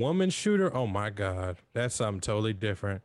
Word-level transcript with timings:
woman 0.00 0.30
shooter. 0.30 0.74
Oh 0.74 0.86
my 0.86 1.10
god, 1.10 1.56
that's 1.74 1.94
something 1.96 2.20
totally 2.20 2.52
different. 2.52 3.02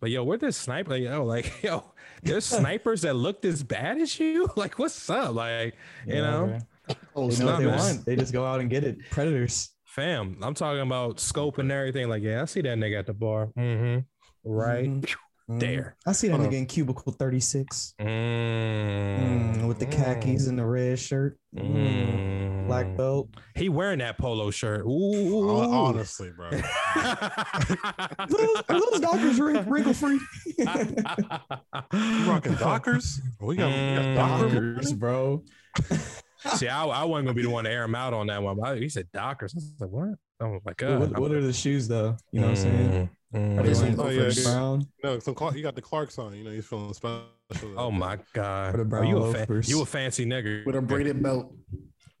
But 0.00 0.10
yo, 0.10 0.24
where 0.24 0.38
this 0.38 0.56
sniper? 0.56 0.96
Yo, 0.96 1.24
like 1.24 1.52
yo, 1.62 1.84
there's 2.22 2.44
snipers 2.58 3.02
that 3.02 3.14
look 3.14 3.44
as 3.44 3.62
bad 3.62 3.98
as 3.98 4.18
you. 4.18 4.48
Like, 4.56 4.78
what's 4.78 5.08
up? 5.10 5.34
Like, 5.34 5.76
you 6.06 6.14
Yeah, 6.14 6.20
know, 6.22 6.46
bro. 6.86 6.96
Oh, 7.14 7.30
They 7.30 7.44
know 7.44 7.52
what 7.52 7.58
they 7.60 7.66
want. 7.66 8.04
They 8.04 8.16
just 8.16 8.32
go 8.32 8.44
out 8.44 8.60
and 8.60 8.68
get 8.68 8.82
it. 8.84 8.98
Predators. 9.10 9.70
fam. 9.84 10.38
I'm 10.42 10.54
talking 10.54 10.80
about 10.80 11.20
scope 11.20 11.58
and 11.58 11.70
everything. 11.70 12.08
Like, 12.08 12.22
yeah, 12.22 12.42
I 12.42 12.44
see 12.46 12.60
that 12.62 12.76
nigga 12.78 12.98
at 12.98 13.06
the 13.06 13.12
bar. 13.14 13.50
Mm-hmm. 13.56 14.00
Right 14.44 14.88
Mhm. 14.88 15.14
Mhm. 15.50 15.60
there. 15.60 15.96
I 16.06 16.12
see 16.12 16.28
that 16.28 16.36
Hold 16.38 16.48
nigga 16.50 16.58
in 16.58 16.66
cubicle 16.66 17.12
36 17.12 17.94
Mm. 18.00 18.06
Mm, 18.06 19.68
with 19.68 19.78
the 19.78 19.86
khakis 19.86 20.46
and 20.46 20.58
the 20.58 20.64
red 20.66 20.98
shirt, 20.98 21.38
Mm. 21.56 22.66
black 22.68 22.96
belt. 22.96 23.28
He 23.54 23.68
wearing 23.68 23.98
that 23.98 24.18
polo 24.18 24.50
shirt. 24.50 24.86
Ooh. 24.86 25.48
Hon- 25.48 25.74
Honestly, 25.96 26.30
bro. 26.36 26.50
Are 26.96 28.26
those, 28.28 28.62
are 28.68 28.80
those 28.80 29.00
Dockers 29.00 29.40
wrinkle 29.40 29.94
free? 29.94 30.20
You 30.58 30.64
rocking 32.30 32.54
Dockers? 32.54 33.20
We 33.40 33.56
got, 33.56 33.66
we 33.68 33.94
got 33.96 34.04
Mm. 34.04 34.14
Dockers, 34.16 34.92
bro. 34.92 35.42
See, 36.56 36.68
I, 36.68 36.84
I 36.84 37.04
wasn't 37.04 37.26
gonna 37.28 37.34
be 37.36 37.42
the 37.42 37.50
one 37.50 37.64
to 37.64 37.70
air 37.70 37.84
him 37.84 37.94
out 37.94 38.12
on 38.12 38.26
that 38.26 38.42
one. 38.42 38.56
But 38.58 38.78
he 38.78 38.88
said 38.88 39.06
Dockers. 39.12 39.54
I 39.54 39.56
was 39.58 39.74
like, 39.80 39.90
what? 39.90 40.18
Oh 40.40 40.58
my 40.64 40.72
god. 40.76 40.98
What, 41.00 41.18
what 41.18 41.30
are 41.32 41.40
the 41.40 41.52
shoes 41.52 41.86
though? 41.88 42.16
You 42.32 42.40
know 42.40 42.48
what 42.48 42.58
I'm 42.58 42.62
saying? 42.62 43.10
Mm, 43.34 43.58
Are 43.58 43.62
they 43.62 43.70
mm. 43.72 43.98
Oh, 43.98 44.08
yeah, 44.10 44.44
brown? 44.44 44.86
No, 45.02 45.18
some 45.18 45.34
Clark, 45.34 45.54
you 45.56 45.62
got 45.62 45.74
the 45.74 45.80
Clarks 45.82 46.18
on. 46.18 46.34
You 46.34 46.44
know, 46.44 46.50
he's 46.50 46.66
feeling 46.66 46.92
special. 46.92 47.24
Oh 47.76 47.90
my 47.90 48.18
god. 48.34 48.78
Or 48.78 48.84
the 48.84 48.96
Oh, 48.96 49.02
you 49.02 49.16
a 49.18 49.32
fa- 49.32 49.62
you 49.64 49.82
a 49.82 49.86
fancy 49.86 50.26
nigga. 50.26 50.64
with 50.66 50.76
a 50.76 50.82
braided 50.82 51.22
belt. 51.22 51.46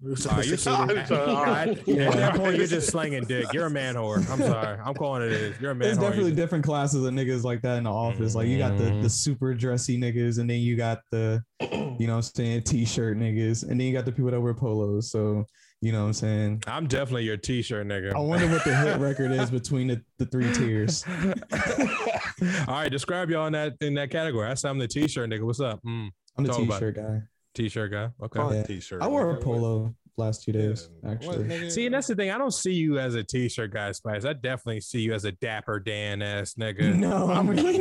All 0.04 0.08
right, 0.08 0.44
you're 0.46 0.56
Sophisticated. 0.56 1.12
all 1.12 1.44
right. 1.44 1.68
At 1.88 2.12
that 2.14 2.34
point, 2.34 2.56
you're 2.56 2.66
just 2.66 2.88
slinging 2.88 3.22
dick. 3.24 3.46
You're 3.52 3.66
a 3.66 3.70
man 3.70 3.94
whore. 3.94 4.16
I'm 4.30 4.38
sorry. 4.50 4.76
I'm 4.84 4.94
calling 4.94 5.22
it 5.22 5.30
is. 5.30 5.60
You're 5.60 5.70
a 5.70 5.74
man 5.76 5.86
There's 5.86 5.98
whore. 5.98 6.00
definitely 6.08 6.30
You- 6.30 6.36
different 6.36 6.64
classes 6.64 7.04
of 7.04 7.12
niggas 7.14 7.44
like 7.44 7.62
that 7.62 7.76
in 7.78 7.84
the 7.84 7.92
office. 7.92 8.34
Like 8.34 8.48
you 8.48 8.58
got 8.58 8.76
the 8.78 8.98
the 9.02 9.08
super 9.08 9.54
dressy 9.54 9.98
niggas, 10.00 10.38
and 10.40 10.50
then 10.50 10.58
you 10.60 10.76
got 10.76 11.02
the, 11.12 11.42
you 11.60 12.06
know 12.08 12.14
what 12.16 12.16
I'm 12.16 12.22
saying, 12.22 12.62
t-shirt 12.62 13.16
niggas, 13.16 13.62
and 13.62 13.78
then 13.78 13.86
you 13.86 13.92
got 13.92 14.04
the 14.04 14.12
people 14.12 14.30
that 14.32 14.40
wear 14.40 14.54
polos. 14.54 15.10
So 15.10 15.44
you 15.82 15.92
know 15.92 16.00
what 16.02 16.06
I'm 16.06 16.12
saying. 16.14 16.62
I'm 16.66 16.86
definitely 16.86 17.24
your 17.24 17.36
t-shirt 17.36 17.86
nigga. 17.86 18.14
I 18.14 18.18
wonder 18.20 18.48
what 18.48 18.64
the 18.64 18.74
hit 18.74 18.98
record 19.00 19.32
is 19.32 19.50
between 19.50 19.88
the, 19.88 20.02
the 20.18 20.24
three 20.26 20.50
tiers. 20.54 21.04
All 22.68 22.74
right, 22.74 22.88
describe 22.90 23.30
y'all 23.30 23.46
in 23.46 23.52
that 23.52 23.74
in 23.80 23.94
that 23.94 24.10
category. 24.10 24.48
I 24.48 24.54
said 24.54 24.70
I'm 24.70 24.78
the 24.78 24.88
t-shirt 24.88 25.28
nigga. 25.28 25.42
What's 25.42 25.60
up? 25.60 25.80
Mm, 25.84 26.08
I'm 26.38 26.44
the 26.44 26.52
about 26.52 26.78
t-shirt 26.78 26.96
guy. 26.96 27.20
t-shirt 27.54 27.90
guy. 27.92 28.08
Okay. 28.22 28.38
Call 28.40 28.54
Yeah. 28.54 28.62
t-shirt. 28.62 29.02
I 29.02 29.08
wore 29.08 29.30
a 29.30 29.36
polo 29.40 29.94
last 30.16 30.44
two 30.44 30.52
days, 30.52 30.88
yeah, 31.02 31.10
actually. 31.10 31.44
nigga? 31.44 31.70
See, 31.70 31.86
and 31.86 31.94
that's 31.94 32.06
the 32.06 32.14
thing. 32.14 32.30
I 32.30 32.38
don't 32.38 32.52
see 32.52 32.72
you 32.74 32.98
as 32.98 33.14
a 33.14 33.24
t-shirt 33.24 33.72
guy, 33.72 33.92
Spice. 33.92 34.24
I 34.24 34.34
definitely 34.34 34.80
see 34.82 35.00
you 35.00 35.14
as 35.14 35.24
a 35.24 35.32
dapper 35.32 35.80
Dan 35.80 36.22
ass 36.22 36.54
nigga. 36.54 36.94
No, 37.02 37.30
I'm 37.30 37.48
really 37.48 37.78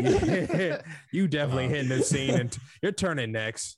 you 1.11 1.27
definitely 1.27 1.65
Uh, 1.65 1.69
hitting 1.69 1.89
the 1.89 2.03
scene 2.03 2.33
and 2.35 2.57
you're 2.81 2.91
turning 2.93 3.31
next. 3.31 3.77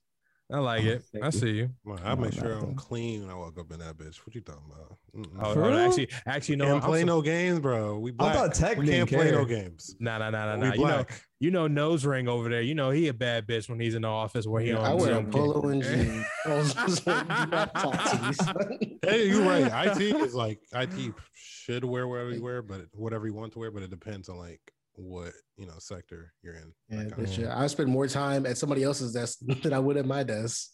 I 0.53 0.59
like 0.59 0.83
it. 0.83 1.03
thank 1.11 1.23
I 1.23 1.27
you. 1.27 1.31
see 1.31 1.49
you. 1.51 1.69
Man, 1.83 1.97
I 2.05 2.13
No, 2.13 2.21
make 2.21 2.33
sure 2.33 2.51
I'm 2.53 2.75
clean 2.75 3.21
when 3.21 3.31
I 3.31 3.33
walk 3.33 3.57
up 3.59 3.71
in 3.71 3.79
that 3.79 3.97
bitch. 3.97 4.17
What 4.17 4.35
you 4.35 4.41
talking 4.41 4.61
about? 4.71 4.97
Mm-mm. 5.15 5.39
Oh, 5.41 5.53
For 5.53 5.63
oh, 5.63 5.69
real? 5.69 5.79
actually, 5.79 6.09
actually, 6.27 6.55
no. 6.57 6.65
can't 6.65 6.83
I'm 6.83 6.89
play 6.89 6.99
so- 7.01 7.05
no 7.07 7.21
games, 7.23 7.59
bro. 7.59 7.97
We 7.97 8.11
black. 8.11 8.35
I 8.35 8.37
thought 8.37 8.53
Tech 8.53 8.77
we 8.77 8.85
didn't 8.85 9.09
can't 9.09 9.21
play 9.23 9.31
no 9.31 9.45
games. 9.45 9.95
Nah, 9.99 10.19
nah, 10.19 10.29
nah, 10.29 10.55
nah, 10.55 10.61
we 10.61 10.67
nah. 10.69 10.73
You 10.75 10.85
know, 10.87 11.05
you 11.39 11.51
know, 11.51 11.67
nose 11.67 12.05
ring 12.05 12.27
over 12.27 12.49
there. 12.49 12.61
You 12.61 12.75
know, 12.75 12.91
he 12.91 13.07
a 13.07 13.13
bad 13.13 13.47
bitch 13.47 13.67
when 13.67 13.79
he's 13.79 13.95
in 13.95 14.03
the 14.03 14.07
office 14.07 14.45
where 14.45 14.61
he 14.61 14.69
Yeah, 14.69 14.77
on 14.77 14.85
I 14.85 14.93
wear 14.93 15.11
a 15.11 15.15
Zoom. 15.15 15.31
polo 15.31 15.69
and 15.69 15.81
jeans. 15.83 16.25
I 16.45 16.53
was 16.53 16.73
just 16.75 17.07
like, 17.07 17.27
do 17.27 17.45
not 17.51 17.73
talk 17.75 18.11
to 18.11 18.21
me, 18.27 18.33
son. 18.33 18.99
Hey, 19.03 19.27
you're 19.27 19.41
right. 19.41 19.87
IT 19.87 20.01
is 20.17 20.35
like 20.35 20.59
IT 20.73 21.13
should 21.33 21.83
wear 21.83 22.07
whatever 22.07 22.29
you 22.31 22.43
wear, 22.43 22.61
but 22.61 22.81
whatever 22.93 23.25
you 23.25 23.33
want 23.33 23.53
to 23.53 23.59
wear, 23.59 23.71
but 23.71 23.81
it 23.83 23.89
depends 23.89 24.29
on 24.29 24.37
like 24.37 24.72
what 24.95 25.33
you 25.57 25.65
know 25.65 25.73
sector 25.79 26.33
you're 26.41 26.55
in. 26.55 26.73
Yeah, 26.89 26.97
That 26.97 27.09
but 27.09 27.15
kind 27.15 27.27
of- 27.27 27.33
shit, 27.33 27.47
I 27.47 27.67
spend 27.67 27.89
more 27.89 28.07
time 28.07 28.45
at 28.45 28.57
somebody 28.57 28.83
else's 28.83 29.13
desk 29.13 29.39
than 29.63 29.73
I 29.73 29.79
would 29.79 29.97
at 29.97 30.05
my 30.05 30.23
desk. 30.23 30.69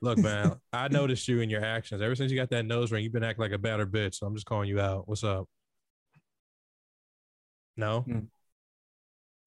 Look, 0.00 0.18
man, 0.18 0.56
I 0.72 0.88
noticed 0.88 1.28
you 1.28 1.40
in 1.40 1.48
your 1.48 1.64
actions. 1.64 2.02
Ever 2.02 2.14
since 2.14 2.30
you 2.30 2.36
got 2.36 2.50
that 2.50 2.64
nose 2.66 2.92
ring, 2.92 3.04
you've 3.04 3.12
been 3.12 3.24
acting 3.24 3.42
like 3.42 3.52
a 3.52 3.58
better 3.58 3.86
bitch. 3.86 4.16
So 4.16 4.26
I'm 4.26 4.34
just 4.34 4.44
calling 4.46 4.68
you 4.68 4.78
out. 4.80 5.08
What's 5.08 5.24
up? 5.24 5.48
No. 7.76 8.00
Hmm. 8.00 8.18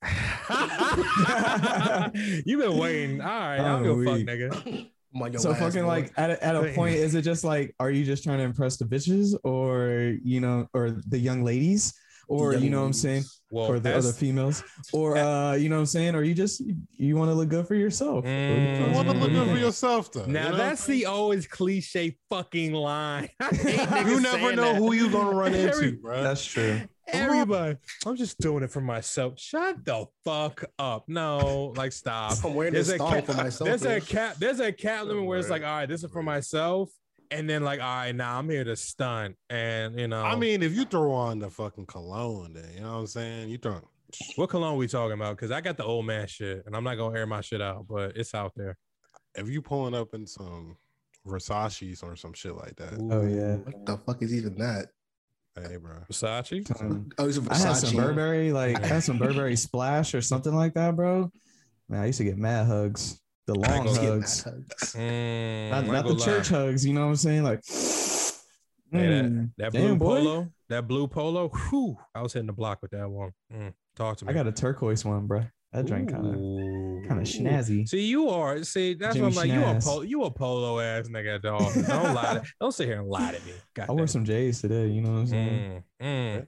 You've 2.45 2.61
been 2.61 2.77
waiting. 2.77 3.21
All 3.21 3.27
right, 3.27 3.59
I 3.59 3.81
don't 3.81 3.83
give 3.83 4.05
fuck, 4.05 4.21
nigga. 4.21 4.89
On 5.13 5.37
so 5.39 5.53
fucking 5.53 5.81
boy. 5.81 5.87
like 5.87 6.11
at 6.17 6.29
a, 6.31 6.43
at 6.43 6.55
a 6.55 6.73
point, 6.73 6.95
is 6.95 7.15
it 7.15 7.21
just 7.23 7.43
like, 7.43 7.73
are 7.79 7.89
you 7.89 8.03
just 8.05 8.23
trying 8.23 8.37
to 8.37 8.43
impress 8.43 8.77
the 8.77 8.85
bitches, 8.85 9.35
or 9.43 10.15
you 10.23 10.39
know, 10.39 10.67
or 10.73 10.91
the 11.07 11.17
young 11.17 11.43
ladies, 11.43 11.93
or 12.27 12.53
you 12.55 12.69
know 12.69 12.81
what 12.81 12.87
I'm 12.87 12.93
saying, 12.93 13.23
Well, 13.51 13.65
or 13.67 13.73
the 13.75 13.81
that's- 13.81 14.05
other 14.05 14.13
females, 14.13 14.63
or 14.93 15.17
uh, 15.17 15.53
you 15.55 15.69
know 15.69 15.75
what 15.75 15.81
I'm 15.81 15.85
saying, 15.87 16.15
or 16.15 16.23
you 16.23 16.33
just 16.33 16.61
you 16.97 17.15
want 17.15 17.29
to 17.29 17.33
look 17.35 17.49
good 17.49 17.67
for 17.67 17.75
yourself? 17.75 18.15
What 18.17 18.23
do 18.25 18.29
you- 18.29 18.35
Mm. 18.37 18.89
You 18.89 18.93
want 18.95 19.07
to 19.09 19.13
look 19.15 19.31
good 19.31 19.49
for 19.49 19.57
yourself, 19.57 20.11
though. 20.11 20.25
now 20.25 20.45
you 20.45 20.51
know? 20.51 20.57
that's 20.57 20.85
the 20.85 21.05
always 21.05 21.47
cliche 21.47 22.17
fucking 22.29 22.73
line. 22.73 23.29
You 23.63 24.19
never 24.21 24.55
know 24.55 24.73
that. 24.73 24.75
who 24.77 24.93
you're 24.93 25.11
gonna 25.11 25.35
run 25.35 25.53
Every- 25.55 25.87
into, 25.89 26.01
bro. 26.01 26.23
That's 26.23 26.43
true. 26.45 26.81
Everybody, 27.09 27.77
I'm 28.05 28.17
just 28.17 28.37
doing 28.39 28.63
it 28.63 28.69
for 28.69 28.81
myself. 28.81 29.39
Shut 29.39 29.85
the 29.85 30.05
fuck 30.25 30.65
up. 30.77 31.05
No, 31.07 31.73
like 31.77 31.93
stop. 31.93 32.33
I'm 32.43 32.53
wearing 32.53 32.73
There's 32.73 32.87
this 32.87 32.95
a 32.95 32.97
stall 32.97 33.11
cap, 33.13 33.25
for 33.25 33.33
myself. 33.33 33.67
there's 33.69 33.85
a 33.85 33.87
man. 33.89 34.01
cap. 34.01 34.35
There's 34.37 34.59
a 34.59 34.73
cap 34.73 35.05
limit 35.05 35.23
where 35.23 35.39
it's 35.39 35.49
like, 35.49 35.61
all 35.63 35.69
right, 35.69 35.85
this 35.87 36.03
is 36.03 36.11
for 36.11 36.21
myself, 36.21 36.89
and 37.31 37.49
then 37.49 37.63
like, 37.63 37.79
all 37.79 37.85
right, 37.85 38.15
now 38.15 38.37
I'm 38.37 38.49
here 38.49 38.63
to 38.63 38.75
stunt, 38.75 39.35
and 39.49 39.99
you 39.99 40.07
know, 40.07 40.23
I 40.23 40.35
mean, 40.35 40.63
if 40.63 40.73
you 40.73 40.85
throw 40.85 41.11
on 41.11 41.39
the 41.39 41.49
fucking 41.49 41.85
cologne, 41.85 42.53
then 42.53 42.65
you 42.73 42.81
know 42.81 42.93
what 42.93 42.99
I'm 42.99 43.07
saying. 43.07 43.49
You 43.49 43.57
throw. 43.57 43.81
what 44.35 44.49
cologne 44.49 44.77
we 44.77 44.87
talking 44.87 45.13
about? 45.13 45.35
Because 45.35 45.51
I 45.51 45.61
got 45.61 45.77
the 45.77 45.83
old 45.83 46.05
man 46.05 46.27
shit, 46.27 46.63
and 46.65 46.75
I'm 46.75 46.83
not 46.83 46.95
gonna 46.95 47.17
air 47.17 47.25
my 47.25 47.41
shit 47.41 47.61
out, 47.61 47.87
but 47.87 48.15
it's 48.15 48.33
out 48.33 48.53
there. 48.55 48.77
If 49.35 49.49
you 49.49 49.61
pulling 49.61 49.93
up 49.93 50.13
in 50.13 50.25
some 50.25 50.77
Versace's 51.27 52.01
or 52.01 52.15
some 52.15 52.33
shit 52.33 52.55
like 52.55 52.75
that, 52.77 52.93
Oh 53.11 53.25
yeah. 53.27 53.55
What 53.57 53.85
the 53.85 53.97
fuck 53.97 54.21
is 54.21 54.33
even 54.33 54.55
that? 54.57 54.87
hey, 55.55 55.77
bro. 55.77 55.95
Versace. 56.11 56.81
Um, 56.81 57.09
Oh, 57.17 57.27
it's 57.27 57.37
a 57.37 57.43
I 57.49 57.57
had 57.57 57.73
some 57.77 57.95
Burberry, 57.97 58.51
like 58.51 58.81
I 58.81 58.87
had 58.87 59.03
some 59.03 59.17
Burberry 59.17 59.55
splash 59.55 60.13
or 60.13 60.21
something 60.21 60.53
like 60.53 60.73
that, 60.75 60.95
bro. 60.95 61.31
Man, 61.89 62.01
I 62.01 62.05
used 62.07 62.17
to 62.19 62.23
get 62.23 62.37
mad 62.37 62.67
hugs, 62.67 63.19
the 63.47 63.55
long 63.55 63.71
ain't 63.71 63.85
Let's 63.85 63.97
get 63.99 64.09
hugs, 64.09 64.43
hugs. 64.43 64.93
Mm, 64.95 65.69
not, 65.71 65.85
not 65.87 66.05
the 66.05 66.13
gonna 66.13 66.25
church 66.25 66.49
hugs. 66.49 66.85
You 66.85 66.93
know 66.93 67.01
what 67.05 67.07
I'm 67.11 67.15
saying? 67.15 67.43
Like, 67.43 67.61
Hey, 68.89 69.07
that, 69.07 69.25
mm, 69.25 69.49
that 69.57 69.73
damn, 69.73 69.81
blue 69.81 69.95
boy. 69.97 70.19
polo, 70.21 70.47
that 70.69 70.87
blue 70.87 71.07
polo. 71.07 71.49
Whew, 71.49 71.97
I 72.15 72.21
was 72.21 72.33
hitting 72.33 72.47
the 72.47 72.53
block 72.53 72.81
with 72.81 72.91
that 72.91 73.09
one. 73.09 73.31
Mm, 73.53 73.73
talk 73.95 74.17
to 74.17 74.25
me. 74.25 74.31
I 74.31 74.33
got 74.33 74.47
a 74.47 74.51
turquoise 74.51 75.03
one, 75.03 75.27
bro. 75.27 75.43
That 75.73 75.85
drink 75.85 76.11
kind 76.11 76.25
of 76.25 77.09
kind 77.09 77.19
of 77.21 77.27
snazzy. 77.27 77.87
See, 77.87 78.05
you 78.05 78.29
are. 78.29 78.63
See, 78.63 78.93
that's 78.93 79.15
Jimmy 79.15 79.25
what 79.27 79.43
I'm 79.43 79.49
like. 79.49 79.59
You 79.59 79.65
a 79.65 79.79
polo, 79.81 80.01
you 80.03 80.23
a 80.23 80.31
polo 80.31 80.79
ass 80.79 81.07
nigga 81.09 81.41
dog. 81.41 81.73
Don't 81.85 82.13
lie. 82.13 82.35
To, 82.35 82.43
don't 82.61 82.71
sit 82.73 82.87
here 82.87 82.99
and 82.99 83.09
lie 83.09 83.33
to 83.33 83.45
me. 83.45 83.51
God 83.75 83.89
I 83.89 83.91
wore 83.91 84.07
some 84.07 84.23
J's 84.23 84.61
today. 84.61 84.87
You 84.87 85.01
know 85.01 85.11
what 85.11 85.17
I'm 85.19 85.27
saying? 85.27 85.83
Mm, 86.01 86.37
mm. 86.39 86.47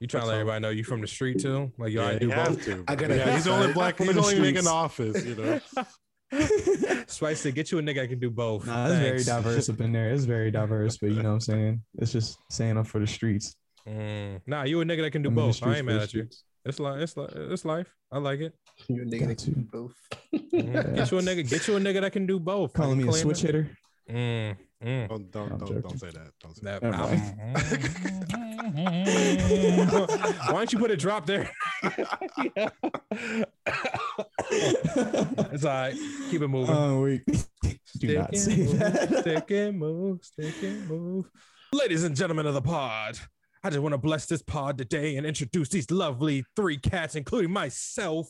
You 0.00 0.06
trying 0.08 0.22
to 0.22 0.26
let 0.26 0.34
all. 0.34 0.40
everybody 0.40 0.60
know 0.62 0.70
you 0.70 0.82
from 0.84 1.00
the 1.00 1.06
street 1.06 1.38
too? 1.38 1.72
Like 1.78 1.92
you 1.92 2.00
Yeah, 2.00 2.04
already 2.04 2.18
do 2.26 2.30
have 2.30 2.56
both. 2.56 2.64
to. 2.64 2.84
I 2.88 2.96
gotta 2.96 3.16
yeah, 3.16 3.32
he's 3.32 3.44
the 3.44 3.52
only 3.52 3.72
black. 3.72 3.96
to. 3.98 4.04
He's 4.04 4.14
the 4.14 4.20
only 4.20 4.34
making 4.40 4.62
streets. 4.62 4.66
office. 4.68 5.24
You 5.24 5.34
know. 5.36 5.60
Spice 7.06 7.40
said, 7.40 7.54
get 7.54 7.70
you 7.70 7.78
a 7.78 7.82
nigga 7.82 7.96
that 7.96 8.08
can 8.08 8.18
do 8.18 8.30
both. 8.30 8.66
Nah, 8.66 8.88
it's 8.88 8.96
very 8.96 9.24
diverse 9.24 9.68
up 9.68 9.80
in 9.80 9.92
there. 9.92 10.10
It's 10.10 10.24
very 10.24 10.50
diverse, 10.50 10.98
but 10.98 11.10
you 11.10 11.22
know 11.22 11.28
what 11.28 11.34
I'm 11.34 11.40
saying? 11.40 11.82
It's 11.98 12.12
just 12.12 12.38
saying 12.50 12.76
up 12.78 12.86
for 12.86 12.98
the 12.98 13.06
streets. 13.06 13.56
Mm. 13.88 14.40
Nah, 14.46 14.64
you 14.64 14.80
a 14.80 14.84
nigga 14.84 15.02
that 15.02 15.12
can 15.12 15.22
do 15.22 15.28
I'm 15.28 15.38
in 15.38 15.46
the 15.46 15.52
both. 15.52 15.62
I 15.62 15.76
ain't 15.76 15.86
mad 15.86 16.02
at 16.02 16.14
you. 16.14 16.28
It's 16.64 16.80
like 16.80 17.00
it's 17.00 17.16
like 17.16 17.30
it's 17.32 17.64
life. 17.64 17.86
I 18.10 18.18
like 18.18 18.40
it. 18.40 18.52
You 18.88 19.02
a 19.02 19.04
nigga 19.04 19.20
Got 19.20 19.28
that 19.28 19.44
can 19.44 19.52
do 19.52 19.68
both. 19.72 19.94
Mhm. 20.34 20.96
Get 20.96 21.10
you 21.12 21.18
a 21.18 21.22
nigga. 21.22 21.48
Get 21.48 21.68
you 21.68 21.76
a 21.76 21.80
nigga 21.80 22.00
that 22.00 22.12
can 22.12 22.26
do 22.26 22.40
both. 22.40 22.72
Calling 22.72 22.98
me 22.98 23.08
a 23.08 23.12
switch 23.12 23.44
it. 23.44 23.46
hitter. 23.46 23.70
Mm, 24.10 24.56
mm. 24.86 25.08
Don't 25.08 25.30
don't 25.30 25.52
I'm 25.52 25.58
don't, 25.58 25.68
joking. 25.68 25.82
don't 25.82 25.98
say 26.00 26.10
that. 26.10 26.30
Don't 26.40 26.56
say 26.56 26.62
That, 26.64 26.82
Never 26.82 26.96
Why 30.52 30.58
don't 30.58 30.72
you 30.72 30.78
put 30.78 30.90
a 30.90 30.96
drop 30.96 31.26
there? 31.26 31.50
it's 35.50 35.64
all 35.64 35.70
right. 35.70 35.94
Keep 36.30 36.42
it 36.42 36.48
moving. 36.48 36.74
Oh, 36.74 37.02
wait. 37.02 37.22
Do 37.98 38.18
not 38.18 38.36
Stick 38.36 38.54
say 38.54 38.56
move, 38.64 38.78
that. 38.78 39.18
Stick 39.20 39.50
and 39.52 39.78
move, 39.78 40.18
stick 40.22 40.54
and 40.62 40.86
move. 40.88 41.30
Ladies 41.72 42.04
and 42.04 42.14
gentlemen 42.14 42.46
of 42.46 42.52
the 42.54 42.60
pod, 42.60 43.18
I 43.64 43.70
just 43.70 43.80
want 43.80 43.94
to 43.94 43.98
bless 43.98 44.26
this 44.26 44.42
pod 44.42 44.76
today 44.78 45.16
and 45.16 45.26
introduce 45.26 45.70
these 45.70 45.90
lovely 45.90 46.44
three 46.54 46.76
cats, 46.76 47.14
including 47.14 47.50
myself. 47.52 48.28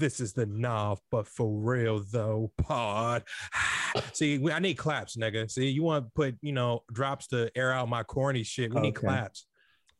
This 0.00 0.18
is 0.18 0.32
the 0.32 0.46
Nav, 0.46 0.98
but 1.10 1.28
for 1.28 1.46
real 1.46 2.02
though, 2.10 2.50
pod. 2.56 3.22
See, 4.14 4.38
we- 4.38 4.50
I 4.50 4.58
need 4.58 4.78
claps, 4.78 5.14
nigga. 5.14 5.50
See, 5.50 5.68
you 5.68 5.82
want 5.82 6.06
to 6.06 6.10
put, 6.14 6.36
you 6.40 6.52
know, 6.52 6.84
drops 6.90 7.26
to 7.28 7.50
air 7.54 7.70
out 7.70 7.86
my 7.90 8.02
corny 8.02 8.42
shit. 8.42 8.72
We 8.72 8.80
need 8.80 8.94
claps. 8.94 9.44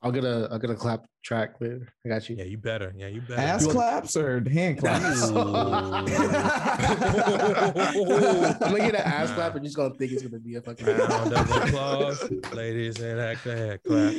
I'll 0.03 0.11
get 0.11 0.25
a 0.25 0.49
I'll 0.51 0.59
get 0.59 0.71
a 0.71 0.75
clap 0.75 1.05
track 1.23 1.61
later. 1.61 1.93
I 2.07 2.09
got 2.09 2.27
you. 2.31 2.37
Yeah, 2.37 2.45
you 2.45 2.57
better. 2.57 2.95
Yeah, 2.97 3.09
you 3.09 3.21
better. 3.21 3.43
Ass 3.43 3.67
claps 3.67 4.17
or 4.17 4.43
hand 4.49 4.79
claps? 4.79 5.25
I'm 5.31 5.35
gonna 8.59 8.79
get 8.79 8.95
an 8.95 9.03
ass 9.03 9.31
clap 9.33 9.55
and 9.57 9.63
you're 9.63 9.69
just 9.69 9.77
gonna 9.77 9.93
think 9.97 10.13
it's 10.13 10.23
gonna 10.23 10.39
be 10.39 10.55
a 10.55 10.63
fucking 10.63 10.87
Round 10.87 11.35
of 11.35 11.51
applause, 11.51 12.33
ladies 12.55 12.99
and 13.01 13.21
actor 13.21 13.55
head 13.55 13.81
clap. 13.87 14.15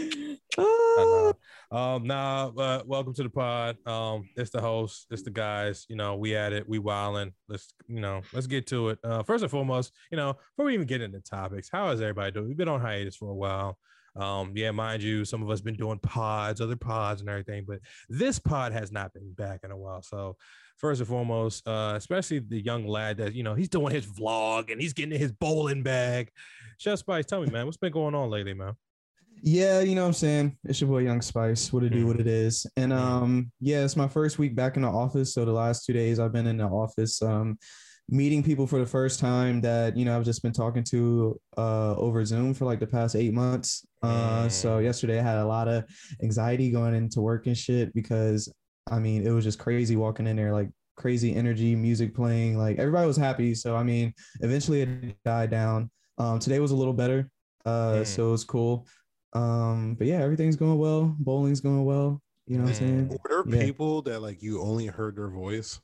Ah, 0.57 1.33
Um, 1.71 2.05
nah, 2.05 2.51
uh, 2.57 2.83
welcome 2.85 3.13
to 3.13 3.23
the 3.23 3.29
pod. 3.29 3.77
Um, 3.87 4.27
it's 4.35 4.49
the 4.49 4.59
host, 4.59 5.07
it's 5.09 5.21
the 5.21 5.29
guys. 5.29 5.85
You 5.89 5.95
know, 5.95 6.15
we 6.17 6.35
at 6.35 6.51
it, 6.51 6.67
we 6.67 6.79
wilding. 6.79 7.31
Let's, 7.47 7.73
you 7.87 8.01
know, 8.01 8.21
let's 8.33 8.47
get 8.47 8.67
to 8.67 8.89
it. 8.89 8.99
Uh, 9.03 9.23
first 9.23 9.43
and 9.43 9.51
foremost, 9.51 9.93
you 10.11 10.17
know, 10.17 10.33
before 10.33 10.65
we 10.65 10.73
even 10.73 10.85
get 10.87 11.01
into 11.01 11.21
topics, 11.21 11.69
how 11.71 11.89
is 11.89 12.01
everybody 12.01 12.31
doing? 12.31 12.47
We've 12.47 12.57
been 12.57 12.67
on 12.67 12.81
hiatus 12.81 13.15
for 13.15 13.29
a 13.29 13.35
while. 13.35 13.77
Um, 14.17 14.51
yeah, 14.55 14.71
mind 14.71 15.01
you, 15.01 15.23
some 15.23 15.41
of 15.41 15.49
us 15.49 15.61
been 15.61 15.77
doing 15.77 15.99
pods, 15.99 16.59
other 16.59 16.75
pods, 16.75 17.21
and 17.21 17.29
everything, 17.29 17.63
but 17.65 17.79
this 18.09 18.37
pod 18.39 18.73
has 18.73 18.91
not 18.91 19.13
been 19.13 19.31
back 19.31 19.61
in 19.63 19.71
a 19.71 19.77
while. 19.77 20.01
So, 20.01 20.35
first 20.75 20.99
and 20.99 21.07
foremost, 21.07 21.65
uh, 21.65 21.93
especially 21.95 22.39
the 22.39 22.61
young 22.61 22.85
lad 22.85 23.17
that 23.17 23.33
you 23.33 23.43
know 23.43 23.53
he's 23.53 23.69
doing 23.69 23.93
his 23.95 24.05
vlog 24.05 24.69
and 24.69 24.81
he's 24.81 24.91
getting 24.91 25.17
his 25.17 25.31
bowling 25.31 25.83
bag. 25.83 26.29
Chef 26.77 26.99
Spice, 26.99 27.25
tell 27.25 27.39
me, 27.41 27.49
man, 27.49 27.65
what's 27.65 27.77
been 27.77 27.93
going 27.93 28.13
on 28.13 28.29
lately, 28.29 28.53
man? 28.53 28.73
Yeah, 29.43 29.81
you 29.81 29.95
know 29.95 30.01
what 30.01 30.07
I'm 30.09 30.13
saying? 30.13 30.57
It's 30.65 30.79
your 30.81 30.89
boy 30.89 30.99
Young 30.99 31.21
Spice. 31.21 31.73
What 31.73 31.83
it 31.83 31.89
do, 31.89 32.05
what 32.05 32.19
it 32.19 32.27
is. 32.27 32.65
And 32.77 32.91
Mhm. 32.91 32.97
um, 32.97 33.51
yeah, 33.59 33.83
it's 33.83 33.95
my 33.95 34.07
first 34.07 34.37
week 34.37 34.55
back 34.55 34.75
in 34.75 34.83
the 34.83 34.87
office. 34.87 35.33
So 35.33 35.45
the 35.45 35.51
last 35.51 35.83
two 35.85 35.93
days 35.93 36.19
I've 36.19 36.31
been 36.31 36.45
in 36.47 36.57
the 36.57 36.65
office, 36.65 37.21
um, 37.23 37.57
meeting 38.07 38.43
people 38.43 38.67
for 38.67 38.77
the 38.79 38.85
first 38.85 39.19
time 39.19 39.61
that, 39.61 39.97
you 39.97 40.05
know, 40.05 40.15
I've 40.17 40.25
just 40.25 40.43
been 40.43 40.51
talking 40.51 40.83
to 40.85 41.39
uh 41.57 41.95
over 41.95 42.23
Zoom 42.25 42.53
for 42.53 42.65
like 42.65 42.79
the 42.79 42.87
past 42.87 43.15
eight 43.15 43.33
months. 43.33 43.85
Uh 44.03 44.49
so 44.49 44.79
Mm. 44.79 44.83
yesterday 44.83 45.19
I 45.19 45.23
had 45.23 45.37
a 45.37 45.45
lot 45.45 45.67
of 45.67 45.85
anxiety 46.21 46.69
going 46.71 46.93
into 46.93 47.21
work 47.21 47.47
and 47.47 47.57
shit 47.57 47.93
because 47.93 48.51
I 48.91 48.99
mean 48.99 49.25
it 49.25 49.31
was 49.31 49.45
just 49.45 49.59
crazy 49.59 49.95
walking 49.95 50.27
in 50.27 50.35
there, 50.35 50.51
like 50.53 50.69
crazy 50.97 51.33
energy, 51.33 51.75
music 51.75 52.13
playing, 52.13 52.57
like 52.57 52.77
everybody 52.79 53.07
was 53.07 53.17
happy. 53.17 53.55
So 53.55 53.75
I 53.75 53.83
mean, 53.83 54.13
eventually 54.41 54.81
it 54.81 55.15
died 55.23 55.49
down. 55.49 55.89
Um 56.17 56.37
today 56.39 56.59
was 56.59 56.71
a 56.71 56.75
little 56.75 56.93
better. 56.93 57.29
Uh 57.65 58.01
Mm. 58.01 58.05
so 58.07 58.27
it 58.29 58.31
was 58.31 58.43
cool. 58.43 58.87
Um, 59.33 59.95
but 59.95 60.07
yeah, 60.07 60.17
everything's 60.21 60.55
going 60.55 60.77
well. 60.77 61.15
Bowling's 61.19 61.61
going 61.61 61.85
well. 61.85 62.21
You 62.47 62.57
know 62.57 62.63
what 62.63 62.69
I'm 62.69 62.75
saying? 62.75 63.07
Were 63.09 63.17
there 63.29 63.43
Yeah. 63.57 63.65
people 63.65 64.01
that 64.03 64.21
like 64.21 64.41
you 64.41 64.61
only 64.61 64.87
heard 64.87 65.15
their 65.15 65.29
voice? 65.29 65.79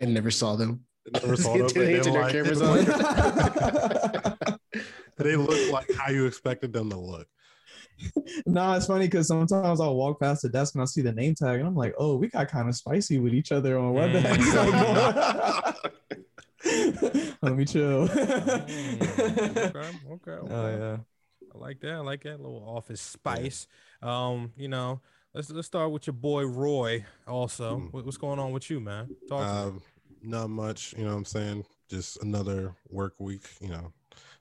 and 0.00 0.14
never 0.14 0.30
saw 0.30 0.54
them. 0.56 0.84
Never 1.10 1.36
saw 1.36 1.54
them, 1.56 1.66
but 1.66 1.74
They 1.74 1.86
they, 1.86 1.94
had 1.96 2.04
their 2.04 2.22
like, 2.22 2.32
cameras 2.32 2.62
on. 2.62 2.84
they 5.16 5.34
look 5.36 5.72
like 5.72 5.90
how 5.98 6.10
you 6.10 6.26
expected 6.26 6.72
them 6.72 6.90
to 6.90 6.96
look. 6.98 7.26
nah, 8.46 8.76
it's 8.76 8.86
funny 8.86 9.06
because 9.06 9.26
sometimes 9.26 9.80
I'll 9.80 9.96
walk 9.96 10.20
past 10.20 10.42
the 10.42 10.48
desk 10.48 10.74
and 10.74 10.82
I'll 10.82 10.86
see 10.86 11.02
the 11.02 11.12
name 11.12 11.34
tag 11.34 11.58
and 11.58 11.66
I'm 11.66 11.74
like, 11.74 11.94
oh, 11.98 12.16
we 12.16 12.28
got 12.28 12.48
kind 12.48 12.68
of 12.68 12.76
spicy 12.76 13.18
with 13.18 13.34
each 13.34 13.50
other 13.50 13.76
on 13.78 13.92
WebEx. 13.94 15.74
Like, 15.74 15.74
Let 17.42 17.54
me 17.56 17.64
chill. 17.64 18.08
Mm, 18.08 19.02
okay, 19.56 19.78
okay, 20.12 20.30
okay. 20.30 20.54
Oh 20.54 20.68
yeah. 20.78 20.96
I 21.58 21.60
like 21.60 21.80
that. 21.80 21.92
I 21.92 21.98
like 21.98 22.22
that 22.22 22.40
little 22.40 22.62
office 22.66 23.00
spice. 23.00 23.66
Um, 24.02 24.52
you 24.56 24.68
know, 24.68 25.00
let's 25.34 25.50
let's 25.50 25.66
start 25.66 25.90
with 25.90 26.06
your 26.06 26.14
boy 26.14 26.44
Roy. 26.46 27.04
Also, 27.26 27.78
Mm. 27.78 27.92
What- 27.92 28.04
what's 28.04 28.16
going 28.16 28.38
on 28.38 28.52
with 28.52 28.70
you, 28.70 28.80
man? 28.80 29.14
Talk. 29.28 29.46
Um, 29.46 29.82
not 30.22 30.50
much, 30.50 30.94
you 30.94 31.04
know 31.04 31.10
what 31.10 31.18
I'm 31.18 31.24
saying? 31.24 31.64
Just 31.88 32.22
another 32.22 32.74
work 32.88 33.14
week, 33.18 33.48
you 33.60 33.68
know, 33.68 33.92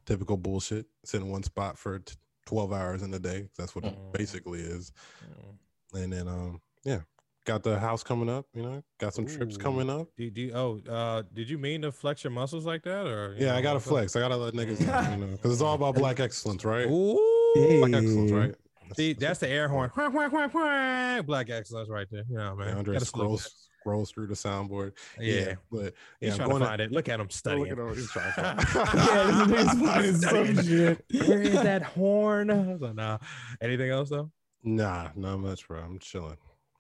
typical 0.05 0.37
bullshit. 0.37 0.87
Sit 1.05 1.21
in 1.21 1.29
one 1.29 1.43
spot 1.43 1.77
for 1.77 1.99
t- 1.99 2.15
12 2.45 2.71
hours 2.73 3.01
in 3.03 3.13
a 3.13 3.19
day. 3.19 3.49
That's 3.57 3.75
what 3.75 3.83
Mm. 3.83 3.91
it 3.93 4.13
basically 4.13 4.61
is. 4.61 4.91
Mm. 5.23 5.57
And 6.03 6.13
then, 6.13 6.27
um, 6.27 6.61
yeah, 6.83 7.01
got 7.47 7.63
the 7.63 7.79
house 7.79 8.03
coming 8.03 8.29
up, 8.29 8.45
you 8.53 8.61
know, 8.61 8.83
got 8.99 9.13
some 9.13 9.25
trips 9.25 9.55
coming 9.57 9.89
up. 9.89 10.09
Do, 10.17 10.29
do, 10.29 10.51
oh, 10.53 10.81
uh, 10.91 11.23
did 11.33 11.49
you 11.49 11.57
mean 11.57 11.81
to 11.83 11.91
flex 11.94 12.23
your 12.23 12.31
muscles 12.31 12.65
like 12.65 12.83
that, 12.83 13.07
or 13.07 13.35
you 13.39 13.45
Yeah, 13.45 13.55
I 13.55 13.61
got 13.61 13.69
to 13.69 13.75
what's 13.75 13.88
up? 13.88 13.91
flex. 13.94 14.15
I 14.15 14.19
got 14.19 14.27
to 14.27 14.35
let 14.38 14.53
niggas 14.53 14.85
know, 14.85 15.11
you 15.11 15.17
know, 15.25 15.31
because 15.31 15.53
it's 15.53 15.61
all 15.61 15.73
about 15.73 15.95
black 15.95 16.19
excellence, 16.19 16.63
right? 16.65 16.85
Ooh, 16.85 17.79
Black 17.79 17.94
excellence, 18.03 18.31
right? 18.31 18.55
see, 18.95 19.13
that's 19.13 19.39
the 19.39 19.47
air 19.47 19.67
horn. 19.69 19.89
Black 19.95 21.49
excellence 21.49 21.89
right 21.89 22.07
there. 22.11 22.23
You 22.29 22.35
know, 22.38 22.55
Yeah, 22.59 22.65
man. 22.65 22.77
Andre 22.77 22.94
Gotta 22.95 23.05
salute 23.05 23.39
scrolls 23.39 23.69
scrolls 23.79 24.11
through 24.11 24.27
the 24.27 24.33
soundboard. 24.33 24.91
that. 25.17 25.23
Yeah, 25.25 25.53
but 25.71 25.93
he's 26.19 26.31
I'm 26.33 26.38
trying 26.38 26.50
going 26.50 26.61
to 26.61 26.67
find 26.67 26.81
it. 26.81 26.91
Look 26.91 27.07
at 27.07 27.15
him 27.19 27.25
Look 27.27 27.31
studying. 27.31 27.71
at 27.71 27.77
him, 27.77 27.95
he's 27.95 28.11
trying 28.11 28.33
to 28.33 28.41
Yeah, 28.93 29.45
this 29.47 29.73
nigga's 29.73 30.25
finding 30.25 30.55
some 30.57 30.65
shit. 30.65 31.05
Where 31.27 31.41
is 31.41 31.53
that 31.53 31.83
horn? 31.83 32.51
I 32.51 32.73
was 32.73 32.81
like, 32.81 32.95
nah. 32.95 33.17
Anything 33.61 33.89
else 33.89 34.09
though? 34.09 34.29
Nah, 34.63 35.09
not 35.15 35.38
much, 35.38 35.65
bro. 35.67 35.79
I'm 35.79 36.00
chilling. 36.00 36.35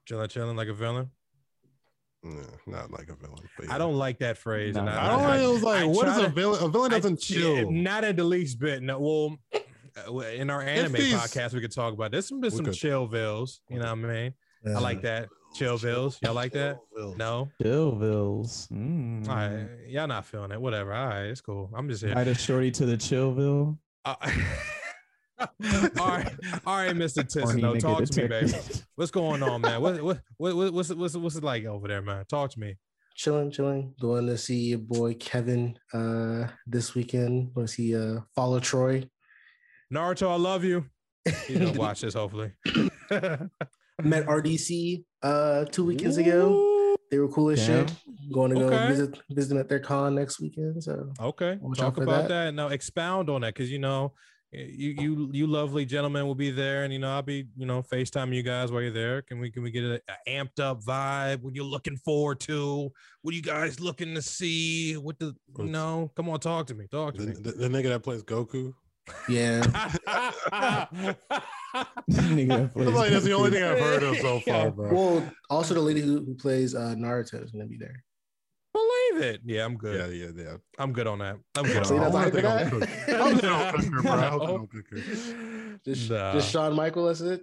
Chilling, 0.07 0.29
chilling 0.29 0.55
like 0.55 0.69
a 0.69 0.73
villain. 0.73 1.09
Nah, 2.23 2.41
not 2.65 2.91
like 2.91 3.09
a 3.09 3.15
villain. 3.15 3.43
But 3.59 3.69
I 3.69 3.77
don't 3.77 3.95
like 3.95 4.19
that 4.19 4.37
phrase. 4.37 4.75
and 4.77 4.85
Nah. 4.85 5.05
I 5.05 5.09
don't 5.09 5.21
know. 5.23 5.49
It 5.49 5.53
was 5.53 5.63
like, 5.63 5.81
I 5.81 5.85
what 5.85 6.07
is 6.07 6.17
a 6.17 6.29
villain? 6.29 6.63
A 6.63 6.69
villain 6.69 6.91
doesn't 6.91 7.29
yeah, 7.29 7.37
chill. 7.37 7.71
Not 7.71 8.03
in 8.05 8.15
the 8.15 8.23
least 8.23 8.57
bit. 8.59 8.81
No, 8.81 8.99
well, 8.99 9.37
uh, 10.07 10.21
in 10.27 10.49
our 10.49 10.61
anime 10.61 10.95
he's- 10.95 11.13
podcast, 11.13 11.53
we 11.53 11.59
could 11.61 11.73
talk 11.73 11.93
about. 11.93 12.11
There's 12.11 12.25
some, 12.27 12.39
there's 12.39 12.53
We 12.53 12.57
some 12.57 12.65
could. 12.67 12.73
chillvilles. 12.75 13.59
You 13.69 13.79
know 13.79 13.93
what 13.95 14.09
I 14.09 14.13
mean? 14.13 14.33
I 14.65 14.79
like 14.79 15.01
that. 15.01 15.27
chill 15.55 15.77
Chillvilles. 15.77 16.19
Y'all 16.21 16.33
like 16.33 16.53
that? 16.53 16.77
No. 17.17 17.49
Chillvilles. 17.61 18.67
Mm. 18.71 19.27
All 19.27 19.35
right. 19.35 19.67
Y'all 19.87 20.07
not 20.07 20.25
feeling 20.25 20.51
it. 20.51 20.59
Whatever. 20.61 20.93
All 20.93 21.07
right. 21.07 21.23
It's 21.25 21.41
cool. 21.41 21.69
I'm 21.75 21.87
just 21.89 22.01
here. 22.01 22.11
Invite 22.11 22.27
a 22.27 22.35
shorty 22.35 22.71
to 22.71 22.85
the 22.85 22.95
Chillville. 22.97 23.77
Uh, 24.05 24.15
all 25.39 26.07
right. 26.07 26.33
All 26.65 26.77
right, 26.77 26.95
Mr. 26.95 27.41
Horny 27.41 27.61
Tissano. 27.61 27.79
Talk 27.79 28.03
to 28.05 28.21
me, 28.21 28.27
baby. 28.27 28.53
What's 28.95 29.11
going 29.11 29.43
on, 29.43 29.61
man? 29.61 29.81
What, 29.81 30.01
what, 30.01 30.19
what, 30.37 30.55
what- 30.55 30.73
what's, 30.73 30.89
it- 30.89 30.97
what's, 30.97 31.15
what's 31.15 31.35
it 31.35 31.43
like 31.43 31.65
over 31.65 31.87
there, 31.87 32.01
man? 32.01 32.25
Talk 32.25 32.51
to 32.51 32.59
me. 32.59 32.75
chilling, 33.15 33.51
chilling. 33.51 33.93
Going 33.99 34.25
to 34.27 34.37
see 34.37 34.69
your 34.69 34.79
boy 34.79 35.13
Kevin 35.15 35.77
uh 35.93 36.47
this 36.65 36.95
weekend. 36.95 37.51
Want 37.55 37.67
to 37.67 37.73
see 37.73 37.95
uh 37.95 38.21
follow 38.35 38.59
Troy. 38.59 39.07
Naruto, 39.93 40.29
I 40.31 40.35
love 40.35 40.63
you. 40.63 40.85
You 41.47 41.59
gonna 41.59 41.71
watch 41.79 42.01
this, 42.01 42.13
hopefully. 42.15 42.51
Met 44.01 44.25
RDC 44.27 45.03
uh 45.23 45.65
two 45.65 45.85
weekends 45.85 46.17
ago. 46.17 46.95
They 47.09 47.19
were 47.19 47.29
cool 47.29 47.49
as 47.51 47.63
shit. 47.65 47.91
Going 48.33 48.51
to 48.53 48.59
go 48.59 48.65
Okay. 48.67 48.87
visit 48.87 49.17
visit 49.29 49.49
them 49.49 49.57
at 49.59 49.69
their 49.69 49.79
con 49.79 50.15
next 50.15 50.39
weekend. 50.41 50.83
So 50.83 51.11
Okay, 51.19 51.57
Watch 51.61 51.77
talk 51.77 51.97
about 51.97 52.23
that. 52.23 52.45
that. 52.45 52.53
Now 52.53 52.67
expound 52.67 53.29
on 53.29 53.41
that 53.41 53.53
because 53.53 53.71
you 53.71 53.79
know, 53.79 54.13
you 54.51 54.95
you 54.97 55.29
you 55.33 55.47
lovely 55.47 55.85
gentlemen 55.85 56.25
will 56.25 56.35
be 56.35 56.51
there, 56.51 56.83
and 56.83 56.93
you 56.93 56.99
know 56.99 57.09
I'll 57.09 57.21
be 57.21 57.47
you 57.57 57.65
know 57.65 57.81
Facetime 57.81 58.33
you 58.33 58.43
guys 58.43 58.71
while 58.71 58.81
you're 58.81 58.91
there. 58.91 59.21
Can 59.21 59.39
we 59.39 59.51
can 59.51 59.61
we 59.63 59.71
get 59.71 59.83
a, 59.83 60.01
a 60.07 60.29
amped 60.29 60.59
up 60.61 60.81
vibe? 60.83 61.41
What 61.41 61.53
you're 61.55 61.65
looking 61.65 61.97
forward 61.97 62.39
to? 62.41 62.89
What 63.23 63.33
are 63.33 63.35
you 63.35 63.41
guys 63.41 63.79
looking 63.81 64.15
to 64.15 64.21
see? 64.21 64.93
What 64.95 65.19
the 65.19 65.25
you 65.27 65.35
What's- 65.53 65.69
know? 65.71 66.11
Come 66.15 66.29
on, 66.29 66.39
talk 66.39 66.67
to 66.67 66.75
me. 66.75 66.87
Talk 66.89 67.15
to 67.15 67.21
The, 67.21 67.27
me. 67.27 67.33
the, 67.41 67.51
the 67.51 67.67
nigga 67.67 67.89
that 67.89 68.03
plays 68.03 68.23
Goku. 68.23 68.73
yeah. 69.29 69.61
Nigga 72.09 72.47
that 72.47 72.63
I 72.63 72.67
plays 72.67 72.87
like 72.95 73.11
that's 73.11 73.25
the 73.25 73.33
only 73.33 73.51
thing 73.51 73.63
I've 73.63 73.79
heard 73.79 74.03
of 74.03 74.17
so 74.17 74.39
far, 74.47 74.71
bro. 74.71 74.93
Well, 74.93 75.31
also 75.49 75.73
the 75.73 75.79
lady 75.81 76.01
who, 76.01 76.23
who 76.25 76.35
plays 76.35 76.73
uh 76.75 76.95
Naruto 76.97 77.43
is 77.43 77.51
gonna 77.51 77.65
be 77.67 77.77
there. 77.77 78.03
Believe 78.77 79.23
it. 79.23 79.41
Yeah, 79.45 79.65
I'm 79.65 79.75
good. 79.77 80.11
Yeah, 80.13 80.27
yeah, 80.27 80.43
yeah. 80.43 80.57
I'm 80.77 80.93
good 80.93 81.07
on 81.07 81.19
that. 81.19 81.37
I'm 81.55 81.63
good 81.65 81.85
See, 81.85 81.95
on 81.97 82.11
that. 82.11 82.15
I 82.15 82.25
I 82.25 82.29
think 82.29 82.41
got 82.43 82.61
I'm 82.61 82.67
it. 82.67 82.69
cooked. 82.71 83.09
I'm 83.09 83.39
saying 83.39 83.53
I'm 83.53 83.73
cooker, 83.73 84.01
bro. 84.01 84.11
I'm 84.11 84.39
saying 84.39 84.55
I'm 84.59 84.67
cooker. 84.67 85.79
Just, 85.85 86.09
Nah. 86.09 86.33
just 86.33 86.51
Shawn 86.51 86.73
Michael, 86.75 87.05
that's 87.05 87.21
it. 87.21 87.41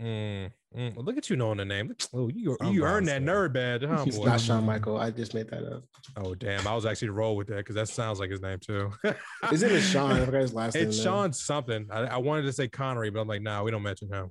Mm, 0.00 0.50
mm. 0.76 0.94
Well, 0.94 1.04
Look 1.04 1.16
at 1.16 1.28
you 1.28 1.34
knowing 1.36 1.56
the 1.58 1.64
name. 1.64 1.92
Oh, 2.14 2.28
you 2.28 2.56
I'm 2.60 2.72
you 2.72 2.84
earned 2.84 3.08
that 3.08 3.20
nerd 3.22 3.52
badge, 3.52 3.82
huh, 3.84 4.04
He's 4.04 4.16
boy? 4.16 4.26
Not 4.26 4.40
Shawn 4.40 4.64
Michael. 4.64 4.96
I 4.96 5.10
just 5.10 5.34
made 5.34 5.48
that 5.50 5.64
up. 5.64 5.82
Oh 6.16 6.34
damn! 6.36 6.66
I 6.68 6.74
was 6.74 6.86
actually 6.86 7.08
roll 7.08 7.34
with 7.36 7.48
that 7.48 7.56
because 7.56 7.74
that 7.74 7.88
sounds 7.88 8.20
like 8.20 8.30
his 8.30 8.40
name 8.40 8.58
too. 8.60 8.92
His 9.50 9.62
name 9.62 9.72
is 9.72 9.84
Sean. 9.88 10.12
I 10.12 10.24
forgot 10.24 10.40
his 10.42 10.54
last 10.54 10.74
name. 10.76 10.88
It's 10.88 10.98
though. 10.98 11.04
Sean 11.04 11.32
something. 11.32 11.88
I, 11.90 12.00
I 12.02 12.16
wanted 12.18 12.42
to 12.42 12.52
say 12.52 12.68
Connery, 12.68 13.10
but 13.10 13.20
I'm 13.20 13.26
like, 13.28 13.42
nah, 13.42 13.62
we 13.64 13.72
don't 13.72 13.82
mention 13.82 14.08
him. 14.12 14.30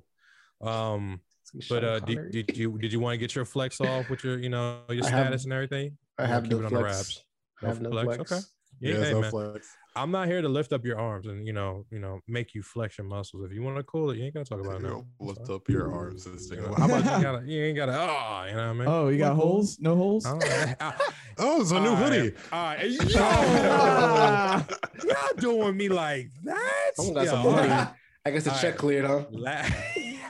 Um, 0.66 1.20
but 1.68 1.84
uh, 1.84 1.98
did, 2.00 2.30
did 2.30 2.56
you 2.56 2.78
did 2.78 2.92
you 2.92 3.00
want 3.00 3.12
to 3.14 3.18
get 3.18 3.34
your 3.34 3.44
flex 3.44 3.78
off 3.80 4.08
with 4.08 4.24
your 4.24 4.38
you 4.38 4.48
know 4.48 4.78
your 4.90 5.04
I 5.04 5.10
have- 5.10 5.26
status 5.26 5.44
and 5.44 5.52
everything? 5.52 5.98
I 6.18 6.24
Or 6.24 6.26
have 6.26 6.42
keep 6.44 6.52
no 6.52 6.58
it 6.58 6.64
on 6.66 6.72
the 6.72 6.78
flex. 6.80 6.84
wraps? 6.84 7.24
I 7.62 7.66
have 7.68 7.80
No 7.80 7.90
no 7.90 8.02
flex, 8.02 8.16
flex. 8.16 8.32
okay. 8.32 8.40
Yeah, 8.80 8.94
Yeah, 8.98 9.04
hey, 9.04 9.12
no 9.12 9.20
man. 9.22 9.30
flex. 9.30 9.76
I'm 9.96 10.10
not 10.12 10.28
here 10.28 10.40
to 10.42 10.48
lift 10.48 10.72
up 10.72 10.84
your 10.84 10.98
arms 10.98 11.26
and 11.26 11.44
you 11.46 11.52
know 11.52 11.84
you 11.90 11.98
know 11.98 12.20
make 12.28 12.54
you 12.54 12.62
flex 12.62 12.98
your 12.98 13.06
muscles. 13.06 13.44
If 13.44 13.52
you 13.52 13.62
want 13.62 13.76
to 13.78 13.82
cool 13.82 14.10
it, 14.10 14.18
you 14.18 14.24
ain't 14.24 14.34
gotta 14.34 14.44
talk 14.48 14.60
about 14.60 14.76
it 14.76 14.82
You 14.82 14.88
now. 14.88 15.04
Lift 15.18 15.50
up 15.50 15.68
your 15.68 15.90
arms 15.92 16.26
and 16.26 16.40
stick 16.40 16.58
You 16.58 16.64
it 16.64 16.68
know. 16.70 16.74
How 16.76 16.84
about 16.86 17.04
you 17.16 17.22
gotta 17.22 17.46
you 17.46 17.62
ain't 17.64 17.76
gotta 17.76 17.92
oh 17.92 18.44
you 18.48 18.52
know 18.56 18.58
what 18.58 18.68
I 18.68 18.72
mean? 18.74 18.88
Oh, 18.88 19.08
you 19.08 19.18
got 19.18 19.34
We're 19.36 19.42
cool. 19.42 19.50
holes? 19.50 19.78
No 19.80 19.96
holes? 19.96 20.24
I 20.26 20.76
ah, 20.80 20.96
Oh, 21.38 21.60
it's 21.62 21.70
a 21.72 21.80
new 21.80 21.88
All 21.88 21.94
right. 21.94 22.12
hoodie. 22.12 22.36
All 22.52 22.64
right, 22.64 22.90
yo, 22.90 24.64
y'all 25.08 25.36
doing 25.38 25.76
me 25.76 25.88
like 25.88 26.30
that? 26.44 26.90
Someone 26.94 27.14
got 27.14 27.24
Yo, 27.24 27.30
some 27.30 27.42
money. 27.52 27.90
I 28.24 28.30
guess 28.30 28.44
the 28.44 28.52
All 28.52 28.58
check 28.58 28.72
right. 28.72 28.78
cleared, 28.78 29.04
huh? 29.04 29.24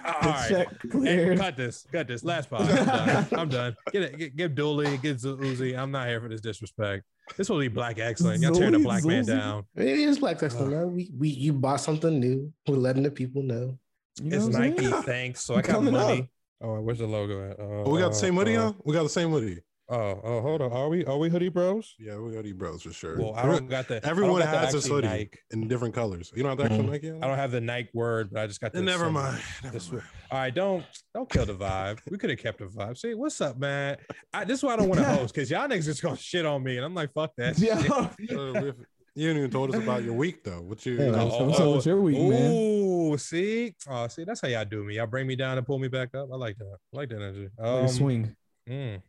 La- 0.05 0.13
all 0.23 0.33
The 0.49 1.01
Hey, 1.05 1.37
cut 1.37 1.57
this. 1.57 1.87
Cut 1.93 2.07
this. 2.09 2.25
Last 2.25 2.51
part. 2.51 2.63
I'm 2.63 2.77
done. 2.87 3.27
I'm 3.39 3.49
done. 3.49 3.77
Get 3.93 4.03
it. 4.03 4.19
Get, 4.19 4.37
give 4.37 4.55
Dooley. 4.55 4.97
Get 4.99 5.19
Uzi. 5.19 5.79
I'm 5.79 5.91
not 5.91 6.09
here 6.09 6.21
for 6.21 6.29
this 6.29 6.41
disrespect. 6.41 7.05
This 7.37 7.49
will 7.51 7.59
be 7.59 7.69
black 7.69 7.99
excellent. 7.99 8.41
Y'all 8.43 8.53
tearing 8.55 8.75
a 8.75 8.79
Zoe, 8.79 8.85
black 8.85 9.05
man 9.05 9.25
down. 9.27 9.65
It 9.77 9.87
is 9.87 10.19
Black 10.19 10.43
Excellence, 10.43 10.71
man. 10.73 10.93
We, 10.95 11.11
we 11.17 11.29
you 11.29 11.53
bought 11.53 11.81
something 11.81 12.19
new. 12.19 12.51
We're 12.67 12.77
letting 12.77 13.03
the 13.03 13.11
people 13.11 13.43
know. 13.43 13.79
You 14.23 14.31
know 14.31 14.37
It's 14.37 14.47
what 14.47 14.55
I'm 14.57 14.71
Nike. 14.71 14.87
saying? 14.87 15.03
Thanks. 15.03 15.45
So 15.45 15.55
I 15.55 15.61
got 15.61 15.67
Coming 15.73 15.93
money. 15.93 16.21
up. 16.23 16.27
Oh, 16.63 16.81
where's 16.81 16.99
the 16.99 17.07
logo 17.07 17.51
at? 17.51 17.61
Uh, 17.61 17.85
Oh, 17.85 17.91
we 17.91 18.01
got 18.01 18.09
the 18.09 18.15
same 18.17 18.35
hoodie 18.35 18.57
uh, 18.57 18.69
on. 18.69 18.77
We 18.85 18.95
got 18.95 19.03
the 19.03 19.09
same 19.11 19.31
hoodie. 19.31 19.61
Oh, 19.91 20.21
oh, 20.23 20.41
hold 20.43 20.61
on. 20.61 20.71
Are 20.71 20.89
we 20.91 21.03
are 21.07 21.17
we 21.17 21.31
hoodie 21.31 21.49
bros? 21.49 21.95
Yeah, 21.99 22.19
we 22.19 22.35
hoodie 22.35 22.53
bros 22.53 22.83
for 22.83 22.93
sure. 22.93 23.19
Well, 23.19 23.35
I 23.35 23.47
don't 23.47 23.69
got 23.71 23.89
the. 23.89 24.05
Everyone 24.07 24.41
got 24.43 24.51
the 24.53 24.59
has 24.59 24.73
this 24.75 24.87
hoodie 24.87 25.09
Nike. 25.09 25.39
in 25.51 25.67
different 25.67 25.95
colors. 25.95 26.31
You 26.37 26.43
don't 26.43 26.51
have 26.51 26.59
the 26.59 26.65
actual 26.75 26.85
Mhm. 26.89 26.91
Nike. 26.93 27.11
on? 27.11 27.25
I 27.25 27.27
don't 27.27 27.39
have 27.39 27.53
the 27.53 27.61
Nike 27.63 27.89
word, 27.95 28.29
but 28.31 28.43
I 28.43 28.47
just 28.47 28.61
got 28.61 28.75
the. 28.75 28.83
Never 28.83 29.11
mind. 29.11 29.41
Never 29.65 29.73
This 29.73 29.91
mind. 29.91 30.05
All 30.31 30.39
right, 30.41 30.55
don't 30.55 30.85
don't 31.15 31.31
kill 31.31 31.47
the 31.47 31.55
vibe. 31.55 32.01
We 32.11 32.19
could 32.19 32.29
have 32.29 32.39
kept 32.39 32.59
the 32.59 32.67
vibe. 32.67 32.99
See, 32.99 33.15
what's 33.15 33.41
up, 33.41 33.59
man? 33.59 33.97
I, 34.35 34.45
this 34.45 34.59
is 34.59 34.63
why 34.65 34.75
I 34.75 34.77
don't 34.77 34.89
want 34.91 35.01
to 35.01 35.07
host 35.09 35.33
because 35.35 35.51
y'all 35.51 35.67
niggas 35.67 35.87
just 35.87 36.03
gonna 36.03 36.17
shit 36.19 36.45
on 36.45 36.63
me, 36.63 36.77
and 36.77 36.85
I'm 36.85 36.95
like, 36.95 37.13
fuck 37.15 37.33
that. 37.39 37.59
Yeah. 37.59 37.81
shit. 37.83 38.19
We- 38.19 38.27
you 39.15 39.27
didn't 39.29 39.39
even 39.39 39.51
told 39.51 39.75
us 39.75 39.83
about 39.83 40.05
your 40.05 40.13
week 40.13 40.45
though. 40.45 40.61
What 40.61 40.85
you? 40.85 40.97
Yeah, 40.99 41.13
Oh, 41.17 41.45
what's 41.47 41.61
up 41.61 41.75
with 41.77 41.87
your 41.87 42.01
week, 42.03 42.19
man? 42.19 42.53
Ooh, 42.53 43.17
see, 43.17 43.75
oh, 43.89 44.07
see, 44.09 44.25
that's 44.25 44.43
how 44.43 44.49
y'all 44.49 44.67
do 44.67 44.85
me. 44.85 44.97
Y'all 44.97 45.07
bring 45.07 45.27
me 45.27 45.35
down 45.35 45.57
and 45.57 45.67
pull 45.67 45.79
me 45.79 45.89
back 45.89 46.15
up. 46.15 46.29
I 46.31 46.37
like 46.37 46.59
that. 46.59 46.67
I 46.93 46.97
like 46.97 47.09
that 47.09 47.17
energy. 47.17 47.49
Like 47.59 47.67
Um, 47.67 47.85
a 47.87 47.89
swing. 47.89 48.37
mm. 48.69 49.01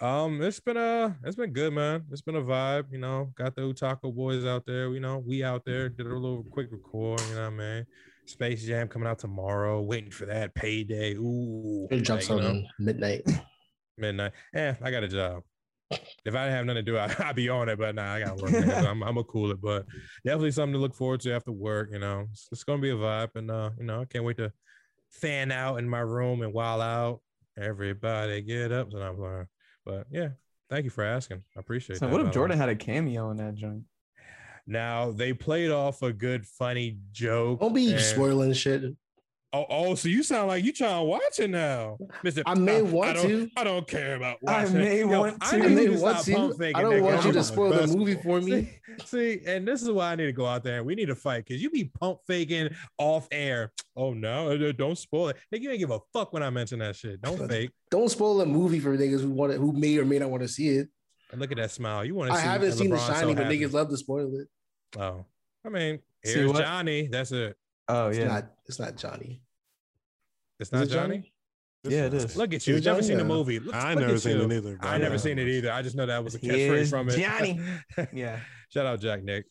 Um, 0.00 0.40
it's 0.42 0.60
been 0.60 0.76
a, 0.76 1.16
it's 1.24 1.36
been 1.36 1.52
good, 1.52 1.72
man. 1.72 2.04
It's 2.10 2.22
been 2.22 2.36
a 2.36 2.42
vibe. 2.42 2.92
You 2.92 2.98
know, 2.98 3.32
got 3.36 3.54
the 3.54 3.62
Utaco 3.62 4.14
boys 4.14 4.44
out 4.44 4.64
there. 4.66 4.90
You 4.92 5.00
know, 5.00 5.18
we 5.18 5.44
out 5.44 5.64
there 5.64 5.88
did 5.88 6.06
a 6.06 6.14
little 6.14 6.44
quick 6.44 6.68
record. 6.70 7.20
You 7.28 7.34
know 7.34 7.50
what 7.50 7.52
I 7.52 7.56
mean? 7.56 7.86
Space 8.26 8.64
Jam 8.64 8.88
coming 8.88 9.08
out 9.08 9.18
tomorrow. 9.18 9.80
Waiting 9.82 10.10
for 10.10 10.26
that 10.26 10.54
payday. 10.54 11.14
Ooh, 11.14 11.86
It 11.90 12.00
jumps 12.00 12.30
like, 12.30 12.42
on 12.42 12.66
midnight. 12.78 13.22
midnight. 13.98 14.32
Yeah, 14.54 14.76
I 14.82 14.90
got 14.90 15.04
a 15.04 15.08
job. 15.08 15.42
If 16.24 16.34
I 16.34 16.44
didn't 16.44 16.56
have 16.56 16.66
nothing 16.66 16.84
to 16.84 16.90
do, 16.92 16.96
I, 16.96 17.14
I'd 17.28 17.36
be 17.36 17.48
on 17.48 17.68
it. 17.68 17.78
But 17.78 17.94
nah, 17.94 18.14
I 18.14 18.20
got 18.20 18.36
work. 18.38 18.54
I'm, 18.54 19.02
I'm 19.02 19.14
gonna 19.14 19.24
cool 19.24 19.50
it. 19.50 19.60
But 19.60 19.84
definitely 20.24 20.52
something 20.52 20.74
to 20.74 20.78
look 20.78 20.94
forward 20.94 21.20
to 21.22 21.32
after 21.34 21.52
work. 21.52 21.90
You 21.92 21.98
know, 21.98 22.26
it's, 22.32 22.48
it's 22.52 22.64
gonna 22.64 22.80
be 22.80 22.90
a 22.90 22.94
vibe, 22.94 23.34
and 23.34 23.50
uh, 23.50 23.70
you 23.78 23.84
know, 23.84 24.00
I 24.00 24.04
can't 24.06 24.24
wait 24.24 24.36
to 24.38 24.52
fan 25.10 25.50
out 25.52 25.78
in 25.78 25.88
my 25.88 26.00
room 26.00 26.42
and 26.42 26.54
while 26.54 26.80
out. 26.80 27.20
Everybody 27.58 28.40
get 28.42 28.72
up, 28.72 28.92
and 28.92 29.02
I'm 29.02 29.16
playing. 29.16 29.46
But 29.90 30.06
yeah, 30.10 30.28
thank 30.68 30.84
you 30.84 30.90
for 30.90 31.02
asking. 31.02 31.42
I 31.56 31.60
appreciate 31.60 31.98
So 31.98 32.06
that. 32.06 32.12
what 32.12 32.24
if. 32.24 32.32
Jordan 32.32 32.56
had 32.56 32.68
a 32.68 32.76
cameo 32.76 33.30
in 33.32 33.38
that 33.38 33.56
joint? 33.56 33.82
Now 34.66 35.10
they 35.10 35.32
played 35.32 35.70
off 35.72 36.02
a 36.02 36.12
good 36.12 36.46
funny 36.46 36.98
joke. 37.10 37.58
Don't 37.60 37.74
be 37.74 37.90
and- 37.92 38.00
spoiling 38.00 38.52
shit. 38.52 38.84
Oh, 39.52 39.66
oh, 39.68 39.94
so 39.96 40.08
you 40.08 40.22
sound 40.22 40.46
like 40.46 40.62
you 40.64 40.72
trying 40.72 41.00
to 41.00 41.04
watch 41.04 41.40
it 41.40 41.50
now, 41.50 41.98
Mister. 42.22 42.44
I 42.46 42.54
may 42.54 42.82
want 42.82 43.16
don't, 43.16 43.26
to. 43.26 43.50
I 43.56 43.64
don't 43.64 43.84
care 43.84 44.14
about 44.14 44.36
I 44.46 44.62
watching. 44.62 44.76
it. 44.76 44.78
may 44.78 44.98
Yo, 45.00 45.20
want 45.20 45.36
I 45.40 45.50
to. 45.50 45.56
need 45.58 45.64
I 45.64 45.68
may 45.68 45.86
to 45.86 46.00
want 46.00 46.18
stop 46.20 46.34
pump 46.36 46.56
to. 46.58 46.72
I 46.72 46.82
don't 46.82 46.92
nigga. 46.92 47.02
want 47.02 47.24
you 47.24 47.32
to 47.32 47.42
spoil 47.42 47.72
the 47.72 47.86
movie 47.88 48.14
for 48.14 48.40
me. 48.40 48.70
See, 49.04 49.40
see, 49.40 49.40
and 49.46 49.66
this 49.66 49.82
is 49.82 49.90
why 49.90 50.12
I 50.12 50.14
need 50.14 50.26
to 50.26 50.32
go 50.32 50.46
out 50.46 50.62
there 50.62 50.76
and 50.78 50.86
we 50.86 50.94
need 50.94 51.06
to 51.06 51.16
fight 51.16 51.44
because 51.46 51.60
you 51.60 51.68
be 51.70 51.86
pump 51.98 52.20
faking 52.28 52.68
off 52.96 53.26
air. 53.32 53.72
Oh 53.96 54.12
no, 54.12 54.52
uh, 54.52 54.70
don't 54.70 54.96
spoil 54.96 55.30
it. 55.30 55.36
Nigga, 55.52 55.60
you 55.62 55.70
ain't 55.70 55.80
give 55.80 55.90
a 55.90 55.98
fuck 56.12 56.32
when 56.32 56.44
I 56.44 56.50
mention 56.50 56.78
that 56.78 56.94
shit. 56.94 57.20
Don't 57.20 57.48
fake. 57.48 57.72
Don't 57.90 58.08
spoil 58.08 58.40
a 58.42 58.46
movie 58.46 58.78
for 58.78 58.96
niggas 58.96 59.20
who 59.22 59.30
want 59.30 59.52
it, 59.52 59.58
who 59.58 59.72
may 59.72 59.98
or 59.98 60.04
may 60.04 60.20
not 60.20 60.30
want 60.30 60.44
to 60.44 60.48
see 60.48 60.68
it. 60.68 60.88
And 61.32 61.40
look 61.40 61.50
at 61.50 61.56
that 61.58 61.72
smile. 61.72 62.04
You 62.04 62.14
want 62.14 62.30
to 62.30 62.36
see 62.36 62.42
it? 62.44 62.48
I 62.48 62.52
haven't 62.52 62.72
seen 62.72 62.90
The 62.90 62.96
LeBron 62.96 63.06
so 63.08 63.12
Shining, 63.14 63.34
but 63.34 63.44
happy. 63.46 63.58
niggas 63.58 63.72
love 63.72 63.88
to 63.90 63.96
spoil 63.96 64.30
it. 64.36 64.48
Oh, 64.96 65.24
I 65.64 65.68
mean, 65.70 65.98
See 66.24 66.34
here's? 66.34 66.52
Johnny. 66.52 67.08
That's 67.08 67.32
it. 67.32 67.56
Oh 67.90 68.08
It's 68.08 68.18
yeah. 68.18 68.24
not. 68.28 68.44
It's 68.66 68.78
not 68.78 68.96
Johnny. 68.96 69.42
It's 70.58 70.72
not 70.72 70.84
it 70.84 70.90
Johnny. 70.90 71.32
Yeah, 71.84 72.06
it 72.06 72.14
is. 72.14 72.36
Look 72.36 72.52
at 72.52 72.66
you. 72.66 72.74
Is 72.76 72.82
it 72.82 72.90
Never 72.90 73.02
seen 73.02 73.16
the 73.16 73.24
movie. 73.24 73.58
Look, 73.58 73.74
I 73.74 73.94
look 73.94 74.02
never 74.06 74.18
seen 74.18 74.36
you. 74.38 74.44
it 74.44 74.52
either. 74.52 74.78
I 74.82 74.98
never 74.98 75.16
seen 75.18 75.38
it 75.38 75.48
either. 75.48 75.72
I 75.72 75.80
just 75.80 75.96
know 75.96 76.04
that 76.06 76.22
was 76.22 76.34
a 76.34 76.38
catchphrase 76.46 76.90
from 76.90 77.08
it. 77.08 77.18
Johnny. 77.18 77.60
Yeah. 78.12 78.40
Shout 78.68 78.86
out 78.86 79.00
Jack 79.00 79.22
Nick. 79.24 79.46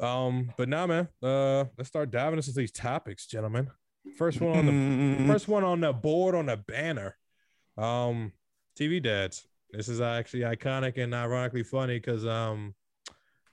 Um, 0.00 0.52
but 0.58 0.68
now, 0.68 0.86
man, 0.86 1.08
uh, 1.22 1.64
let's 1.78 1.88
start 1.88 2.10
diving 2.10 2.38
into 2.38 2.52
these 2.52 2.70
topics, 2.72 3.26
gentlemen. 3.26 3.70
First 4.18 4.40
one 4.40 4.58
on 4.58 4.66
the 4.66 5.26
first 5.32 5.48
one 5.48 5.64
on 5.64 5.80
the 5.80 5.92
board 5.94 6.34
on 6.34 6.46
the 6.46 6.58
banner. 6.58 7.16
Um, 7.78 8.32
TV 8.78 9.02
dads. 9.02 9.46
This 9.70 9.88
is 9.88 10.02
actually 10.02 10.40
iconic 10.40 11.02
and 11.02 11.14
ironically 11.14 11.62
funny 11.62 11.98
because 11.98 12.26
um, 12.26 12.74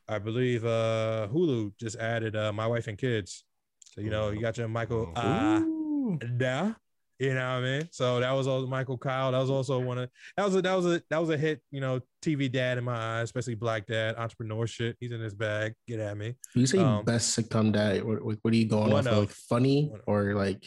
I 0.09 0.19
believe 0.19 0.65
uh 0.65 1.29
Hulu 1.31 1.77
just 1.79 1.95
added 1.95 2.35
uh 2.35 2.51
My 2.51 2.67
Wife 2.67 2.87
and 2.87 2.97
Kids. 2.97 3.45
So 3.89 4.01
you 4.01 4.09
know 4.09 4.29
you 4.31 4.41
got 4.41 4.57
your 4.57 4.67
Michael 4.67 5.11
uh 5.15 5.59
Ooh. 5.63 6.17
da, 6.37 6.73
you 7.19 7.29
know 7.33 7.35
what 7.35 7.41
I 7.41 7.61
mean. 7.61 7.87
So 7.91 8.19
that 8.19 8.31
was 8.31 8.47
all 8.47 8.65
Michael 8.67 8.97
Kyle. 8.97 9.31
That 9.31 9.39
was 9.39 9.49
also 9.49 9.79
one 9.79 9.97
of 9.97 10.09
that 10.37 10.45
was 10.45 10.55
a 10.55 10.61
that 10.61 10.73
was 10.75 10.85
a 10.85 11.01
that 11.09 11.17
was 11.19 11.29
a 11.29 11.37
hit. 11.37 11.61
You 11.71 11.81
know, 11.81 11.99
TV 12.21 12.51
dad 12.51 12.77
in 12.77 12.83
my 12.83 12.95
eyes, 12.95 13.23
especially 13.25 13.55
black 13.55 13.87
dad, 13.87 14.15
entrepreneur 14.17 14.67
shit. 14.67 14.95
He's 14.99 15.11
in 15.11 15.19
his 15.21 15.33
bag. 15.33 15.73
Get 15.87 15.99
at 15.99 16.15
me. 16.17 16.35
You 16.55 16.65
say 16.67 16.79
Um, 16.79 17.03
best 17.05 17.37
sitcom 17.37 17.71
dad. 17.73 18.03
What, 18.03 18.23
what 18.23 18.37
what 18.41 18.53
are 18.53 18.57
you 18.57 18.67
going 18.67 18.93
off 18.93 18.99
of? 18.99 19.07
of. 19.07 19.17
Like 19.19 19.29
funny 19.29 19.91
or 20.07 20.35
like 20.35 20.63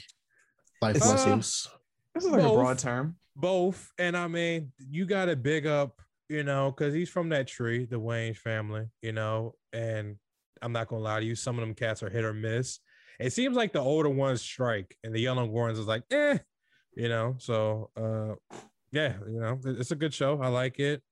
life 0.81 0.97
It's- 0.97 1.11
lessons? 1.11 1.69
This 2.15 2.25
is 2.25 2.31
like 2.31 2.43
a 2.43 2.49
broad 2.49 2.79
term. 2.79 3.17
both 3.37 3.91
and 3.99 4.15
i 4.15 4.29
mean 4.29 4.71
you 4.91 5.07
got 5.07 5.25
to 5.25 5.35
big 5.35 5.67
up 5.67 6.03
you 6.29 6.43
know 6.45 6.71
because 6.71 6.93
he's 6.93 7.09
from 7.09 7.31
that 7.31 7.47
tree 7.47 7.87
the 7.87 7.97
Wayans 7.99 8.37
family 8.37 8.85
you 9.01 9.13
know 9.13 9.55
and 9.73 10.17
i'm 10.61 10.73
not 10.73 10.89
gonna 10.89 11.01
lie 11.01 11.21
to 11.21 11.25
you 11.25 11.35
some 11.35 11.57
of 11.59 11.63
them 11.63 11.73
cats 11.75 12.03
are 12.03 12.11
hit 12.11 12.23
or 12.27 12.35
miss 12.35 12.81
it 13.23 13.33
seems 13.33 13.57
like 13.57 13.73
the 13.73 13.81
older 13.81 14.09
ones 14.09 14.43
strike 14.43 14.97
and 15.05 15.15
the 15.15 15.21
younger 15.21 15.45
ones 15.45 15.79
is 15.79 15.87
like 15.87 16.03
eh 16.11 16.39
you 16.95 17.09
know 17.09 17.35
so 17.39 17.91
uh 17.97 18.35
yeah 18.93 19.15
you 19.29 19.41
know 19.41 19.59
it's 19.65 19.91
a 19.91 19.97
good 19.97 20.13
show 20.13 20.41
i 20.43 20.49
like 20.49 20.79
it 20.79 21.03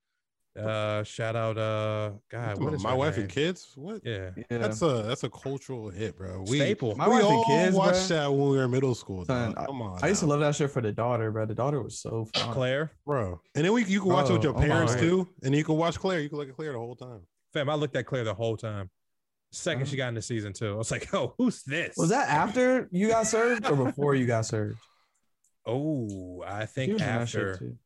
uh 0.58 1.02
shout 1.04 1.36
out 1.36 1.56
uh 1.56 2.10
god 2.28 2.60
what 2.60 2.74
is 2.74 2.82
my 2.82 2.92
wife 2.92 3.14
name? 3.16 3.22
and 3.22 3.32
kids. 3.32 3.72
What? 3.76 4.00
yeah 4.04 4.30
Yeah. 4.50 4.58
That's 4.58 4.82
a 4.82 5.04
that's 5.06 5.22
a 5.22 5.30
cultural 5.30 5.90
hit, 5.90 6.16
bro. 6.18 6.44
We 6.48 6.58
staple 6.58 6.96
My 6.96 7.06
we 7.08 7.14
wife 7.14 7.24
and 7.24 7.44
kids, 7.46 7.76
watched 7.76 7.96
bruh. 8.00 8.08
that 8.08 8.32
when 8.32 8.50
we 8.50 8.56
were 8.56 8.64
in 8.64 8.70
middle 8.72 8.96
school. 8.96 9.24
Son. 9.24 9.54
Come 9.54 9.80
on, 9.80 10.00
I 10.02 10.08
used 10.08 10.20
to 10.20 10.26
love 10.26 10.40
that 10.40 10.56
shit 10.56 10.70
for 10.72 10.80
the 10.82 10.90
daughter, 10.90 11.30
bro. 11.30 11.46
The 11.46 11.54
daughter 11.54 11.80
was 11.80 12.00
so 12.00 12.26
fun. 12.34 12.52
claire 12.52 12.90
bro. 13.06 13.40
And 13.54 13.64
then 13.64 13.72
we 13.72 13.84
you 13.84 14.00
can 14.00 14.08
watch 14.12 14.28
it 14.28 14.32
with 14.32 14.42
your 14.42 14.52
Bro, 14.52 14.62
oh 14.64 14.66
parents 14.66 14.96
too, 14.96 15.28
and 15.44 15.54
you 15.54 15.62
can 15.62 15.76
watch 15.76 15.96
Claire. 16.00 16.18
You 16.20 16.28
can 16.28 16.38
look 16.38 16.48
at 16.48 16.56
Claire 16.56 16.72
the 16.72 16.78
whole 16.80 16.96
time. 16.96 17.20
fam 17.54 17.70
i 17.70 17.74
looked 17.74 17.94
at 17.96 18.04
claire 18.06 18.24
the 18.24 18.34
whole 18.34 18.56
time 18.56 18.90
second 19.52 19.86
she 19.88 19.96
got 19.96 20.08
into 20.08 20.22
season 20.22 20.52
two 20.52 20.72
i 20.72 20.76
was 20.76 20.90
like 20.90 21.12
oh 21.14 21.34
who's 21.38 21.62
this 21.64 21.96
Was 21.96 22.10
that 22.10 22.28
after 22.28 22.88
you 22.92 23.08
got 23.08 23.26
served 23.26 23.66
or 23.66 23.76
before 23.84 24.14
you 24.14 24.26
got 24.26 24.46
served? 24.46 24.78
oh 25.66 26.42
i 26.46 26.66
think 26.66 26.92
was 26.92 27.02
in 27.02 27.08
that 27.08 27.28
shit 27.28 27.48
after. 27.48 27.76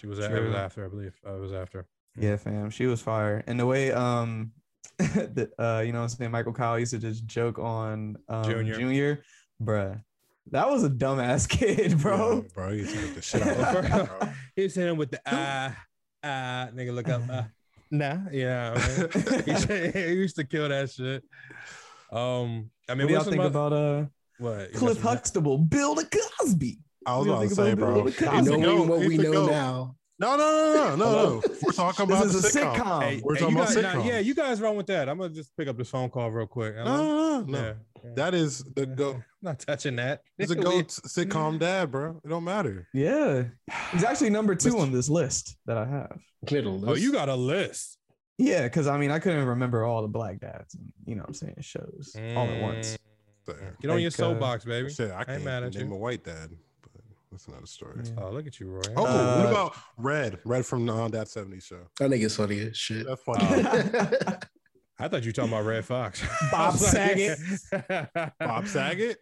She 0.00 0.06
was 0.06 0.18
it 0.18 0.30
was 0.30 0.54
after, 0.54 0.84
I 0.84 0.88
believe. 0.88 1.14
Uh, 1.26 1.34
it 1.34 1.40
was 1.40 1.52
after. 1.52 1.86
Yeah, 2.16 2.36
fam. 2.36 2.70
She 2.70 2.86
was 2.86 3.02
fire. 3.02 3.44
And 3.46 3.60
the 3.60 3.66
way 3.66 3.92
um 3.92 4.52
the, 4.98 5.50
uh 5.58 5.82
you 5.84 5.92
know 5.92 5.98
what 5.98 6.04
I'm 6.04 6.08
saying 6.08 6.30
Michael 6.30 6.54
Kyle 6.54 6.78
used 6.78 6.92
to 6.92 6.98
just 6.98 7.26
joke 7.26 7.58
on 7.58 8.16
um, 8.28 8.44
Junior. 8.44 8.74
Junior. 8.76 9.22
bruh. 9.62 10.02
That 10.52 10.70
was 10.70 10.84
a 10.84 10.90
dumbass 10.90 11.46
kid, 11.48 11.98
bro. 11.98 12.36
Yeah, 12.36 12.48
bro, 12.54 12.70
you 12.70 12.86
took 12.86 13.14
the 13.14 13.22
shit 13.22 13.42
out 13.42 14.08
of. 14.08 14.34
He 14.56 14.62
was 14.62 14.74
hitting 14.74 14.96
with 14.96 15.10
the 15.10 15.20
ah 15.26 15.76
ah 16.24 16.68
nigga 16.74 16.94
look 16.94 17.08
up 17.08 17.22
ah 17.30 17.48
nah 17.90 18.18
yeah 18.32 18.74
man. 18.76 19.10
he, 19.44 19.50
used 19.50 19.66
to- 19.68 19.90
he 19.90 20.12
used 20.12 20.36
to 20.36 20.44
kill 20.44 20.68
that 20.68 20.90
shit. 20.90 21.24
Um, 22.12 22.70
I 22.88 22.94
mean, 22.94 23.06
what 23.06 23.08
do 23.08 23.14
y'all 23.14 23.22
think 23.24 23.40
oth- 23.42 23.50
about 23.50 23.72
uh 23.72 24.04
what 24.38 24.72
Cliff 24.72 24.74
You 24.74 24.80
got 24.88 24.96
some- 24.96 25.02
Huxtable, 25.02 25.58
Bill 25.58 25.94
the 25.94 26.06
Cosby? 26.40 26.78
I 27.06 27.16
was 27.16 27.26
What 27.28 27.32
about 27.34 27.42
do 27.42 27.48
to 27.48 27.48
you 27.50 27.54
say, 27.70 27.74
bro. 27.74 27.88
about 27.88 27.94
Bill 27.94 28.04
the 28.04 28.10
He's 28.10 28.18
the 28.18 28.26
Cosby? 28.52 28.56
Knowing 28.60 28.88
what 28.88 28.98
we 29.00 29.16
know 29.18 29.32
goat. 29.32 29.50
now. 29.50 29.96
No, 30.20 30.36
no, 30.36 30.36
no, 30.36 30.74
no, 30.74 30.96
no, 30.96 31.40
no. 31.40 31.42
We're 31.62 31.72
talking 31.72 32.04
about 32.04 32.24
This 32.24 32.32
the 32.42 32.48
is 32.48 32.54
a 32.56 32.60
sitcom. 32.60 32.74
sitcom. 32.76 33.02
Hey, 33.02 33.20
We're 33.24 33.34
hey, 33.36 33.40
talking 33.40 33.56
about 33.56 33.66
guys, 33.68 33.76
nah, 33.82 33.92
sitcoms. 33.94 34.06
yeah, 34.06 34.18
you 34.18 34.34
guys 34.34 34.60
run 34.60 34.76
with 34.76 34.86
that. 34.88 35.08
I'm 35.08 35.16
gonna 35.16 35.32
just 35.32 35.56
pick 35.56 35.66
up 35.66 35.78
this 35.78 35.88
phone 35.88 36.10
call 36.10 36.30
real 36.30 36.46
quick. 36.46 36.76
No, 36.76 36.84
no, 36.84 37.40
no, 37.40 37.40
no. 37.46 37.58
Yeah, 37.58 37.72
yeah. 38.04 38.10
That 38.16 38.34
is 38.34 38.62
the 38.76 38.84
goat. 38.84 39.14
I'm 39.16 39.24
not 39.40 39.58
touching 39.60 39.96
that. 39.96 40.20
He's 40.36 40.50
a 40.50 40.54
goat 40.56 40.88
sitcom 40.88 41.58
dad, 41.58 41.90
bro. 41.90 42.20
It 42.22 42.28
don't 42.28 42.44
matter. 42.44 42.86
Yeah. 42.92 43.44
He's 43.92 44.04
actually 44.04 44.28
number 44.30 44.54
two 44.54 44.78
on 44.78 44.92
this 44.92 45.08
list 45.08 45.56
that 45.64 45.78
I 45.78 45.86
have. 45.86 46.20
Middle. 46.50 46.88
Oh, 46.90 46.94
you 46.94 47.12
got 47.12 47.30
a 47.30 47.34
list. 47.34 47.96
Yeah, 48.36 48.64
because 48.64 48.86
I 48.88 48.98
mean 48.98 49.10
I 49.10 49.18
couldn't 49.20 49.46
remember 49.46 49.84
all 49.84 50.02
the 50.02 50.08
black 50.08 50.40
dads 50.40 50.74
and 50.74 50.92
you 51.06 51.14
know 51.14 51.22
what 51.22 51.28
I'm 51.28 51.34
saying 51.34 51.56
shows 51.60 52.14
all 52.36 52.46
at 52.46 52.60
once. 52.60 52.98
Get 53.80 53.90
on 53.90 53.98
your 54.00 54.06
Like, 54.06 54.06
uh, 54.06 54.10
soapbox, 54.10 54.64
baby. 54.66 54.90
Shit, 54.92 55.10
I 55.10 55.18
ain't 55.20 55.26
can't 55.28 55.44
mad 55.44 55.62
at 55.64 55.74
name 55.74 55.88
you. 55.88 55.94
a 55.94 55.98
white 55.98 56.24
dad, 56.24 56.50
but 57.30 57.36
that's 57.38 57.46
another 57.48 57.66
story. 57.66 58.00
Yeah. 58.04 58.10
Oh, 58.24 58.30
look 58.30 58.46
at 58.46 58.58
you, 58.60 58.68
Roy. 58.70 58.82
Oh, 58.96 59.06
Uh, 59.06 59.36
what 59.42 59.50
about 59.50 59.76
Red? 59.96 60.38
Red 60.44 60.66
from 60.66 60.88
uh, 60.88 61.08
that 61.08 61.28
70s 61.28 61.64
show. 61.64 61.80
That 61.98 62.10
nigga's 62.10 62.36
funny 62.36 62.60
as 62.60 62.76
shit. 62.76 63.06
That's 63.06 63.22
funny. 63.22 63.38
Oh. 63.42 64.38
I 64.98 65.08
thought 65.08 65.22
you 65.22 65.28
were 65.28 65.32
talking 65.32 65.50
about 65.52 65.64
Redd 65.64 65.84
Foxx. 65.86 66.22
Bob 66.52 66.72
was 66.74 66.86
Saget. 66.86 67.38
Bob 68.38 68.66
Saget? 68.68 69.16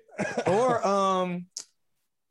or 0.49 0.85
um 0.87 1.47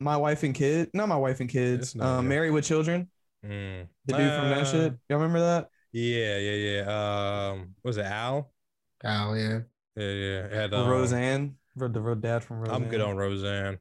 my 0.01 0.17
wife 0.17 0.43
and 0.43 0.53
kid, 0.53 0.89
not 0.93 1.07
my 1.07 1.15
wife 1.15 1.39
and 1.39 1.49
kids, 1.49 1.95
It's 1.95 2.01
um. 2.03 2.27
Married 2.27 2.51
with 2.51 2.65
Children, 2.65 3.09
Mm. 3.45 3.87
the 4.05 4.13
dude 4.17 4.31
from 4.33 4.49
that 4.49 4.57
Uh, 4.61 4.65
shit. 4.65 4.93
Y'all 5.09 5.19
remember 5.19 5.39
that? 5.39 5.69
Yeah, 5.93 6.37
yeah, 6.37 6.81
yeah. 6.83 7.49
Um, 7.51 7.75
was 7.83 7.95
it 7.97 8.05
Al? 8.05 8.51
Oh 9.05 9.33
yeah. 9.33 9.59
Yeah, 9.95 10.03
yeah. 10.11 10.39
It 10.45 10.51
Had, 10.51 10.73
Or 10.73 10.79
um, 10.83 10.89
Roseanne, 10.89 11.55
Ro- 11.75 11.87
the 11.87 12.15
dad 12.15 12.43
from 12.43 12.59
Roseanne. 12.59 12.75
I'm 12.83 12.89
good 12.89 12.99
on 13.01 13.15
Roseanne. 13.15 13.77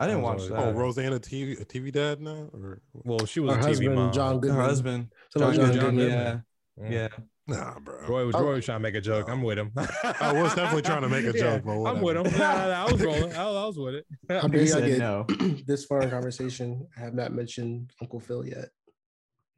I 0.00 0.06
didn't 0.06 0.20
I 0.20 0.24
watch 0.24 0.38
was 0.38 0.48
that. 0.50 0.58
Oh, 0.58 0.60
always- 0.62 0.76
Roseanne, 0.76 1.12
a 1.12 1.18
TV, 1.20 1.60
a 1.60 1.64
TV 1.64 1.92
dad 1.92 2.20
now? 2.20 2.48
Or 2.52 2.80
Well, 2.92 3.26
she 3.26 3.40
was 3.40 3.54
Her 3.54 3.60
a 3.60 3.62
TV 3.64 3.66
husband, 3.68 3.94
mom. 3.96 4.12
John 4.12 4.42
Her 4.42 4.62
husband, 4.62 5.08
John 5.36 5.54
John 5.54 5.66
Goodman. 5.72 5.78
Goodman. 5.80 6.06
Goodman. 6.06 6.44
Yeah, 6.80 6.90
yeah. 6.90 7.08
Nah, 7.48 7.78
bro. 7.80 8.06
Roy 8.06 8.26
was 8.26 8.34
Oh. 8.36 8.44
Roy 8.44 8.54
was 8.56 8.64
trying 8.66 8.76
to 8.76 8.82
make 8.82 8.94
a 8.94 9.00
joke. 9.00 9.28
I'm 9.30 9.42
with 9.42 9.58
him. 9.58 9.72
I 9.76 10.32
was 10.34 10.54
definitely 10.54 10.82
trying 10.82 11.00
to 11.02 11.08
make 11.08 11.24
a 11.24 11.32
joke, 11.38 11.64
but 11.64 11.82
I'm 11.86 12.00
with 12.02 12.16
him. 12.18 12.24
Nah, 12.24 12.38
nah, 12.38 12.86
I 12.86 12.92
was 12.92 13.00
rolling. 13.04 13.32
I, 13.32 13.42
I 13.42 13.66
was 13.66 13.78
with 13.78 13.94
it. 13.94 14.06
How 14.28 14.42
He 14.42 14.48
dare 14.48 14.60
y'all 14.60 14.66
said 14.68 14.86
get 14.86 14.98
no. 14.98 15.26
this 15.66 15.86
far 15.86 16.02
in 16.02 16.10
conversation? 16.10 16.86
I 16.96 17.00
have 17.00 17.14
not 17.14 17.32
mentioned 17.32 17.90
Uncle 18.02 18.20
Phil 18.20 18.46
yet. 18.46 18.68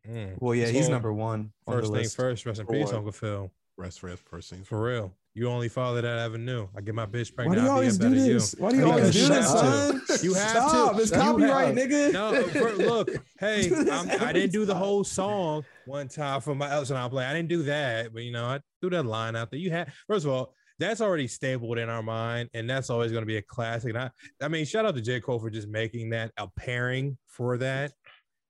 Mm. 0.08 0.36
Well, 0.38 0.54
yeah, 0.54 0.68
he's 0.68 0.88
number 0.88 1.12
one 1.12 1.52
on 1.66 1.74
First 1.74 1.88
the 1.88 1.96
thing 1.96 2.02
list. 2.04 2.16
first, 2.16 2.46
rest 2.46 2.60
in 2.60 2.66
peace. 2.68 2.92
Uncle 2.92 3.12
Phil. 3.12 3.50
Rest 3.76 4.00
for 4.00 4.16
first 4.16 4.50
things. 4.50 4.66
For 4.68 4.80
real. 4.80 5.12
You 5.34 5.48
only 5.48 5.68
father 5.68 6.00
that 6.02 6.18
I 6.18 6.24
ever 6.24 6.38
knew. 6.38 6.68
I 6.76 6.80
get 6.80 6.94
my 6.94 7.06
bitch 7.06 7.30
Why 7.30 7.44
pregnant. 7.44 7.60
do 7.60 7.62
you 7.62 7.68
I'll 7.68 7.80
be 7.80 7.86
a 7.86 7.88
always 7.90 7.98
do 7.98 8.08
better 8.08 8.20
you. 8.20 8.34
this? 8.34 8.54
Why 8.58 8.70
do 8.70 8.76
you 8.78 8.90
always 8.90 9.12
do 9.12 9.18
you 9.20 9.28
this, 9.28 9.48
son? 9.48 10.02
You 10.22 10.34
have 10.34 10.50
Stop. 10.50 10.96
to. 10.96 11.02
It's 11.02 11.10
copyright, 11.12 11.74
nigga. 11.76 12.12
No, 12.12 12.84
look, 12.84 13.10
hey, 13.38 13.70
I'm, 13.92 14.10
I 14.22 14.32
didn't 14.32 14.52
do 14.52 14.64
the 14.64 14.74
whole 14.74 15.04
song 15.04 15.64
one 15.86 16.08
time 16.08 16.40
for 16.40 16.56
my 16.56 16.72
Elton 16.72 16.96
I 16.96 17.08
play. 17.08 17.24
I 17.24 17.32
didn't 17.32 17.48
do 17.48 17.62
that, 17.62 18.12
but 18.12 18.22
you 18.22 18.32
know, 18.32 18.44
I 18.44 18.60
threw 18.80 18.90
that 18.90 19.06
line 19.06 19.36
out 19.36 19.52
there. 19.52 19.60
You 19.60 19.70
had 19.70 19.92
first 20.08 20.24
of 20.24 20.32
all, 20.32 20.52
that's 20.80 21.00
already 21.00 21.28
stabled 21.28 21.78
in 21.78 21.88
our 21.88 22.02
mind, 22.02 22.48
and 22.52 22.68
that's 22.68 22.90
always 22.90 23.12
going 23.12 23.22
to 23.22 23.26
be 23.26 23.36
a 23.36 23.42
classic. 23.42 23.90
And 23.90 23.98
I, 23.98 24.10
I 24.42 24.48
mean, 24.48 24.64
shout 24.64 24.84
out 24.84 24.96
to 24.96 25.00
J. 25.00 25.20
Cole 25.20 25.38
for 25.38 25.50
just 25.50 25.68
making 25.68 26.10
that 26.10 26.32
a 26.38 26.48
pairing 26.56 27.18
for 27.26 27.56
that. 27.58 27.92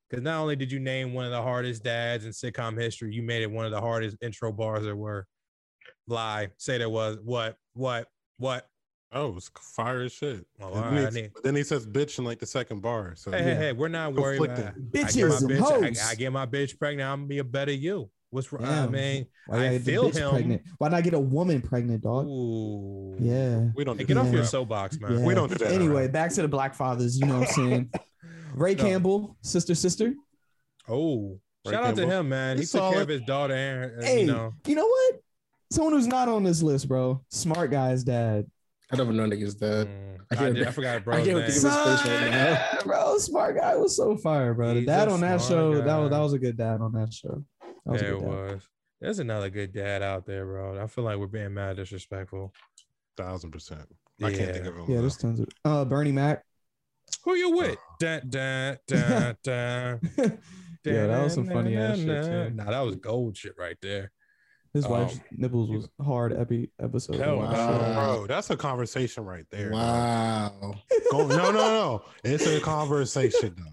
Because 0.09 0.25
not 0.25 0.41
only 0.41 0.57
did 0.57 0.73
you 0.73 0.81
name 0.81 1.13
one 1.13 1.25
of 1.25 1.31
the 1.31 1.43
hardest 1.43 1.85
dads 1.85 2.25
in 2.25 2.33
sitcom 2.33 2.81
history, 2.81 3.13
you 3.15 3.23
made 3.23 3.43
it 3.43 3.51
one 3.51 3.67
of 3.67 3.71
the 3.71 3.81
hardest 3.81 4.17
intro 4.23 4.51
bars 4.51 4.85
there 4.85 4.97
were. 4.97 5.27
Lie, 6.11 6.49
say 6.59 6.79
there 6.79 6.91
was 6.91 7.19
what, 7.25 7.57
what, 7.75 8.09
what. 8.39 8.67
Oh, 9.13 9.37
it's 9.37 9.51
fire 9.61 10.03
as 10.03 10.13
shit. 10.13 10.47
Oh, 10.63 10.73
then, 10.73 10.83
right, 11.05 11.13
he- 11.13 11.23
need- 11.23 11.31
then 11.43 11.57
he 11.57 11.65
says 11.65 11.85
bitch 11.87 12.19
in 12.21 12.25
like 12.25 12.39
the 12.39 12.47
second 12.47 12.81
bar. 12.81 13.15
So 13.17 13.33
Hey, 13.33 13.43
hey, 13.43 13.55
hey, 13.57 13.73
we're 13.73 13.89
not 13.89 14.15
worried 14.15 14.41
about 14.41 14.75
Conflicting. 14.75 15.05
I 15.05 15.11
get 15.11 15.29
my 15.29 15.35
Bitches 15.37 15.81
bitch. 15.91 16.07
I, 16.07 16.11
I 16.11 16.15
get 16.15 16.33
my 16.33 16.47
bitch 16.47 16.79
pregnant. 16.79 17.09
I'm 17.11 17.19
gonna 17.21 17.27
be 17.29 17.39
a 17.39 17.45
better 17.45 17.73
you. 17.73 18.09
What's 18.31 18.53
wrong? 18.53 18.65
I 18.65 18.83
Damn. 18.83 18.93
mean, 18.93 19.27
Why 19.47 19.67
I 19.71 19.79
feel 19.81 20.09
him. 20.11 20.31
pregnant? 20.31 20.63
Why 20.79 20.89
not 20.89 21.03
get 21.03 21.15
a 21.15 21.19
woman 21.19 21.61
pregnant, 21.61 22.03
dog? 22.05 22.27
Ooh. 22.29 23.17
Yeah. 23.19 23.71
we 23.75 23.83
don't 23.83 23.99
Hey, 23.99 24.05
get 24.05 24.15
that. 24.15 24.21
off 24.27 24.33
your 24.33 24.45
soapbox, 24.45 25.01
man. 25.01 25.19
yeah. 25.19 25.27
We 25.27 25.35
don't 25.35 25.49
do 25.49 25.57
that 25.57 25.73
Anyway, 25.73 26.03
around. 26.03 26.13
back 26.13 26.31
to 26.35 26.43
the 26.43 26.49
Black 26.49 26.77
Fathers. 26.77 27.19
You 27.19 27.27
know 27.27 27.41
what 27.41 27.49
I'm 27.49 27.55
saying? 27.55 27.91
Ray 28.55 28.77
No. 28.77 28.85
Campbell, 28.85 29.37
sister, 29.43 29.75
sister. 29.75 30.15
Oh, 30.89 31.41
Ray 31.67 31.73
shout 31.73 31.83
out 31.85 31.97
to 31.97 32.07
him, 32.07 32.29
man. 32.29 32.57
He 32.57 32.63
He's 32.63 32.71
took 32.71 32.93
care 32.93 33.03
of 33.03 33.09
his 33.09 33.23
daughter, 33.23 33.55
Aaron. 33.55 33.99
uh, 33.99 34.05
Hey, 34.07 34.21
You 34.21 34.27
know, 34.29 34.55
you 34.67 34.75
know 34.77 34.87
what? 34.87 35.15
Someone 35.73 35.93
who's 35.95 36.07
not 36.07 36.29
on 36.29 36.43
this 36.43 36.63
list, 36.63 36.89
bro. 36.89 37.23
Smart 37.29 37.71
guy's 37.71 38.03
dad. 38.03 38.47
I 38.93 38.97
never 38.97 39.13
know 39.13 39.25
niggas 39.25 39.59
dead. 39.59 39.87
Mm, 39.87 40.17
I 40.19 40.35
I, 40.35 40.37
can't- 40.37 40.55
did, 40.57 40.67
I 40.67 40.71
forgot 40.73 40.97
I 41.09 41.23
can't 41.23 41.27
name. 41.27 41.27
think 41.27 41.39
of 41.39 41.45
his 41.47 41.63
face 41.63 42.07
right 42.07 42.31
now. 42.31 42.67
Bro, 42.85 43.19
smart 43.19 43.57
guy 43.57 43.77
was 43.77 43.97
so 43.97 44.17
fire, 44.17 44.53
bro. 44.53 44.69
The 44.75 44.81
He's 44.81 44.87
dad 44.87 45.09
on 45.09 45.21
that 45.21 45.41
smart 45.41 45.49
show, 45.49 45.75
that 45.83 45.97
was 45.97 46.11
that 46.11 46.19
was 46.19 46.33
a 46.33 46.39
good 46.41 46.57
dad 46.57 46.81
on 46.81 46.93
that 46.93 47.13
show. 47.13 47.45
That 47.87 47.93
was 47.93 48.01
a 48.03 48.05
There 48.05 48.15
it 48.15 48.23
was. 48.23 48.63
There's 49.01 49.19
another 49.21 49.49
good 49.49 49.73
dad 49.73 50.03
out 50.03 50.27
there, 50.27 50.45
bro. 50.45 50.83
I 50.83 50.87
feel 50.89 51.05
like 51.05 51.19
we're 51.19 51.27
being 51.29 51.55
mad 51.55 51.77
disrespectful. 51.77 52.53
Thousand 53.17 53.53
percent. 53.53 53.87
I 54.23 54.33
can't 54.33 54.53
think 54.53 54.67
of 54.67 54.75
him. 54.75 54.85
Yeah, 54.89 54.97
though. 54.97 55.01
there's 55.03 55.17
tons 55.17 55.41
of 55.41 55.47
uh 55.65 55.85
Bernie 55.85 56.13
Mac. 56.13 56.43
Who 57.25 57.35
you 57.37 57.51
with? 57.51 57.77
Uh. 57.77 57.77
Dun, 58.01 58.23
dun, 58.29 58.77
dun, 58.89 59.37
dun. 59.45 60.01
Yeah, 60.85 61.07
that 61.07 61.23
was 61.23 61.35
some 61.35 61.47
funny 61.47 61.77
ass 61.77 61.99
shit, 61.99 62.25
too. 62.25 62.51
Nah, 62.55 62.71
that 62.71 62.81
was 62.81 62.97
gold 62.97 63.37
shit 63.37 63.55
right 63.59 63.77
there. 63.83 64.11
His 64.73 64.85
Um, 64.85 64.91
wife's 64.93 65.19
nipples 65.33 65.69
was 65.71 65.89
hard 66.01 66.33
epi 66.33 66.71
episode. 66.81 67.17
Hell 67.17 67.43
of 67.43 67.51
no. 67.53 67.95
Bro, 67.95 68.27
that's 68.29 68.51
a 68.51 68.57
conversation 68.57 69.25
right 69.25 69.45
there. 69.51 69.73
Wow. 69.73 70.75
Go, 71.11 71.27
no, 71.27 71.51
no, 71.51 71.53
no. 71.53 72.03
It's 72.23 72.47
a 72.47 72.61
conversation. 72.61 73.57
Though. 73.59 73.65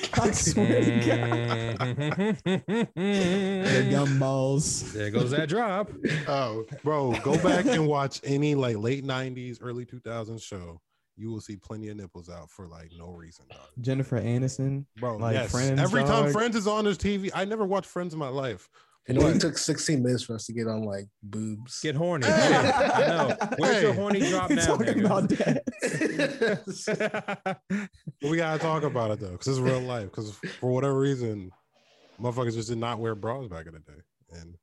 I 0.22 0.30
swear 0.32 0.82
to. 0.82 1.76
God. 1.78 2.88
The 2.94 4.90
there 4.94 5.10
goes 5.10 5.30
that 5.30 5.48
drop. 5.48 5.90
Oh, 6.28 6.64
bro, 6.84 7.12
go 7.22 7.40
back 7.42 7.66
and 7.66 7.86
watch 7.86 8.20
any 8.24 8.54
like 8.54 8.76
late 8.76 9.04
'90s, 9.04 9.58
early 9.60 9.84
2000s 9.86 10.42
show. 10.42 10.80
You 11.16 11.30
will 11.32 11.40
see 11.40 11.56
plenty 11.56 11.88
of 11.88 11.96
nipples 11.96 12.28
out 12.28 12.48
for 12.50 12.68
like 12.68 12.92
no 12.96 13.10
reason, 13.10 13.46
dog. 13.50 13.60
Jennifer 13.80 14.20
Aniston. 14.20 14.84
Bro, 15.00 15.16
Like 15.16 15.34
yes. 15.34 15.50
Friends, 15.50 15.80
Every 15.80 16.04
time. 16.04 16.30
Friends 16.32 16.54
is 16.54 16.68
on 16.68 16.84
this 16.84 16.96
TV, 16.96 17.30
I 17.34 17.44
never 17.44 17.64
watched 17.64 17.88
Friends 17.88 18.12
in 18.12 18.20
my 18.20 18.28
life. 18.28 18.68
And 19.08 19.16
it 19.16 19.24
only 19.24 19.38
took 19.38 19.56
16 19.56 20.02
minutes 20.02 20.22
for 20.22 20.34
us 20.34 20.44
to 20.46 20.52
get 20.52 20.68
on 20.68 20.82
like 20.82 21.06
boobs. 21.22 21.80
Get 21.80 21.94
horny. 21.94 22.26
Yeah, 22.26 22.92
I 22.94 23.00
know. 23.06 23.36
Where's 23.56 23.82
your 23.82 23.94
horny 23.94 24.20
drop 24.28 24.50
We're 24.50 24.56
now? 24.56 24.66
talking 24.66 25.04
about 25.04 25.28
that. 25.30 25.62
we 28.22 28.36
gotta 28.36 28.58
talk 28.58 28.82
about 28.82 29.10
it 29.12 29.20
though, 29.20 29.32
because 29.32 29.48
it's 29.48 29.58
real 29.58 29.80
life. 29.80 30.04
Because 30.04 30.36
for 30.60 30.70
whatever 30.70 30.98
reason, 30.98 31.50
motherfuckers 32.20 32.54
just 32.54 32.68
did 32.68 32.78
not 32.78 32.98
wear 32.98 33.14
bras 33.14 33.48
back 33.48 33.66
in 33.66 33.72
the 33.72 33.80
day, 33.80 34.00
and 34.32 34.54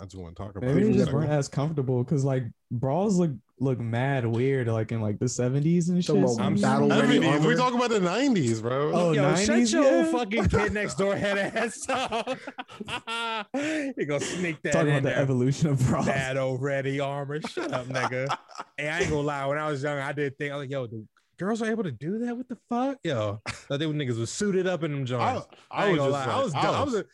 I 0.00 0.04
just 0.04 0.16
want 0.16 0.36
to 0.36 0.42
talk 0.42 0.56
about 0.56 0.74
Maybe 0.74 0.82
it. 0.82 0.84
they 0.84 0.92
for 0.92 0.98
just 0.98 1.12
weren't 1.12 1.30
as 1.30 1.48
comfortable 1.48 2.04
because 2.04 2.24
like 2.24 2.44
bras 2.70 3.14
look 3.14 3.32
look 3.62 3.78
mad 3.78 4.26
weird 4.26 4.66
like 4.68 4.90
in 4.92 5.00
like 5.00 5.18
the 5.18 5.26
70s 5.26 5.88
and 5.88 6.04
shit. 6.04 6.14
Talking 6.16 6.40
I'm 6.40 6.54
battle 6.60 6.88
sorry. 6.88 7.00
ready 7.00 7.18
70s. 7.18 7.20
We 7.20 7.28
armor. 7.28 7.56
talk 7.56 7.74
about 7.74 7.90
the 7.90 8.00
90s, 8.00 8.60
bro. 8.60 8.90
Oh, 8.92 9.12
Yo, 9.12 9.34
shut 9.36 9.58
90s, 9.60 9.72
your 9.72 9.84
yeah? 9.84 10.04
fucking 10.12 10.48
kid 10.48 10.72
next 10.72 10.94
door 10.96 11.14
head 11.16 11.38
ass 11.54 11.88
up. 11.88 12.26
you 13.54 14.04
gonna 14.06 14.20
sneak 14.20 14.60
that 14.62 14.72
Talking 14.72 14.88
in 14.88 14.94
about 14.98 15.02
the 15.10 15.16
evolution 15.16 15.68
of 15.68 15.78
bras. 15.86 16.06
Bad 16.06 16.36
already 16.36 17.00
armor. 17.00 17.40
Shut 17.42 17.72
up, 17.72 17.86
nigga. 17.86 18.28
hey, 18.76 18.88
I 18.88 19.00
ain't 19.00 19.10
gonna 19.10 19.22
lie. 19.22 19.46
When 19.46 19.58
I 19.58 19.70
was 19.70 19.82
young, 19.82 19.98
I 19.98 20.12
did 20.12 20.36
think 20.38 20.52
I 20.52 20.56
was 20.56 20.62
like, 20.64 20.70
yo, 20.70 20.86
the 20.86 21.04
girls 21.38 21.62
are 21.62 21.70
able 21.70 21.84
to 21.84 21.92
do 21.92 22.18
that. 22.20 22.36
What 22.36 22.48
the 22.48 22.58
fuck? 22.68 22.98
Yo, 23.04 23.40
I 23.46 23.78
think 23.78 23.94
niggas 23.94 24.18
was 24.18 24.30
suited 24.30 24.66
up 24.66 24.82
in 24.82 24.92
them 24.92 25.06
joints. 25.06 25.46
I, 25.70 25.82
I, 25.84 25.88
ain't 25.88 25.98
was 25.98 26.12
gonna 26.12 26.12
just 26.12 26.26
lie. 26.28 26.34
I 26.34 26.42
was, 26.42 26.54
like- 26.54 26.62
dumb. 26.62 26.74
I 26.74 26.82
was 26.84 26.94
a 26.94 27.04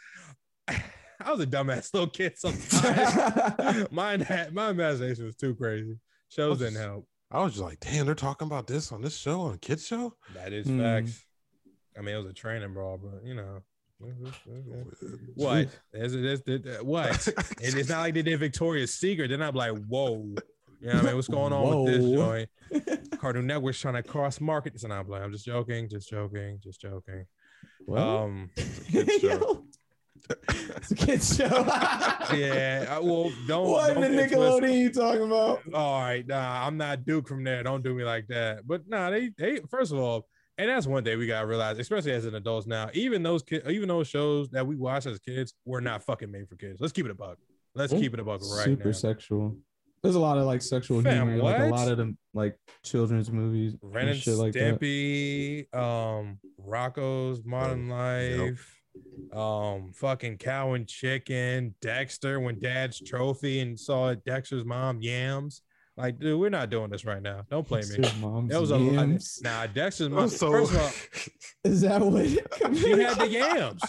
I 1.21 1.33
was 1.33 1.41
a 1.41 1.47
dumbass 1.47 1.93
little 1.93 2.09
kid 2.09 2.39
sometimes. 2.39 3.91
my 3.91 4.17
my 4.53 4.71
imagination 4.71 5.25
was 5.25 5.35
too 5.37 5.55
crazy. 5.55 5.97
Shows 6.29 6.59
didn't 6.59 6.77
help. 6.77 7.07
I 7.31 7.43
was 7.43 7.55
just 7.55 7.65
like, 7.65 7.81
damn, 7.81 8.07
they're 8.07 8.15
talking 8.15 8.47
about 8.47 8.67
this 8.67 8.91
on 8.93 9.03
this 9.03 9.17
show 9.17 9.41
on 9.43 9.55
a 9.55 9.59
kids 9.59 9.87
show. 9.87 10.15
That 10.35 10.53
is 10.53 10.67
Hmm. 10.67 10.81
facts. 10.81 11.25
I 11.97 12.01
mean, 12.01 12.15
it 12.15 12.19
was 12.19 12.27
a 12.27 12.33
training 12.33 12.73
brawl, 12.73 12.99
but 13.03 13.25
you 13.27 13.35
know. 13.35 13.63
What? 15.35 15.69
Is 15.93 16.15
it, 16.15 16.25
is 16.25 16.43
it, 16.47 16.85
what? 16.87 17.27
And 17.27 17.75
it's 17.75 17.89
not 17.89 18.01
like 18.01 18.15
they 18.15 18.23
did 18.23 18.39
Victoria's 18.39 18.95
Secret. 18.95 19.29
Then 19.29 19.43
I'm 19.43 19.55
like, 19.55 19.73
whoa. 19.87 20.35
You 20.81 20.87
know 20.87 20.95
what 20.95 21.03
I 21.03 21.07
mean? 21.07 21.17
What's 21.17 21.27
going 21.29 21.53
on 21.53 21.85
with 21.85 21.95
this 21.95 22.05
Whoa. 22.05 22.47
joint? 22.71 23.11
Cartoon 23.21 23.49
Network's 23.49 23.81
trying 23.81 23.95
to 23.95 24.03
cross 24.05 24.41
market 24.41 24.73
this. 24.75 24.85
And 24.85 24.93
I'm 24.93 25.09
like, 25.09 25.23
I'm 25.23 25.33
just 25.33 25.45
joking, 25.45 25.89
just 25.89 26.09
joking, 26.09 26.61
just 26.63 26.81
joking. 26.81 27.27
What? 27.85 27.99
Um, 28.01 28.51
Kids 28.89 29.13
show. 29.21 29.29
Yo. 29.29 29.65
It's 30.49 30.91
a 30.91 30.95
kids 30.95 31.37
show. 31.37 31.45
yeah. 32.37 32.99
Well, 32.99 33.31
don't. 33.47 33.69
what 33.69 33.95
don't 33.95 34.03
the 34.03 34.09
get 34.27 34.33
twisted. 34.33 34.65
Nickelodeon 34.65 34.79
you 34.81 34.91
talking 34.91 35.23
about? 35.23 35.61
All 35.75 36.01
right, 36.01 36.27
nah, 36.27 36.67
I'm 36.67 36.77
not 36.77 37.05
Duke 37.05 37.29
from 37.29 37.45
there. 37.45 37.63
Don't 37.63 37.83
do 37.83 37.95
me 37.95 38.05
like 38.05 38.27
that. 38.29 38.67
But 38.67 38.89
nah, 38.89 39.11
they 39.11 39.31
they 39.37 39.61
first 39.71 39.93
of 39.93 39.99
all, 39.99 40.27
and 40.57 40.69
that's 40.69 40.87
one 40.87 41.05
thing 41.05 41.19
we 41.19 41.27
gotta 41.27 41.47
realize, 41.47 41.79
especially 41.79 42.13
as 42.13 42.25
an 42.25 42.35
adults 42.35 42.67
now. 42.67 42.91
Even 42.95 43.23
those 43.23 43.43
kids, 43.43 43.67
even 43.69 43.89
those 43.89 44.09
shows 44.09 44.49
that 44.51 44.67
we 44.67 44.77
watched 44.77 45.07
as 45.07 45.19
kids, 45.19 45.55
were 45.65 45.81
not 45.81 46.03
fucking 46.03 46.31
made 46.31 46.49
for 46.49 46.57
kids. 46.57 46.81
Let's 46.81 46.93
keep 46.93 47.05
it 47.07 47.11
a 47.11 47.15
buck. 47.15 47.39
Let's 47.75 47.93
Oh, 47.93 47.99
keep 47.99 48.15
it 48.15 48.21
a 48.21 48.25
buck 48.25 48.41
right 48.41 48.65
Super 48.65 48.87
now. 48.87 48.93
sexual. 48.93 49.57
There's 50.03 50.15
a 50.15 50.21
lot 50.21 50.39
of 50.39 50.47
like 50.47 50.63
sexual 50.63 51.03
Fam, 51.03 51.29
humor, 51.29 51.43
like 51.43 51.59
a 51.61 51.67
lot 51.67 51.89
of 51.89 51.97
them 51.99 52.17
like 52.33 52.57
children's 52.85 53.33
movies 53.33 53.75
Ren 53.83 54.03
and 54.03 54.11
and 54.11 54.19
shit 54.21 54.35
like 54.37 54.53
that. 54.53 54.79
Stimpy, 54.81 55.75
um, 55.75 56.39
Rocko's 56.65 57.45
Modern 57.45 57.89
Life, 57.89 58.78
um, 59.33 59.93
fucking 59.95 60.39
Cow 60.39 60.73
and 60.75 60.87
Chicken, 60.87 61.75
Dexter. 61.81 62.41
When 62.41 62.59
Dad's 62.61 63.01
trophy 63.01 63.61
and 63.61 63.79
saw 63.79 64.11
it 64.11 64.25
Dexter's 64.25 64.65
mom 64.65 65.01
yams. 65.01 65.63
Like, 65.97 66.21
dude, 66.21 66.39
we're 66.39 66.49
not 66.49 66.71
doing 66.71 66.91
this 66.91 67.05
right 67.05 67.21
now. 67.21 67.45
Don't 67.51 67.67
play 67.67 67.81
me. 67.81 67.97
Dexter's 67.97 68.21
mom's 68.21 68.53
That 68.53 68.61
was 68.61 68.71
a 68.71 68.77
lot. 68.77 69.21
Nah, 69.43 69.67
Dexter's 69.67 70.09
mom. 70.09 70.29
so 70.29 70.51
First 70.53 70.73
of 70.73 70.81
all, 70.81 70.91
Is 71.73 71.81
that 71.81 72.01
what? 72.01 72.27
she 72.77 72.91
had 72.91 73.19
the 73.19 73.29
yams. 73.29 73.83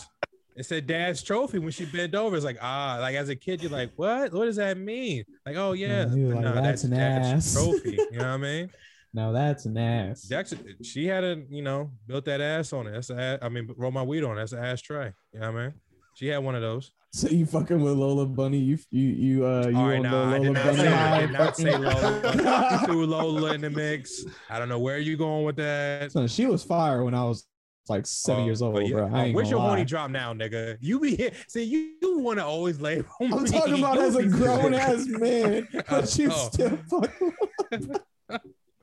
It 0.60 0.66
said 0.66 0.88
dad's 0.88 1.24
trophy 1.24 1.60
when 1.60 1.72
she 1.72 1.86
bent 1.86 2.16
over. 2.16 2.36
It's 2.36 2.44
like, 2.44 2.58
ah, 2.62 2.98
like 3.00 3.16
as 3.16 3.30
a 3.30 3.36
kid, 3.36 3.62
you're 3.62 3.72
like, 3.72 3.92
what? 3.96 4.34
What 4.34 4.44
does 4.44 4.58
that 4.58 4.78
mean? 4.78 5.24
Like, 5.46 5.56
oh 5.56 5.72
yeah, 5.72 6.14
you 6.14 6.28
were 6.28 6.34
like, 6.36 6.44
nah, 6.44 6.62
"That's 6.62 6.84
an 6.84 6.92
dad's 6.92 7.28
ass." 7.28 7.54
trophy. 7.54 7.92
You 7.92 8.18
know 8.18 8.18
what 8.18 8.26
I 8.26 8.38
mean? 8.38 8.70
Now 9.14 9.32
that's 9.32 9.66
an 9.66 9.78
ass. 9.78 10.22
Dexter, 10.24 10.58
she 10.84 11.08
had 11.08 11.24
a, 11.24 11.42
you 11.50 11.62
know, 11.62 11.92
built 12.08 12.26
that 12.26 12.42
ass 12.42 12.74
on 12.74 12.86
it. 12.88 12.92
That's 12.92 13.10
a, 13.10 13.20
ass- 13.20 13.40
I 13.42 13.50
mean, 13.50 13.68
roll 13.76 13.92
my 13.92 14.04
weed 14.04 14.24
on 14.24 14.34
it. 14.38 14.42
That's 14.42 14.52
an 14.54 14.64
ashtray. 14.64 15.14
You 15.34 15.40
know 15.40 15.52
what 15.52 15.60
I 15.60 15.64
mean? 15.66 15.74
She 16.16 16.28
had 16.28 16.40
one 16.44 16.54
of 16.56 16.62
those. 16.62 16.92
So 17.12 17.28
you 17.28 17.48
fucking 17.48 17.82
with 17.82 17.94
Lola 17.94 18.28
Bunny? 18.28 18.60
You 18.60 18.78
you 18.92 19.08
you 19.08 19.46
uh 19.48 19.68
you 19.68 19.76
All 19.78 19.88
right, 19.88 20.00
nah, 20.02 20.32
I 20.36 20.38
Lola 20.38 20.44
did 20.44 20.54
not 20.54 20.64
Bunny 20.66 20.78
say 20.78 20.84
that. 20.84 21.14
I 21.14 21.22
did 21.22 21.32
not 21.32 21.58
say 21.58 21.78
Lola. 21.78 22.82
Threw 22.86 23.06
Lola 23.08 23.54
in 23.56 23.62
the 23.62 23.70
mix. 23.72 24.26
I 24.48 24.60
don't 24.60 24.70
know 24.70 24.78
where 24.80 25.00
you 25.00 25.18
going 25.18 25.44
with 25.44 25.56
that. 25.56 26.12
Son, 26.12 26.28
she 26.28 26.46
was 26.46 26.64
fire 26.64 27.04
when 27.04 27.16
I 27.16 27.24
was 27.24 27.48
like 27.88 28.06
seven 28.06 28.44
Oh, 28.44 28.46
years 28.46 28.62
old, 28.62 28.84
yeah, 28.84 28.90
bro. 28.92 29.10
oh, 29.12 29.16
I 29.16 29.24
ain't 29.26 29.36
where's 29.36 29.50
your 29.50 29.60
horny 29.60 29.86
drop 29.86 30.12
now, 30.12 30.32
nigga? 30.36 30.78
You 30.82 31.00
be 31.00 31.16
here. 31.16 31.32
See, 31.48 31.64
you, 31.64 31.94
you 32.00 32.20
want 32.20 32.38
to 32.38 32.46
always 32.46 32.80
label 32.80 33.06
me. 33.22 33.32
I'm 33.34 33.46
talking 33.46 33.80
about 33.80 33.98
as 33.98 34.16
a 34.16 34.28
grown 34.28 34.74
ass 34.76 35.08
man, 35.08 35.68
but 35.90 36.16
you 36.16 36.30
Oh. 36.32 36.50
still 36.52 36.78
fucking. 36.92 37.96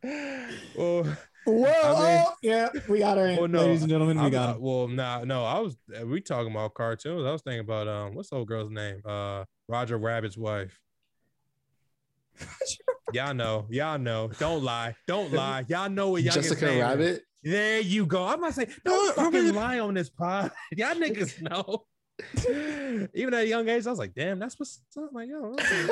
well, 0.77 1.05
Whoa! 1.45 1.65
I 1.65 2.17
mean- 2.17 2.25
oh, 2.27 2.35
yeah, 2.43 2.69
we 2.89 2.99
got 2.99 3.17
her, 3.19 3.37
Well, 3.39 3.47
no, 3.49 3.61
ladies 3.61 3.83
and 3.83 3.91
gentlemen. 3.91 4.19
We 4.19 4.25
I'm 4.27 4.31
got 4.33 4.47
not- 4.47 4.55
her. 4.57 4.61
well, 4.61 4.89
nah, 4.89 5.25
no, 5.25 5.45
I 5.45 5.59
was 5.61 5.77
uh, 6.01 6.05
we 6.07 6.21
talking 6.21 6.51
about 6.51 6.75
cartoons. 6.75 7.25
I 7.27 7.31
was 7.33 7.43
thinking 7.43 7.61
about 7.61 7.87
um, 7.89 8.15
what's 8.15 8.31
the 8.31 8.37
old 8.37 8.49
girl's 8.49 8.71
name? 8.71 9.01
Uh, 9.05 9.45
Roger 9.69 9.97
Rabbit's 9.97 10.37
wife. 10.37 10.79
Y'all 13.13 13.33
know, 13.35 13.67
y'all 13.71 13.99
know. 13.99 14.29
Don't 14.39 14.63
lie, 14.65 14.97
don't 15.07 15.33
lie. 15.41 15.65
Y'all 15.69 15.89
know 15.89 16.11
what 16.11 16.23
y'all 16.23 16.35
Jessica 16.35 16.67
Rabbit. 16.67 17.23
There 17.43 17.79
you 17.81 18.05
go. 18.07 18.25
I'm 18.27 18.41
not 18.41 18.55
saying 18.55 18.71
No, 18.85 18.93
don't 18.93 19.19
I 19.19 19.25
fucking 19.25 19.45
mean- 19.45 19.55
lie 19.55 19.79
on 19.79 19.95
this 19.95 20.11
pod. 20.11 20.51
Y'all 20.77 20.95
niggas 20.97 21.41
know. 21.43 21.85
Even 23.15 23.35
at 23.35 23.43
a 23.45 23.47
young 23.47 23.69
age, 23.69 23.87
I 23.87 23.91
was 23.91 23.99
like, 24.01 24.15
damn, 24.15 24.39
that's 24.41 24.59
what's 24.59 24.81
up. 24.99 25.11
Like, 25.13 25.29
yo, 25.29 25.53
okay. 25.53 25.89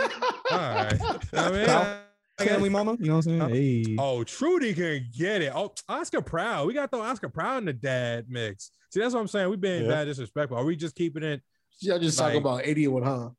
all 0.51 0.59
right. 0.59 1.01
I 1.35 1.51
mean, 1.53 1.71
I- 1.71 1.83
I 1.83 1.99
Family 2.39 2.69
mama, 2.69 2.97
you 2.99 3.07
know 3.07 3.17
what 3.17 3.27
I'm 3.27 3.51
saying? 3.53 3.87
Hey, 3.87 3.97
Oh, 3.99 4.25
Trudy 4.25 4.75
can 4.75 5.07
get 5.17 5.41
it. 5.43 5.53
Oh, 5.55 5.73
Oscar 5.89 6.21
Proud. 6.21 6.67
We 6.67 6.75
got 6.75 6.91
the 6.91 6.99
Oscar 6.99 7.29
Proud 7.29 7.59
in 7.59 7.65
the 7.67 7.73
dad 7.73 8.27
mix. 8.29 8.71
See, 8.91 9.01
that's 9.01 9.15
what 9.15 9.21
I'm 9.21 9.29
saying. 9.29 9.51
We 9.51 9.57
being 9.57 9.83
Yeah. 9.85 9.89
bad 9.91 10.05
disrespectful. 10.07 10.57
Are 10.59 10.65
we 10.65 10.75
just 10.77 10.95
keeping 10.97 11.23
it? 11.23 11.43
Y'all 11.81 11.99
just 11.99 12.19
Like- 12.19 12.33
talking 12.35 12.41
about 12.43 12.67
81, 12.67 13.03
huh? 13.05 13.31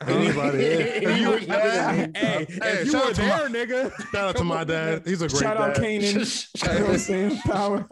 Anybody, 0.06 0.58
yeah. 0.62 0.68
Hey, 0.76 1.20
you- 1.20 1.36
hey, 1.36 2.10
Hey, 2.14 2.46
if 2.48 2.84
you 2.86 2.90
shout 2.90 3.04
were 3.04 3.10
out 3.10 3.14
to 3.16 3.22
my- 3.22 3.58
nigga. 3.58 4.10
Shout 4.12 4.14
out 4.30 4.36
to 4.36 4.44
my 4.44 4.64
dad. 4.64 5.02
He's 5.04 5.20
a 5.22 5.28
great 5.28 5.40
shout 5.42 5.56
out 5.58 5.74
dad. 5.74 5.84
Kanan. 5.84 6.62
you 6.62 6.68
know 6.78 6.80
what 6.86 6.90
I'm 6.92 6.98
saying? 6.98 7.36
Power. 7.42 7.88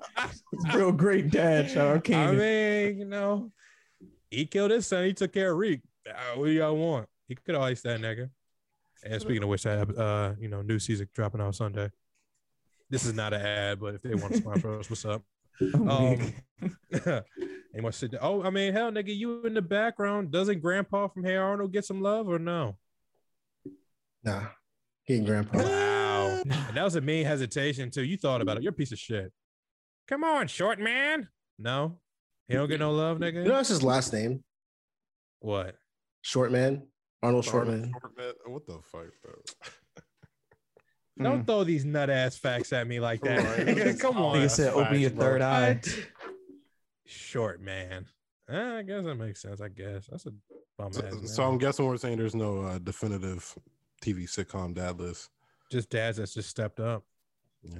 Real 0.74 0.92
great 0.92 1.30
dad. 1.30 1.70
Shout 1.70 1.96
out 1.96 2.04
Kane. 2.04 2.16
I 2.28 2.32
mean, 2.32 2.98
you 2.98 3.04
know, 3.04 3.52
he 4.30 4.46
killed 4.46 4.70
his 4.70 4.86
son. 4.86 5.04
He 5.04 5.12
took 5.12 5.32
care 5.32 5.52
of 5.52 5.58
Reek. 5.58 5.82
Uh, 6.08 6.36
what 6.36 6.46
do 6.46 6.50
y'all 6.52 6.76
want? 6.76 7.06
He 7.28 7.34
could 7.34 7.54
have 7.54 7.62
iced 7.64 7.82
that 7.84 8.00
nigga. 8.00 8.30
And 9.04 9.20
speaking 9.20 9.42
of 9.42 9.48
which, 9.48 9.66
I 9.66 9.72
have, 9.76 9.96
uh, 9.96 10.32
you 10.40 10.48
know, 10.48 10.62
new 10.62 10.78
season 10.78 11.08
dropping 11.14 11.40
out 11.40 11.54
Sunday. 11.54 11.90
This 12.90 13.04
is 13.04 13.14
not 13.14 13.32
an 13.32 13.42
ad, 13.42 13.80
but 13.80 13.94
if 13.94 14.02
they 14.02 14.14
want 14.14 14.32
to 14.32 14.38
sponsor 14.38 14.78
us, 14.78 14.90
what's 14.90 15.04
up? 15.04 15.22
Um, 15.60 16.32
ain't 16.94 17.82
much 17.82 17.96
sit 17.96 18.14
Oh, 18.20 18.44
I 18.44 18.50
mean, 18.50 18.72
hell, 18.72 18.92
nigga, 18.92 19.16
you 19.16 19.44
in 19.44 19.54
the 19.54 19.62
background. 19.62 20.30
Doesn't 20.30 20.60
Grandpa 20.60 21.08
from 21.08 21.24
Hey 21.24 21.34
Arnold 21.34 21.72
get 21.72 21.84
some 21.84 22.00
love 22.00 22.28
or 22.28 22.38
no? 22.38 22.76
Nah, 24.22 24.42
he 25.02 25.18
grandpa. 25.18 25.58
Wow. 25.58 26.42
and 26.44 26.76
that 26.76 26.84
was 26.84 26.94
a 26.94 27.00
mean 27.00 27.26
hesitation 27.26 27.90
too. 27.90 28.04
You 28.04 28.16
thought 28.16 28.40
about 28.40 28.56
it. 28.56 28.62
You're 28.62 28.70
a 28.70 28.76
piece 28.76 28.92
of 28.92 29.00
shit. 29.00 29.32
Come 30.06 30.22
on, 30.22 30.46
short 30.46 30.78
man. 30.78 31.28
No, 31.58 31.98
he 32.46 32.54
don't 32.54 32.68
get 32.68 32.78
no 32.78 32.92
love, 32.92 33.18
nigga. 33.18 33.42
You 33.42 33.48
know 33.48 33.56
that's 33.56 33.68
his 33.68 33.82
last 33.82 34.12
name, 34.12 34.44
What? 35.40 35.74
Short 36.22 36.52
Man, 36.52 36.86
Arnold 37.22 37.44
Shortman. 37.44 37.90
Shortman. 37.92 38.32
What 38.46 38.66
the 38.66 38.78
fuck, 38.82 39.06
bro? 39.22 39.32
Don't 41.22 41.44
throw 41.46 41.64
these 41.64 41.84
nut 41.84 42.10
ass 42.10 42.36
facts 42.36 42.72
at 42.72 42.86
me 42.86 43.00
like 43.00 43.20
that. 43.22 43.66
Right. 43.66 43.98
Come 44.00 44.18
on. 44.18 44.36
Nigga 44.36 44.50
said, 44.50 44.72
open 44.72 45.00
your 45.00 45.10
Facts, 45.10 45.18
bro. 45.18 45.24
third 45.26 45.42
eye. 45.42 45.80
Short 47.06 47.60
man. 47.60 48.06
Eh, 48.48 48.76
I 48.78 48.82
guess 48.82 49.04
that 49.04 49.14
makes 49.16 49.42
sense. 49.42 49.60
I 49.60 49.68
guess 49.68 50.06
that's 50.06 50.26
a 50.26 50.30
bum 50.78 50.92
So, 50.92 51.04
ass. 51.04 51.34
so 51.34 51.42
I'm 51.42 51.58
guessing 51.58 51.86
we're 51.86 51.96
saying 51.96 52.18
there's 52.18 52.34
no 52.36 52.62
uh, 52.62 52.78
definitive 52.78 53.54
TV 54.02 54.24
sitcom 54.28 54.74
dad 54.74 54.98
list. 55.00 55.30
just 55.72 55.90
dads 55.90 56.18
that's 56.18 56.34
just 56.34 56.48
stepped 56.48 56.78
up. 56.80 57.04
Yeah. 57.62 57.78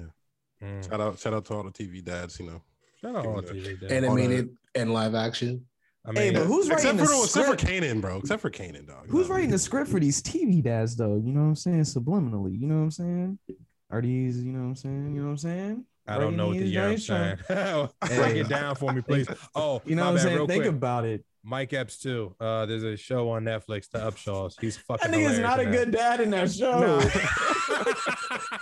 Mm. 0.61 0.89
Shout 0.89 0.99
out, 0.99 1.17
shout 1.19 1.33
out 1.33 1.45
to 1.45 1.53
all 1.53 1.63
the 1.63 1.71
TV 1.71 2.03
dads. 2.03 2.39
You 2.39 2.47
know, 2.47 2.61
Shout 3.01 3.15
out 3.15 3.25
all 3.25 3.41
Give 3.41 3.51
TV 3.51 3.79
dads. 3.79 3.93
Animated 3.93 4.49
and 4.75 4.91
live 4.93 5.15
action. 5.15 5.65
I 6.05 6.11
Hey, 6.13 6.25
mean, 6.31 6.33
but 6.39 6.45
who's 6.47 6.69
except 6.69 6.83
writing 6.85 6.99
for 7.05 7.11
the 7.11 7.23
except 7.23 7.47
for 7.47 7.57
script? 7.57 7.83
Kanan, 7.83 8.01
bro. 8.01 8.17
Except 8.17 8.41
for 8.41 8.49
Kanan, 8.49 8.87
dog. 8.87 9.05
Who's 9.09 9.27
No. 9.29 9.35
writing 9.35 9.49
the 9.51 9.59
script 9.59 9.89
for 9.91 9.99
these 9.99 10.21
TV 10.21 10.61
dads, 10.63 10.95
though? 10.95 11.15
You 11.17 11.33
know 11.33 11.41
what 11.41 11.47
I'm 11.47 11.55
saying? 11.55 11.81
Subliminally. 11.81 12.57
You 12.59 12.67
know 12.67 12.75
what 12.77 12.81
I'm 12.83 12.91
saying? 12.91 13.39
Are 13.91 14.01
these, 14.01 14.41
you 14.43 14.51
know 14.53 14.59
what 14.61 14.65
I'm 14.69 14.75
saying? 14.75 15.15
You 15.15 15.21
know 15.21 15.25
what 15.27 15.31
I'm 15.31 15.37
saying? 15.37 15.85
I 16.07 16.17
don't 16.17 16.35
know 16.35 16.47
what 16.47 16.57
the 16.57 16.65
year 16.65 16.87
I'm 16.89 16.97
saying. 16.97 17.37
Break 17.47 17.89
Hey. 18.09 18.39
it 18.39 18.49
down 18.49 18.75
for 18.75 18.91
me, 18.93 19.01
please. 19.01 19.27
Oh, 19.55 19.81
You 19.85 19.95
know 19.95 20.05
what 20.05 20.11
I'm 20.13 20.19
saying? 20.19 20.47
Think 20.47 20.63
quick. 20.63 20.73
about 20.75 21.05
it. 21.05 21.23
Mike 21.43 21.71
Epps 21.73 21.97
too. 21.99 22.35
Uh, 22.39 22.65
there's 22.65 22.83
a 22.83 22.97
show 22.97 23.29
on 23.31 23.43
Netflix, 23.45 23.89
The 23.89 23.99
Upshaws. 23.99 24.55
He's 24.59 24.75
fucking. 24.77 25.09
That 25.09 25.17
nigga's 25.17 25.39
not 25.39 25.59
a 25.59 25.63
in 25.63 25.71
good 25.71 25.91
dad 25.91 26.19
in 26.19 26.29
that 26.31 26.51
show. 26.51 26.99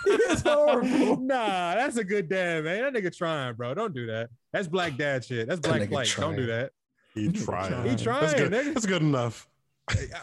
He 0.04 0.10
is 0.32 0.42
horrible. 0.42 1.16
nah, 1.20 1.74
that's 1.74 1.96
a 1.96 2.04
good 2.04 2.28
dad, 2.28 2.64
man. 2.64 2.92
That 2.92 3.02
nigga 3.02 3.14
trying, 3.14 3.54
bro. 3.54 3.74
Don't 3.74 3.94
do 3.94 4.06
that. 4.06 4.30
That's 4.52 4.68
black 4.68 4.96
dad 4.96 5.24
shit. 5.24 5.48
That's 5.48 5.60
black 5.60 5.82
nigga 5.82 5.88
flight. 5.88 6.14
Don't 6.18 6.36
do 6.36 6.46
that. 6.46 6.70
He 7.26 7.32
trying. 7.32 7.82
He 7.82 7.88
That's 7.90 8.02
trying, 8.02 8.36
good. 8.36 8.52
nigga. 8.52 8.74
That's 8.74 8.86
good 8.86 9.02
enough. 9.02 9.48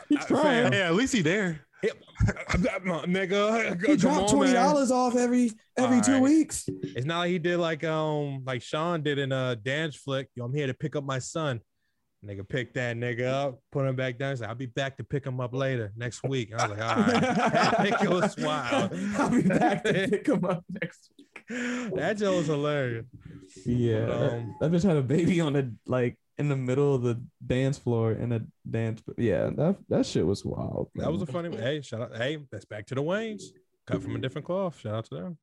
He 0.10 0.18
trying. 0.18 0.72
Hey, 0.74 0.82
at 0.84 0.96
least 0.96 1.14
he 1.14 1.22
there. 1.22 1.62
nigga, 2.56 3.86
He 3.86 3.96
dropped 3.98 4.30
twenty 4.32 4.54
dollars 4.54 4.92
off 4.92 5.16
every 5.16 5.52
every 5.78 6.02
two 6.02 6.14
Alright. 6.16 6.24
weeks. 6.24 6.66
It's 6.68 7.06
not 7.06 7.20
like 7.20 7.30
he 7.32 7.40
did 7.40 7.58
like 7.58 7.84
um 7.84 8.44
like 8.46 8.62
Sean 8.62 9.02
did 9.04 9.18
in 9.20 9.32
a 9.32 9.56
dance 9.56 9.96
flick. 9.96 10.30
Yo, 10.36 10.46
I'm 10.46 10.54
here 10.54 10.68
to 10.68 10.74
pick 10.74 10.96
up 10.96 11.04
my 11.04 11.20
son. 11.20 11.62
Nigga 12.26 12.48
pick 12.48 12.74
that 12.74 12.96
nigga 12.98 13.28
up, 13.28 13.60
put 13.72 13.86
him 13.86 13.96
back 13.96 14.18
down. 14.18 14.32
He's 14.32 14.42
like, 14.42 14.50
I'll 14.50 14.56
be 14.56 14.66
back 14.66 14.98
to 14.98 15.04
pick 15.04 15.24
him 15.26 15.40
up 15.40 15.54
later 15.54 15.92
next 15.96 16.24
week. 16.24 16.52
I 16.58 16.68
was 16.68 16.78
like, 16.78 16.88
all 16.90 16.96
right. 17.04 17.22
That 17.22 17.74
nigga 17.78 18.10
was 18.10 18.36
wild. 18.38 18.92
I'll 19.20 19.30
be 19.30 19.44
back 19.44 19.84
to 19.84 19.94
pick 20.10 20.28
him 20.28 20.44
up 20.44 20.64
next. 20.82 21.12
that 21.96 22.16
joke 22.18 22.38
was 22.38 22.48
hilarious. 22.48 23.06
Yeah, 23.64 24.08
Um, 24.10 24.56
that 24.60 24.72
bitch 24.72 24.84
had 24.84 24.98
a 24.98 25.04
baby 25.04 25.40
on 25.40 25.54
the 25.54 25.72
like 25.86 26.18
in 26.38 26.50
the 26.50 26.56
middle 26.56 26.96
of 26.96 27.02
the 27.02 27.22
dance 27.46 27.78
floor 27.78 28.12
in 28.12 28.32
a 28.32 28.42
dance. 28.70 29.02
Yeah, 29.18 29.50
that 29.56 29.78
that 29.90 30.06
shit 30.06 30.26
was 30.26 30.44
wild. 30.44 30.90
That 30.96 31.12
was 31.12 31.22
a 31.22 31.26
man. 31.26 31.52
funny. 31.52 31.58
Hey, 31.58 31.82
shout 31.82 32.02
out. 32.02 32.16
Hey, 32.16 32.38
that's 32.52 32.66
back 32.66 32.86
to 32.88 32.96
the 32.96 33.04
Wayans. 33.04 33.44
Cut 33.88 34.02
from 34.02 34.16
a 34.16 34.20
different 34.20 34.46
cloth. 34.46 34.80
Shout 34.80 34.96
out 34.96 35.06
to 35.06 35.16
them. 35.16 35.38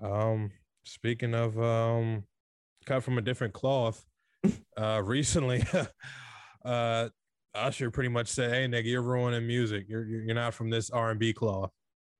Um, 0.00 0.50
speaking 0.84 1.34
of 1.34 1.60
um, 1.60 2.24
cut 2.86 3.02
from 3.02 3.18
a 3.18 3.22
different 3.22 3.54
cloth. 3.54 4.04
Uh, 4.74 5.02
recently, 5.04 5.62
uh, 6.64 7.08
Usher 7.54 7.90
pretty 7.90 8.08
much 8.08 8.28
said, 8.28 8.50
"Hey, 8.50 8.66
nigga, 8.66 8.86
you're 8.86 9.02
ruining 9.02 9.46
music. 9.46 9.84
You're 9.86 10.06
you're 10.06 10.22
you're 10.22 10.34
not 10.34 10.54
from 10.54 10.70
this 10.70 10.88
R 10.88 11.10
and 11.10 11.20
B 11.20 11.34
cloth." 11.34 11.70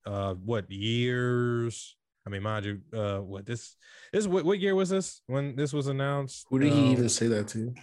Uh, 0.05 0.35
what 0.35 0.71
years? 0.71 1.97
I 2.31 2.33
mean, 2.33 2.43
mind 2.45 2.65
you, 2.65 2.81
uh, 2.97 3.19
what 3.19 3.45
this 3.45 3.75
this 4.13 4.27
what, 4.29 4.45
what 4.45 4.61
year 4.61 4.77
was 4.77 4.89
this 4.89 5.21
when 5.27 5.57
this 5.57 5.73
was 5.73 5.89
announced? 5.89 6.47
Who 6.49 6.61
did 6.61 6.73
he 6.73 6.79
Um, 6.79 6.87
even 6.93 7.09
say 7.09 7.27
that 7.27 7.49
to? 7.49 7.75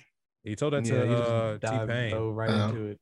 He 0.46 0.56
told 0.56 0.72
that 0.72 0.86
Yeah, 0.86 1.02
to 1.02 1.08
he 1.08 1.16
just 1.16 1.30
uh, 1.30 1.58
T 1.82 1.88
Pain. 1.88 2.12
dove 2.12 2.34
right 2.34 2.50
Oh. 2.50 2.70
into 2.70 2.86
it. 2.86 3.00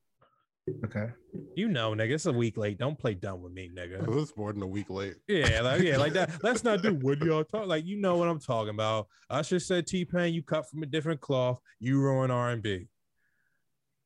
Okay. 0.85 1.09
You 1.55 1.67
know, 1.67 1.91
nigga, 1.91 2.13
it's 2.15 2.25
a 2.25 2.31
week 2.33 2.57
late. 2.57 2.79
Don't 2.79 2.97
play 2.97 3.13
dumb 3.13 3.43
with 3.43 3.53
me, 3.53 3.69
nigga. 3.71 4.01
It 4.01 4.09
was 4.09 4.35
more 4.35 4.51
than 4.51 4.63
a 4.63 4.67
week 4.67 4.89
late. 4.89 5.13
Yeah, 5.27 5.61
like 5.61 5.83
yeah, 5.83 5.97
like 5.97 6.13
that. 6.19 6.43
Let's 6.43 6.63
not 6.63 6.81
do 6.81 6.95
what 6.95 7.19
y'all 7.21 7.43
talk. 7.43 7.67
Like 7.67 7.85
you 7.85 7.97
know 8.01 8.17
what 8.17 8.27
I'm 8.27 8.39
talking 8.39 8.73
about. 8.73 9.07
Usher 9.29 9.59
said 9.59 9.85
T 9.85 10.03
Pain, 10.03 10.33
you 10.33 10.41
cut 10.41 10.67
from 10.67 10.81
a 10.81 10.87
different 10.87 11.21
cloth. 11.21 11.59
You 11.79 11.99
ruin 11.99 12.31
R 12.31 12.49
and 12.49 12.63
B. 12.63 12.87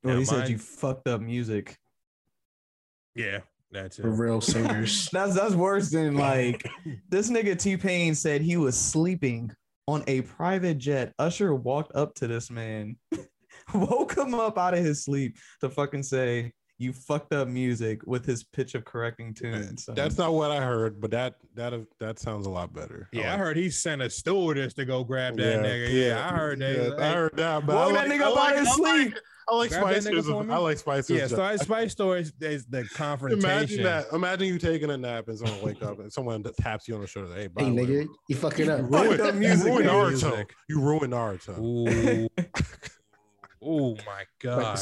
Well, 0.04 0.16
Now 0.16 0.20
he 0.20 0.26
said 0.26 0.50
you 0.50 0.58
fucked 0.58 1.08
up 1.08 1.22
music. 1.22 1.78
Yeah, 3.16 3.40
that's 3.72 4.00
it. 4.00 4.04
For 4.04 4.12
real 4.12 4.42
singers. 4.42 5.10
That's 5.14 5.36
that's 5.36 5.54
worse 5.56 5.90
than 5.90 6.16
like 6.18 6.68
this 7.10 7.30
nigga 7.30 7.58
T 7.58 7.78
Pain 7.78 8.16
said 8.16 8.42
he 8.42 8.58
was 8.58 8.78
sleeping 8.78 9.52
on 9.88 10.04
a 10.08 10.22
private 10.22 10.78
jet. 10.78 11.14
Usher 11.20 11.56
walked 11.56 11.96
up 11.96 12.14
to 12.16 12.28
this 12.28 12.52
man, 12.52 12.98
woke 13.74 14.16
him 14.16 14.34
up 14.36 14.58
out 14.58 14.74
of 14.74 14.84
his 14.84 15.04
sleep 15.04 15.38
to 15.62 15.70
fucking 15.70 16.04
say 16.04 16.52
you 16.80 16.92
fucked 16.94 17.34
up 17.34 17.48
music 17.48 18.02
with 18.08 18.26
his 18.26 18.44
pitch 18.44 18.74
of 18.74 18.86
correcting 18.86 19.30
uh, 19.38 19.40
tunes. 19.42 19.86
son." 19.86 19.94
That's 19.96 20.18
not 20.18 20.34
what 20.34 20.50
I 20.52 20.62
heard, 20.64 21.00
but 21.00 21.12
that 21.12 21.36
that 21.56 21.74
uh, 21.74 21.80
that 22.00 22.18
sounds 22.20 22.48
a 22.48 22.50
lot 22.50 22.74
better. 22.74 23.08
Yeah, 23.12 23.28
I 23.28 23.32
like- 23.32 23.40
heard 23.40 23.58
he 23.58 23.70
sent 23.70 24.02
a 24.02 24.10
stewardess 24.10 24.74
to 24.76 24.86
go 24.86 25.04
grab 25.04 25.38
that 25.38 25.64
nigga. 25.64 25.92
Yeah, 25.94 26.28
I 26.28 26.36
heard 26.36 26.60
that. 26.60 26.96
Yeah, 26.98 27.06
I 27.06 27.14
heard 27.14 27.38
that. 27.38 27.66
But 27.66 27.76
Woke 27.76 27.90
I 27.98 28.08
that 28.08 28.10
like, 28.10 28.20
nigga 28.20 28.24
I 28.24 28.30
up 28.30 28.36
like, 28.36 28.50
out 28.50 28.54
of 28.54 28.60
his 28.60 28.68
I 28.68 28.72
like- 28.82 29.02
sleep. 29.02 29.14
I 29.52 29.56
like 29.56 29.72
Grab 29.72 29.84
that 29.90 30.04
Spicer's. 30.04 30.30
I 30.30 30.58
like 30.58 30.78
Spicer's. 30.78 31.10
Yeah, 31.10 31.26
so 31.26 31.58
Spice 31.58 31.92
Stories 31.92 32.32
is 32.40 32.68
the 32.68 32.84
confrontation. 32.94 33.50
Imagine 33.50 33.84
that. 33.84 34.06
Imagine 34.14 34.46
you 34.48 34.60
taking 34.60 34.92
a 34.92 34.98
nap 34.98 35.28
and 35.28 35.40
someone 35.40 35.60
wake 35.64 35.82
up 35.82 35.98
and 35.98 36.14
someone 36.14 36.44
taps 36.62 36.88
you 36.88 36.94
on 36.94 37.02
the 37.02 37.08
shoulder. 37.08 37.34
Hey, 37.34 37.48
by 37.48 37.64
hey, 37.64 37.72
nigga, 37.72 38.08
you 38.28 38.36
fucking 38.36 38.70
up. 38.70 38.82
you 38.82 38.88
Fucked 38.90 39.04
ruined, 39.06 39.22
up 39.22 39.34
you 39.34 39.64
ruined 39.66 39.90
nigga. 39.90 40.22
Naruto. 40.22 40.46
You 40.70 40.80
ruined 40.80 41.14
Naruto. 41.14 41.58
Ooh, 41.58 42.30
oh 43.64 43.96
my 43.96 44.04
Back 44.06 44.28
god! 44.40 44.80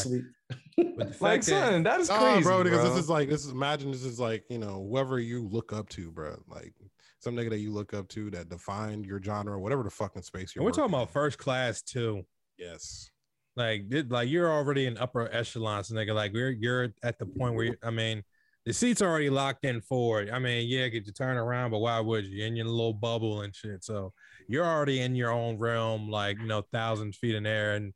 To 0.77 0.83
sleep. 0.83 0.97
But 0.97 1.17
the 1.17 1.17
like, 1.23 1.41
that- 1.41 1.45
son, 1.45 1.83
that 1.83 1.99
is 1.99 2.09
Nah, 2.09 2.19
crazy, 2.19 2.43
bro, 2.43 2.63
because 2.63 2.79
bro. 2.81 2.89
this 2.89 2.99
is 2.99 3.09
like 3.09 3.29
this 3.29 3.45
is 3.45 3.51
imagine 3.51 3.91
this 3.91 4.03
is 4.03 4.19
like 4.19 4.43
you 4.49 4.57
know 4.59 4.85
whoever 4.89 5.19
you 5.19 5.47
look 5.47 5.73
up 5.73 5.89
to, 5.89 6.11
bro. 6.11 6.35
Like 6.47 6.73
some 7.19 7.35
nigga 7.35 7.49
that 7.49 7.59
you 7.59 7.71
look 7.71 7.93
up 7.93 8.07
to 8.09 8.29
that 8.31 8.49
defined 8.49 9.05
your 9.05 9.21
genre, 9.21 9.59
whatever 9.59 9.83
the 9.83 9.89
fucking 9.89 10.21
space 10.21 10.55
you're. 10.55 10.61
and 10.61 10.65
we're 10.65 10.71
talking 10.71 10.83
working 10.91 10.95
about 10.95 11.09
first 11.11 11.37
class 11.37 11.81
too. 11.81 12.23
Yes. 12.57 13.09
Like, 13.55 13.85
like 14.09 14.29
you're 14.29 14.51
already 14.51 14.85
in 14.85 14.99
upper 14.99 15.27
echelons, 15.33 15.89
nigga. 15.89 16.13
Like 16.13 16.31
we're 16.31 16.51
you're 16.51 16.93
at 17.01 17.17
the 17.17 17.25
point 17.25 17.55
where 17.55 17.65
you, 17.65 17.75
I 17.81 17.89
mean, 17.89 18.23
the 18.67 18.73
seats 18.73 19.01
are 19.01 19.09
already 19.09 19.31
locked 19.31 19.65
in 19.65 19.81
for 19.81 20.21
it. 20.21 20.29
I 20.31 20.37
mean, 20.37 20.67
yeah, 20.67 20.87
get 20.89 21.07
you 21.07 21.11
turn 21.11 21.37
around, 21.37 21.71
but 21.71 21.79
why 21.79 21.99
would 21.99 22.25
you? 22.25 22.37
You're 22.37 22.47
in 22.47 22.55
your 22.55 22.67
little 22.67 22.93
bubble 22.93 23.41
and 23.41 23.55
shit. 23.55 23.83
So 23.83 24.13
you're 24.47 24.65
already 24.65 25.01
in 25.01 25.15
your 25.15 25.31
own 25.31 25.57
realm, 25.57 26.07
like 26.07 26.37
you 26.39 26.45
know, 26.45 26.61
thousand 26.71 27.15
feet 27.15 27.33
in 27.33 27.47
air, 27.47 27.73
and 27.73 27.93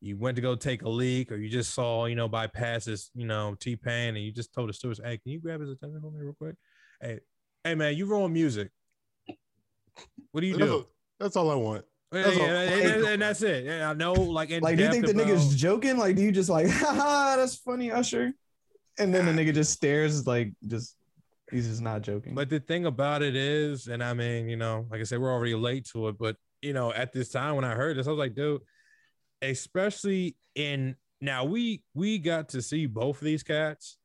you 0.00 0.16
went 0.16 0.36
to 0.36 0.42
go 0.42 0.54
take 0.54 0.82
a 0.82 0.88
leak, 0.88 1.30
or 1.30 1.36
you 1.36 1.48
just 1.48 1.74
saw, 1.74 2.06
you 2.06 2.14
know, 2.14 2.26
bypass 2.28 2.86
this, 2.86 3.10
you 3.14 3.26
know, 3.26 3.54
T 3.60 3.76
Pain, 3.76 4.16
and 4.16 4.24
you 4.24 4.32
just 4.32 4.52
told 4.54 4.68
the 4.68 4.72
steward, 4.72 4.98
"Hey, 5.04 5.18
can 5.18 5.32
you 5.32 5.38
grab 5.40 5.60
his 5.60 5.70
attention 5.70 6.00
for 6.00 6.10
me 6.10 6.20
real 6.20 6.34
quick?" 6.34 6.54
Hey, 7.00 7.20
hey, 7.64 7.74
man, 7.74 7.94
you 7.96 8.06
ruin 8.06 8.32
music. 8.32 8.70
What 10.32 10.40
do 10.40 10.46
you 10.46 10.56
That's, 10.56 10.70
do? 10.70 10.78
a- 10.78 10.84
that's 11.18 11.36
all 11.36 11.50
I 11.50 11.54
want. 11.54 11.84
Yeah, 12.12 12.24
all- 12.24 12.32
yeah, 12.32 12.60
and, 12.62 12.90
and- 12.92 13.04
and 13.06 13.22
that's 13.22 13.42
it. 13.42 13.64
Yeah, 13.64 13.90
I 13.90 13.94
know, 13.94 14.12
like, 14.12 14.50
like, 14.62 14.76
do 14.76 14.84
you 14.84 14.90
think 14.90 15.06
the 15.06 15.12
depth 15.14 15.28
nigga's 15.28 15.54
joking? 15.56 15.96
Like, 15.96 16.16
do 16.16 16.22
you 16.22 16.32
just 16.32 16.48
like, 16.48 16.68
haha, 16.70 17.36
that's 17.36 17.56
funny, 17.56 17.90
Usher? 17.92 18.32
And 18.98 19.14
then 19.14 19.26
the 19.26 19.32
nigga 19.32 19.54
just 19.54 19.72
stares, 19.72 20.26
like, 20.26 20.52
just 20.66 20.96
He's 21.50 21.66
just 21.66 21.82
not 21.82 22.02
joking. 22.02 22.34
But 22.36 22.48
the 22.48 22.60
thing 22.60 22.86
about 22.86 23.22
it 23.22 23.34
is, 23.34 23.88
and 23.88 24.04
I 24.04 24.14
mean, 24.14 24.48
you 24.48 24.56
know, 24.56 24.86
like 24.88 25.00
I 25.00 25.02
said, 25.02 25.18
we're 25.20 25.32
already 25.32 25.56
late 25.56 25.84
to 25.92 26.06
it, 26.06 26.16
but 26.16 26.36
you 26.62 26.72
know, 26.72 26.92
at 26.92 27.12
this 27.12 27.28
time 27.28 27.56
when 27.56 27.64
I 27.64 27.74
heard 27.74 27.96
this, 27.96 28.06
I 28.06 28.10
was 28.10 28.18
like, 28.20 28.36
dude, 28.36 28.60
especially 29.42 30.36
in 30.54 30.96
now 31.20 31.44
we 31.44 31.82
we 31.94 32.18
got 32.18 32.48
to 32.50 32.62
see 32.62 32.86
both 32.86 33.18
of 33.18 33.24
these 33.24 33.42
cats 33.42 33.98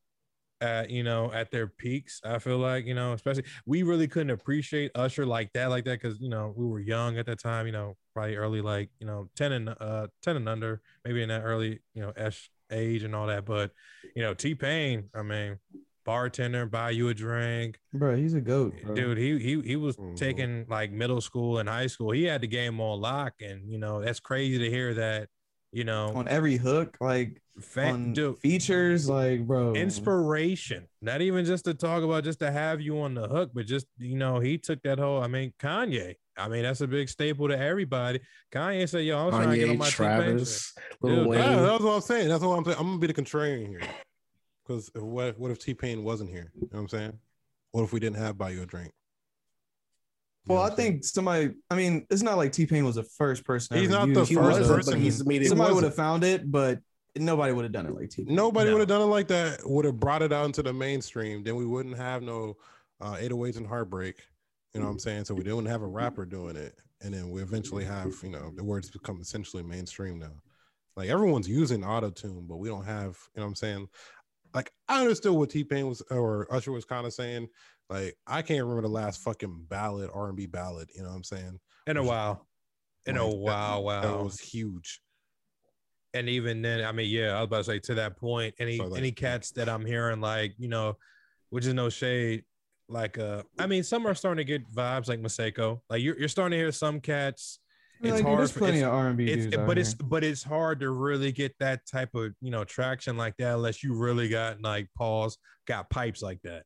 at 0.62 0.90
you 0.90 1.04
know 1.04 1.32
at 1.32 1.52
their 1.52 1.68
peaks. 1.68 2.22
I 2.24 2.40
feel 2.40 2.58
like 2.58 2.86
you 2.86 2.94
know, 2.94 3.14
especially 3.14 3.46
we 3.66 3.84
really 3.84 4.08
couldn't 4.08 4.32
appreciate 4.32 4.92
Usher 4.96 5.26
like 5.26 5.52
that, 5.54 5.70
like 5.70 5.86
that, 5.86 6.02
because 6.02 6.20
you 6.20 6.30
know 6.30 6.54
we 6.56 6.66
were 6.66 6.80
young 6.80 7.18
at 7.18 7.26
that 7.28 7.40
time. 7.40 7.66
You 7.66 7.74
know, 7.74 7.98
probably 8.14 8.36
early 8.36 8.62
like 8.62 8.90
you 9.00 9.08
know 9.08 9.30
ten 9.36 9.52
and 9.52 9.70
uh 9.70 10.08
ten 10.22 10.36
and 10.36 10.50
under, 10.50 10.82
maybe 11.04 11.22
in 11.22 11.30
that 11.30 11.42
early 11.44 11.80
you 11.94 12.02
know 12.02 12.14
age 12.72 13.04
and 13.04 13.16
all 13.16 13.28
that. 13.28 13.46
But 13.46 13.72
you 14.16 14.24
know, 14.24 14.34
T 14.34 14.56
Pain, 14.56 15.10
I 15.14 15.22
mean, 15.22 15.58
bartender, 16.06 16.66
buy 16.66 16.92
you 16.92 17.10
a 17.10 17.14
drink, 17.14 17.78
bro, 17.94 18.16
he's 18.16 18.34
a 18.36 18.42
goat, 18.42 18.74
bro. 18.84 18.96
dude. 18.96 19.18
He 19.18 19.38
he 19.40 19.62
he 19.62 19.76
was 19.76 19.98
Mhm. 19.98 20.16
taking 20.16 20.66
like 20.70 20.92
middle 20.92 21.20
school 21.20 21.58
and 21.58 21.68
high 21.68 21.88
school. 21.88 22.12
He 22.12 22.24
had 22.24 22.42
the 22.42 22.48
game 22.48 22.80
on 22.80 23.02
lock, 23.02 23.34
and 23.42 23.70
you 23.70 23.78
know 23.80 24.02
that's 24.02 24.20
crazy 24.20 24.58
to 24.60 24.70
hear 24.70 24.94
that. 24.94 25.28
You 25.72 25.84
know, 25.84 26.14
on 26.16 26.30
every 26.30 26.56
hook, 26.56 26.96
like 27.02 27.42
fan, 27.60 27.94
on 27.94 28.14
dude, 28.14 28.38
features, 28.40 29.10
like 29.10 29.46
bro, 29.46 29.74
inspiration. 29.74 30.88
Not 31.02 31.22
even 31.22 31.44
just 31.44 31.66
to 31.66 31.74
talk 31.74 32.02
about, 32.02 32.24
just 32.24 32.40
to 32.40 32.50
have 32.50 32.80
you 32.80 33.02
on 33.02 33.14
the 33.14 33.28
hook, 33.28 33.52
but 33.54 33.66
just 33.66 33.86
you 33.98 34.16
know, 34.16 34.40
he 34.40 34.58
took 34.58 34.82
that 34.84 35.00
whole. 35.00 35.22
I 35.22 35.28
mean, 35.28 35.52
Kanye. 35.60 36.16
I 36.38 36.48
mean, 36.48 36.64
that's 36.64 36.80
a 36.82 36.88
big 36.88 37.10
staple 37.10 37.50
to 37.50 37.58
everybody. 37.60 38.20
Kanye 38.54 38.88
said, 38.88 39.04
"Yo, 39.06 39.18
I 39.20 39.26
was 39.26 39.36
trying 39.36 39.50
to 39.50 39.58
get 39.58 39.70
on 39.70 39.78
my 39.78 39.86
T-Pain. 39.90 39.96
Travis, 40.08 40.74
Lil 41.02 41.16
Dude, 41.18 41.28
Wayne. 41.28 41.40
Yeah, 41.42 41.62
that's 41.62 41.84
what 41.84 41.92
I'm 41.96 42.02
saying. 42.02 42.30
That's 42.30 42.44
what 42.44 42.58
I'm 42.58 42.64
saying. 42.66 42.78
I'm 42.80 42.86
gonna 42.88 43.00
be 43.00 43.08
the 43.08 43.14
contrarian 43.14 43.68
here. 43.68 43.82
Because 44.66 44.90
what 44.96 45.38
what 45.40 45.52
if 45.52 45.60
T 45.60 45.74
Pain 45.74 46.04
wasn't 46.04 46.30
here? 46.30 46.52
You 46.56 46.62
know 46.62 46.68
what 46.72 46.80
I'm 46.82 46.90
saying? 46.90 47.20
What 47.72 47.84
if 47.84 47.94
we 47.94 48.00
didn't 48.00 48.18
have 48.18 48.38
buy 48.38 48.50
you 48.52 48.64
a 48.64 48.66
drink? 48.66 48.92
You 50.48 50.54
Well, 50.56 50.64
I 50.64 50.70
think 50.70 51.04
somebody. 51.04 51.52
I 51.70 51.76
mean, 51.76 52.06
it's 52.10 52.22
not 52.22 52.38
like 52.38 52.52
T 52.52 52.66
Pain 52.66 52.86
was 52.86 52.96
the 52.96 53.04
first 53.04 53.44
person. 53.46 53.76
to 53.76 53.82
He's 53.82 53.92
ever 53.94 54.08
not 54.08 54.14
the 54.14 54.20
use 54.22 54.30
he 54.30 54.36
it. 54.36 54.38
first 54.38 54.60
wasn't, 54.60 54.78
person. 54.86 55.02
he's 55.02 55.26
made 55.26 55.42
it. 55.44 55.50
Somebody 55.50 55.74
would 55.74 55.84
have 55.84 55.96
found 55.96 56.24
it, 56.24 56.50
but 56.52 56.80
nobody 57.16 57.54
would 57.54 57.64
have 57.64 57.72
done 57.72 57.86
it 57.86 57.96
like 57.96 58.10
T. 58.10 58.24
Pain. 58.26 58.36
Nobody 58.36 58.70
No. 58.70 58.76
would 58.76 58.80
have 58.82 58.88
done 58.90 59.02
it 59.02 59.06
like 59.06 59.28
that. 59.28 59.60
Would 59.66 59.86
have 59.86 60.00
brought 60.00 60.22
it 60.22 60.32
out 60.34 60.46
into 60.46 60.64
the 60.64 60.74
mainstream. 60.74 61.44
Then 61.44 61.56
we 61.56 61.66
wouldn't 61.66 61.98
have 61.98 62.24
no 62.24 62.58
uh, 63.02 63.16
808s 63.16 63.58
and 63.58 63.68
heartbreak. 63.68 64.16
You 64.74 64.82
know 64.82 64.88
what 64.88 64.94
I'm 64.94 65.00
saying? 65.00 65.26
So 65.26 65.34
we 65.34 65.44
didn't 65.44 65.66
have 65.68 65.82
a 65.84 65.88
rapper 65.88 66.26
doing 66.26 66.56
it, 66.58 66.76
and 67.02 67.14
then 67.14 67.30
we 67.30 67.42
eventually 67.42 67.86
have 67.86 68.14
you 68.24 68.30
know 68.30 68.52
the 68.56 68.64
words 68.64 68.90
become 68.90 69.20
essentially 69.22 69.64
mainstream 69.64 70.20
now. 70.20 70.34
Like 70.98 71.10
everyone's 71.10 71.48
using 71.50 71.84
auto 71.84 72.10
tune, 72.10 72.46
but 72.48 72.58
we 72.58 72.68
don't 72.70 72.86
have. 72.86 73.18
You 73.36 73.40
know 73.40 73.44
what 73.44 73.50
I'm 73.50 73.56
saying? 73.56 73.88
Like 74.56 74.72
I 74.88 75.02
understood 75.02 75.34
what 75.34 75.50
T 75.52 75.64
Pain 75.64 75.88
was 75.88 76.02
or 76.10 76.48
Usher 76.52 76.72
was 76.72 76.86
kind 76.86 77.06
of 77.06 77.14
saying. 77.14 77.48
Like 77.90 78.18
I 78.26 78.42
can't 78.42 78.62
remember 78.64 78.82
the 78.82 78.88
last 78.94 79.22
fucking 79.22 79.66
ballad 79.70 80.10
R 80.14 80.28
and 80.30 80.36
B 80.38 80.48
ballad. 80.48 80.90
You 80.96 81.04
know 81.04 81.10
what 81.10 81.16
I'm 81.18 81.24
saying? 81.24 81.60
in 81.88 81.98
a 81.98 82.04
while. 82.04 82.48
In 83.06 83.18
a 83.18 83.24
Like, 83.24 83.32
that- 83.34 83.38
while, 83.40 83.84
wow, 83.84 84.02
That 84.02 84.24
was 84.24 84.40
huge. 84.40 85.02
and 86.16 86.28
even 86.30 86.62
then, 86.64 86.84
I 86.84 86.92
mean, 86.94 87.10
yeah, 87.12 87.34
I 87.38 87.42
was 87.42 87.46
about 87.48 87.58
to 87.58 87.64
say 87.66 87.80
to 87.80 87.94
that 87.96 88.18
point, 88.18 88.56
any 88.58 88.78
So, 88.78 88.86
like- 88.86 88.98
any 88.98 89.12
cats 89.12 89.52
that 89.52 89.70
I'm 89.70 89.86
hearing, 89.86 90.22
like, 90.22 90.56
you 90.58 90.68
know, 90.70 90.98
which 91.50 91.66
is 91.68 91.74
no 91.76 91.90
shade, 91.90 92.46
like 92.88 93.18
uh 93.20 93.44
I 93.60 93.68
mean, 93.68 93.84
some 93.84 94.08
are 94.08 94.16
starting 94.16 94.44
to 94.46 94.52
get 94.52 94.72
vibes 94.72 95.08
like 95.10 95.20
Masego. 95.20 95.82
Like 95.90 96.02
you're 96.02 96.18
you're 96.18 96.30
starting 96.30 96.52
to 96.52 96.58
hear 96.64 96.72
some 96.72 97.00
cats. 97.02 97.60
Like, 98.02 98.10
It's 98.12 98.18
dude, 98.18 98.26
hard 98.26 98.40
there's 98.40 98.52
plenty 98.52 98.78
it's- 98.80 98.88
of 98.88 98.94
R 98.94 99.08
and 99.08 99.18
B 99.18 99.26
It's 99.28 99.44
dudes. 99.46 99.58
out 99.58 99.68
but 99.68 99.78
it's 99.78 99.90
here. 99.94 100.08
but 100.10 100.24
it's 100.24 100.44
hard 100.44 100.80
to 100.82 100.90
really 100.92 101.32
get 101.32 101.56
that 101.60 101.82
type 101.86 102.14
of 102.16 102.34
you 102.42 102.52
know 102.52 102.64
traction 102.64 103.18
like 103.18 103.36
that 103.38 103.56
unless 103.56 103.84
you 103.84 103.96
really 103.96 104.28
got 104.30 104.62
like 104.62 104.90
pause, 104.98 105.38
got 105.68 105.90
pipes 105.90 106.22
like 106.22 106.42
that. 106.44 106.64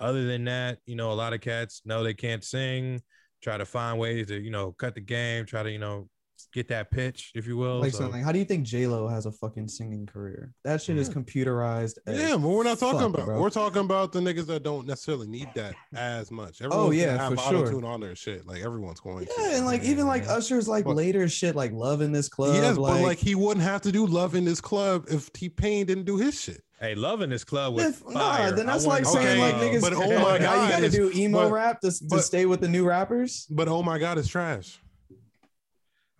Other 0.00 0.24
than 0.26 0.44
that, 0.44 0.78
you 0.86 0.94
know, 0.94 1.10
a 1.10 1.14
lot 1.14 1.32
of 1.32 1.40
cats 1.40 1.82
know 1.84 2.04
they 2.04 2.14
can't 2.14 2.44
sing, 2.44 3.02
try 3.42 3.58
to 3.58 3.64
find 3.64 3.98
ways 3.98 4.28
to, 4.28 4.38
you 4.40 4.50
know, 4.50 4.70
cut 4.72 4.94
the 4.94 5.00
game, 5.00 5.44
try 5.44 5.64
to, 5.64 5.70
you 5.72 5.80
know, 5.80 6.08
get 6.52 6.68
that 6.68 6.90
pitch, 6.90 7.32
if 7.34 7.46
you 7.46 7.56
will. 7.56 7.80
like 7.80 7.92
So- 7.92 7.98
something. 8.00 8.22
How 8.22 8.32
do 8.32 8.38
you 8.38 8.44
think 8.44 8.64
J 8.64 8.86
Lo 8.86 9.08
has 9.08 9.26
a 9.26 9.32
fucking 9.32 9.68
singing 9.68 10.06
career? 10.06 10.52
That 10.64 10.80
shit 10.82 10.96
is 10.96 11.08
computerized. 11.10 11.98
Yeah, 12.06 12.32
but 12.36 12.48
we're 12.48 12.64
not 12.64 12.78
talking 12.78 13.00
fuck, 13.00 13.14
about. 13.14 13.26
bro. 13.26 13.40
We're 13.40 13.50
talking 13.50 13.82
about 13.82 14.12
the 14.12 14.20
niggas 14.20 14.46
that 14.46 14.62
don't 14.62 14.86
necessarily 14.86 15.26
need 15.26 15.48
that 15.54 15.74
as 15.94 16.30
much. 16.30 16.60
Oh, 16.62 16.66
everyone's 16.66 16.88
Oh, 16.88 16.90
yeah, 16.92 17.06
gonna 17.06 17.18
have 17.18 17.34
for 17.34 17.50
sure. 17.50 17.58
auto-tune 17.64 17.84
on 17.84 18.00
their 18.00 18.14
shit. 18.14 18.46
Like 18.46 18.62
everyone's 18.62 19.00
going. 19.00 19.26
to. 19.26 19.32
Yeah, 19.38 19.56
and 19.56 19.66
like 19.66 19.82
even 19.84 20.06
like 20.06 20.26
Usher's 20.28 20.68
like 20.68 20.84
But- 20.84 20.96
later 20.96 21.28
shit, 21.28 21.54
like 21.56 21.72
Love 21.72 22.00
in 22.00 22.12
this 22.12 22.28
club. 22.28 22.54
yes, 22.54 22.76
like, 22.76 22.94
but 22.94 23.02
like 23.02 23.18
he 23.18 23.34
wouldn't 23.34 23.64
have 23.64 23.82
to 23.82 23.92
do 23.92 24.06
love 24.06 24.34
in 24.34 24.44
this 24.44 24.60
club 24.60 25.06
if 25.10 25.32
T 25.32 25.48
Pain 25.48 25.86
didn't 25.86 26.04
do 26.04 26.16
his 26.16 26.40
shit. 26.40 26.62
Hey, 26.80 26.94
loving 26.94 27.28
this 27.30 27.42
club 27.42 27.74
with 27.74 27.86
if, 27.86 27.96
fire. 27.96 28.50
nah, 28.50 28.56
then 28.56 28.66
that's 28.66 28.86
like 28.86 29.04
saying 29.04 29.38
know. 29.38 29.44
like 29.46 29.54
niggas. 29.56 29.80
but 29.80 29.92
oh 29.94 29.98
my 30.20 30.38
now 30.38 30.54
God, 30.54 30.62
you 30.64 30.70
gotta 30.70 30.88
do 30.90 31.10
emo 31.12 31.48
but- 31.48 31.52
rap 31.52 31.80
to, 31.80 31.90
to 31.90 32.04
but- 32.08 32.20
stay 32.22 32.46
with 32.46 32.60
the 32.60 32.68
new 32.68 32.86
rappers. 32.86 33.46
But 33.50 33.66
oh 33.68 33.82
my 33.82 33.98
god, 33.98 34.16
it's 34.18 34.28
trash. 34.28 34.78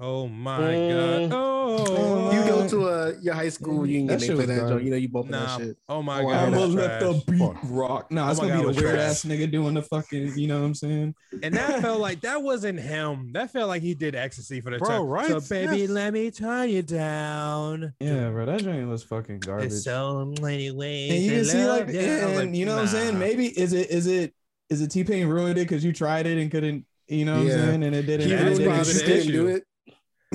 Oh 0.01 0.29
my 0.29 0.59
Mm. 0.61 1.29
god. 1.31 1.37
Oh, 1.37 2.33
You 2.33 2.41
go 2.49 2.69
to 2.69 2.87
a 2.89 3.21
your 3.21 3.35
high 3.35 3.49
school 3.49 3.81
reunion, 3.81 4.07
That 4.07 4.21
they 4.21 4.27
shit 4.27 4.37
play 4.37 4.47
that 4.47 4.55
garbage. 4.57 4.73
joint. 4.75 4.85
You 4.85 4.91
know, 4.93 4.97
you 4.97 5.09
bumping 5.09 5.33
nah. 5.33 5.57
that 5.59 5.65
shit. 5.67 5.77
Oh 5.89 6.03
my 6.03 6.21
Oh, 6.23 6.29
god. 6.29 6.47
I'ma 6.55 6.65
let 6.67 7.01
the 7.01 7.23
beat 7.27 7.53
rock. 7.65 8.11
No, 8.13 8.25
Oh 8.25 8.31
it's 8.31 8.41
my 8.41 8.49
gonna 8.49 8.63
God, 8.63 8.67
be 8.67 8.71
it 8.71 8.77
the 8.77 8.83
weird 8.83 8.95
trash. 8.95 9.11
ass 9.11 9.25
nigga 9.25 9.51
doing 9.51 9.75
the 9.75 9.83
fucking. 9.83 10.39
You 10.39 10.47
know 10.47 10.61
what 10.61 10.67
I'm 10.67 10.75
saying? 10.75 11.15
And 11.43 11.55
that 11.55 11.81
felt 11.83 12.01
like 12.01 12.21
that 12.21 12.43
wasn't 12.43 12.79
him. 12.79 13.33
That 13.33 13.51
felt 13.51 13.69
like 13.69 13.83
he 13.83 13.95
did 13.95 14.15
ecstasy 14.15 14.61
for 14.61 14.71
the 14.71 14.79
Bro, 14.79 14.89
time. 14.89 15.03
right? 15.03 15.27
So 15.29 15.41
baby, 15.41 15.79
Yes. 15.79 15.91
let 15.91 16.13
me 16.13 16.31
turn 16.31 16.69
you 16.71 16.83
down. 16.83 17.93
Yeah, 17.99 18.31
bro, 18.31 18.47
that 18.47 18.63
joint 18.63 18.89
was 18.89 19.03
fucking 19.03 19.41
garbage. 19.41 19.71
There's 19.71 19.85
so 19.85 20.33
many 20.41 20.71
ways. 20.71 21.11
and 21.13 21.23
you 21.25 21.31
can 21.33 21.45
see 21.45 21.65
like, 21.67 21.87
love 21.87 21.95
you. 21.95 22.01
I 22.01 22.43
you 22.45 22.65
know 22.67 22.75
what 22.77 22.83
I'm 22.83 22.89
saying? 22.89 23.19
Maybe 23.19 23.47
is 23.47 23.73
it 23.73 23.91
is 23.91 24.07
it 24.07 24.33
is 24.71 24.81
it 24.81 24.91
T 24.93 25.03
Pain 25.03 25.27
ruined 25.27 25.59
it 25.59 25.63
because 25.69 25.85
you 25.85 25.93
tried 25.93 26.27
it 26.27 26.39
and 26.39 26.51
couldn't. 26.51 26.85
You 27.09 27.25
know 27.25 27.39
what 27.39 27.47
Yeah. 27.47 27.55
I'm 27.55 27.59
saying? 27.69 27.83
And 27.85 27.95
it 27.97 28.03
didn't. 28.03 28.29
He 28.29 28.33
That's 28.35 28.43
it 28.43 28.45
really 28.45 28.59
didn't 28.59 28.67
probably 28.75 28.85
just 28.85 28.93
the 28.93 29.05
stick. 29.05 29.17
couldn't 29.25 29.33
do 29.33 29.47
it. 29.49 29.65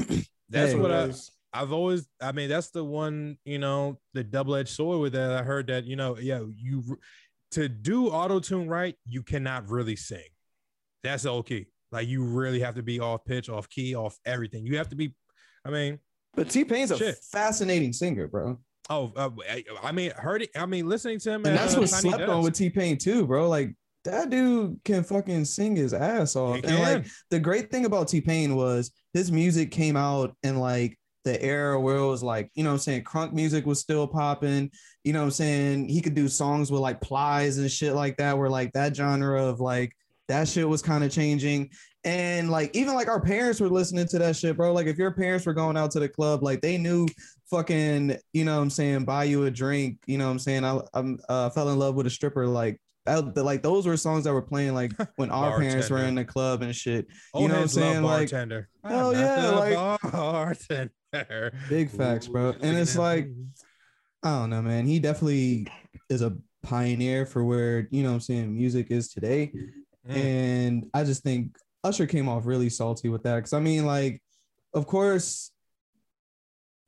That's 0.49 0.71
Hey. 0.73 0.75
what 0.79 0.91
I, 0.91 1.09
I've 1.53 1.71
always. 1.71 2.07
I 2.21 2.31
mean, 2.31 2.49
that's 2.49 2.69
the 2.71 2.83
one. 2.83 3.37
You 3.45 3.59
know, 3.59 3.99
the 4.13 4.23
double 4.23 4.55
edged 4.55 4.69
sword 4.69 4.99
with 5.01 5.13
that. 5.13 5.31
I 5.31 5.43
heard 5.43 5.67
that. 5.67 5.83
You 5.85 5.95
know, 5.95 6.17
yeah, 6.17 6.41
you 6.55 6.83
to 7.51 7.69
do 7.69 8.07
auto 8.09 8.39
tune 8.39 8.67
right, 8.67 8.95
you 9.07 9.21
cannot 9.23 9.69
really 9.69 9.95
sing. 9.95 10.23
That's 11.03 11.23
the 11.23 11.29
whole 11.29 11.43
key. 11.43 11.67
Like 11.91 12.07
you 12.07 12.23
really 12.23 12.59
have 12.61 12.75
to 12.75 12.83
be 12.83 12.99
off 12.99 13.23
pitch, 13.25 13.49
off 13.49 13.69
key, 13.69 13.95
off 13.95 14.17
everything. 14.25 14.65
You 14.65 14.77
have 14.77 14.89
to 14.89 14.95
be. 14.95 15.15
I 15.65 15.69
mean, 15.69 15.99
But 16.35 16.49
T 16.49 16.65
Pain's 16.65 16.91
a 16.91 16.97
Shit. 16.97 17.17
fascinating 17.31 17.93
singer, 17.93 18.27
bro. 18.27 18.57
oh, 18.89 19.13
uh, 19.15 19.29
I- 19.49 19.63
I 19.83 19.91
mean, 19.91 20.11
heard 20.11 20.41
it. 20.41 20.49
I 20.55 20.65
mean, 20.65 20.87
listening 20.89 21.19
to 21.19 21.29
him, 21.31 21.45
And 21.45 21.55
that's 21.57 21.75
uh, 21.75 21.81
what 21.81 21.89
Tiny 21.89 22.01
slept 22.09 22.23
on 22.23 22.29
Desk. 22.37 22.43
with 22.43 22.53
T 22.55 22.69
Pain 22.69 22.97
too, 22.97 23.25
bro. 23.27 23.47
Like 23.47 23.75
that 24.03 24.29
dude 24.29 24.79
can 24.83 25.03
fucking 25.03 25.45
sing 25.45 25.75
his 25.75 25.93
ass 25.93 26.35
off. 26.35 26.59
And 26.63 26.79
like 26.79 27.07
the 27.29 27.39
great 27.39 27.71
thing 27.71 27.85
about 27.85 28.07
T 28.07 28.21
Pain 28.21 28.55
was 28.55 28.91
his 29.13 29.31
music 29.31 29.71
came 29.71 29.95
out 29.95 30.35
in 30.43 30.59
like 30.59 30.97
the 31.23 31.41
era 31.41 31.79
where 31.79 31.97
it 31.97 32.05
was 32.05 32.21
like, 32.21 32.51
you 32.53 32.63
know 32.63 32.71
what 32.71 32.75
I'm 32.75 32.79
saying, 32.79 33.03
crunk 33.05 33.31
music 33.31 33.65
was 33.65 33.79
still 33.79 34.07
popping. 34.07 34.69
You 35.03 35.13
know 35.13 35.19
what 35.19 35.25
I'm 35.25 35.31
saying? 35.31 35.89
He 35.89 36.01
could 36.01 36.15
do 36.15 36.27
songs 36.27 36.71
with 36.71 36.81
like 36.81 36.99
plies 36.99 37.57
and 37.57 37.71
shit 37.71 37.93
like 37.93 38.17
that, 38.17 38.37
where 38.37 38.49
like 38.49 38.73
that 38.73 38.95
genre 38.95 39.41
of 39.43 39.59
like 39.59 39.93
that 40.27 40.47
shit 40.47 40.67
was 40.67 40.81
kind 40.81 41.03
of 41.03 41.11
changing. 41.11 41.69
And 42.05 42.49
like 42.49 42.75
even 42.75 42.95
like 42.95 43.07
our 43.07 43.21
parents 43.21 43.61
were 43.61 43.69
listening 43.69 44.07
to 44.07 44.19
that 44.19 44.35
shit, 44.35 44.57
bro. 44.57 44.73
Like 44.73 44.87
if 44.87 44.97
your 44.97 45.11
parents 45.11 45.45
were 45.45 45.53
going 45.53 45.77
out 45.77 45.91
to 45.91 46.01
the 46.01 46.09
club, 46.09 46.43
like 46.43 46.59
they 46.59 46.77
knew 46.77 47.07
fucking, 47.49 48.17
you 48.33 48.43
know 48.43 48.57
what 48.57 48.63
I'm 48.63 48.69
saying, 48.69 49.05
buy 49.05 49.23
you 49.23 49.45
a 49.45 49.51
drink, 49.51 49.99
you 50.05 50.17
know 50.17 50.25
what 50.25 50.31
I'm 50.31 50.39
saying? 50.39 50.65
I 50.65 50.81
I'm 50.93 51.19
uh 51.29 51.49
fell 51.51 51.69
in 51.69 51.79
love 51.79 51.95
with 51.95 52.07
a 52.07 52.09
stripper, 52.09 52.47
like 52.47 52.81
that, 53.05 53.35
like 53.37 53.61
those 53.61 53.85
were 53.85 53.97
songs 53.97 54.23
that 54.23 54.33
were 54.33 54.41
playing 54.41 54.73
like 54.73 54.91
when 55.15 55.29
our 55.29 55.59
parents 55.59 55.89
were 55.89 56.03
in 56.03 56.15
the 56.15 56.25
club 56.25 56.61
and 56.61 56.75
shit. 56.75 57.07
Old 57.33 57.43
you 57.43 57.47
know 57.49 57.55
what 57.55 57.61
I'm 57.61 57.67
saying? 57.67 58.03
Like 58.03 58.31
bartender. 58.31 58.69
hell 58.83 59.13
yeah, 59.13 59.49
like- 59.49 60.01
bartender. 60.11 60.91
big 61.69 61.89
facts, 61.89 62.27
bro. 62.27 62.53
And 62.61 62.77
it's 62.77 62.97
like 62.97 63.29
I 64.23 64.29
don't 64.39 64.49
know, 64.49 64.61
man. 64.61 64.85
He 64.85 64.99
definitely 64.99 65.67
is 66.09 66.21
a 66.21 66.37
pioneer 66.63 67.25
for 67.25 67.43
where, 67.43 67.87
you 67.91 68.03
know 68.03 68.09
what 68.09 68.15
I'm 68.15 68.21
saying, 68.21 68.55
music 68.55 68.87
is 68.89 69.09
today. 69.09 69.51
Mm. 70.07 70.15
And 70.15 70.89
I 70.93 71.03
just 71.03 71.23
think 71.23 71.57
Usher 71.83 72.07
came 72.07 72.29
off 72.29 72.45
really 72.45 72.69
salty 72.69 73.09
with 73.09 73.23
that. 73.23 73.41
Cause 73.43 73.53
I 73.53 73.59
mean, 73.59 73.85
like, 73.85 74.21
of 74.73 74.87
course, 74.87 75.51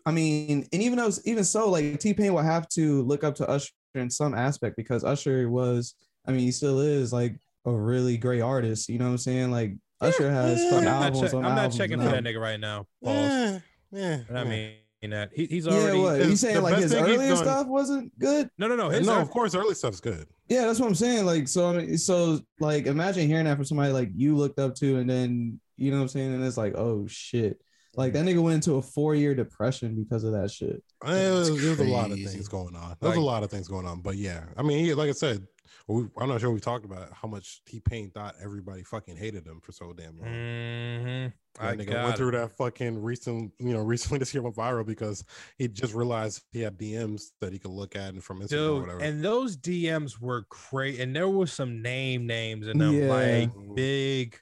I 0.05 0.11
mean, 0.11 0.67
and 0.71 0.81
even 0.81 0.97
though 0.97 1.11
even 1.25 1.43
so, 1.43 1.69
like 1.69 1.99
T 1.99 2.13
Pain 2.13 2.33
will 2.33 2.41
have 2.41 2.69
to 2.69 3.01
look 3.03 3.23
up 3.23 3.35
to 3.35 3.49
Usher 3.49 3.71
in 3.95 4.09
some 4.09 4.33
aspect 4.33 4.77
because 4.77 5.03
Usher 5.03 5.49
was, 5.49 5.95
I 6.27 6.31
mean, 6.31 6.41
he 6.41 6.51
still 6.51 6.79
is 6.79 7.11
like 7.13 7.37
a 7.65 7.71
really 7.71 8.17
great 8.17 8.41
artist. 8.41 8.89
You 8.89 8.99
know 8.99 9.05
what 9.05 9.11
I'm 9.11 9.17
saying? 9.17 9.51
Like 9.51 9.73
Usher 10.01 10.29
has 10.31 10.59
yeah. 10.63 10.69
fucking 10.71 10.87
I'm 10.87 10.93
not, 10.99 11.13
albums 11.13 11.33
on 11.33 11.45
I'm 11.45 11.55
not 11.55 11.71
checking 11.71 11.99
now. 11.99 12.05
for 12.05 12.11
that 12.11 12.23
nigga 12.23 12.39
right 12.41 12.59
now. 12.59 12.85
Pause. 13.03 13.13
Yeah, 13.13 13.59
yeah. 13.91 14.19
I 14.39 14.43
mean 14.43 14.73
that 15.09 15.29
he, 15.35 15.45
he's 15.45 15.67
Yeah, 15.67 15.73
already. 15.73 15.99
what? 15.99 16.17
the- 16.19 16.29
You 16.29 16.35
saying 16.35 16.61
like 16.63 16.77
his 16.77 16.91
thing 16.91 17.03
earlier 17.03 17.27
done- 17.29 17.37
stuff 17.37 17.67
wasn't 17.67 18.17
good? 18.17 18.49
No, 18.57 18.67
no, 18.67 18.75
no. 18.75 18.89
His 18.89 19.05
no, 19.05 19.13
ear- 19.15 19.21
of 19.21 19.29
course, 19.29 19.53
early 19.53 19.75
stuff's 19.75 19.99
good. 19.99 20.25
Yeah, 20.49 20.65
that's 20.65 20.79
what 20.79 20.87
I'm 20.87 20.95
saying. 20.95 21.25
Like, 21.25 21.47
so 21.47 21.69
I 21.69 21.73
mean, 21.77 21.97
so 21.97 22.39
like, 22.59 22.87
imagine 22.87 23.27
hearing 23.27 23.45
that 23.45 23.55
from 23.55 23.65
somebody 23.65 23.91
like 23.93 24.09
you 24.15 24.35
looked 24.35 24.57
up 24.59 24.73
to, 24.75 24.97
and 24.97 25.07
then 25.09 25.59
you 25.77 25.91
know 25.91 25.97
what 25.97 26.03
I'm 26.03 26.07
saying, 26.09 26.33
and 26.33 26.43
it's 26.43 26.57
like, 26.57 26.73
oh 26.75 27.05
shit, 27.07 27.59
like 27.95 28.13
that 28.13 28.25
nigga 28.25 28.41
went 28.41 28.55
into 28.55 28.75
a 28.77 28.81
four 28.81 29.13
year 29.13 29.35
depression 29.35 29.95
because 29.95 30.23
of 30.23 30.31
that 30.33 30.49
shit. 30.49 30.83
Uh, 31.03 31.13
There's, 31.13 31.61
there's 31.61 31.79
a 31.79 31.83
lot 31.83 32.11
of 32.11 32.17
things 32.17 32.47
going 32.47 32.75
on. 32.75 32.95
There's 32.99 33.11
Like- 33.11 33.19
a 33.19 33.25
lot 33.25 33.43
of 33.43 33.51
things 33.51 33.67
going 33.67 33.85
on, 33.85 34.01
but 34.01 34.15
yeah, 34.17 34.45
I 34.57 34.63
mean, 34.63 34.83
he, 34.83 34.93
like 34.95 35.09
I 35.09 35.13
said, 35.13 35.37
well, 35.37 35.47
we, 35.87 36.05
I'm 36.17 36.27
not 36.29 36.41
sure 36.41 36.49
we 36.51 36.59
talked 36.59 36.85
about 36.85 37.13
how 37.13 37.27
much 37.27 37.61
T 37.65 37.79
Pain 37.79 38.09
thought 38.09 38.35
everybody 38.41 38.81
fucking 38.83 39.17
hated 39.17 39.45
him 39.45 39.59
for 39.61 39.71
so 39.71 39.93
damn 39.93 40.17
long. 40.19 40.27
Mm-hmm. 40.29 41.63
I 41.63 41.73
nigga 41.75 41.91
got 41.91 42.03
went 42.03 42.15
it. 42.15 42.17
through 42.17 42.31
that 42.31 42.51
fucking 42.57 43.01
recent, 43.01 43.53
you 43.59 43.73
know, 43.73 43.81
recently 43.83 44.17
this 44.19 44.33
year 44.33 44.41
went 44.43 44.55
viral 44.55 44.85
because 44.85 45.23
he 45.57 45.67
just 45.67 45.93
realized 45.93 46.41
he 46.51 46.61
had 46.61 46.77
DMs 46.77 47.25
that 47.39 47.53
he 47.53 47.59
could 47.59 47.71
look 47.71 47.95
at 47.95 48.13
and 48.13 48.23
from 48.23 48.41
Instagram 48.41 48.67
or 48.77 48.81
whatever. 48.81 48.99
and 48.99 49.23
those 49.23 49.55
DMs 49.57 50.19
were 50.19 50.45
great, 50.49 50.99
and 50.99 51.15
there 51.15 51.29
was 51.29 51.53
some 51.53 51.81
name 51.81 52.25
names 52.25 52.67
in 52.67 52.77
them, 52.77 52.93
Yeah. 52.93 53.07
like 53.13 53.51
big. 53.75 54.37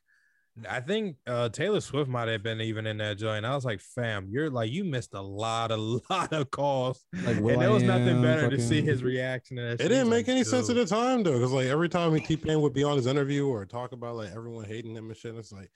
I 0.69 0.81
think 0.81 1.15
uh, 1.25 1.49
Taylor 1.49 1.81
Swift 1.81 2.09
might 2.09 2.27
have 2.27 2.43
been 2.43 2.61
even 2.61 2.85
in 2.85 2.97
that 2.99 3.17
joint. 3.17 3.43
I 3.43 3.55
was 3.55 3.65
like, 3.65 3.81
"Fam, 3.81 4.27
you're 4.29 4.51
like 4.51 4.71
you 4.71 4.83
missed 4.83 5.15
a 5.15 5.21
lot, 5.21 5.71
a 5.71 5.75
lot 6.09 6.31
of 6.31 6.51
calls, 6.51 7.03
Like 7.25 7.37
and 7.37 7.61
there 7.61 7.71
was 7.71 7.81
nothing 7.81 8.21
Will.i.am, 8.21 8.21
better 8.21 8.49
to 8.49 8.61
see 8.61 8.81
his 8.81 9.01
reaction 9.03 9.57
to 9.57 9.63
that." 9.63 9.73
it 9.73 9.81
shit. 9.81 9.89
didn't 9.89 10.09
make 10.09 10.27
like, 10.27 10.35
any 10.35 10.43
sense 10.43 10.69
at 10.69 10.75
the 10.75 10.85
time 10.85 11.23
though, 11.23 11.33
because 11.33 11.51
like 11.51 11.67
every 11.67 11.89
time 11.89 12.17
T 12.19 12.37
Pain 12.37 12.61
would 12.61 12.73
be 12.73 12.83
on 12.83 12.97
his 12.97 13.07
interview 13.07 13.47
or 13.47 13.65
talk 13.65 13.93
about 13.93 14.15
like 14.15 14.31
everyone 14.31 14.65
hating 14.65 14.95
him 14.95 15.07
and 15.07 15.17
shit, 15.17 15.33
it's 15.35 15.51
like, 15.51 15.71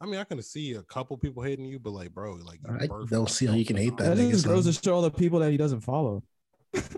I 0.00 0.06
mean, 0.06 0.18
I 0.18 0.24
can 0.24 0.40
see 0.40 0.72
a 0.72 0.82
couple 0.82 1.16
people 1.18 1.42
hating 1.42 1.66
you, 1.66 1.78
but 1.78 1.90
like, 1.90 2.14
bro, 2.14 2.32
like, 2.42 2.60
you 2.66 2.74
I 2.74 2.86
don't 3.10 3.28
see 3.28 3.44
how 3.46 3.54
you 3.54 3.66
can 3.66 3.76
hate 3.76 3.98
that. 3.98 4.16
That 4.16 4.18
nigga, 4.18 4.30
just 4.30 4.46
goes 4.46 4.64
to 4.64 4.72
show 4.72 4.94
all 4.94 5.02
the 5.02 5.10
people 5.10 5.40
that 5.40 5.50
he 5.50 5.58
doesn't 5.58 5.82
follow. 5.82 6.22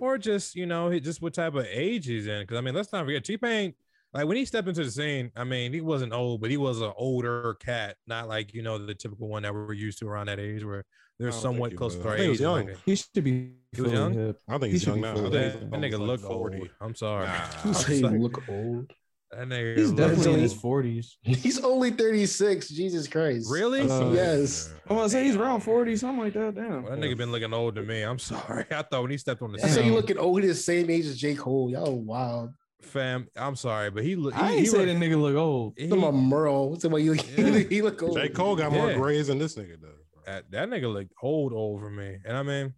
or 0.00 0.18
just 0.18 0.54
you 0.54 0.66
know, 0.66 0.96
just 1.00 1.20
what 1.20 1.34
type 1.34 1.56
of 1.56 1.66
age 1.68 2.06
he's 2.06 2.28
in. 2.28 2.42
Because 2.42 2.58
I 2.58 2.60
mean, 2.60 2.74
let's 2.74 2.92
not 2.92 3.04
forget 3.04 3.24
T 3.24 3.36
Pain. 3.36 3.74
Like 4.14 4.27
when 4.27 4.37
he 4.37 4.44
stepped 4.44 4.68
into 4.68 4.85
the 4.85 4.90
scene, 4.90 5.33
I 5.37 5.42
mean, 5.44 5.72
he 5.72 5.81
wasn't 5.81 6.12
old, 6.12 6.40
but 6.40 6.50
he 6.50 6.57
was 6.57 6.81
an 6.81 6.92
older 6.96 7.55
cat, 7.61 7.96
not 8.07 8.29
like 8.29 8.55
you 8.55 8.62
know 8.62 8.79
the 8.79 8.94
typical 8.94 9.29
one 9.29 9.42
that 9.42 9.53
we're 9.53 9.72
used 9.72 9.98
to 9.98 10.09
around 10.09 10.27
that 10.27 10.38
age, 10.38 10.64
where 10.64 10.85
they're 11.18 11.29
I 11.29 11.31
don't 11.31 11.40
think 11.40 11.42
somewhat 11.42 11.77
close 11.77 11.96
to 11.96 12.07
our 12.09 12.14
I 12.14 12.16
think 12.18 12.22
he 12.24 12.29
was 12.31 12.38
age. 12.38 12.42
young. 12.42 12.70
a- 12.70 12.74
He 12.87 12.94
should 12.96 13.24
be. 13.24 13.50
He 13.72 13.83
was 13.83 13.92
young? 13.92 14.14
hip. 14.14 14.40
I 14.48 14.59
think 14.59 14.72
he's 14.72 14.83
should 14.83 14.90
young 14.90 15.00
now. 15.00 15.11
I 15.11 15.14
full 15.14 15.22
think 15.31 15.35
of 15.35 15.42
he's 15.42 15.53
that, 15.53 15.70
that 15.72 15.81
nigga 15.81 15.98
almost, 16.00 16.22
look 16.22 16.31
like, 16.53 16.61
old. 16.61 16.68
I'm 16.81 16.94
sorry. 16.94 17.27
Nah. 17.27 17.35
You 17.35 17.48
I'm 17.64 17.74
say 17.74 17.94
he 17.94 18.00
sorry. 18.00 18.18
look 18.20 18.48
old. 18.48 18.92
That 19.33 19.48
nigga 19.48 19.77
He's 19.79 19.90
definitely 19.90 20.35
in 20.35 20.40
his 20.40 20.53
forties. 20.53 21.18
He's 21.22 21.59
only 21.64 21.90
36. 21.90 22.68
Jesus 22.68 23.09
Christ. 23.09 23.50
Really? 23.50 23.81
Uh, 23.81 24.12
Yes. 24.12 24.72
I 24.88 24.92
want 24.92 25.07
to 25.07 25.11
say 25.11 25.24
he's 25.24 25.35
around 25.35 25.61
forty, 25.62 25.96
something 25.96 26.22
like 26.22 26.35
that. 26.35 26.55
Damn. 26.55 26.85
Well, 26.85 26.92
that 26.96 27.00
nigga 27.00 27.16
been 27.16 27.33
looking 27.33 27.53
old 27.53 27.74
to 27.74 27.83
me. 27.83 28.03
I'm 28.03 28.18
sorry. 28.20 28.64
I 28.70 28.83
thought 28.83 29.03
when 29.03 29.11
he 29.11 29.18
stepped 29.18 29.42
on 29.42 29.50
the 29.50 29.59
scene. 29.59 29.70
I 29.70 29.72
say 29.72 29.87
you 29.87 29.92
looking 29.92 30.18
old. 30.18 30.40
He's 30.40 30.53
the 30.57 30.62
same 30.62 30.88
age 30.88 31.07
as 31.07 31.18
J. 31.18 31.35
Cole. 31.35 31.68
Y'all 31.68 31.98
wild. 31.98 32.50
Fam. 32.84 33.28
I'm 33.36 33.56
sorry, 33.56 33.90
but 33.90 34.04
he 34.04 34.16
look. 34.16 34.34
I 34.34 34.48
he, 34.48 34.52
ain't 34.52 34.60
he, 34.60 34.66
say 34.66 34.78
re- 34.84 34.92
that 34.92 34.96
nigga 34.96 35.20
look 35.20 35.36
old. 35.36 35.74
he- 35.76 35.88
Talking 35.88 36.02
about 36.04 36.14
Merle. 36.14 36.70
What's 36.70 36.84
about 36.84 36.98
you? 36.98 37.14
Yeah. 37.36 37.58
he 37.58 37.82
look 37.82 38.02
old. 38.02 38.16
J. 38.16 38.28
Cole 38.28 38.56
got 38.56 38.72
more 38.72 38.90
Yeah. 38.90 38.96
grays 38.98 39.26
than 39.28 39.38
this 39.38 39.56
nigga 39.56 39.80
does. 39.80 39.90
that, 40.26 40.50
that 40.52 40.68
nigga 40.70 40.92
looked 40.92 41.12
old, 41.22 41.52
old 41.52 41.80
for 41.80 41.90
me. 41.90 42.18
And 42.24 42.36
I 42.36 42.42
mean, 42.42 42.74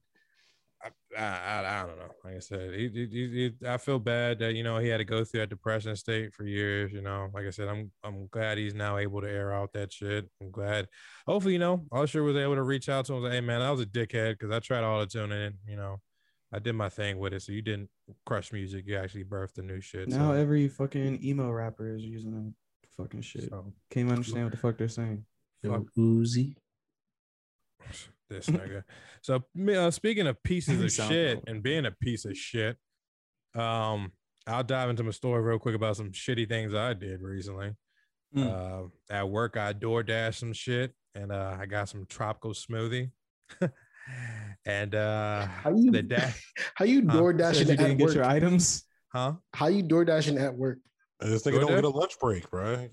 I, 0.83 0.89
I, 1.19 1.23
I, 1.25 1.83
I 1.83 1.87
don't 1.87 1.99
know. 1.99 2.11
Like 2.25 2.37
I 2.37 2.39
said, 2.41 2.75
he, 2.75 2.89
he, 2.89 3.07
he, 3.07 3.29
he- 3.61 3.67
I 3.67 3.77
feel 3.79 3.99
bad 3.99 4.39
that 4.41 4.55
you 4.55 4.63
know 4.63 4.79
he 4.79 4.89
had 4.89 4.99
to 4.99 5.05
go 5.05 5.25
through 5.25 5.41
that 5.41 5.49
depression 5.51 5.97
state 5.97 6.33
for 6.35 6.45
years. 6.45 6.93
You 6.93 7.01
know, 7.03 7.29
like 7.35 7.47
I 7.47 7.51
said, 7.51 7.69
I'm 7.69 7.91
I'm 8.05 8.29
glad 8.31 8.59
he's 8.59 8.75
now 8.75 8.99
able 8.99 9.21
to 9.23 9.29
air 9.31 9.53
out 9.53 9.73
that 9.73 9.93
shit. 9.93 10.29
I'm 10.41 10.51
glad. 10.51 10.87
Hopefully, 11.27 11.55
you 11.55 11.59
know, 11.59 11.85
Usher 11.93 12.23
was 12.23 12.37
able 12.37 12.55
to 12.57 12.63
reach 12.63 12.89
out 12.89 13.07
to 13.07 13.15
him. 13.15 13.25
and 13.25 13.33
say, 13.33 13.37
Hey, 13.37 13.41
man, 13.41 13.63
I 13.63 13.71
was 13.71 13.81
a 13.81 13.87
dickhead 13.87 14.33
because 14.39 14.51
I 14.55 14.61
tried 14.61 14.85
all 14.85 15.01
to 15.05 15.07
tune 15.07 15.33
in. 15.33 15.55
You 15.67 15.77
know, 15.77 16.01
I 16.53 16.59
did 16.59 16.75
my 16.75 16.89
thing 16.89 17.19
with 17.19 17.33
it. 17.33 17.43
So 17.43 17.53
you 17.53 17.63
didn't 17.63 17.91
crush 18.25 18.53
music. 18.53 18.85
You 18.87 18.97
actually 18.97 19.25
birthed 19.25 19.55
the 19.55 19.63
new 19.63 19.81
shit. 19.81 20.09
Now 20.09 20.33
so, 20.33 20.39
every 20.39 20.69
fucking 20.69 21.25
emo 21.25 21.51
rapper 21.51 21.95
is 21.95 22.05
using 22.05 22.33
that 22.33 22.53
fucking 22.97 23.23
shit. 23.23 23.51
so 23.51 23.73
Can't 23.91 24.11
understand 24.11 24.45
what 24.45 24.53
the 24.53 24.59
fuck 24.59 24.79
they're 24.79 24.89
saying. 24.89 25.25
Yo, 25.63 25.87
Uzi. 25.99 26.55
this 28.31 28.47
nigga. 28.47 28.85
So 29.23 29.45
uh, 29.77 29.91
speaking 29.91 30.27
of 30.27 30.43
pieces 30.43 30.81
of 30.99 31.09
shit 31.09 31.37
cool. 31.37 31.45
and 31.47 31.63
being 31.63 31.87
a 31.87 31.91
piece 31.91 32.25
of 32.25 32.37
shit, 32.37 32.77
um, 33.55 34.13
I'll 34.47 34.65
dive 34.65 34.91
into 34.91 35.03
my 35.03 35.11
story 35.11 35.43
real 35.43 35.59
quick 35.59 35.75
about 35.75 35.97
some 35.97 36.13
shitty 36.13 36.49
things 36.49 36.75
I 36.75 36.95
did 36.95 37.21
recently. 37.21 37.73
Mm. 38.35 38.47
Uh, 38.47 38.89
at 39.11 39.29
work, 39.29 39.57
I 39.57 39.73
door 39.73 40.03
dashed 40.03 40.41
some 40.41 40.53
shit, 40.53 40.93
and 41.15 41.33
uh, 41.33 41.57
I 41.59 41.67
got 41.67 41.89
some 41.89 42.07
tropical 42.09 42.53
smoothie. 42.53 43.11
and 44.65 44.95
uh, 44.95 45.47
How 45.47 45.71
you 45.77 45.91
the 45.91 46.03
da- 46.03 46.31
how 46.75 46.85
you 46.85 47.03
door 47.03 47.33
Said 47.33 47.39
dashing 47.39 47.67
you 47.69 47.73
at 47.75 47.79
didn't 47.79 47.97
get 47.99 48.07
work? 48.07 48.15
your 48.15 48.25
items. 48.25 48.85
huh? 49.13 49.35
How 49.55 49.67
you 49.69 49.83
door 49.83 50.05
dashing 50.05 50.39
at 50.39 50.55
work? 50.55 50.79
And 51.19 51.33
This 51.33 51.45
nigga 51.45 51.53
Go 51.53 51.61
don't 51.61 51.75
get 51.77 51.85
a 51.85 51.89
lunch 51.89 52.19
break, 52.21 52.51
bro. 52.51 52.89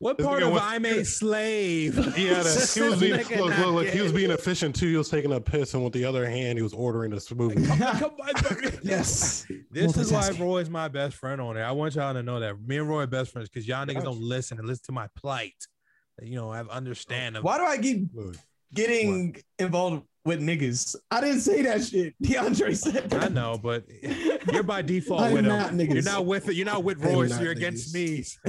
What 0.00 0.18
This 0.18 0.26
part 0.26 0.42
nigga 0.42 0.46
of 0.48 0.52
went- 0.54 0.64
I'm 0.64 0.84
a 0.84 1.04
slave? 1.04 1.94
He 2.16 2.26
had 2.26 2.44
a, 2.44 2.50
he 2.74 2.80
was 2.80 2.98
being 2.98 3.14
look, 3.16 3.30
look, 3.30 3.58
look, 3.74 3.86
he 3.86 4.00
was 4.00 4.10
being 4.12 4.32
efficient 4.32 4.74
too. 4.74 4.88
He 4.88 4.96
was 4.96 5.08
taking 5.08 5.32
a 5.32 5.40
piss, 5.40 5.74
and 5.74 5.84
with 5.84 5.92
the 5.92 6.04
other 6.04 6.26
hand, 6.28 6.58
he 6.58 6.62
was 6.62 6.72
ordering 6.74 7.12
a 7.12 7.16
smoothie. 7.16 7.64
Come 8.00 8.10
on, 8.18 8.80
yes. 8.82 9.46
This 9.70 9.96
is 9.96 10.10
why 10.12 10.22
Multitasking. 10.30 10.40
Roy's 10.40 10.70
my 10.70 10.88
best 10.88 11.14
friend 11.14 11.40
on 11.40 11.54
there. 11.54 11.64
I 11.64 11.70
want 11.70 11.94
y'all 11.94 12.12
to 12.14 12.22
know 12.24 12.40
that 12.40 12.60
me 12.60 12.78
and 12.78 12.88
Roy 12.88 13.02
are 13.02 13.06
best 13.06 13.30
friends 13.30 13.48
because 13.48 13.68
y'all 13.68 13.86
niggas 13.86 14.02
don't 14.02 14.20
listen 14.20 14.58
and 14.58 14.66
listen 14.66 14.82
to 14.86 14.92
my 14.92 15.06
plight. 15.14 15.54
You 16.20 16.34
know, 16.34 16.50
I 16.50 16.56
have 16.56 16.68
understand 16.68 17.38
Why 17.42 17.58
do 17.58 17.64
I 17.64 17.78
keep 17.78 18.08
Look, 18.12 18.36
getting 18.74 19.36
involved 19.60 20.02
with 20.24 20.40
niggas? 20.40 20.94
I 21.10 21.20
didn't 21.20 21.40
say 21.40 21.62
that 21.62 21.84
shit. 21.84 22.14
DeAndre 22.22 22.76
said 22.76 23.10
that. 23.10 23.24
I 23.24 23.28
know, 23.28 23.58
but 23.62 23.84
you're 24.52 24.62
by 24.62 24.82
default 24.82 25.22
I'm 25.22 25.32
with 25.32 25.46
not 25.46 25.70
him. 25.70 25.78
niggas. 25.78 25.94
You're 25.94 26.02
not 26.04 26.26
with 26.26 26.48
it. 26.48 26.54
You're 26.54 26.66
not 26.66 26.84
with 26.84 27.04
I'm 27.04 27.12
Roy, 27.12 27.26
so 27.28 27.34
not 27.34 27.42
you're 27.42 27.52
against 27.52 27.94
me. 27.94 28.24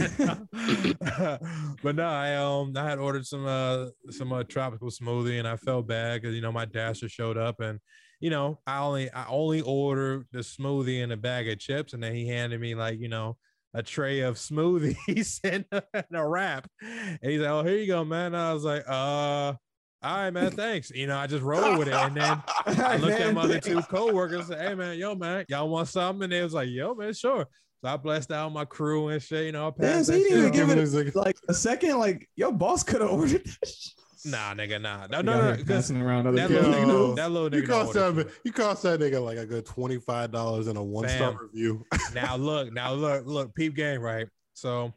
but 1.83 1.95
no, 1.95 2.05
I 2.07 2.35
um 2.35 2.73
I 2.75 2.89
had 2.89 2.99
ordered 2.99 3.25
some 3.25 3.45
uh 3.45 3.87
some 4.09 4.31
uh, 4.31 4.43
tropical 4.43 4.89
smoothie 4.89 5.39
and 5.39 5.47
I 5.47 5.57
felt 5.57 5.87
bad 5.87 6.21
because 6.21 6.35
you 6.35 6.41
know 6.41 6.51
my 6.51 6.65
dasher 6.65 7.09
showed 7.09 7.37
up 7.37 7.59
and 7.59 7.79
you 8.19 8.29
know 8.29 8.59
I 8.67 8.79
only 8.79 9.11
I 9.11 9.27
only 9.27 9.61
ordered 9.61 10.27
the 10.31 10.39
smoothie 10.39 11.03
and 11.03 11.11
a 11.11 11.17
bag 11.17 11.49
of 11.49 11.59
chips 11.59 11.93
and 11.93 12.03
then 12.03 12.13
he 12.15 12.27
handed 12.27 12.59
me 12.61 12.75
like 12.75 12.99
you 12.99 13.09
know 13.09 13.37
a 13.73 13.81
tray 13.81 14.19
of 14.21 14.35
smoothies 14.35 15.39
and, 15.43 15.65
a- 15.71 15.83
and 15.93 16.05
a 16.13 16.25
wrap 16.25 16.67
and 16.81 17.19
he's 17.23 17.41
like 17.41 17.49
oh 17.49 17.63
here 17.63 17.77
you 17.77 17.87
go 17.87 18.05
man 18.05 18.27
and 18.27 18.37
I 18.37 18.53
was 18.53 18.63
like 18.63 18.83
uh 18.87 19.53
all 20.03 20.17
right 20.17 20.31
man 20.31 20.51
thanks 20.51 20.91
you 20.91 21.07
know 21.07 21.17
I 21.17 21.27
just 21.27 21.43
rolled 21.43 21.77
with 21.77 21.87
it 21.87 21.93
and 21.93 22.15
then 22.15 22.43
I 22.67 22.97
looked 22.97 23.19
at 23.19 23.33
my 23.33 23.43
other 23.43 23.59
two 23.59 23.81
coworkers 23.83 24.49
and 24.49 24.57
said, 24.57 24.67
Hey 24.69 24.75
man, 24.75 24.97
yo 24.97 25.15
man, 25.15 25.45
y'all 25.49 25.69
want 25.69 25.87
something? 25.87 26.23
And 26.23 26.31
they 26.33 26.41
was 26.41 26.53
like, 26.53 26.69
Yo 26.69 26.93
man, 26.95 27.13
sure. 27.13 27.45
So 27.83 27.89
I 27.89 27.97
blessed 27.97 28.31
out 28.31 28.53
my 28.53 28.63
crew 28.65 29.09
and 29.09 29.21
shit, 29.21 29.45
you 29.47 29.51
know, 29.51 29.67
I 29.67 29.71
Damn, 29.71 29.91
passed 29.95 30.05
so 30.05 30.11
that 30.13 30.17
he 30.19 30.23
didn't 30.23 30.39
even 30.39 30.51
give 30.53 30.69
it 30.69 30.75
this 30.75 31.15
like 31.15 31.35
a 31.49 31.53
second. 31.53 31.99
Like 31.99 32.29
your 32.35 32.51
boss 32.53 32.83
could 32.83 33.01
have 33.01 33.09
ordered 33.11 33.43
that 33.43 33.67
shit. 33.67 33.93
Nah, 34.25 34.53
nigga, 34.53 34.81
nah. 34.81 35.07
No, 35.07 35.21
no, 35.21 35.33
out 35.33 35.37
no. 35.41 35.47
here 35.47 35.57
'cause 35.57 35.65
passing 35.65 36.01
around 36.01 36.27
other 36.27 36.37
That 36.37 36.47
people. 36.47 36.63
little, 36.69 36.79
Yo, 36.87 37.11
nigga, 37.11 37.15
that 37.17 37.31
little 37.31 37.53
You 37.59 37.67
cost 37.67 37.93
don't 37.93 38.15
that 38.15 38.31
you 38.45 38.53
cost 38.53 38.83
that 38.83 38.99
nigga 39.01 39.21
like 39.23 39.37
a 39.37 39.45
good 39.45 39.65
twenty 39.65 39.99
five 39.99 40.31
dollars 40.31 40.67
and 40.67 40.77
a 40.77 40.83
one 40.83 41.09
star 41.09 41.31
Fam. 41.31 41.39
review. 41.51 41.85
Now 42.13 42.37
look, 42.37 42.71
now 42.71 42.93
look, 42.93 43.25
look, 43.25 43.53
peep 43.53 43.75
game, 43.75 43.99
right? 43.99 44.27
So 44.53 44.93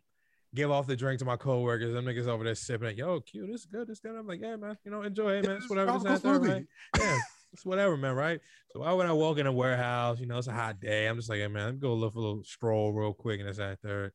give 0.56 0.70
off 0.70 0.86
the 0.86 0.96
drink 0.96 1.20
to 1.20 1.24
my 1.24 1.36
coworkers. 1.36 1.92
Them 1.92 2.06
niggas 2.06 2.26
over 2.26 2.42
there 2.42 2.54
sipping 2.54 2.88
it. 2.88 2.96
Yo, 2.96 3.20
Q, 3.20 3.46
this 3.46 3.60
is 3.60 3.66
good. 3.66 3.86
This 3.86 4.00
good. 4.00 4.16
I'm 4.16 4.26
like, 4.26 4.40
yeah, 4.40 4.56
man. 4.56 4.76
You 4.84 4.90
know, 4.90 5.02
enjoy 5.02 5.34
it, 5.34 5.46
man. 5.46 5.56
It's 5.58 5.68
whatever. 5.70 5.92
Tropical 5.92 6.16
third, 6.16 6.42
smoothie. 6.42 6.48
right? 6.48 6.66
Yeah, 6.98 7.18
it's 7.52 7.64
whatever, 7.64 7.96
man. 7.96 8.14
Right. 8.14 8.40
So 8.72 8.80
why 8.80 8.92
would 8.92 9.06
I 9.06 9.12
walk 9.12 9.38
in 9.38 9.46
a 9.46 9.52
warehouse? 9.52 10.18
You 10.18 10.26
know, 10.26 10.38
it's 10.38 10.48
a 10.48 10.52
hot 10.52 10.80
day. 10.80 11.06
I'm 11.06 11.16
just 11.16 11.28
like, 11.28 11.38
hey, 11.38 11.46
man, 11.46 11.66
let 11.66 11.74
me 11.74 11.80
go 11.80 11.94
look 11.94 12.14
for 12.14 12.18
a 12.18 12.22
little 12.22 12.42
stroll 12.44 12.92
real 12.92 13.12
quick, 13.12 13.38
and 13.38 13.48
this 13.48 13.58
that 13.58 13.80
third. 13.80 14.12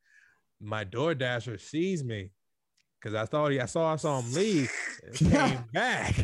My 0.60 0.84
door 0.84 1.16
dasher 1.16 1.58
sees 1.58 2.04
me 2.04 2.32
because 3.00 3.16
I 3.16 3.26
thought 3.26 3.52
he, 3.52 3.60
I 3.60 3.66
saw, 3.66 3.94
I 3.94 3.96
saw 3.96 4.20
him 4.20 4.34
leave. 4.34 4.72
Came 5.16 5.64
back. 5.74 6.16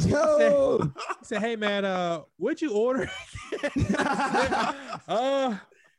Yo, 0.06 0.80
He 1.20 1.24
said, 1.24 1.40
"Hey 1.40 1.56
man, 1.56 1.86
uh, 1.86 2.20
what'd 2.36 2.60
you 2.60 2.74
order?" 2.74 3.10
uh, 5.08 5.56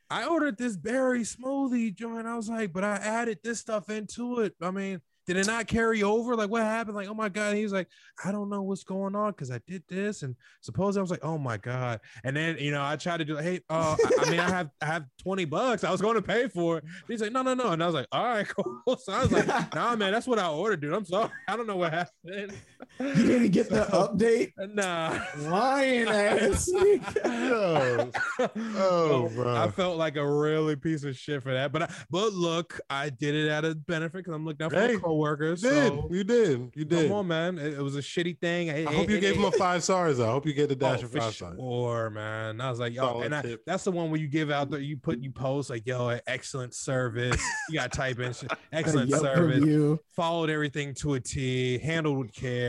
I 0.09 0.25
ordered 0.25 0.57
this 0.57 0.75
berry 0.75 1.21
smoothie 1.21 1.95
joint. 1.95 2.27
I 2.27 2.35
was 2.35 2.49
like, 2.49 2.73
but 2.73 2.83
I 2.83 2.95
added 2.95 3.39
this 3.43 3.59
stuff 3.59 3.89
into 3.89 4.39
it. 4.39 4.55
I 4.61 4.71
mean, 4.71 5.01
did 5.27 5.37
it 5.37 5.45
not 5.45 5.67
carry 5.67 6.01
over? 6.01 6.35
Like, 6.35 6.49
what 6.49 6.63
happened? 6.63 6.95
Like, 6.95 7.07
oh 7.07 7.13
my 7.13 7.29
god. 7.29 7.55
He 7.55 7.61
was 7.61 7.71
like, 7.71 7.87
I 8.25 8.31
don't 8.31 8.49
know 8.49 8.63
what's 8.63 8.83
going 8.83 9.15
on 9.15 9.29
because 9.29 9.51
I 9.51 9.59
did 9.67 9.83
this, 9.87 10.23
and 10.23 10.35
suppose 10.61 10.97
I 10.97 11.01
was 11.01 11.11
like, 11.11 11.23
oh 11.23 11.37
my 11.37 11.57
god. 11.57 11.99
And 12.23 12.35
then 12.35 12.57
you 12.57 12.71
know, 12.71 12.83
I 12.83 12.95
tried 12.95 13.17
to 13.17 13.25
do, 13.25 13.37
hey, 13.37 13.59
uh, 13.69 13.95
I, 14.03 14.25
I 14.25 14.29
mean, 14.31 14.39
I 14.39 14.49
have 14.49 14.71
I 14.81 14.85
have 14.85 15.05
twenty 15.21 15.45
bucks. 15.45 15.83
I 15.83 15.91
was 15.91 16.01
going 16.01 16.15
to 16.15 16.21
pay 16.23 16.47
for 16.47 16.79
it. 16.79 16.85
He's 17.07 17.21
like, 17.21 17.31
no, 17.31 17.43
no, 17.43 17.53
no. 17.53 17.69
And 17.69 17.83
I 17.83 17.85
was 17.85 17.93
like, 17.93 18.07
all 18.11 18.23
right, 18.23 18.47
cool. 18.55 18.97
So 18.97 19.13
I 19.13 19.21
was 19.21 19.31
like, 19.31 19.75
nah, 19.75 19.95
man, 19.95 20.11
that's 20.11 20.25
what 20.25 20.39
I 20.39 20.49
ordered, 20.49 20.81
dude. 20.81 20.93
I'm 20.93 21.05
sorry. 21.05 21.29
I 21.47 21.55
don't 21.55 21.67
know 21.67 21.77
what 21.77 21.93
happened. 21.93 22.53
You 22.99 23.13
didn't 23.13 23.51
get 23.51 23.69
the 23.69 23.85
update. 23.85 24.51
Nah. 24.73 25.19
Lying 25.49 26.07
ass. 26.09 26.69
Yo. 26.73 28.11
Oh, 28.41 28.49
So 28.55 29.25
oh, 29.25 29.31
bro. 29.35 29.55
I 29.55 29.69
felt 29.69 29.97
like 29.97 30.15
a 30.15 30.25
really 30.29 30.75
piece 30.75 31.03
of 31.03 31.15
shit 31.17 31.43
for 31.43 31.53
that. 31.53 31.71
But 31.71 31.83
I, 31.83 31.93
but 32.09 32.33
look, 32.33 32.79
I 32.89 33.09
did 33.09 33.35
it 33.35 33.49
at 33.49 33.65
a 33.65 33.75
benefit 33.75 34.13
because 34.19 34.33
I'm 34.33 34.45
looking 34.45 34.65
out 34.65 34.71
for 34.71 34.79
Hey, 34.79 34.93
my 34.95 34.99
coworkers. 34.99 35.61
You 35.63 35.69
did. 35.69 35.87
So 35.89 36.07
You 36.11 36.23
did. 36.23 36.71
You 36.75 36.85
did. 36.85 37.07
come 37.09 37.17
on, 37.17 37.27
man. 37.27 37.57
It, 37.57 37.73
it 37.73 37.81
was 37.81 37.95
a 37.95 38.01
shitty 38.01 38.39
thing. 38.39 38.69
I 38.69 38.83
hope 38.83 39.09
you 39.09 39.19
gave 39.19 39.35
him 39.35 39.43
a 39.45 39.51
five 39.51 39.83
stars. 39.83 40.19
I 40.19 40.27
hope 40.27 40.45
you 40.45 40.53
get 40.53 40.69
the 40.69 40.75
dash 40.75 41.01
Oh, 41.01 41.05
of 41.05 41.11
five 41.11 41.33
stars. 41.35 41.57
sure, 41.57 42.09
man. 42.09 42.61
I 42.61 42.69
was 42.69 42.79
like, 42.79 42.93
yo, 42.93 43.01
Solid 43.07 43.25
and 43.25 43.35
I, 43.35 43.57
that's 43.65 43.83
the 43.83 43.91
one 43.91 44.09
where 44.11 44.19
you 44.19 44.27
give 44.27 44.51
out 44.51 44.69
the 44.69 44.81
you 44.81 44.97
put 44.97 45.19
you 45.19 45.31
post 45.31 45.69
like, 45.69 45.85
yo, 45.85 46.17
excellent 46.27 46.73
service. 46.73 47.41
You 47.69 47.75
got 47.75 47.91
to 47.91 47.97
type 47.97 48.19
in 48.19 48.33
excellent 48.71 49.11
service. 49.11 49.57
review. 49.59 49.99
Followed 50.15 50.49
everything 50.49 50.93
to 50.95 51.15
a 51.15 51.19
T. 51.19 51.77
Handled 51.79 52.17
with 52.17 52.33
care. 52.33 52.68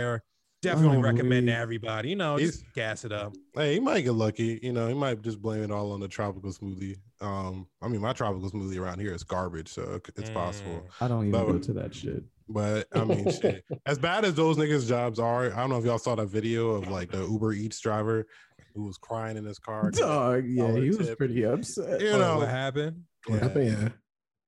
Definitely 0.63 0.99
Oh, 0.99 1.01
recommend 1.01 1.47
to 1.47 1.57
everybody. 1.57 2.11
You 2.11 2.17
know, 2.17 2.37
He's- 2.37 2.53
just 2.59 2.73
gas 2.75 3.05
it 3.05 3.13
up. 3.13 3.35
Hey, 3.55 3.75
he 3.75 3.81
might 3.81 4.03
get 4.03 4.13
lucky. 4.13 4.59
You 4.63 4.73
know, 4.73 4.87
he 4.89 4.95
might 4.95 5.23
just 5.23 5.41
blame 5.41 5.63
it 5.63 5.71
all 5.71 5.93
on 5.93 6.01
the 6.01 6.09
tropical 6.09 6.51
smoothie. 6.53 6.97
Um, 7.21 7.67
I 7.83 7.89
mean, 7.89 8.01
my 8.01 8.13
tropical 8.13 8.51
smoothie 8.51 8.79
around 8.81 9.01
here 9.01 9.13
is 9.15 9.25
garbage, 9.25 9.69
so 9.69 9.83
it- 9.95 10.13
it's 10.17 10.31
possible. 10.31 10.87
I 11.01 11.09
don't 11.09 11.29
even 11.29 11.33
But- 11.33 11.47
go 11.53 11.59
to 11.59 11.73
that 11.75 11.95
shit. 11.95 12.25
But 12.53 12.89
I 12.93 13.05
mean, 13.05 13.31
shit. 13.31 13.65
as 13.87 13.99
bad 13.99 14.25
as 14.25 14.35
those 14.35 14.57
niggas' 14.57 14.89
jobs 14.89 15.19
are, 15.21 15.53
I 15.53 15.57
don't 15.57 15.71
know 15.71 15.79
if 15.79 15.85
y'all 15.85 15.99
saw 15.99 16.17
that 16.17 16.27
video 16.27 16.71
of 16.71 16.89
like 16.89 17.11
the 17.13 17.25
Uber 17.25 17.53
Eats 17.53 17.79
driver 17.81 18.27
who 18.75 18.83
was 18.85 18.99
crying 18.99 19.37
in 19.37 19.45
his 19.45 19.59
car. 19.61 19.91
Dog, 19.93 20.45
yeah, 20.47 20.67
dollar 20.67 20.83
he 20.83 20.89
was 20.91 20.99
tip. 21.09 21.19
pretty 21.19 21.45
upset. 21.45 22.01
You 22.01 22.11
know, 22.11 22.39
what 22.39 22.49
happened? 22.49 23.05
What 23.27 23.37
Yeah. 23.37 23.43
happened? 23.45 23.67
Yeah. 23.67 23.89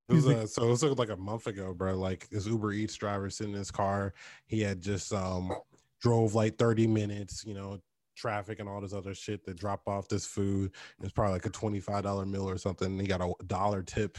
It 0.09 0.15
was, 0.15 0.27
uh, 0.27 0.47
so 0.47 0.65
it 0.65 0.69
was 0.69 0.83
like 0.83 1.11
a 1.11 1.17
month 1.17 1.47
ago, 1.47 1.73
bro. 1.73 1.97
Like 1.97 2.29
this 2.29 2.47
Uber 2.47 2.73
Eats 2.73 2.97
driver 2.97 3.31
sitting 3.31 3.53
in 3.53 3.59
his 3.59 3.71
car. 3.71 4.15
He 4.47 4.61
had 4.61 4.81
just 4.81 5.13
um 5.13 5.53
drove 6.01 6.35
like 6.35 6.59
30 6.59 6.87
minutes, 6.87 7.45
you 7.47 7.55
know, 7.55 7.79
traffic 8.17 8.59
and 8.59 8.69
all 8.69 8.81
this 8.81 8.93
other 8.93 9.15
shit 9.15 9.45
to 9.47 9.55
drop 9.55 9.83
off 9.87 10.09
this 10.09 10.27
food. 10.27 10.73
It's 11.03 11.13
probably 11.13 11.35
like 11.35 11.47
a 11.47 11.51
$25 11.51 12.29
meal 12.29 12.49
or 12.49 12.59
something. 12.59 12.89
And 12.89 13.01
he 13.01 13.07
got 13.07 13.21
a 13.21 13.33
dollar 13.47 13.83
tip 13.83 14.19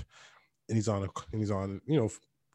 and 0.69 0.77
he's 0.77 0.87
on 0.87 1.03
a 1.03 1.09
and 1.31 1.41
he's 1.41 1.51
on, 1.51 1.81
you 1.85 1.99
know, 1.99 2.09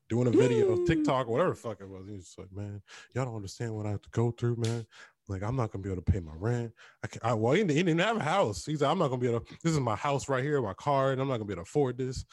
doing 0.09 0.26
a 0.26 0.31
video, 0.31 0.85
TikTok, 0.87 1.29
whatever 1.29 1.51
the 1.51 1.57
fuck 1.57 1.81
it 1.81 1.89
was. 1.89 2.09
He's 2.09 2.24
just 2.24 2.39
like, 2.39 2.53
man, 2.53 2.83
y'all 3.14 3.26
don't 3.26 3.37
understand 3.37 3.74
what 3.74 3.87
I 3.87 3.91
have 3.91 4.03
to 4.03 4.11
go 4.11 4.31
through, 4.31 4.57
man. 4.57 4.87
Like 5.29 5.43
I'm 5.43 5.57
not 5.57 5.70
gonna 5.70 5.83
be 5.83 5.91
able 5.91 6.03
to 6.03 6.12
pay 6.12 6.20
my 6.20 6.33
rent. 6.35 6.72
I 7.05 7.07
can't. 7.07 7.24
I 7.24 7.35
well, 7.35 7.53
he 7.53 7.61
didn't, 7.61 7.76
he 7.76 7.83
didn't 7.83 8.01
have 8.01 8.16
a 8.16 8.22
house. 8.22 8.64
He's 8.64 8.81
like, 8.81 8.91
I'm 8.91 8.99
not 8.99 9.09
gonna 9.09 9.20
be 9.20 9.29
able 9.29 9.41
to. 9.41 9.57
This 9.62 9.74
is 9.74 9.81
my 9.81 9.97
house 9.97 10.29
right 10.29 10.43
here, 10.43 10.62
my 10.62 10.72
car, 10.72 11.12
and 11.12 11.20
I'm 11.20 11.29
not 11.29 11.35
gonna 11.35 11.45
be 11.45 11.53
able 11.53 11.64
to 11.64 11.68
afford 11.68 11.99
this. 11.99 12.24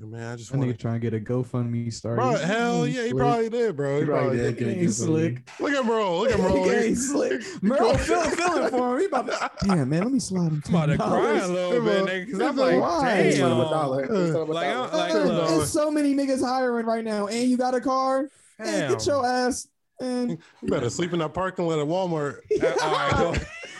And 0.00 0.12
man, 0.12 0.32
I 0.32 0.36
just 0.36 0.52
That 0.52 0.58
want 0.58 0.70
nigga 0.70 0.78
trying 0.78 1.00
to 1.00 1.10
get 1.10 1.14
a 1.14 1.18
GoFundMe 1.20 1.92
started. 1.92 2.20
Bro, 2.22 2.36
hell 2.36 2.86
yeah, 2.86 3.02
he 3.02 3.08
slick. 3.10 3.16
probably 3.16 3.48
did, 3.50 3.76
bro. 3.76 3.94
He 3.94 4.00
He 4.00 4.06
probably 4.06 4.22
probably 4.22 4.36
did. 4.38 4.56
did. 4.56 4.64
Get 4.64 4.68
a 4.68 4.80
He's 4.80 5.00
GoFundMe. 5.00 5.04
slick. 5.06 5.50
Look 5.60 5.72
at 5.72 5.84
bro. 5.84 6.18
Look 6.20 6.30
at 6.30 6.36
bro. 6.40 6.64
Yeah, 6.66 6.80
He- 6.82 6.88
he's 6.88 7.10
slick. 7.10 7.42
Bro, 7.62 7.94
feel, 7.94 8.22
feeling 8.22 8.70
for 8.70 8.94
him. 8.94 9.00
He 9.00 9.06
about 9.06 9.26
to, 9.26 9.50
damn, 9.66 9.88
man, 9.88 10.02
let 10.04 10.12
me 10.12 10.20
slide 10.20 10.52
him. 10.52 10.62
I'm 10.68 10.74
about 10.74 10.86
to 10.86 10.96
cry 10.98 11.38
a 11.38 11.48
little 11.48 11.84
bit, 11.84 12.04
nigga, 12.06 12.26
because 12.26 12.40
I'm 12.40 12.56
like, 12.56 12.80
why? 12.80 13.22
Just 13.24 13.40
let 13.40 13.50
him 13.52 13.58
a 13.58 13.62
damn. 13.64 13.70
dollar. 13.72 14.06
Just 14.06 14.12
let 14.12 14.42
him 14.42 14.50
a 14.50 14.52
Like, 14.52 14.72
dollar. 14.74 14.88
I- 14.92 14.96
like, 14.96 15.12
Hey. 15.12 15.46
There's 15.56 15.70
so 15.72 15.90
many 15.90 16.14
niggas 16.14 16.44
hiring 16.44 16.86
right 16.86 17.04
now, 17.04 17.26
and 17.26 17.50
you 17.50 17.56
got 17.56 17.74
a 17.74 17.80
car. 17.80 18.28
Hey, 18.58 18.86
get 18.88 19.04
your 19.06 19.26
ass. 19.26 19.66
And 20.00 20.30
You 20.62 20.68
better 20.68 20.90
sleep 20.90 21.12
in 21.12 21.18
that 21.18 21.34
parking 21.34 21.66
lot 21.66 21.80
at 21.80 21.86
Walmart. 21.88 22.38
All 22.82 23.32
right, 23.32 23.38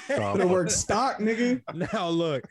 Better 0.09 0.47
work 0.49 0.71
stock, 0.71 1.19
nigga. 1.21 1.62
now 1.75 2.09
look, 2.09 2.43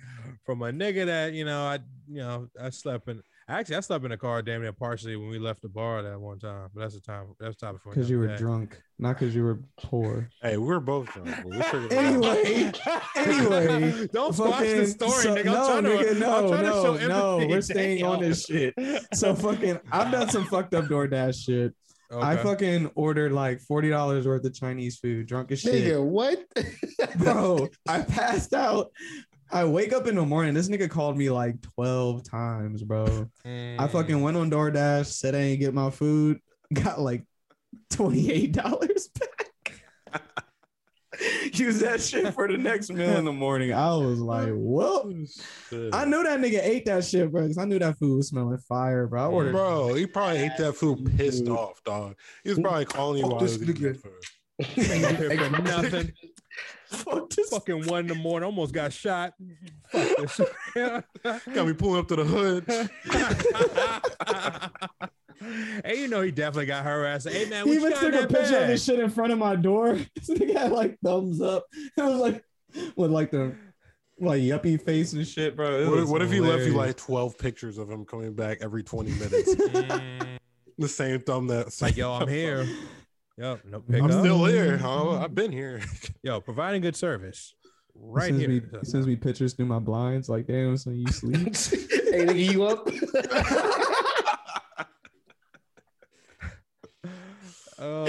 from 0.46 0.62
a 0.62 0.72
nigga 0.72 1.06
that 1.08 1.34
you 1.34 1.44
know, 1.44 1.64
I 1.64 1.80
you 2.10 2.20
know, 2.22 2.48
I 2.62 2.70
slept 2.70 3.10
in. 3.10 3.22
Actually, 3.50 3.78
I 3.78 3.80
slept 3.80 4.04
in 4.04 4.12
the 4.12 4.18
car 4.18 4.42
damn 4.42 4.62
near 4.62 4.74
partially 4.74 5.16
when 5.16 5.30
we 5.30 5.40
left 5.40 5.62
the 5.62 5.70
bar 5.70 6.04
that 6.04 6.20
one 6.20 6.38
time. 6.38 6.70
But 6.74 6.82
that's 6.82 6.96
the 6.96 7.00
time. 7.00 7.28
That's 7.40 7.56
the 7.56 7.66
time 7.66 7.76
before. 7.76 7.94
Because 7.94 8.10
you 8.10 8.20
were 8.20 8.36
drunk, 8.36 8.82
not 9.00 9.18
because 9.18 9.34
you 9.34 9.44
were 9.44 9.62
poor. 9.78 10.30
Hey, 10.42 10.58
we 10.58 10.68
were 10.68 10.82
both 10.82 11.08
drunk. 11.14 11.30
we 11.46 11.62
figured 11.62 11.94
it 11.94 11.98
out. 11.98 12.04
Anyway, 12.04 12.72
anyway, 13.16 14.08
don't 14.14 14.34
squash 14.34 14.60
the 14.60 14.66
fucking- 14.66 14.88
story, 14.88 15.12
so- 15.12 15.36
nigga. 15.36 15.40
I'm 15.40 15.46
no, 15.46 15.68
trying 15.68 15.84
to, 15.84 15.90
nigga, 15.90 16.12
I'm 16.12 16.20
no, 16.20 16.58
to 16.58 16.62
no, 16.62 16.98
show 17.00 17.08
no. 17.08 17.48
We're 17.48 17.62
staying 17.62 18.04
on 18.04 18.20
this 18.20 18.46
shit. 18.46 18.74
So 19.14 19.34
fucking, 19.34 19.80
I've 19.94 20.12
done 20.12 20.30
some 20.30 20.46
fucked 20.46 20.74
up 20.74 20.86
DoorDash 20.86 21.46
shit. 21.46 21.74
I 22.12 22.38
fucking 22.38 22.92
ordered 22.96 23.32
like 23.32 23.60
forty 23.62 23.90
dollars 23.90 24.28
worth 24.28 24.44
of 24.46 24.54
Chinese 24.54 24.98
food, 24.98 25.28
drunk 25.28 25.52
as 25.52 25.62
shit. 25.62 25.86
Nigga, 25.86 26.04
what? 26.04 26.44
bro. 27.18 27.70
I 27.88 28.02
passed 28.02 28.54
out. 28.54 28.92
I 29.52 29.64
wake 29.66 29.94
up 29.94 30.08
in 30.08 30.16
the 30.16 30.26
morning. 30.26 30.54
This 30.54 30.68
nigga 30.70 30.90
called 30.90 31.18
me 31.18 31.30
like 31.30 31.62
12 31.76 32.24
times, 32.24 32.84
bro. 32.84 33.06
I 33.46 33.48
Mm. 33.48 33.90
fucking 33.92 34.22
went 34.22 34.36
on 34.38 34.52
DoorDash, 34.52 35.06
said 35.08 35.36
I 35.36 35.40
ain't 35.40 35.60
get 35.60 35.74
my 35.74 35.90
food, 35.90 36.40
got 36.74 37.00
like 37.00 37.24
$28 37.92 39.08
back. 39.20 40.24
Use 41.54 41.80
that 41.80 42.00
shit 42.02 42.34
for 42.36 42.48
the 42.48 42.58
next 42.58 42.92
meal 42.92 43.18
in 43.18 43.26
the 43.26 43.32
morning. 43.34 43.74
I 43.74 43.96
was 43.96 44.20
like, 44.20 44.52
whoa. 44.52 45.10
I 45.94 46.06
knew 46.06 46.22
that 46.24 46.40
nigga 46.40 46.60
ate 46.62 46.86
that 46.86 47.06
shit, 47.06 47.32
bro. 47.32 47.44
Because 47.44 47.58
I 47.58 47.66
knew 47.66 47.80
that 47.80 47.98
food 47.98 48.18
was 48.18 48.28
smelling 48.28 48.58
fire, 48.60 49.08
bro. 49.08 49.24
I 49.24 49.26
ordered 49.28 49.52
Bro, 49.54 49.94
he 49.96 50.06
probably 50.06 50.40
ate 50.40 50.58
that 50.58 50.74
food 50.76 51.18
pissed 51.18 51.46
Dude. 51.46 51.56
off, 51.56 51.82
dog. 51.84 52.16
He 52.44 52.50
was 52.52 52.60
probably 52.60 52.86
calling 52.86 53.18
you 53.20 53.24
Fuck 53.24 53.32
while 53.32 53.40
he 53.40 53.46
this 53.48 53.58
was 53.58 53.70
eating 53.70 53.94
nigga. 53.94 54.02
food. 54.02 55.56
For 55.56 55.62
nothing. 55.64 56.12
Fuck 56.90 57.30
this. 57.30 57.50
Fucking 57.50 57.86
one 57.88 58.02
in 58.02 58.08
the 58.08 58.16
morning, 58.16 58.46
almost 58.46 58.74
got 58.74 58.94
shot. 58.94 59.34
Fuck 59.90 60.18
this. 60.18 60.42
Got 61.54 61.68
me 61.68 61.74
pulling 61.74 62.00
up 62.00 62.08
to 62.10 62.16
the 62.16 62.24
hood. 62.24 62.66
hey, 65.86 66.02
you 66.02 66.08
know 66.08 66.22
he 66.22 66.32
definitely 66.32 66.66
got 66.66 66.84
harassed. 66.84 67.28
Hey 67.28 67.50
man, 67.50 67.66
He 67.66 67.80
what 67.80 67.82
you 67.82 67.88
even 67.88 67.92
took 67.94 68.04
a 68.10 68.12
that 68.12 68.30
picture 68.30 68.56
of 68.56 68.62
bag? 68.62 68.68
this 68.68 68.84
shit 68.84 69.00
in 69.00 69.10
front 69.10 69.32
of 69.32 69.40
my 69.40 69.56
door. 69.56 69.98
This 70.16 70.30
nigga 70.30 70.58
had 70.58 70.72
like 70.72 70.98
thumbs 71.04 71.42
up. 71.42 71.66
It 71.74 72.02
was 72.02 72.20
like 72.20 72.44
with 72.96 73.12
like 73.12 73.32
the 73.32 73.56
like 74.20 74.42
yuppie 74.42 74.82
face 74.82 75.14
and 75.14 75.28
shit, 75.28 75.56
bro. 75.56 75.90
What, 75.90 76.08
what 76.08 76.22
if 76.22 76.32
he 76.32 76.40
left 76.40 76.66
you 76.66 76.74
like 76.74 76.98
12 76.98 77.38
pictures 77.38 77.78
of 77.78 77.90
him 77.90 78.06
coming 78.06 78.34
back 78.34 78.60
every 78.62 78.84
20 78.84 79.12
minutes? 79.12 79.56
The 80.80 80.88
same 80.88 81.22
thumb 81.22 81.48
that 81.48 81.76
like 81.82 81.98
yo, 81.98 82.14
I'm 82.14 82.28
here. 82.28 82.68
Yep, 83.38 83.66
no 83.66 83.80
pick 83.82 84.02
I'm 84.02 84.10
up. 84.10 84.20
still 84.20 84.46
here. 84.46 84.78
Huh? 84.78 85.20
I've 85.20 85.36
been 85.36 85.52
here. 85.52 85.82
Yo, 86.24 86.42
providing 86.42 86.82
good 86.82 86.96
service. 86.96 87.54
Right 87.94 88.26
sends 88.30 88.40
here. 88.40 88.50
Me, 88.50 88.62
he 88.80 88.86
sends 88.86 89.06
me 89.06 89.16
pictures 89.16 89.54
through 89.54 89.68
my 89.68 89.78
blinds. 89.80 90.28
Like, 90.28 90.48
damn, 90.48 90.76
son, 90.78 90.96
you 90.96 91.08
sleep. 91.08 91.40
hey, 92.10 92.26
nigga, 92.26 92.52
you 92.52 92.66
up? 92.66 92.88
oh 97.80 98.06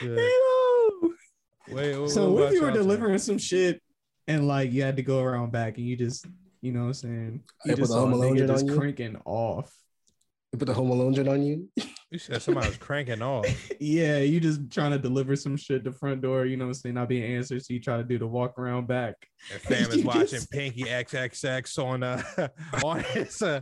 shit. 0.00 0.18
Yo. 0.18 1.10
Wait, 1.74 1.98
what, 1.98 2.10
so 2.10 2.30
what 2.30 2.34
what 2.34 2.46
if 2.48 2.54
you 2.54 2.62
were 2.62 2.70
delivering 2.70 3.18
some 3.18 3.38
shit 3.38 3.82
and 4.26 4.48
like 4.48 4.72
you 4.72 4.82
had 4.82 4.96
to 4.96 5.02
go 5.02 5.20
around 5.20 5.52
back 5.52 5.76
and 5.76 5.86
you 5.86 5.96
just, 5.96 6.26
you 6.62 6.72
know 6.72 6.80
what 6.80 6.86
I'm 6.86 6.94
saying? 6.94 7.42
You 7.64 7.68
They 7.68 7.74
put 7.74 7.78
just 7.80 7.92
the 7.92 7.98
Home 7.98 8.12
Alone 8.14 8.34
nigga 8.34 8.38
joint 8.38 8.50
just 8.50 8.64
on 8.64 8.70
you? 8.70 8.78
cranking 8.78 9.16
off. 9.26 9.72
You 10.52 10.58
put 10.58 10.66
the 10.66 10.74
Home 10.74 10.90
Alone 10.90 11.14
joint 11.14 11.28
on 11.28 11.42
you? 11.42 11.68
You 12.10 12.18
said 12.18 12.42
somebody 12.42 12.66
was 12.68 12.76
cranking 12.76 13.22
off. 13.22 13.46
Yeah, 13.82 14.18
you 14.18 14.40
just 14.40 14.70
trying 14.70 14.90
to 14.90 14.98
deliver 14.98 15.34
some 15.36 15.56
shit 15.56 15.84
to 15.84 15.92
front 15.92 16.20
door, 16.20 16.44
you 16.44 16.56
know 16.58 16.64
what 16.66 16.70
I'm 16.70 16.74
saying? 16.74 16.94
Not 16.96 17.08
being 17.08 17.22
answered. 17.36 17.64
So 17.64 17.72
you 17.72 17.80
try 17.80 17.96
to 17.96 18.04
do 18.04 18.18
the 18.18 18.26
walk 18.26 18.58
around 18.58 18.86
back. 18.88 19.14
And 19.50 19.60
fam 19.62 19.82
is 19.90 19.96
You 19.98 20.02
watching 20.04 20.26
just- 20.26 20.50
Pinky 20.50 20.82
XXX 20.84 21.78
on 21.82 22.02
uh 22.02 22.22
on 22.84 23.00
his 23.04 23.40
uh, 23.40 23.60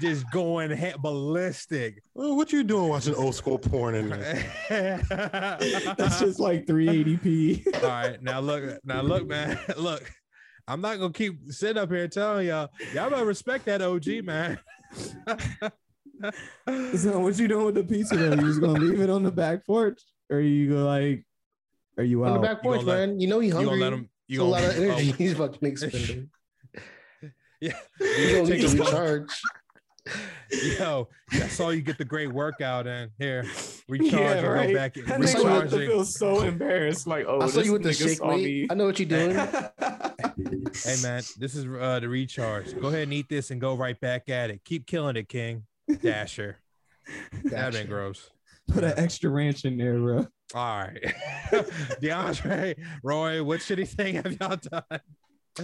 just 0.00 0.28
going 0.32 0.76
he- 0.76 0.92
ballistic. 0.98 2.02
Oh, 2.16 2.34
what 2.34 2.52
you 2.52 2.64
doing 2.64 2.88
watching 2.88 3.14
old 3.14 3.34
school 3.36 3.58
porn 3.58 3.94
in 3.94 4.08
there? 4.08 5.00
That's 5.96 6.18
just 6.18 6.40
like 6.40 6.66
380p. 6.66 7.82
all 7.84 7.88
right. 7.88 8.22
Now 8.22 8.40
look, 8.40 8.80
now 8.84 9.02
look, 9.02 9.28
man. 9.28 9.58
Look, 9.76 10.10
I'm 10.66 10.80
not 10.80 10.98
gonna 10.98 11.12
keep 11.12 11.38
sitting 11.52 11.80
up 11.80 11.90
here 11.90 12.08
telling 12.08 12.48
y'all. 12.48 12.70
Y'all 12.94 13.10
better 13.10 13.24
respect 13.24 13.66
that 13.66 13.80
OG, 13.82 14.24
man. 14.24 14.58
so 16.96 17.18
what 17.20 17.38
you 17.38 17.48
doing 17.48 17.66
with 17.66 17.74
the 17.74 17.84
pizza 17.84 18.16
though? 18.16 18.30
You 18.34 18.40
just 18.48 18.60
gonna 18.60 18.78
leave 18.78 19.00
it 19.00 19.10
on 19.10 19.22
the 19.22 19.32
back 19.32 19.66
porch? 19.66 20.00
Or 20.30 20.40
you 20.40 20.70
go 20.70 20.84
like 20.86 21.24
are 21.98 22.04
you 22.04 22.24
out 22.24 22.32
On 22.32 22.40
the 22.40 22.46
back 22.46 22.62
porch, 22.62 22.80
gonna 22.80 22.88
let- 22.88 23.08
man. 23.08 23.20
You 23.20 23.28
know 23.28 23.40
he 23.40 23.48
you 23.48 23.54
hungry. 23.54 23.70
gonna 23.78 23.82
let 23.82 23.92
him? 23.92 24.08
You 24.26 24.40
It's 24.40 24.46
a 24.46 24.50
lot 24.50 24.64
of 24.64 24.76
energy 24.76 25.10
oh, 25.10 25.14
he's 25.16 25.34
fucking 25.36 25.68
expending. 25.68 26.30
yeah. 27.60 27.72
He's 27.98 28.32
gonna 28.32 28.42
need 28.50 28.60
to 28.62 28.68
Take 28.68 28.78
a- 28.78 28.82
recharge. 28.84 29.40
Yo, 30.78 31.08
I 31.32 31.48
saw 31.48 31.70
you 31.70 31.80
get 31.80 31.96
the 31.98 32.04
great 32.04 32.30
workout 32.32 32.86
in. 32.86 33.10
Here, 33.18 33.44
recharge 33.88 34.12
Yeah, 34.12 34.32
and 34.32 34.46
right. 34.48 34.68
go 34.68 34.74
back. 34.74 34.94
That 34.94 35.04
nigga 35.06 35.18
must 35.20 35.34
Recharging. 35.36 35.78
feel 35.88 36.04
so 36.04 36.42
embarrassed. 36.42 37.06
Like, 37.06 37.24
oh, 37.26 37.40
I 37.40 37.46
saw 37.46 37.56
this 37.58 37.66
you 37.66 37.72
with 37.72 37.82
the 37.82 37.92
shake 37.94 38.22
weight. 38.22 38.44
me. 38.44 38.66
I 38.70 38.74
know 38.74 38.84
what 38.86 38.98
you're 38.98 39.08
doing. 39.08 39.34
Hey 39.34 40.96
man, 41.02 41.22
this 41.38 41.54
is 41.54 41.64
uh, 41.66 42.00
the 42.00 42.08
recharge. 42.08 42.78
Go 42.80 42.88
ahead 42.88 43.04
and 43.04 43.12
eat 43.14 43.28
this 43.30 43.50
and 43.50 43.60
go 43.60 43.74
right 43.74 43.98
back 43.98 44.28
at 44.28 44.50
it. 44.50 44.62
Keep 44.64 44.86
killing 44.86 45.16
it, 45.16 45.28
King. 45.28 45.64
Dasher. 46.02 46.58
That'd 47.44 47.74
been 47.74 47.86
gross. 47.88 48.30
Put 48.68 48.84
an 48.84 48.94
extra 48.96 49.30
ranch 49.30 49.64
in 49.64 49.76
there, 49.76 49.98
bro. 49.98 50.26
All 50.54 50.78
right. 50.78 51.02
DeAndre, 52.00 52.76
Roy, 53.02 53.42
what 53.42 53.60
shitty 53.60 53.88
thing 53.88 54.14
have 54.16 54.36
y'all 54.40 54.56
done? 54.56 55.00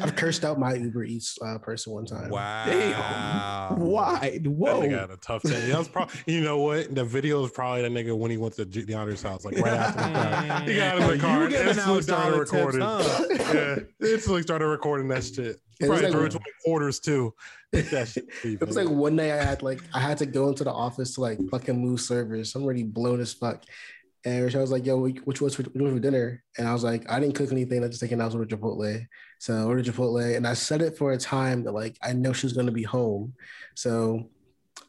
I've 0.01 0.15
cursed 0.15 0.45
out 0.45 0.59
my 0.59 0.75
Uber 0.75 1.03
Eats 1.05 1.37
uh, 1.45 1.59
person 1.59 1.93
one 1.93 2.05
time. 2.07 2.31
Wow. 2.31 3.75
Why? 3.79 4.39
That 4.43 4.49
Whoa. 4.51 4.81
nigga 4.83 5.01
had 5.01 5.11
a 5.11 5.17
tough 5.17 5.43
day. 5.43 5.69
That 5.69 5.79
was 5.79 5.89
probably, 5.89 6.15
you 6.27 6.41
know 6.43 6.59
what? 6.59 6.95
The 6.95 7.05
video 7.05 7.45
is 7.45 7.51
probably 7.51 7.83
that 7.83 7.91
nigga 7.93 8.17
when 8.17 8.31
he 8.31 8.37
went 8.37 8.55
to 8.55 8.65
G- 8.67 8.85
DeAndre's 8.85 9.23
house, 9.23 9.45
like 9.45 9.57
right 9.59 9.73
after 9.73 10.03
the 10.03 10.09
fact. 10.15 10.69
He 10.69 10.77
got 10.77 10.95
out 10.95 11.03
of 11.03 11.09
the 11.09 11.15
You 11.17 11.21
car 11.21 11.43
and 11.45 11.53
instantly 11.55 11.97
out 11.97 12.03
started 12.05 12.31
dollar 12.31 12.45
tips, 12.45 12.53
recording. 12.77 12.81
huh? 12.81 13.25
Yeah, 14.01 14.09
instantly 14.13 14.43
started 14.43 14.67
recording 14.67 15.09
that 15.09 15.25
shit. 15.25 15.39
It 15.39 15.61
He 15.81 15.89
was 15.89 16.01
Probably 16.01 16.03
like- 16.05 16.13
threw 16.13 16.25
it 16.27 16.31
to 16.33 16.39
my 16.39 16.45
quarters 16.65 17.01
too. 17.01 17.35
Shit. 17.75 18.25
It 18.45 18.61
was 18.67 18.77
like 18.77 18.89
one 18.89 19.17
day 19.17 19.33
I 19.33 19.43
had 19.43 19.63
like 19.63 19.81
I 19.95 20.01
had 20.01 20.19
to 20.19 20.27
go 20.27 20.49
into 20.49 20.63
the 20.65 20.73
office 20.73 21.15
to 21.15 21.21
like 21.21 21.39
fucking 21.51 21.77
move 21.81 22.01
servers. 22.01 22.55
I'm 22.55 22.63
already 22.65 22.83
blown 22.85 23.21
as 23.21 23.33
fuck. 23.33 23.63
And 24.25 24.45
Rachel 24.45 24.61
was 24.61 24.71
like, 24.71 24.85
"Yo, 24.85 25.01
which 25.25 25.41
was 25.41 25.55
for, 25.55 25.63
what 25.63 25.93
for 25.93 25.99
dinner?" 25.99 26.43
And 26.59 26.69
I 26.69 26.73
was 26.75 26.85
like, 26.85 27.11
"I 27.11 27.19
didn't 27.21 27.37
cook 27.37 27.51
anything. 27.53 27.83
I 27.83 27.89
just 27.89 28.01
taking 28.01 28.21
out 28.21 28.35
order 28.35 28.45
Chipotle." 28.55 29.07
So 29.41 29.57
I 29.57 29.63
ordered 29.63 29.87
Chipotle, 29.87 30.37
and 30.37 30.47
I 30.47 30.55
set 30.55 30.83
it 30.83 30.97
for 30.97 31.13
a 31.13 31.19
time 31.19 31.65
that 31.65 31.73
like 31.73 31.97
I 32.03 32.13
know 32.13 32.33
she's 32.33 32.53
gonna 32.53 32.71
be 32.71 32.83
home. 32.83 33.35
So 33.75 34.29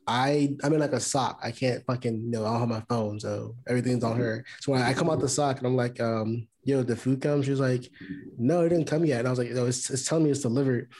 I 0.05 0.55
I'm 0.63 0.73
in 0.73 0.79
like 0.79 0.91
a 0.91 0.99
sock. 0.99 1.39
I 1.41 1.51
can't 1.51 1.85
fucking 1.85 2.25
you 2.25 2.29
know 2.31 2.45
I 2.45 2.51
don't 2.51 2.59
have 2.59 2.69
my 2.69 2.83
phone, 2.89 3.19
so 3.19 3.55
everything's 3.67 4.03
on 4.03 4.17
her. 4.17 4.45
So 4.59 4.73
when 4.73 4.81
I 4.81 4.93
come 4.93 5.09
out 5.09 5.21
the 5.21 5.29
sock 5.29 5.57
and 5.57 5.67
I'm 5.67 5.77
like, 5.77 6.01
um, 6.01 6.47
yo, 6.63 6.83
the 6.83 6.97
food 6.97 7.21
comes. 7.21 7.45
She's 7.45 7.61
like, 7.61 7.89
no, 8.37 8.61
it 8.61 8.69
didn't 8.69 8.87
come 8.87 9.05
yet. 9.05 9.19
And 9.19 9.27
I 9.27 9.31
was 9.31 9.39
like, 9.39 9.51
no, 9.51 9.65
it's, 9.65 9.89
it's 9.89 10.07
telling 10.07 10.25
me 10.25 10.31
it's 10.31 10.41
delivered. 10.41 10.91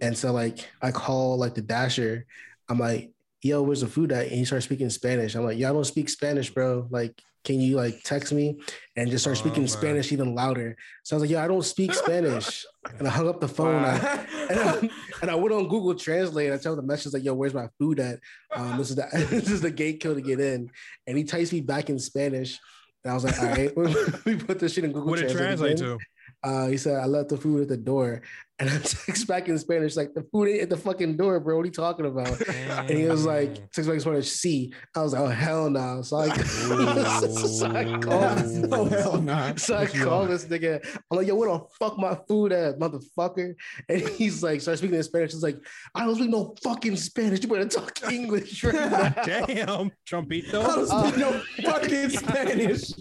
And 0.00 0.16
so 0.16 0.32
like 0.32 0.68
I 0.80 0.92
call 0.92 1.36
like 1.36 1.54
the 1.54 1.62
dasher. 1.62 2.26
I'm 2.68 2.78
like, 2.78 3.10
yo, 3.42 3.62
where's 3.62 3.80
the 3.80 3.88
food 3.88 4.12
at? 4.12 4.26
And 4.26 4.36
he 4.36 4.44
starts 4.44 4.66
speaking 4.66 4.90
Spanish. 4.90 5.34
I'm 5.34 5.44
like, 5.44 5.58
yo, 5.58 5.68
I 5.68 5.72
don't 5.72 5.84
speak 5.84 6.08
Spanish, 6.08 6.50
bro. 6.50 6.86
Like, 6.90 7.20
can 7.44 7.60
you 7.60 7.76
like 7.76 8.02
text 8.02 8.32
me 8.32 8.60
and 8.96 9.10
just 9.10 9.24
start 9.24 9.36
Oh, 9.38 9.40
speaking 9.40 9.62
man. 9.62 9.68
Spanish 9.68 10.12
even 10.12 10.34
louder? 10.34 10.76
So 11.04 11.14
I 11.14 11.16
was 11.16 11.22
like, 11.22 11.30
yo, 11.30 11.40
I 11.42 11.48
don't 11.48 11.64
speak 11.64 11.94
Spanish. 11.94 12.66
and 12.98 13.06
I 13.08 13.10
hung 13.10 13.28
up 13.28 13.40
the 13.40 13.48
phone. 13.48 13.82
I- 13.84 14.26
and, 14.50 14.60
I, 14.60 14.90
and 15.22 15.30
I 15.30 15.34
went 15.36 15.54
on 15.54 15.68
Google 15.68 15.94
Translate. 15.94 16.46
And 16.50 16.54
I 16.54 16.62
told 16.62 16.76
the 16.78 16.82
message 16.82 17.12
like, 17.14 17.24
"Yo, 17.24 17.32
where's 17.34 17.54
my 17.54 17.68
food 17.78 17.98
at? 18.00 18.18
Um, 18.54 18.76
this 18.78 18.90
is 18.90 18.96
the 18.96 19.06
this 19.30 19.50
is 19.50 19.60
the 19.62 19.70
gate 19.70 20.02
code 20.02 20.16
to 20.16 20.22
get 20.22 20.40
in." 20.40 20.70
And 21.06 21.16
he 21.16 21.24
types 21.24 21.52
me 21.52 21.60
back 21.60 21.88
in 21.90 21.98
Spanish. 21.98 22.58
And 23.04 23.12
I 23.12 23.14
was 23.14 23.24
like, 23.24 23.38
"All 23.40 23.46
right, 23.48 24.24
we 24.26 24.36
put 24.36 24.58
this 24.58 24.74
shit 24.74 24.84
in 24.84 24.92
Google 24.92 25.10
What 25.10 25.20
did 25.20 25.30
it 25.30 25.34
Translate." 25.36 25.78
translate 25.78 25.80
again. 25.80 25.98
to? 25.98 26.48
Uh, 26.48 26.66
he 26.68 26.76
said, 26.76 26.98
"I 27.00 27.06
left 27.06 27.28
the 27.30 27.36
food 27.38 27.62
at 27.62 27.68
the 27.68 27.76
door," 27.76 28.22
and 28.60 28.68
I 28.68 28.78
text 28.82 29.26
back 29.26 29.48
in 29.48 29.58
Spanish 29.58 29.96
like, 29.96 30.12
"The 30.14 30.22
food 30.22 30.48
ain't 30.48 30.62
at 30.62 30.70
the 30.70 30.76
fucking 30.76 31.16
door, 31.16 31.40
bro. 31.40 31.56
What 31.56 31.62
are 31.62 31.66
you 31.66 31.72
talking 31.72 32.06
about?" 32.06 32.40
And 32.48 32.90
he 32.90 33.06
was 33.06 33.24
like, 33.24 33.54
text 33.72 33.86
back 33.86 33.94
in 33.94 34.00
Spanish, 34.00 34.30
"C." 34.30 34.72
I 34.94 35.02
was 35.02 35.14
like, 35.14 35.22
"Oh 35.22 35.26
hell 35.26 35.70
no!" 35.70 36.02
So 36.02 36.18
I, 36.18 36.36
so 36.36 37.66
I 37.66 37.84
called. 37.98 38.10
Oh, 38.10 38.68
oh 38.72 38.84
hell 38.84 39.20
nah. 39.20 39.54
So 39.56 39.76
I 39.76 39.84
What 39.84 39.94
you 39.94 40.04
call 40.04 40.26
this 40.26 40.44
nigga. 40.44 40.84
I'm 41.10 41.18
like, 41.18 41.26
yo, 41.26 41.34
where 41.34 41.50
the 41.50 41.64
fuck 41.78 41.98
my 41.98 42.18
food 42.28 42.52
at, 42.52 42.78
motherfucker? 42.78 43.54
And 43.88 44.00
he's 44.10 44.42
like, 44.42 44.60
start 44.60 44.78
speaking 44.78 44.96
in 44.96 45.02
Spanish. 45.02 45.32
He's 45.32 45.42
like, 45.42 45.58
I 45.94 46.04
don't 46.04 46.16
speak 46.16 46.30
no 46.30 46.54
fucking 46.62 46.96
Spanish. 46.96 47.42
You 47.42 47.48
better 47.48 47.66
talk 47.66 47.98
English 48.10 48.62
right 48.64 48.74
now. 48.74 49.08
Damn, 49.24 49.90
Trumpito. 50.06 50.62
I 50.62 50.76
don't 50.76 50.86
speak 50.86 51.16
no 51.16 51.40
fucking 51.62 52.10
Spanish. 52.10 52.92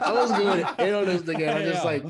I 0.00 0.12
was 0.12 0.30
going 0.30 0.60
in 0.88 0.94
on 0.94 1.04
this 1.06 1.22
nigga. 1.22 1.54
I 1.54 1.62
just 1.64 1.84
like, 1.84 2.04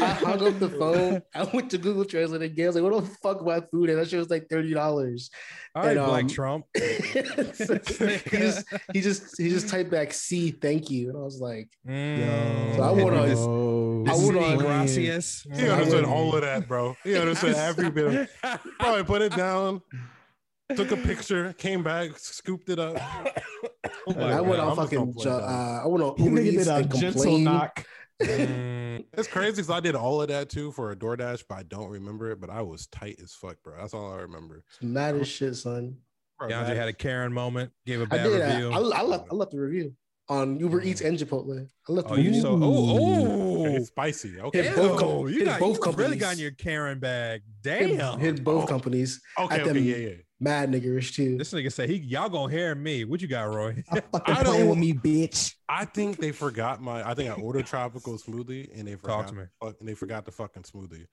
I 0.00 0.06
hung 0.06 0.46
up 0.46 0.58
the 0.60 0.68
phone. 0.68 0.91
I 1.34 1.44
went 1.52 1.70
to 1.70 1.78
Google 1.78 2.04
Translate 2.04 2.42
again. 2.42 2.66
I 2.66 2.68
was 2.68 2.76
like, 2.76 2.84
what 2.92 3.04
the 3.04 3.10
fuck 3.22 3.44
my 3.44 3.60
food 3.70 3.90
at? 3.90 3.96
That 3.96 4.08
shit 4.08 4.18
was 4.18 4.30
like 4.30 4.48
$30. 4.48 4.76
All 5.74 5.82
right, 5.82 5.96
and, 5.96 6.06
Black 6.06 6.22
um, 6.24 6.28
Trump. 6.28 6.64
So 6.76 6.80
he 8.30 8.36
just 8.36 8.66
he 8.92 9.00
just 9.00 9.40
he 9.40 9.48
just 9.48 9.68
typed 9.68 9.90
back 9.90 10.12
C 10.12 10.50
thank 10.50 10.90
you. 10.90 11.08
And 11.10 11.18
I 11.18 11.22
was 11.22 11.40
like, 11.40 11.68
Mm. 11.88 12.76
So 12.76 12.82
I 12.82 12.90
wanna- 12.92 13.26
This- 13.26 13.38
Oh, 13.38 14.04
I 14.06 14.12
this 14.12 14.26
would 14.26 14.36
on- 14.36 14.58
gracias. 14.58 15.46
He 15.54 15.68
understood 15.68 16.04
all 16.04 16.34
of 16.34 16.40
that, 16.42 16.66
bro. 16.68 16.96
He 17.04 17.16
understood 17.16 17.54
every 17.54 17.90
bit. 17.90 18.28
Of, 18.42 18.60
probably 18.78 19.04
put 19.04 19.22
it 19.22 19.34
down, 19.36 19.80
took 20.74 20.90
a 20.90 20.96
picture, 20.96 21.52
came 21.54 21.82
back, 21.82 22.18
scooped 22.18 22.68
it 22.70 22.78
up. 22.78 22.96
Oh 24.08 24.14
I 24.18 24.40
went 24.40 24.56
God. 24.56 24.60
on 24.60 24.68
I'm 24.70 24.76
fucking 24.76 25.14
ju- 25.18 25.28
uh, 25.30 25.82
I 25.84 25.86
went 25.86 26.02
on 26.02 26.14
He 26.16 26.24
Uber 26.24 26.40
Eats 26.40 26.66
and 26.66 26.90
gentle 26.94 27.22
complained. 27.22 27.44
knock. 27.44 27.84
Mm. 28.26 29.04
It's 29.14 29.28
crazy 29.28 29.52
because 29.52 29.70
I 29.70 29.80
did 29.80 29.94
all 29.94 30.22
of 30.22 30.28
that 30.28 30.48
too 30.48 30.72
for 30.72 30.90
a 30.90 30.96
DoorDash, 30.96 31.44
but 31.48 31.56
I 31.56 31.62
don't 31.64 31.88
remember 31.90 32.30
it. 32.30 32.40
But 32.40 32.50
I 32.50 32.62
was 32.62 32.86
tight 32.86 33.20
as 33.22 33.32
fuck, 33.34 33.56
bro. 33.62 33.74
That's 33.78 33.94
all 33.94 34.12
I 34.12 34.16
remember. 34.22 34.62
It's 34.68 34.82
mad 34.82 35.16
as 35.16 35.28
shit, 35.28 35.56
son. 35.56 35.96
Bro, 36.38 36.48
DeAndre 36.48 36.76
had 36.76 36.88
a 36.88 36.92
Karen 36.92 37.32
moment, 37.32 37.72
gave 37.86 38.00
a 38.00 38.04
I 38.04 38.06
bad 38.06 38.22
did. 38.24 38.42
I, 38.42 38.52
review. 38.54 38.70
I, 38.72 38.76
I 38.76 39.02
left. 39.02 39.28
I 39.30 39.34
left 39.34 39.54
a 39.54 39.60
review 39.60 39.94
on 40.28 40.58
Uber 40.60 40.82
Eats 40.82 41.00
and 41.00 41.18
Chipotle. 41.18 41.68
I 41.88 41.92
left. 41.92 42.08
oh, 42.10 42.14
a 42.14 42.20
you 42.20 42.40
so 42.40 42.50
oh 42.62 42.62
oh. 42.62 43.66
it's 43.66 43.88
spicy. 43.88 44.40
Okay. 44.40 44.62
Hit 44.62 44.76
both 44.76 44.98
com- 45.00 45.28
you 45.28 45.38
hit 45.38 45.44
got 45.46 45.60
both 45.60 45.78
you 45.84 45.92
really 45.92 46.16
got 46.16 46.34
in 46.34 46.38
your 46.38 46.50
Karen 46.52 46.98
bag. 46.98 47.42
hit, 47.64 47.96
Damn. 47.98 48.18
hit 48.18 48.42
both 48.44 48.64
Oh. 48.64 48.66
companies. 48.66 49.20
Okay. 49.38 49.54
at 49.56 49.60
Okay. 49.62 49.72
them- 49.72 49.84
Yeah. 49.84 49.96
Yeah. 49.96 50.14
Mad 50.42 50.72
niggerish 50.72 51.14
too. 51.14 51.38
This 51.38 51.52
nigga 51.52 51.70
say 51.72 51.86
he 51.86 51.94
y'all 51.94 52.28
gonna 52.28 52.52
hear 52.52 52.74
me. 52.74 53.04
What 53.04 53.22
you 53.22 53.28
got, 53.28 53.44
Roy? 53.44 53.84
I 53.92 54.00
fucking 54.00 54.34
I 54.34 54.42
don't- 54.42 54.68
with 54.68 54.78
me, 54.78 54.92
bitch. 54.92 55.54
I 55.68 55.84
think 55.84 56.16
they 56.18 56.32
forgot 56.32 56.82
my. 56.82 57.08
I 57.08 57.14
think 57.14 57.30
I 57.30 57.34
ordered 57.34 57.66
tropical 57.66 58.14
smoothie 58.18 58.68
and 58.76 58.88
they 58.88 58.96
forgot. 58.96 59.18
Talk 59.18 59.26
to 59.28 59.34
me. 59.34 59.44
and 59.78 59.88
they 59.88 59.94
forgot 59.94 60.24
the 60.24 60.32
fucking 60.32 60.64
smoothie, 60.64 61.06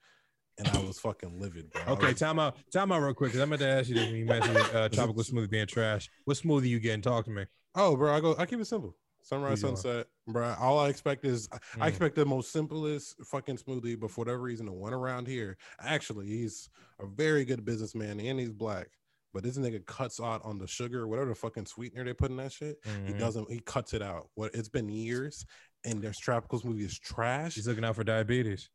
and 0.58 0.66
I 0.68 0.80
was 0.80 0.98
fucking 0.98 1.38
livid, 1.40 1.70
bro. 1.70 1.82
Okay, 1.94 2.08
was- 2.08 2.18
time 2.18 2.40
out. 2.40 2.56
Time 2.72 2.90
out 2.90 3.02
real 3.02 3.14
quick. 3.14 3.30
Cause 3.30 3.40
I'm 3.40 3.50
going 3.50 3.60
to 3.60 3.68
ask 3.68 3.88
you 3.88 3.94
this 3.94 4.06
when 4.06 4.16
you 4.16 4.24
mentioned 4.26 4.56
uh, 4.74 4.88
tropical 4.92 5.22
smoothie 5.22 5.48
being 5.48 5.66
trash. 5.68 6.10
What 6.24 6.36
smoothie 6.36 6.68
you 6.68 6.80
getting? 6.80 7.00
Talk 7.02 7.24
to 7.26 7.30
me. 7.30 7.44
Oh, 7.76 7.96
bro, 7.96 8.12
I 8.12 8.18
go. 8.20 8.34
I 8.36 8.46
keep 8.46 8.58
it 8.58 8.66
simple. 8.66 8.96
Sunrise, 9.22 9.60
Who 9.60 9.68
you 9.68 9.74
are? 9.74 9.76
sunset, 9.76 10.06
bro. 10.26 10.54
All 10.58 10.78
I 10.80 10.88
expect 10.88 11.24
is 11.24 11.48
I- 11.52 11.56
I 11.84 11.86
Mm. 11.86 11.88
expect 11.90 12.16
the 12.16 12.24
most 12.26 12.50
simplest 12.50 13.14
fucking 13.26 13.58
smoothie, 13.58 14.00
but 14.00 14.10
for 14.10 14.22
whatever 14.22 14.40
reason, 14.40 14.66
the 14.66 14.72
one 14.72 14.92
around 14.92 15.28
here, 15.28 15.56
actually, 15.80 16.26
he's 16.26 16.68
a 16.98 17.06
very 17.06 17.44
good 17.44 17.64
businessman 17.64 18.18
and 18.18 18.40
he's 18.40 18.50
black. 18.50 18.88
But 19.32 19.44
this 19.44 19.56
nigga 19.56 19.84
cuts 19.86 20.20
out 20.20 20.44
on 20.44 20.58
the 20.58 20.66
sugar, 20.66 21.06
whatever 21.06 21.28
the 21.28 21.34
fucking 21.36 21.66
sweetener 21.66 22.04
they 22.04 22.12
put 22.12 22.30
in 22.30 22.36
that 22.38 22.52
shit. 22.52 22.78
He 23.06 23.12
Mhm. 23.12 23.18
doesn't. 23.18 23.50
He 23.50 23.60
cuts 23.60 23.94
it 23.94 24.02
out. 24.02 24.28
What? 24.34 24.54
It's 24.54 24.68
been 24.68 24.88
years, 24.88 25.44
and 25.84 26.02
their 26.02 26.12
tropical 26.12 26.60
smoothie 26.60 26.84
is 26.84 26.98
trash. 26.98 27.54
He's 27.54 27.68
looking 27.68 27.84
out 27.84 27.94
for 27.96 28.04
diabetes. 28.04 28.68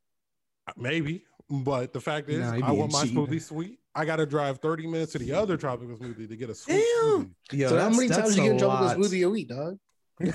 Maybe, 0.76 1.22
but 1.48 1.92
the 1.92 2.00
fact 2.00 2.28
is, 2.28 2.40
Nah, 2.40 2.66
I 2.66 2.72
want 2.72 2.90
my 2.92 3.04
cheap. 3.04 3.14
smoothie 3.14 3.40
sweet. 3.40 3.78
I 3.94 4.04
got 4.04 4.16
to 4.16 4.26
drive 4.26 4.58
30 4.58 4.86
minutes 4.86 5.12
to 5.12 5.18
the 5.18 5.32
other 5.32 5.56
tropical 5.56 5.96
smoothie 5.96 6.28
to 6.28 6.36
get 6.36 6.50
a 6.50 6.54
sweet 6.54 6.84
Damn. 7.02 7.26
smoothie. 7.26 7.34
Yo, 7.52 7.68
so 7.68 7.78
how 7.78 7.90
many 7.90 8.08
times 8.08 8.16
that's 8.16 8.36
you 8.36 8.42
get 8.42 8.52
in 8.52 8.58
trouble 8.58 8.78
with 8.80 8.88
lot. 8.88 8.96
smoothie 8.98 9.26
a 9.26 9.30
week, 9.30 9.48
dog? 9.48 9.78
Every 10.18 10.32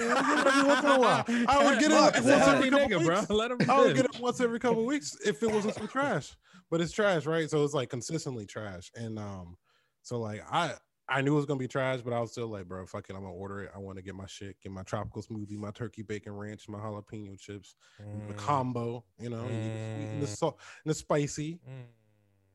once 0.68 0.86
in 0.86 0.92
a 0.92 1.00
while. 1.00 1.26
I 1.48 1.66
would 1.66 1.80
get 1.80 1.92
it 1.92 1.96
Fuck, 1.96 2.14
once 2.14 2.26
every 2.28 2.70
lucky 2.70 2.84
couple 2.84 3.00
nigga, 3.00 3.06
bro. 3.06 3.20
weeks. 3.20 3.30
Let 3.32 3.52
him 3.52 3.58
I 3.70 3.80
would 3.82 3.96
get 3.96 4.06
it 4.06 4.20
once 4.20 4.40
every 4.40 4.60
couple 4.60 4.82
of 4.82 4.86
weeks 4.86 5.18
if 5.26 5.42
it 5.44 5.52
wasn't 5.52 5.74
some 5.74 5.88
trash. 5.88 6.36
But 6.70 6.80
it's 6.82 6.94
trash, 6.94 7.26
right? 7.26 7.50
So 7.50 7.64
it's 7.66 7.74
like 7.74 7.90
consistently 7.90 8.46
trash. 8.46 8.90
And 8.96 9.20
um, 9.20 9.58
so 10.02 10.20
like 10.20 10.42
I 10.52 10.76
I 11.10 11.22
knew 11.22 11.34
it 11.34 11.36
was 11.36 11.46
gonna 11.46 11.60
be 11.60 11.68
trash, 11.68 12.02
but 12.02 12.14
I 12.14 12.20
was 12.22 12.32
still 12.32 12.48
like, 12.48 12.68
bro, 12.68 12.86
fuck 12.86 13.10
it, 13.10 13.16
I'm 13.16 13.22
gonna 13.24 13.34
order 13.34 13.64
it. 13.64 13.72
I 13.76 13.80
want 13.80 13.98
to 13.98 14.02
get 14.02 14.16
my 14.16 14.28
shit, 14.28 14.60
get 14.62 14.72
my 14.72 14.84
tropical 14.84 15.22
smoothie, 15.22 15.58
my 15.58 15.72
turkey 15.72 16.04
bacon 16.04 16.34
ranch, 16.34 16.70
my 16.70 16.80
jalapeno 16.80 17.38
chips, 17.40 17.76
the 18.00 18.34
Mm, 18.34 18.38
combo, 18.38 19.04
you 19.20 19.30
know, 19.30 19.50
you 19.50 19.72
the 19.72 19.80
sweet 19.94 20.12
and 20.14 20.22
the 20.22 20.26
Mm. 20.28 20.38
salt 20.38 20.60
and 20.86 20.92
the 20.92 20.96
spicy. 20.96 21.60
mm. 21.68 21.86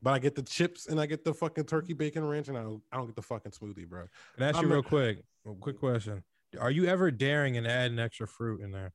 But 0.03 0.15
I 0.15 0.19
get 0.21 0.35
the 0.35 0.43
chips 0.43 0.87
and 0.87 1.01
I 1.01 1.07
get 1.07 1.25
the 1.25 1.35
fucking 1.35 1.65
turkey 1.65 1.93
bacon 1.93 2.25
ranch, 2.27 2.49
and 2.49 2.57
I 2.57 2.63
don't, 2.63 2.83
I 2.93 2.97
don't 2.97 3.07
get 3.07 3.17
the 3.17 3.23
fucking 3.23 3.53
smoothie, 3.53 3.89
bro. 3.89 4.07
Can 4.35 4.45
I 4.45 4.49
ask 4.49 4.57
you 4.61 4.67
I'm 4.67 4.73
a- 4.73 4.75
real 4.75 4.83
quick? 4.83 5.19
A 5.47 5.55
quick 5.55 5.79
question. 5.79 6.23
Are 6.59 6.71
you 6.71 6.87
ever 6.87 7.11
daring 7.11 7.57
and 7.57 7.67
adding 7.67 7.99
extra 7.99 8.27
fruit 8.27 8.61
in 8.61 8.71
there? 8.71 8.93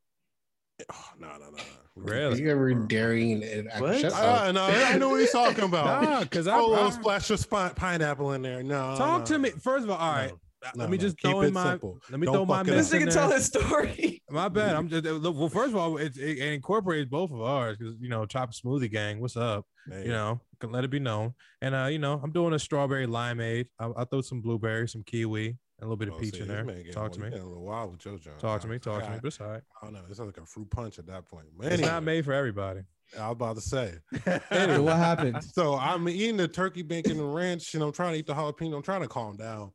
Oh, 0.92 1.06
no, 1.20 1.28
no, 1.28 1.38
no, 1.38 1.50
no. 1.52 1.64
Really? 1.96 2.42
you 2.42 2.50
ever 2.50 2.74
daring 2.74 3.44
and 3.44 3.70
What? 3.78 4.04
Uh, 4.04 4.52
no, 4.52 4.66
I 4.66 4.98
know 4.98 5.10
what 5.10 5.20
he's 5.20 5.32
talking 5.32 5.66
about. 5.66 6.04
Nah, 6.04 6.20
because 6.22 6.48
I, 6.48 6.56
Throw 6.56 6.74
a 6.74 6.88
I 6.88 6.90
splash 6.90 7.30
of 7.30 7.40
spi- 7.40 7.72
pineapple 7.76 8.32
in 8.34 8.42
there. 8.42 8.64
No, 8.64 8.96
talk 8.98 9.20
no, 9.22 9.26
to 9.26 9.40
me. 9.40 9.50
First 9.52 9.84
of 9.84 9.92
all, 9.92 9.98
all 9.98 10.12
right. 10.14 10.32
No, 10.64 10.70
let 10.76 10.90
me 10.92 10.98
no, 10.98 11.02
just 11.02 11.18
keep 11.18 11.32
throw 11.32 11.42
in 11.42 11.48
it 11.48 11.54
my. 11.54 11.72
simple. 11.72 12.00
Let 12.10 12.20
me 12.20 12.26
Don't 12.26 12.36
throw 12.36 12.46
my 12.46 12.60
fuck 12.60 12.68
it 12.68 12.72
mess 12.76 12.94
up. 12.94 13.02
in 13.02 13.10
there. 13.10 13.32
his 13.34 13.46
story. 13.46 14.22
My 14.30 14.48
bad. 14.48 14.76
I'm 14.76 14.88
just 14.88 15.04
well. 15.04 15.50
First 15.50 15.72
of 15.72 15.76
all, 15.76 15.98
it, 15.98 16.16
it, 16.16 16.38
it 16.38 16.54
incorporates 16.54 17.10
both 17.10 17.32
of 17.32 17.42
ours 17.42 17.78
because 17.78 17.96
you 18.00 18.08
know, 18.08 18.26
Chop 18.26 18.54
Smoothie 18.54 18.90
Gang. 18.90 19.20
What's 19.20 19.36
up? 19.36 19.66
Hey, 19.90 20.04
You 20.04 20.10
know, 20.10 20.40
can 20.62 20.72
let 20.72 20.86
it 20.86 20.90
be 20.90 21.00
known. 21.00 21.34
And 21.62 21.76
uh, 21.76 21.88
you 21.88 22.00
know, 22.00 22.22
I'm 22.24 22.32
doing 22.32 22.54
a 22.54 22.60
strawberry 22.60 23.08
limeade. 23.08 23.68
I, 23.80 23.90
I 23.98 24.06
throw 24.06 24.22
some 24.22 24.40
blueberry, 24.40 24.88
some 24.88 25.04
kiwi, 25.04 25.48
and 25.48 25.58
a 25.82 25.86
little 25.86 25.98
bit 25.98 26.08
of 26.10 26.14
oh, 26.16 26.18
peach 26.20 26.36
see, 26.36 26.42
in 26.42 26.48
there. 26.48 26.64
Talk 26.92 27.12
to 27.14 27.20
me. 27.20 27.28
A 27.28 27.32
little 27.32 27.64
wild 27.64 27.92
with 27.92 28.06
your 28.06 28.18
John. 28.20 28.38
Talk 28.40 28.62
to 28.62 28.68
me. 28.68 28.78
Talk 28.80 29.04
to 29.04 29.10
me. 29.10 29.16
I, 29.16 29.20
But 29.20 29.28
it's 29.28 29.42
all 29.42 29.48
right. 29.48 29.62
I 29.82 29.86
don't 29.86 29.94
know. 29.94 30.02
It 30.10 30.16
sounds 30.16 30.28
like 30.28 30.38
a 30.38 30.46
fruit 30.46 30.70
punch 30.70 31.00
at 31.00 31.08
that 31.08 31.26
point. 31.26 31.48
But 31.58 31.72
It's 31.74 31.82
not 31.82 32.04
made 32.04 32.24
for 32.26 32.34
everybody. 32.34 32.82
I 33.20 33.28
was 33.28 33.32
about 33.34 33.56
to 33.56 33.62
say. 33.62 33.96
So 34.52 34.84
what 34.84 34.96
happened? 34.98 35.44
So 35.44 35.76
I'm 35.76 36.08
eating 36.08 36.38
the 36.38 36.48
turkey 36.48 36.82
bacon 36.84 37.14
and 37.20 37.34
ranch, 37.36 37.74
and 37.74 37.84
I'm 37.84 37.92
trying 37.92 38.14
to 38.14 38.20
eat 38.20 38.28
the 38.28 38.34
jalapeno. 38.34 38.76
I'm 38.76 38.84
trying 38.84 39.02
to 39.02 39.08
calm 39.08 39.36
down, 39.36 39.72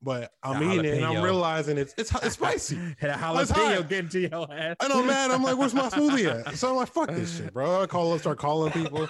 but 0.00 0.32
I'm 0.42 0.60
The 0.64 0.72
eating 0.72 0.84
it, 0.86 0.94
and 0.98 1.04
I'm 1.04 1.16
jalapeno. 1.16 1.22
realizing 1.24 1.76
it's 1.76 1.92
it's, 1.98 2.14
it's 2.14 2.34
spicy. 2.34 2.76
and 3.00 3.10
a 3.10 3.14
It's 3.40 3.50
hot. 3.50 3.74
jalapeno 3.76 3.88
getting 3.88 4.08
to 4.10 4.20
your 4.20 4.52
ass. 4.52 4.76
I 4.80 4.88
know, 4.88 5.02
man. 5.02 5.32
I'm 5.32 5.42
like, 5.42 5.58
where's 5.58 5.74
my 5.74 5.88
smoothie 5.90 6.46
at? 6.46 6.56
So 6.56 6.70
I'm 6.70 6.76
like, 6.76 6.88
fuck 6.92 7.08
this 7.08 7.36
shit, 7.38 7.52
bro. 7.52 7.82
I 7.82 7.86
call 7.86 8.12
up, 8.14 8.20
start 8.20 8.38
calling 8.38 8.72
people. 8.72 9.06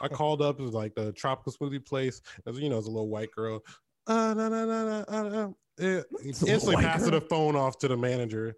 I 0.00 0.08
called 0.08 0.42
up, 0.42 0.58
it 0.60 0.62
was 0.62 0.74
like 0.74 0.94
the 0.94 1.12
tropical 1.12 1.52
smoothie 1.52 1.84
place. 1.86 2.20
It 2.44 2.50
was, 2.50 2.58
you 2.60 2.68
know, 2.68 2.76
it's 2.78 2.88
a 2.88 2.90
little 2.90 3.08
white 3.08 3.30
girl. 3.30 3.62
Uh, 4.10 5.04
uh, 5.08 5.14
uh. 5.14 5.48
It, 5.78 6.04
It's 6.24 6.42
instantly 6.42 6.76
passed 6.76 7.04
girl. 7.04 7.12
the 7.12 7.20
phone 7.22 7.56
off 7.56 7.78
to 7.78 7.88
the 7.88 7.96
manager. 7.96 8.54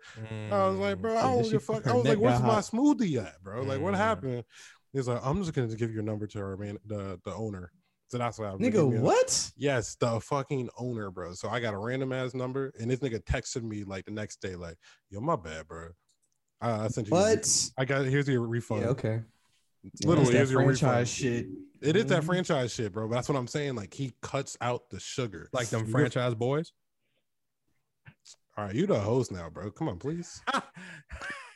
I 0.50 0.66
was 0.68 0.78
like, 0.78 1.00
bro, 1.00 1.16
I 1.16 1.22
don't 1.22 1.44
she- 1.44 1.50
give 1.52 1.62
a 1.62 1.64
fuck. 1.74 1.86
I 1.86 1.92
was 1.94 2.04
like, 2.04 2.18
neck 2.18 2.40
my 2.42 2.58
smoothie 2.58 3.24
at, 3.24 3.40
bro? 3.42 3.62
Like, 3.62 3.80
what 3.80 3.94
Mm. 3.94 3.98
happened? 3.98 4.44
He's 4.92 5.06
like, 5.06 5.20
I'm 5.22 5.38
just 5.40 5.52
gonna 5.54 5.74
give 5.76 5.92
your 5.92 6.02
number 6.02 6.26
to 6.26 6.38
our 6.40 6.56
man, 6.56 6.78
the 6.86 7.20
the 7.24 7.32
owner. 7.34 7.70
So 8.08 8.18
that's 8.18 8.38
what 8.38 8.48
I 8.48 8.52
was 8.54 8.60
Nigga, 8.60 9.00
what? 9.00 9.52
Yes, 9.56 9.94
the 9.94 10.20
fucking 10.20 10.68
owner, 10.76 11.10
bro. 11.10 11.32
So 11.32 11.48
I 11.48 11.60
got 11.60 11.72
a 11.74 11.78
random 11.78 12.12
ass 12.12 12.34
number, 12.34 12.72
and 12.78 12.90
this 12.90 13.00
nigga 13.00 13.22
texted 13.24 13.62
me 13.62 13.84
like 13.84 14.04
the 14.04 14.10
next 14.10 14.42
day, 14.42 14.54
like, 14.54 14.76
"Yo, 15.08 15.20
my 15.20 15.36
bad, 15.36 15.66
bro. 15.68 15.88
I, 16.60 16.84
I 16.84 16.88
sent 16.88 17.06
you. 17.06 17.12
What? 17.12 17.70
I 17.78 17.84
got 17.84 18.04
here's 18.04 18.28
your 18.28 18.42
refund. 18.46 18.82
Yeah, 18.82 18.88
okay. 18.88 19.22
Literally, 20.04 20.32
that 20.34 20.48
your 20.48 20.62
franchise 20.62 21.08
shit. 21.12 21.46
It 21.80 21.96
is 21.96 22.06
that 22.06 22.22
Mhm. 22.22 22.26
franchise 22.26 22.72
shit, 22.72 22.92
bro. 22.92 23.08
But 23.08 23.16
that's 23.16 23.28
what 23.28 23.36
I'm 23.36 23.48
saying. 23.48 23.74
Like 23.74 23.92
he 23.92 24.12
cuts 24.22 24.56
out 24.60 24.88
the 24.90 25.00
sugar. 25.00 25.48
like 25.52 25.68
them 25.68 25.86
franchise 25.90 26.34
boys. 26.34 26.72
All 28.56 28.66
right, 28.66 28.74
you 28.74 28.86
the 28.86 29.00
host 29.00 29.32
now, 29.32 29.48
bro. 29.50 29.70
Come 29.70 29.88
on, 29.88 29.98
please. 29.98 30.40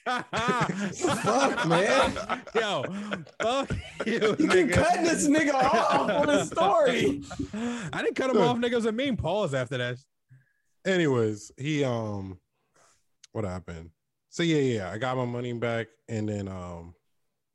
Fuck, 0.06 1.66
man. 1.68 2.42
Yo, 2.54 2.84
fuck 3.42 3.70
you, 4.06 4.12
You 4.14 4.20
nigga. 4.36 4.72
cutting 4.72 5.04
this 5.04 5.28
nigga 5.28 5.52
off 5.54 6.08
on 6.10 6.28
his 6.28 6.48
story. 6.48 7.22
I 7.92 8.02
didn't 8.02 8.14
cut 8.16 8.30
him 8.30 8.38
off, 8.38 8.56
nigga. 8.58 8.72
It 8.72 8.76
was 8.76 8.86
a 8.86 8.92
mean 8.92 9.16
pause 9.16 9.52
after 9.54 9.76
that. 9.78 9.96
Anyways, 10.86 11.50
he 11.56 11.82
um, 11.84 12.38
what 13.32 13.44
happened? 13.44 13.90
So 14.30 14.42
yeah, 14.42 14.58
yeah, 14.58 14.90
I 14.90 14.98
got 14.98 15.16
my 15.16 15.24
money 15.24 15.52
back, 15.52 15.88
and 16.08 16.28
then 16.28 16.46
um, 16.48 16.94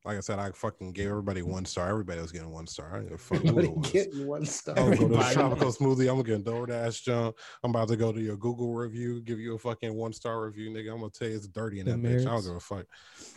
like 0.04 0.18
I 0.18 0.20
said, 0.22 0.40
I 0.40 0.52
fucking 0.52 0.94
gave 0.94 1.10
everybody 1.10 1.42
one 1.44 1.64
star. 1.66 1.88
Everybody 1.90 2.20
was 2.22 2.32
getting 2.32 2.50
one 2.50 2.66
star. 2.66 2.90
I 2.92 2.98
didn't 2.98 3.10
give 3.10 3.16
a 3.16 3.18
fuck 3.20 3.42
who 3.42 3.48
Everybody 3.50 3.68
it 3.68 3.78
was. 3.78 3.92
getting 3.92 4.26
one 4.28 4.46
star. 4.46 4.76
I'm 4.80 4.86
gonna 4.86 4.96
go 4.98 5.08
to 5.10 5.16
the 5.16 5.30
tropical 5.34 5.72
smoothie. 5.72 6.10
I'm 6.10 6.22
gonna 6.22 6.24
get 6.24 6.40
a 6.40 6.44
DoorDash 6.52 7.04
jump. 7.04 7.36
I'm 7.64 7.70
about 7.70 7.88
to 7.90 7.96
go 7.96 8.12
to 8.12 8.20
your 8.20 8.36
Google 8.38 8.74
review, 8.74 9.22
give 9.22 9.40
you 9.40 9.54
a 9.56 9.60
fucking 9.60 9.94
one 9.94 10.12
star 10.14 10.44
review, 10.44 10.72
nigga. 10.72 10.92
I'm 10.92 11.00
gonna 11.00 11.12
tell 11.12 11.28
you 11.28 11.36
it's 11.36 11.48
dirty 11.48 11.80
in 11.82 11.86
The 11.86 11.92
that 11.94 12.02
bitch. 12.02 12.22
I 12.22 12.24
don't 12.24 12.26
merits. 12.26 12.48
give 12.48 12.56
a 12.56 12.60
fuck. 12.60 12.86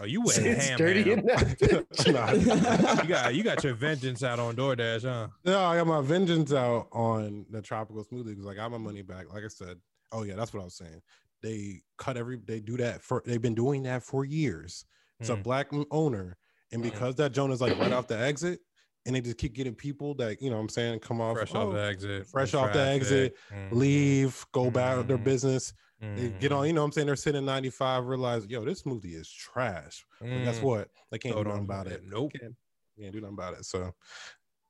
Oh, 0.00 0.04
you 0.04 0.22
went 0.22 0.38
It's 0.38 0.66
ham, 0.68 0.78
dirty 0.78 1.02
ham. 1.02 1.18
in 1.18 1.26
that. 1.26 1.86
Nah. 2.94 3.02
You 3.02 3.08
got 3.08 3.34
you 3.34 3.42
got 3.42 3.62
your 3.64 3.74
vengeance 3.74 4.22
out 4.22 4.38
on 4.38 4.56
DoorDash, 4.56 5.02
huh? 5.02 5.28
No, 5.44 5.60
I 5.64 5.76
got 5.76 5.86
my 5.86 6.00
vengeance 6.00 6.52
out 6.52 6.88
on 6.92 7.44
the 7.50 7.60
tropical 7.60 8.02
smoothie 8.04 8.26
because 8.30 8.46
I 8.46 8.54
got 8.54 8.70
my 8.70 8.78
money 8.78 9.02
back. 9.02 9.32
Like 9.32 9.44
I 9.44 9.48
said, 9.48 9.76
oh 10.12 10.22
yeah, 10.22 10.34
that's 10.36 10.54
what 10.54 10.60
I 10.60 10.64
was 10.64 10.76
saying. 10.76 11.02
They 11.42 11.82
cut 11.98 12.16
every. 12.16 12.38
They 12.44 12.60
do 12.60 12.78
that 12.78 13.02
for. 13.02 13.22
They've 13.26 13.42
been 13.42 13.54
doing 13.54 13.82
that 13.82 14.02
for 14.02 14.24
years. 14.24 14.86
It's 15.20 15.28
a 15.28 15.36
Mm. 15.36 15.42
black 15.42 15.68
owner, 15.90 16.36
and 16.74 16.82
Mm. 16.82 16.90
because 16.90 17.14
that 17.16 17.32
joint 17.32 17.52
is 17.52 17.60
like 17.62 17.78
right 17.78 17.92
off 17.92 18.06
the 18.06 18.18
exit, 18.30 18.60
and 19.06 19.14
they 19.16 19.20
just 19.22 19.38
keep 19.38 19.54
getting 19.54 19.74
people 19.74 20.14
that 20.16 20.42
you 20.42 20.50
know 20.50 20.56
what 20.56 20.62
I'm 20.62 20.68
saying 20.68 20.98
come 21.00 21.20
off 21.20 21.36
Fresh 21.36 21.54
oh, 21.54 21.68
off 21.68 21.74
the 21.74 21.82
exit. 21.84 22.26
fresh 22.26 22.52
off 22.54 22.68
the 22.72 22.78
traffic. 22.80 23.00
exit, 23.02 23.36
Mhm. 23.52 23.72
leave, 23.72 24.46
go 24.52 24.70
back 24.70 24.96
to 24.98 25.02
their 25.04 25.18
business. 25.18 25.72
They 26.00 26.34
get 26.38 26.52
on, 26.52 26.66
you 26.66 26.74
know 26.74 26.82
what 26.82 26.86
I'm 26.88 26.92
saying? 26.92 27.06
They're 27.06 27.16
sitting 27.16 27.46
95, 27.46 28.04
realize, 28.04 28.44
yo, 28.46 28.62
this 28.62 28.84
movie 28.84 29.14
is 29.14 29.30
trash. 29.30 30.04
But 30.20 30.26
guess 30.44 30.58
Mm. 30.58 30.62
what? 30.62 30.90
They 31.10 31.16
can't 31.18 31.32
Throw 31.34 31.44
do 31.44 31.48
nothing 31.48 31.60
on 31.60 31.64
about 31.64 31.86
there. 31.86 31.94
it. 31.96 32.04
Nope. 32.04 32.32
Can't, 32.38 32.54
can't 33.00 33.12
do 33.12 33.20
nothing 33.22 33.32
about 33.34 33.54
it. 33.54 33.64
So 33.64 33.94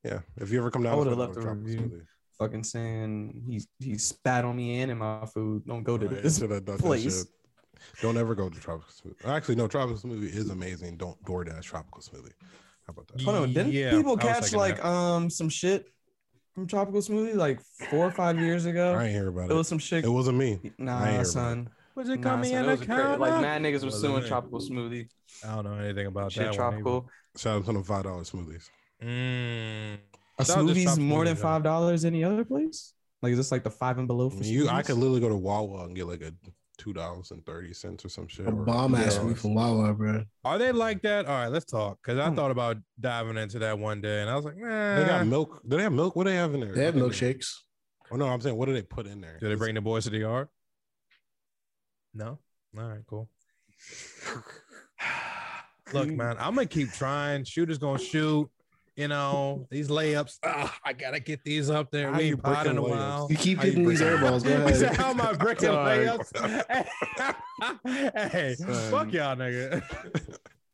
yeah. 0.05 0.21
If 0.37 0.53
you 0.53 0.59
ever 0.61 0.71
come 0.71 0.85
down 0.85 0.93
I 0.93 0.95
to 0.95 0.99
would've 0.99 1.15
Florida, 1.15 1.33
left 1.35 1.39
a 1.39 1.43
tropical 1.43 1.83
review. 1.83 2.07
Fucking 2.39 2.63
saying 2.65 3.43
he 3.49 3.63
he 3.85 3.97
spat 3.99 4.45
on 4.45 4.55
me 4.57 4.81
and 4.81 4.91
in 4.93 4.99
my 4.99 5.25
food. 5.27 5.65
Don't 5.67 5.83
go 5.83 5.97
to 5.99 6.07
Right, 6.07 6.23
this 6.23 6.39
should 6.39 6.51
have 6.51 6.65
done 6.65 6.79
place. 6.79 7.27
Shit. 7.93 8.03
Don't 8.03 8.17
ever 8.17 8.35
go 8.35 8.49
to 8.49 8.61
tropical 8.61 8.91
smoothie. 8.93 9.27
Actually, 9.29 9.57
no, 9.57 9.69
tropical 9.69 9.99
smoothie 9.99 10.35
is 10.35 10.51
amazing. 10.51 10.97
Don't 10.97 11.23
DoorDash 11.25 11.63
tropical 11.63 12.01
smoothie. 12.03 12.33
How 12.87 12.91
about 12.93 13.09
that? 13.09 13.21
Hold 13.23 13.37
on, 13.37 13.53
didn't 13.53 13.73
Yeah, 13.73 13.91
people 13.91 14.17
catch 14.17 14.53
like 14.53 14.77
that. 14.77 14.87
um 14.87 15.31
some 15.31 15.49
shit 15.49 15.87
from 16.55 16.67
Tropical 16.67 17.01
Smoothie 17.01 17.35
like 17.35 17.61
four 17.91 18.07
or 18.07 18.11
five 18.11 18.39
years 18.39 18.65
ago? 18.67 18.95
I 18.95 19.05
ain't 19.05 19.13
hear 19.13 19.29
about 19.29 19.49
There 19.49 19.55
it. 19.57 19.59
was 19.59 19.69
some 19.69 19.79
shit. 19.79 20.05
It 20.05 20.09
wasn't 20.09 20.39
me. 20.39 20.61
I 20.63 20.67
ain't 20.67 20.79
Nah, 20.79 21.23
son. 21.25 21.69
Was 21.97 22.09
it 22.09 22.21
Nah, 22.21 22.31
coming 22.31 22.51
son, 22.53 22.65
in 22.65 22.71
it 22.71 22.83
a 22.83 22.87
cra- 22.87 23.17
like 23.17 23.41
mad 23.41 23.63
niggas 23.63 23.81
were 23.81 23.87
Wasn't 23.87 24.03
suing 24.03 24.23
me. 24.23 24.29
Tropical 24.29 24.61
Smoothie. 24.61 25.09
I 25.45 25.55
don't 25.55 25.65
know 25.65 25.75
anything 25.75 26.07
about 26.07 26.31
Shit, 26.33 26.45
that 26.45 26.53
tropical. 26.53 27.09
Shout 27.37 27.57
out 27.59 27.67
to 27.67 27.73
them 27.73 27.83
five 27.83 28.05
dollar 28.05 28.23
smoothies. 28.23 28.69
one. 29.01 29.09
Mm. 29.11 29.95
A 30.39 30.45
That 30.45 30.63
was 30.65 30.77
smoothie's 30.77 30.99
more 30.99 31.25
than 31.25 31.37
five 31.37 31.63
dollars 31.63 32.05
any 32.05 32.23
other 32.23 32.45
place? 32.45 32.93
Like 33.23 33.33
is 33.33 33.39
this 33.39 33.51
like 33.51 33.65
the 33.65 33.71
five 33.71 33.99
and 33.99 34.07
below 34.07 34.27
I 34.27 34.31
for 34.31 34.37
mean, 34.43 34.53
you, 34.53 34.69
I 34.69 34.83
could 34.83 34.97
literally 34.97 35.21
go 35.21 35.29
to 35.31 35.37
Wawa 35.37 35.85
and 35.85 35.97
get 35.97 36.07
like 36.07 36.21
a 36.23 36.33
two 36.77 36.93
dollars 36.93 37.31
and 37.31 37.45
thirty 37.47 37.73
cents 37.73 38.05
or 38.05 38.09
some 38.09 38.27
shit. 38.29 38.47
A 38.47 38.53
bomb 38.53 38.95
ass 38.95 39.17
$2. 39.19 39.37
from 39.39 39.55
Wawa, 39.55 39.95
bro. 39.95 40.25
Are 40.45 40.59
they 40.59 40.73
like 40.73 41.03
that? 41.03 41.27
All 41.27 41.33
right, 41.33 41.49
let's 41.49 41.65
talk. 41.65 42.03
Cause 42.03 42.19
I 42.19 42.29
Hmm. 42.29 42.35
thought 42.35 42.51
about 42.51 42.77
diving 43.01 43.37
into 43.37 43.59
that 43.61 43.79
one 43.79 44.01
day, 44.01 44.21
and 44.21 44.31
I 44.31 44.37
was 44.37 44.45
like, 44.45 44.57
nah. 44.57 44.95
They 44.97 45.05
got 45.05 45.27
milk. 45.27 45.63
Do 45.67 45.77
they 45.77 45.83
have 45.83 45.93
milk? 45.93 46.17
What 46.17 46.25
do 46.25 46.31
they 46.31 46.37
have 46.37 46.55
in 46.55 46.61
there? 46.61 46.75
They 46.75 46.85
have 46.85 46.95
milkshakes. 46.95 47.53
Oh 48.11 48.17
no, 48.17 48.27
I'm 48.27 48.41
saying 48.41 48.57
what 48.57 48.67
do 48.67 48.73
they 48.75 48.83
put 48.83 49.07
in 49.07 49.21
there? 49.21 49.39
Do 49.41 49.49
they 49.49 49.55
bring 49.55 49.75
the 49.75 49.81
boys 49.81 50.05
to 50.05 50.11
the 50.11 50.19
yard? 50.19 50.49
No. 52.13 52.39
All 52.77 52.89
right, 52.89 53.01
cool. 53.07 53.29
Look, 55.93 56.09
man, 56.09 56.37
I'm 56.39 56.55
gonna 56.55 56.67
keep 56.67 56.93
trying. 56.93 57.45
Shooters 57.45 57.79
gonna 57.79 57.99
shoot. 57.99 58.49
You 58.97 59.09
know 59.09 59.67
these 59.71 59.89
layups. 59.89 60.39
Ah, 60.45 60.79
I 60.85 60.93
gotta 60.93 61.19
get 61.19 61.43
these 61.43 61.69
up 61.69 61.91
there. 61.91 62.13
How 62.13 62.19
We 62.19 62.27
you 62.27 62.33
ain't 62.35 62.43
pot 62.45 62.67
in 62.69 62.79
a 62.79 62.83
while. 62.83 63.27
You 63.29 63.37
keep 63.37 63.61
hitting 63.61 63.89
these 63.89 64.01
air 64.01 64.19
balls. 64.19 64.45
Go 64.45 64.67
He 64.69 64.75
said, 64.75 64.93
ahead. 64.93 64.97
How 64.97 65.11
am 65.11 65.21
I 65.21 65.33
breaking 65.33 65.65
Sorry. 65.67 66.07
layups? 66.07 67.35
hey, 68.31 68.55
Son. 68.55 68.91
fuck 68.93 69.13
y'all, 69.13 69.35
nigga. 69.35 69.83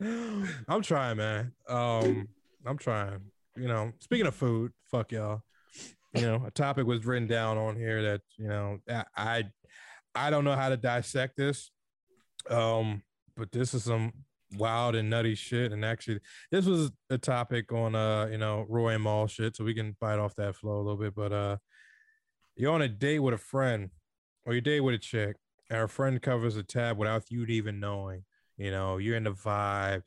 I'm 0.69 0.83
trying, 0.83 1.17
man. 1.17 1.53
Um, 1.67 2.29
I'm 2.67 2.77
trying. 2.77 3.21
You 3.57 3.69
know, 3.69 3.93
speaking 4.01 4.27
of 4.27 4.35
food, 4.35 4.73
fuck 4.91 5.13
y'all. 5.13 5.43
You 6.15 6.23
know, 6.23 6.43
a 6.47 6.51
topic 6.51 6.87
was 6.87 7.07
written 7.07 7.27
down 7.29 7.57
on 7.57 7.77
here 7.77 8.03
that 8.03 8.21
you 8.37 8.49
know 8.49 8.81
I 8.89 9.05
I, 9.17 9.45
I 10.15 10.31
don't 10.31 10.45
know 10.45 10.57
how 10.57 10.69
to 10.69 10.77
dissect 10.77 11.37
this. 11.39 11.71
Um, 12.51 13.03
but 13.37 13.51
this 13.53 13.73
is 13.73 13.85
some 13.85 14.13
wild 14.57 14.95
and 14.95 15.09
nutty 15.11 15.35
shit. 15.35 15.73
And 15.73 15.85
actually, 15.85 16.21
this 16.51 16.67
was 16.67 16.91
a 17.11 17.19
topic 17.19 17.73
on 17.73 17.95
uh, 17.95 18.27
you 18.31 18.39
know, 18.39 18.67
Roy 18.69 18.95
and 18.95 19.03
Maul 19.03 19.27
shit, 19.27 19.57
so 19.57 19.65
we 19.65 19.75
can 19.75 19.97
bite 20.01 20.19
off 20.19 20.35
that 20.37 20.57
flow 20.57 20.77
a 20.77 20.83
little 20.83 20.97
bit. 20.97 21.15
But 21.15 21.33
uh, 21.33 21.57
you're 22.57 22.73
on 22.73 22.83
a 22.83 22.89
date 22.89 23.21
with 23.21 23.35
a 23.35 23.39
friend, 23.39 23.91
or 24.45 24.55
you 24.55 24.61
date 24.61 24.81
with 24.81 24.95
a 24.95 24.99
chick, 24.99 25.37
and 25.69 25.79
her 25.79 25.89
friend 25.89 26.21
covers 26.21 26.57
a 26.57 26.63
tab 26.63 26.99
without 26.99 27.31
you 27.31 27.45
even 27.47 27.81
knowing. 27.81 28.25
You 28.57 28.71
know, 28.71 28.99
you're 28.99 29.17
in 29.17 29.25
the 29.25 29.33
vibe. 29.33 30.03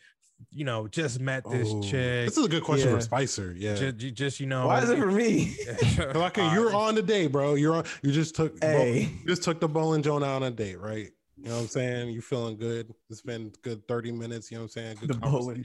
You 0.52 0.66
know, 0.66 0.88
just 0.89 1.22
met 1.22 1.50
this 1.50 1.70
Oh, 1.72 1.82
chick. 1.82 2.28
This 2.28 2.38
is 2.38 2.46
a 2.46 2.50
good 2.50 2.64
question 2.64 2.89
Yeah. 2.89 2.96
for 2.96 3.02
Spicer. 3.02 3.56
Yeah. 3.58 3.76
Just, 3.76 4.02
you 4.02 4.12
just 4.12 4.39
you 4.41 4.46
know. 4.46 4.68
Why 4.68 4.82
is 4.82 4.89
it 4.89 4.98
for 5.00 5.12
me? 5.12 5.56
Like 6.16 6.36
you're 6.38 6.76
on 6.86 6.96
the 6.96 7.02
date, 7.02 7.32
bro. 7.32 7.54
You're 7.56 7.76
on. 7.76 7.86
You 8.02 8.12
just 8.12 8.36
took. 8.36 8.62
Hey. 8.62 9.10
You 9.22 9.28
just 9.28 9.44
took 9.44 9.60
the 9.62 9.70
bowling 9.70 10.02
Joan 10.04 10.22
out 10.24 10.41
on 10.41 10.44
a 10.44 10.52
date, 10.52 10.80
right? 10.80 11.10
You 11.38 11.50
know 11.50 11.56
what 11.56 11.62
I'm 11.62 11.68
saying? 11.68 12.10
You 12.12 12.22
feeling 12.22 12.58
good? 12.58 12.94
It's 13.10 13.22
been 13.22 13.52
good 13.64 13.88
30 13.88 14.12
minutes. 14.12 14.52
You 14.52 14.58
know 14.58 14.64
what 14.64 14.78
I'm 14.78 14.84
saying? 14.84 14.98
Good 15.00 15.10
The 15.10 15.14
bowling 15.16 15.64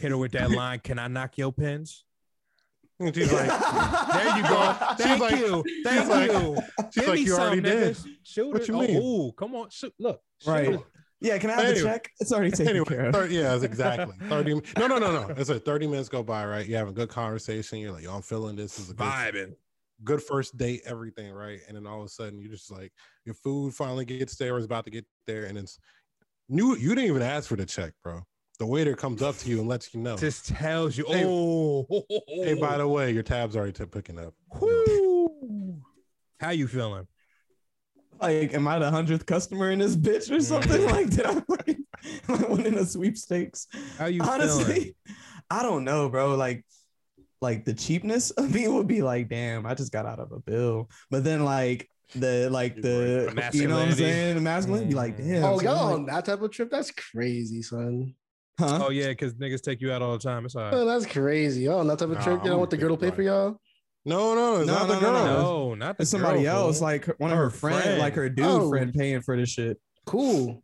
hit 0.00 0.10
her 0.10 0.18
with 0.18 0.32
that 0.32 0.50
line. 0.50 0.80
Can 0.80 0.98
I 0.98 1.06
knock 1.08 1.38
your 1.38 1.52
pins? 1.52 2.04
And 3.00 3.14
she's 3.14 3.32
like, 3.32 3.46
There 4.12 4.36
you 4.36 4.42
go. 4.42 4.76
She's 4.96 5.06
Thank 5.06 5.20
like- 5.20 5.36
you. 5.38 5.64
Thank 5.84 6.08
like- 6.08 6.30
you. 6.32 6.56
she's 6.92 6.94
Give 7.02 7.08
like, 7.08 7.20
you 7.20 7.34
already 7.36 7.56
some, 7.56 7.62
did. 7.62 7.96
niggas. 7.96 8.06
Shoot 8.24 8.52
What 8.52 8.62
it. 8.62 8.68
you 8.68 8.74
Oh, 8.74 8.80
mean? 8.80 8.96
ooh, 9.02 9.32
come 9.32 9.54
on. 9.54 9.70
Shoot. 9.70 9.94
Look. 9.98 10.20
shoot 10.42 10.50
Right. 10.50 10.68
it. 10.74 10.80
yeah, 11.20 11.38
can 11.38 11.50
I 11.50 11.52
have 11.54 11.62
the 11.62 11.70
Anyway. 11.70 11.90
check? 11.90 12.10
It's 12.20 12.32
already 12.32 12.50
taken 12.50 12.68
Anyway, 12.68 12.84
care 12.86 13.06
of. 13.06 13.14
30, 13.14 13.34
yeah, 13.34 13.54
exactly 13.62 14.14
30. 14.28 14.54
No, 14.78 14.86
no, 14.86 14.98
no, 14.98 15.12
no. 15.26 15.34
It's 15.36 15.48
like 15.50 15.64
30 15.64 15.86
minutes 15.88 16.08
go 16.08 16.22
by, 16.22 16.44
right? 16.46 16.66
You 16.66 16.76
have 16.76 16.88
a 16.88 16.92
good 16.92 17.08
conversation. 17.08 17.78
You're 17.78 17.92
like, 17.92 18.04
yo, 18.04 18.14
I'm 18.14 18.22
feeling 18.22 18.56
this 18.56 18.78
is 18.78 18.90
a 18.90 18.94
good, 18.94 19.06
Vibing. 19.06 19.54
Good 20.02 20.22
first 20.22 20.56
date, 20.56 20.82
everything, 20.84 21.32
right? 21.32 21.60
And 21.68 21.76
then 21.76 21.86
all 21.86 22.00
of 22.00 22.06
a 22.06 22.08
sudden, 22.08 22.40
you're 22.40 22.50
just 22.50 22.70
like 22.70 22.92
your 23.24 23.34
food 23.34 23.74
finally 23.74 24.04
gets 24.04 24.36
there, 24.36 24.54
or 24.54 24.58
is 24.58 24.64
about 24.64 24.84
to 24.84 24.90
get 24.90 25.06
there, 25.26 25.44
and 25.44 25.56
it's 25.56 25.78
new. 26.48 26.76
You 26.76 26.90
didn't 26.94 27.10
even 27.10 27.22
ask 27.22 27.48
for 27.48 27.56
the 27.56 27.66
check, 27.66 27.92
bro. 28.02 28.22
The 28.58 28.66
waiter 28.66 28.94
comes 28.94 29.20
up 29.20 29.36
to 29.38 29.48
you 29.48 29.58
and 29.58 29.68
lets 29.68 29.92
you 29.92 30.00
know, 30.00 30.16
Just 30.16 30.46
tells 30.46 30.96
you. 30.96 31.04
Hey- 31.08 31.24
oh. 31.26 31.86
hey, 32.28 32.54
by 32.54 32.78
the 32.78 32.86
way, 32.86 33.10
your 33.10 33.24
tab's 33.24 33.56
already 33.56 33.72
t- 33.72 33.84
picking 33.84 34.18
up. 34.18 34.32
Whoo. 34.60 35.82
How 36.38 36.50
you 36.50 36.68
feeling? 36.68 37.08
Like, 38.20 38.54
am 38.54 38.68
I 38.68 38.78
the 38.78 38.90
hundredth 38.90 39.26
customer 39.26 39.70
in 39.70 39.80
this 39.80 39.96
bitch 39.96 40.30
or 40.30 40.40
something? 40.40 40.80
Mm. 40.82 40.90
Like, 40.92 41.10
did 41.10 41.26
I 41.26 41.40
fucking 41.40 41.84
am 42.28 42.44
I 42.44 42.48
winning 42.48 42.78
a 42.78 42.84
sweepstakes? 42.86 43.66
How 43.98 44.06
you 44.06 44.22
feeling? 44.22 44.40
Honestly, 44.40 44.96
I 45.50 45.62
don't 45.62 45.84
know, 45.84 46.08
bro. 46.08 46.36
Like, 46.36 46.64
like 47.44 47.64
the 47.64 47.74
cheapness 47.74 48.30
of 48.32 48.52
me 48.52 48.66
would 48.66 48.88
be 48.88 49.02
like, 49.02 49.28
damn, 49.28 49.64
I 49.66 49.74
just 49.74 49.92
got 49.92 50.06
out 50.06 50.18
of 50.18 50.32
a 50.32 50.40
bill. 50.40 50.88
But 51.10 51.22
then 51.24 51.44
like 51.44 51.88
the 52.16 52.48
like 52.52 52.74
the 52.82 53.30
you 53.52 53.68
know 53.68 53.78
what 53.78 53.88
I'm 53.88 53.92
saying? 53.94 54.34
The 54.34 54.40
masculine 54.40 54.88
be 54.88 54.94
like, 54.94 55.16
Mm. 55.16 55.28
damn. 55.28 55.44
Oh, 55.44 55.56
son, 55.58 55.64
y'all 55.64 55.84
like, 55.86 55.94
on 55.94 56.06
that 56.06 56.24
type 56.24 56.42
of 56.42 56.50
trip? 56.50 56.70
That's 56.70 56.90
crazy, 56.90 57.62
son. 57.62 58.14
huh? 58.58 58.86
Oh 58.86 58.90
yeah, 58.90 59.08
because 59.08 59.34
niggas 59.34 59.62
take 59.62 59.80
you 59.80 59.92
out 59.92 60.02
all 60.02 60.12
the 60.12 60.18
time. 60.18 60.44
It's 60.44 60.56
all 60.56 60.62
right. 60.64 60.74
Oh, 60.74 60.84
that's 60.86 61.06
crazy. 61.06 61.62
Y'all 61.62 61.84
that 61.84 61.98
type 61.98 62.08
of 62.08 62.14
Nah, 62.16 62.22
trip? 62.24 62.34
You 62.36 62.40
I'm 62.40 62.46
don't 62.46 62.58
want 62.58 62.70
the 62.70 62.76
girl 62.78 62.96
to 62.96 63.00
pay 63.10 63.14
for 63.14 63.22
y'all? 63.22 63.60
No, 64.06 64.34
no, 64.34 64.56
it's 64.60 64.66
No, 64.66 64.74
not 64.74 64.88
no, 64.88 64.94
the 64.94 65.00
no, 65.00 65.00
girl. 65.00 65.12
no. 65.24 65.42
No, 65.42 65.74
not 65.74 65.96
the 65.98 66.02
It's 66.02 66.10
somebody 66.10 66.42
girl, 66.42 66.56
else, 66.66 66.78
fool. 66.78 66.86
like 66.88 67.06
one 67.18 67.30
of 67.30 67.36
Her 67.38 67.44
her 67.44 67.50
friend, 67.50 67.82
friend. 67.82 67.98
like 68.00 68.14
her 68.14 68.28
dude 68.28 68.46
Oh. 68.46 68.68
friend 68.70 68.92
paying 68.92 69.20
for 69.22 69.36
this 69.36 69.50
shit. 69.50 69.78
Cool. 70.06 70.63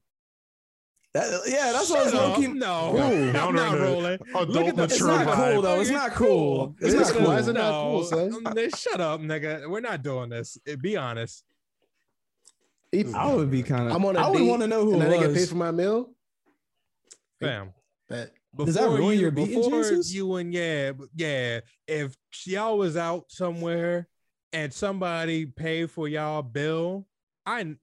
That, 1.12 1.42
yeah, 1.48 1.72
that's 1.72 1.90
what 1.90 1.98
I 2.00 2.02
was 2.04 2.12
Shut 2.12 2.22
low 2.22 2.32
up. 2.34 2.38
key. 2.38 2.46
No, 2.48 2.96
Ooh. 2.96 3.30
I'm 3.36 3.54
not 3.54 3.78
rolling. 3.80 4.18
Look 4.32 4.66
at 4.66 4.76
the- 4.76 4.84
It's 4.84 5.00
mature 5.00 5.08
not 5.08 5.26
vibe. 5.26 5.52
cool 5.54 5.62
though. 5.62 5.80
It's 5.80 5.90
not 5.90 6.10
cool. 6.12 6.76
It's 6.80 6.94
It's 6.94 6.94
not 6.94 7.06
cool. 7.12 7.18
cool. 7.18 7.26
Why 7.28 7.38
is 7.40 7.48
it 7.48 7.52
not 7.54 7.82
cool, 7.82 8.04
son? 8.04 8.46
um, 8.46 8.54
they- 8.54 8.70
Shut 8.70 9.00
up, 9.00 9.20
nigga. 9.20 9.68
We're 9.68 9.80
not 9.80 10.02
doing 10.02 10.30
this. 10.30 10.56
Eh, 10.68 10.76
Be 10.76 10.96
honest. 10.96 11.44
If- 12.92 13.12
I 13.14 13.32
would 13.34 13.50
be 13.50 13.62
kind 13.64 13.88
of. 13.88 13.94
I'm 13.96 14.04
on 14.04 14.16
a 14.16 14.20
I 14.20 14.28
would 14.30 14.42
want 14.42 14.62
to 14.62 14.68
know 14.68 14.84
who 14.84 14.94
and 14.94 15.02
it 15.02 15.08
then 15.10 15.20
they 15.20 15.26
get 15.26 15.34
paid 15.34 15.48
for 15.48 15.56
my 15.56 15.70
meal. 15.72 16.10
Fam. 17.40 17.72
Bet. 18.08 18.32
Does 18.56 18.74
that 18.74 18.82
Before 18.82 18.98
ruin 18.98 19.14
you- 19.14 19.20
your 19.22 19.30
beating 19.30 19.54
before 19.62 19.70
chances? 19.82 20.14
You 20.14 20.34
and 20.36 20.52
yeah, 20.52 20.92
but 20.92 21.08
yeah. 21.14 21.60
If 21.86 22.16
y'all 22.46 22.78
was 22.78 22.96
out 22.96 23.26
somewhere 23.30 24.08
and 24.52 24.72
somebody 24.74 25.46
paid 25.46 25.90
for 25.90 26.08
y'all 26.08 26.42
bill, 26.42 27.06
I 27.46 27.76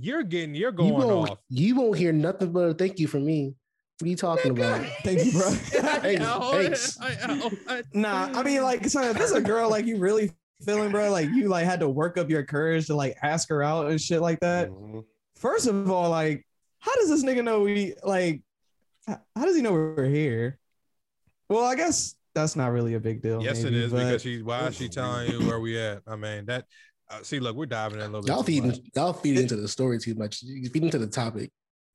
you're 0.00 0.22
getting 0.22 0.54
you're 0.54 0.72
going 0.72 0.88
you 0.88 0.94
won't, 0.94 1.30
off. 1.30 1.38
You 1.48 1.76
won't 1.76 1.98
hear 1.98 2.12
nothing 2.12 2.52
but 2.52 2.60
a 2.60 2.74
thank 2.74 2.98
you 2.98 3.06
from 3.06 3.24
me. 3.24 3.54
What 3.98 4.06
are 4.06 4.10
you 4.10 4.16
talking 4.16 4.50
about? 4.50 4.84
Thank 5.04 5.24
you, 5.24 5.30
bro. 5.32 5.50
Thanks, 5.50 6.96
thanks. 6.96 7.88
Nah, 7.92 8.30
I 8.34 8.42
mean, 8.42 8.62
like, 8.62 8.84
son, 8.86 9.04
if 9.04 9.20
it's 9.20 9.30
a 9.30 9.40
girl 9.40 9.70
like 9.70 9.84
you 9.86 9.98
really 9.98 10.32
feeling, 10.64 10.90
bro, 10.90 11.10
like 11.10 11.28
you 11.28 11.48
like 11.48 11.66
had 11.66 11.78
to 11.80 11.88
work 11.88 12.18
up 12.18 12.28
your 12.28 12.42
courage 12.42 12.86
to 12.86 12.96
like 12.96 13.16
ask 13.22 13.48
her 13.50 13.62
out 13.62 13.90
and 13.90 14.00
shit 14.00 14.20
like 14.20 14.40
that. 14.40 14.70
Mhm. 14.70 15.04
First 15.36 15.68
of 15.68 15.88
all, 15.88 16.10
like, 16.10 16.44
how 16.80 16.92
does 16.96 17.10
this 17.10 17.22
nigga 17.22 17.44
know 17.44 17.60
we 17.60 17.94
like? 18.02 18.42
How 19.06 19.44
does 19.44 19.54
he 19.54 19.62
know 19.62 19.72
we're 19.72 20.08
here? 20.08 20.58
Well, 21.48 21.64
I 21.64 21.76
guess 21.76 22.16
that's 22.34 22.56
not 22.56 22.72
really 22.72 22.94
a 22.94 23.00
big 23.00 23.22
deal. 23.22 23.40
Yes, 23.40 23.62
maybe, 23.62 23.76
it 23.76 23.82
is 23.84 23.92
but- 23.92 23.98
because 23.98 24.22
she. 24.22 24.42
Why 24.42 24.66
is 24.66 24.76
she 24.76 24.88
telling 24.88 25.30
you 25.30 25.46
where 25.46 25.60
we 25.60 25.78
at? 25.78 26.02
I 26.08 26.16
mean 26.16 26.46
that. 26.46 26.64
Uh, 27.12 27.22
see, 27.22 27.38
look, 27.40 27.54
we're 27.56 27.66
diving 27.66 27.98
in 28.00 28.04
a 28.04 28.08
little 28.08 28.22
bit. 28.22 28.28
Y'all 28.28 28.38
too 28.42 28.46
feeding, 28.46 28.68
much. 28.70 28.78
y'all 28.94 29.12
feeding 29.12 29.42
into 29.42 29.56
the 29.56 29.68
story 29.68 29.98
too 29.98 30.14
much. 30.14 30.42
You 30.42 30.68
feed 30.70 30.82
into 30.84 30.98
the 30.98 31.06
topic. 31.06 31.50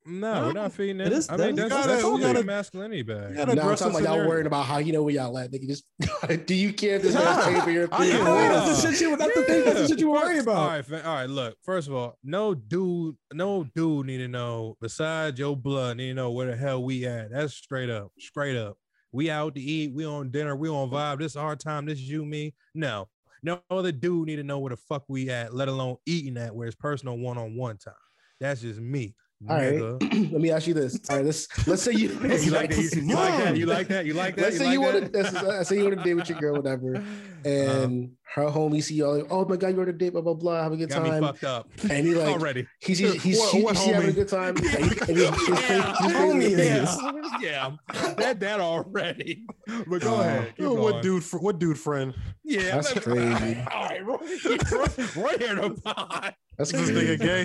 No, 0.06 0.46
we're 0.46 0.52
not 0.52 0.72
feeding 0.72 1.00
It 1.00 1.08
it. 1.08 1.12
is- 1.12 1.28
I 1.28 1.36
mean, 1.36 1.54
that's, 1.54 1.64
we 1.64 1.68
that's, 1.68 1.86
gotta- 2.02 2.14
we 2.14 2.20
that's 2.22 2.32
gotta- 2.32 2.46
masculinity 2.46 3.02
bag. 3.02 3.30
we 3.30 3.34
No, 3.36 3.42
I'm 3.42 3.48
address 3.50 3.78
talking 3.80 4.00
about 4.00 4.16
y'all 4.16 4.26
worrying 4.28 4.46
about 4.46 4.64
how 4.64 4.78
you 4.78 4.92
know 4.92 5.02
where 5.02 5.12
y'all 5.12 5.36
at. 5.36 5.50
Nigga, 5.52 5.66
just 5.66 5.84
do 6.46 6.54
you 6.54 6.72
care 6.72 6.96
if 6.96 7.02
this 7.02 7.12
Nah, 7.14 7.24
man's 7.24 7.44
paying 7.44 7.60
for 7.62 7.70
your 7.70 7.88
I 7.92 7.98
food? 7.98 8.12
can 8.12 8.24
No, 8.24 8.34
wait. 8.36 8.48
that's 8.48 8.82
the 8.82 8.92
shit 8.92 9.00
you. 9.02 9.16
That's 9.16 9.34
the 9.34 9.42
thing. 9.42 9.64
That's 9.64 9.80
the 9.80 9.88
shit 9.88 9.98
you 9.98 10.10
worry 10.10 10.36
All 10.36 10.40
about. 10.42 10.68
right, 10.68 10.84
fa- 10.86 11.06
all 11.06 11.14
right. 11.14 11.28
Look, 11.28 11.56
first 11.62 11.88
of 11.88 11.94
all, 11.94 12.16
no 12.24 12.54
dude, 12.54 13.16
no 13.34 13.64
dude 13.74 14.06
need 14.06 14.18
to 14.18 14.28
know 14.28 14.78
besides 14.80 15.38
your 15.38 15.56
blood 15.56 15.98
need 15.98 16.08
to 16.08 16.14
know 16.14 16.30
where 16.30 16.46
the 16.46 16.56
hell 16.56 16.82
we 16.82 17.04
at. 17.04 17.30
That's 17.30 17.52
straight 17.52 17.90
up, 17.90 18.10
straight 18.18 18.56
up. 18.56 18.78
We 19.12 19.30
out 19.30 19.56
to 19.56 19.60
eat, 19.60 19.92
we 19.92 20.06
on 20.06 20.30
dinner, 20.30 20.54
we 20.56 20.68
on 20.70 20.88
vibe. 20.90 21.18
This 21.18 21.32
is 21.32 21.36
our 21.36 21.56
time. 21.56 21.84
This 21.84 21.98
is 21.98 22.08
you, 22.08 22.24
me. 22.24 22.54
No, 22.74 23.08
no 23.42 23.60
other 23.70 23.92
dude 23.92 24.26
need 24.26 24.36
to 24.36 24.42
know 24.42 24.58
where 24.58 24.70
the 24.70 24.76
fuck 24.76 25.04
we 25.08 25.30
at, 25.30 25.54
let 25.54 25.68
alone 25.68 25.96
eating 26.06 26.36
at 26.36 26.54
where 26.54 26.66
it's 26.66 26.76
personal 26.76 27.18
one 27.18 27.38
on 27.38 27.56
one 27.56 27.76
time. 27.76 27.94
That's 28.40 28.60
just 28.60 28.80
me. 28.80 29.14
All 29.48 29.56
right, 29.56 29.80
let 30.00 30.40
me 30.40 30.50
ask 30.50 30.66
you 30.66 30.74
this. 30.74 30.98
All 31.08 31.16
right, 31.16 31.24
let's 31.24 31.68
let's 31.68 31.82
say 31.82 31.92
you 31.92 32.08
You 32.22 32.50
like 32.50 32.70
that? 32.70 32.94
You, 32.94 33.02
you 33.02 33.14
like 33.14 33.38
that? 33.38 33.56
You 33.56 33.66
like 33.66 33.88
that? 33.88 34.06
You 34.06 34.14
like 34.14 34.36
that? 34.36 34.42
Let's 34.42 34.54
You 34.54 34.58
say 34.58 34.64
like 34.64 34.72
you 34.72 34.80
want 34.80 35.12
to. 35.12 35.42
Let's 35.46 35.68
say 35.68 35.76
you 35.76 35.84
want 35.84 35.98
to 35.98 36.02
date 36.02 36.14
with 36.14 36.28
your 36.28 36.40
girl, 36.40 36.56
whatever, 36.56 36.96
uh-huh. 36.96 37.48
and 37.48 38.10
her 38.34 38.44
homie 38.44 38.82
see 38.82 38.94
you 38.96 39.06
all. 39.06 39.16
Like, 39.16 39.26
oh 39.30 39.44
my 39.46 39.56
god, 39.56 39.68
you 39.68 39.76
want 39.76 39.88
a 39.88 39.92
date? 39.92 40.10
Blah 40.12 40.20
blah 40.22 40.34
blah. 40.34 40.62
Have 40.62 40.72
a 40.72 40.76
good 40.76 40.90
Got 40.90 41.02
me 41.02 41.10
time. 41.10 41.22
fucked 41.22 41.44
up 41.44 41.68
And 41.90 42.06
he 42.06 42.14
like 42.16 42.28
already. 42.28 42.66
he's 42.80 42.98
he's 42.98 43.22
he's, 43.22 43.38
What- 43.38 43.50
she, 43.50 43.62
what 43.62 43.76
she 43.78 43.90
having 43.90 44.10
a 44.10 44.12
good 44.12 44.28
time. 44.28 44.56
And, 44.56 44.66
he- 44.66 44.76
and 44.76 44.84
he's, 44.86 45.00
he's, 45.46 45.48
Yeah, 45.48 45.94
he's, 45.98 46.12
homie 46.12 46.42
he's, 46.42 46.58
is. 46.58 46.96
yeah, 47.40 47.40
yeah, 47.40 47.70
that 48.18 48.40
that 48.40 48.60
already. 48.60 49.44
But 49.86 50.00
go 50.02 50.16
Uh, 50.16 50.20
ahead. 50.20 50.48
keep 50.56 50.58
Yo, 50.58 50.74
what 50.74 50.90
going. 50.92 51.02
dude? 51.02 51.24
fr- 51.24 51.38
What 51.38 51.58
dude 51.58 51.78
friend? 51.78 52.14
Yeah, 52.44 52.76
That's 52.76 52.94
let- 52.94 53.04
crazy. 53.04 53.58
All 53.72 53.84
right, 53.84 54.04
Roy, 54.04 54.16
Roy, 54.16 54.86
Roy 55.16 55.38
here 55.38 55.54
the 55.54 55.80
pod. 55.82 56.34
That's 56.58 56.72
This 56.72 56.90
crazy. 56.90 57.16
nigga 57.16 57.18
gay. 57.20 57.44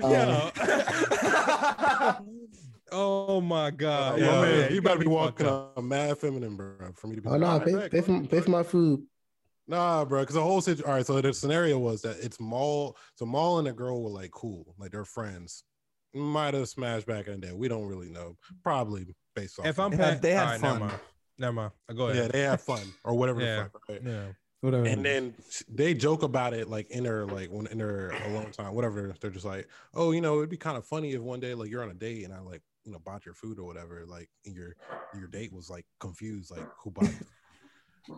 yeah. 0.00 0.46
Oh 3.36 3.40
my 3.40 3.70
god. 3.70 4.18
Yo, 4.18 4.24
Yeah, 4.26 4.40
man, 4.42 4.58
yeah, 4.60 4.68
you 4.74 4.82
better 4.82 4.98
be 5.00 5.06
walking 5.06 5.46
up. 5.46 5.76
up 5.76 5.84
mad 5.84 6.18
feminine, 6.18 6.56
bro, 6.56 6.92
for 6.94 7.06
me 7.08 7.16
to 7.16 7.22
be. 7.22 7.28
Oh 7.28 7.32
like, 7.32 7.40
no, 7.40 7.46
"All 7.46 7.58
right, 7.58 7.66
pay, 7.66 7.72
bet, 7.74 7.90
pay, 7.90 8.00
for, 8.00 8.20
pay 8.22 8.40
for 8.40 8.50
my 8.50 8.62
food. 8.62 9.02
Nah, 9.68 10.04
bro, 10.04 10.20
because 10.20 10.34
the 10.36 10.42
whole 10.42 10.60
situation. 10.60 10.88
All 10.88 10.96
right, 10.96 11.04
so 11.06 11.20
the 11.20 11.32
scenario 11.34 11.78
was 11.78 12.02
that 12.02 12.18
it's 12.20 12.38
Maul. 12.38 12.96
So 13.16 13.26
Maul 13.26 13.58
and 13.58 13.66
the 13.66 13.72
girl 13.72 14.02
were 14.02 14.10
like 14.10 14.30
cool, 14.30 14.74
like 14.78 14.90
they're 14.92 15.04
friends. 15.04 15.64
Might 16.14 16.54
have 16.54 16.68
smashed 16.68 17.06
back 17.06 17.26
in 17.26 17.40
the 17.40 17.46
day. 17.48 17.52
We 17.52 17.68
don't 17.68 17.86
really 17.86 18.08
know. 18.08 18.36
Probably 18.62 19.06
based 19.34 19.58
off. 19.58 19.66
If 19.66 19.78
I'm 19.78 19.90
They 19.90 19.96
had- 19.98 20.06
paying, 20.08 20.20
they 20.22 20.32
had 20.32 20.60
never 20.62 20.78
fun. 20.78 20.80
mind. 20.80 21.00
Never 21.38 21.52
mind. 21.52 21.72
Uh, 21.88 21.92
go 21.92 22.06
ahead. 22.08 22.16
yeah, 22.24 22.28
they 22.28 22.40
have 22.42 22.60
fun 22.62 22.80
or 23.04 23.14
whatever 23.14 23.40
Yeah. 23.42 23.64
the 23.64 23.70
fuck. 23.70 23.82
Right? 23.88 24.00
Yeah. 24.04 24.26
Whatever. 24.62 24.86
And 24.86 25.04
then 25.04 25.34
they 25.68 25.92
joke 25.92 26.22
about 26.22 26.54
it 26.54 26.70
like 26.70 26.88
in 26.90 27.02
their 27.04 27.26
like 27.26 27.50
when 27.50 27.66
in 27.66 27.76
their 27.78 28.08
alone 28.24 28.52
time, 28.52 28.72
whatever. 28.74 29.14
They're 29.20 29.30
just 29.30 29.44
like, 29.44 29.68
oh, 29.92 30.12
you 30.12 30.22
know, 30.22 30.38
it'd 30.38 30.48
be 30.48 30.56
kind 30.56 30.78
of 30.78 30.86
funny 30.86 31.12
if 31.12 31.20
one 31.20 31.40
day 31.40 31.52
like 31.54 31.68
you're 31.70 31.82
on 31.82 31.90
a 31.90 31.94
date 31.94 32.24
and 32.24 32.32
I 32.32 32.40
like 32.40 32.62
you 32.86 32.92
know 32.92 32.98
bought 33.04 33.26
your 33.26 33.34
food 33.34 33.58
or 33.58 33.64
whatever, 33.66 34.04
like 34.06 34.28
and 34.46 34.54
your 34.54 34.74
your 35.18 35.26
date 35.28 35.52
was 35.52 35.68
like 35.68 35.84
confused, 36.00 36.50
like 36.50 36.66
who 36.82 36.90
bought 36.90 37.04
it? 37.08 37.14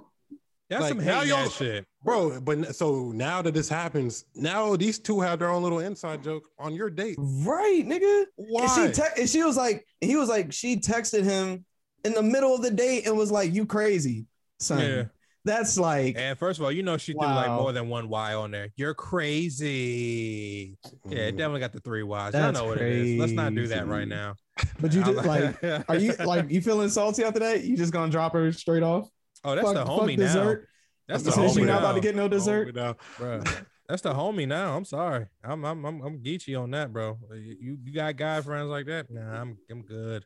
That's 0.71 0.83
Like, 0.83 0.89
some 0.91 0.99
now 1.05 1.21
hate 1.21 1.29
y'all- 1.29 1.39
ass 1.39 1.57
shit. 1.57 1.87
bro. 2.05 2.39
But 2.43 2.77
so 2.77 3.11
now 3.13 3.41
that 3.41 3.55
this 3.55 3.71
happens, 3.71 4.27
now 4.35 4.77
these 4.77 4.99
two 4.99 5.19
have 5.23 5.39
their 5.39 5.49
own 5.49 5.63
little 5.63 5.79
inside 5.79 6.23
joke 6.23 6.45
on 6.59 6.75
your 6.75 6.91
date. 6.91 7.17
right, 7.19 7.83
nigga. 7.87 8.27
Why? 8.37 8.67
And 8.85 8.95
she 8.95 9.01
te- 9.03 9.21
and 9.23 9.31
she 9.31 9.43
was 9.43 9.57
like, 9.57 9.87
he 10.03 10.17
was 10.17 10.29
like, 10.29 10.53
she 10.53 10.77
texted 10.77 11.25
him 11.25 11.65
in 12.05 12.13
the 12.13 12.23
middle 12.23 12.55
of 12.55 12.61
the 12.61 12.71
date 12.71 13.07
and 13.07 13.17
was 13.17 13.33
like, 13.33 13.55
"You 13.55 13.65
crazy, 13.65 14.27
son." 14.61 14.79
Yeah. 14.81 15.05
That's 15.45 15.79
like, 15.79 16.17
And 16.19 16.39
first 16.39 16.59
of 16.61 16.65
all, 16.67 16.71
you 16.73 16.83
know 16.83 16.99
she 16.99 17.13
threw 17.13 17.23
like 17.27 17.49
more 17.51 17.73
than 17.73 17.89
one 17.89 18.11
Y 18.11 18.35
on 18.35 18.51
there. 18.51 18.69
You're 18.77 18.93
crazy. 18.93 20.77
Yeah, 21.07 21.31
Mhm. 21.31 21.37
definitely 21.39 21.61
got 21.61 21.73
the 21.73 21.81
three 21.81 22.03
Y's. 22.03 22.35
I 22.35 22.39
That's 22.39 22.59
know 22.59 22.67
what 22.67 22.79
it 22.83 22.93
is. 22.93 23.19
Let's 23.19 23.33
not 23.33 23.55
do 23.55 23.67
that 23.69 23.87
right 23.87 24.07
now. 24.07 24.35
But 24.81 24.93
you 24.93 25.03
I'm 25.03 25.17
like, 25.17 25.63
are 25.89 25.97
you 25.97 26.13
like 26.25 26.51
you 26.51 26.61
feeling 26.61 26.89
salty 26.89 27.25
after 27.25 27.41
that? 27.41 27.65
You 27.65 27.77
just 27.77 27.93
gonna 27.93 28.11
drop 28.11 28.33
her 28.33 28.53
straight 28.53 28.83
off? 28.83 29.09
Oh, 29.45 29.55
that's 29.55 29.67
fuck, 29.73 29.75
the 29.75 29.85
homie 29.91 30.17
now. 30.19 30.25
dessert. 30.27 30.69
That's 31.07 31.25
You 31.25 31.31
the 31.31 31.37
said 31.37 31.51
she 31.53 31.61
homie 31.61 31.67
not 31.67 31.73
now. 31.75 31.79
about 31.79 31.93
to 31.95 32.01
get 32.01 32.15
no 32.17 32.29
dessert. 32.29 32.75
Now. 32.75 32.97
bro. 33.17 33.43
That's 33.89 34.03
the 34.03 34.13
homie 34.13 34.47
now. 34.47 34.77
I'm 34.77 34.85
sorry. 34.85 35.27
I'm 35.43 35.65
I'm 35.65 35.85
I'm, 35.85 36.01
I'm 36.03 36.19
geeky 36.19 36.61
on 36.61 36.71
that, 36.73 36.93
bro. 36.93 37.19
Uh, 37.31 37.35
you 37.35 37.79
you 37.83 37.93
got 37.95 38.17
guy 38.17 38.41
friends 38.43 38.69
like 38.69 38.87
that? 38.87 39.11
Nah, 39.11 39.41
I'm 39.41 39.57
I'm 39.71 39.83
good. 39.83 40.25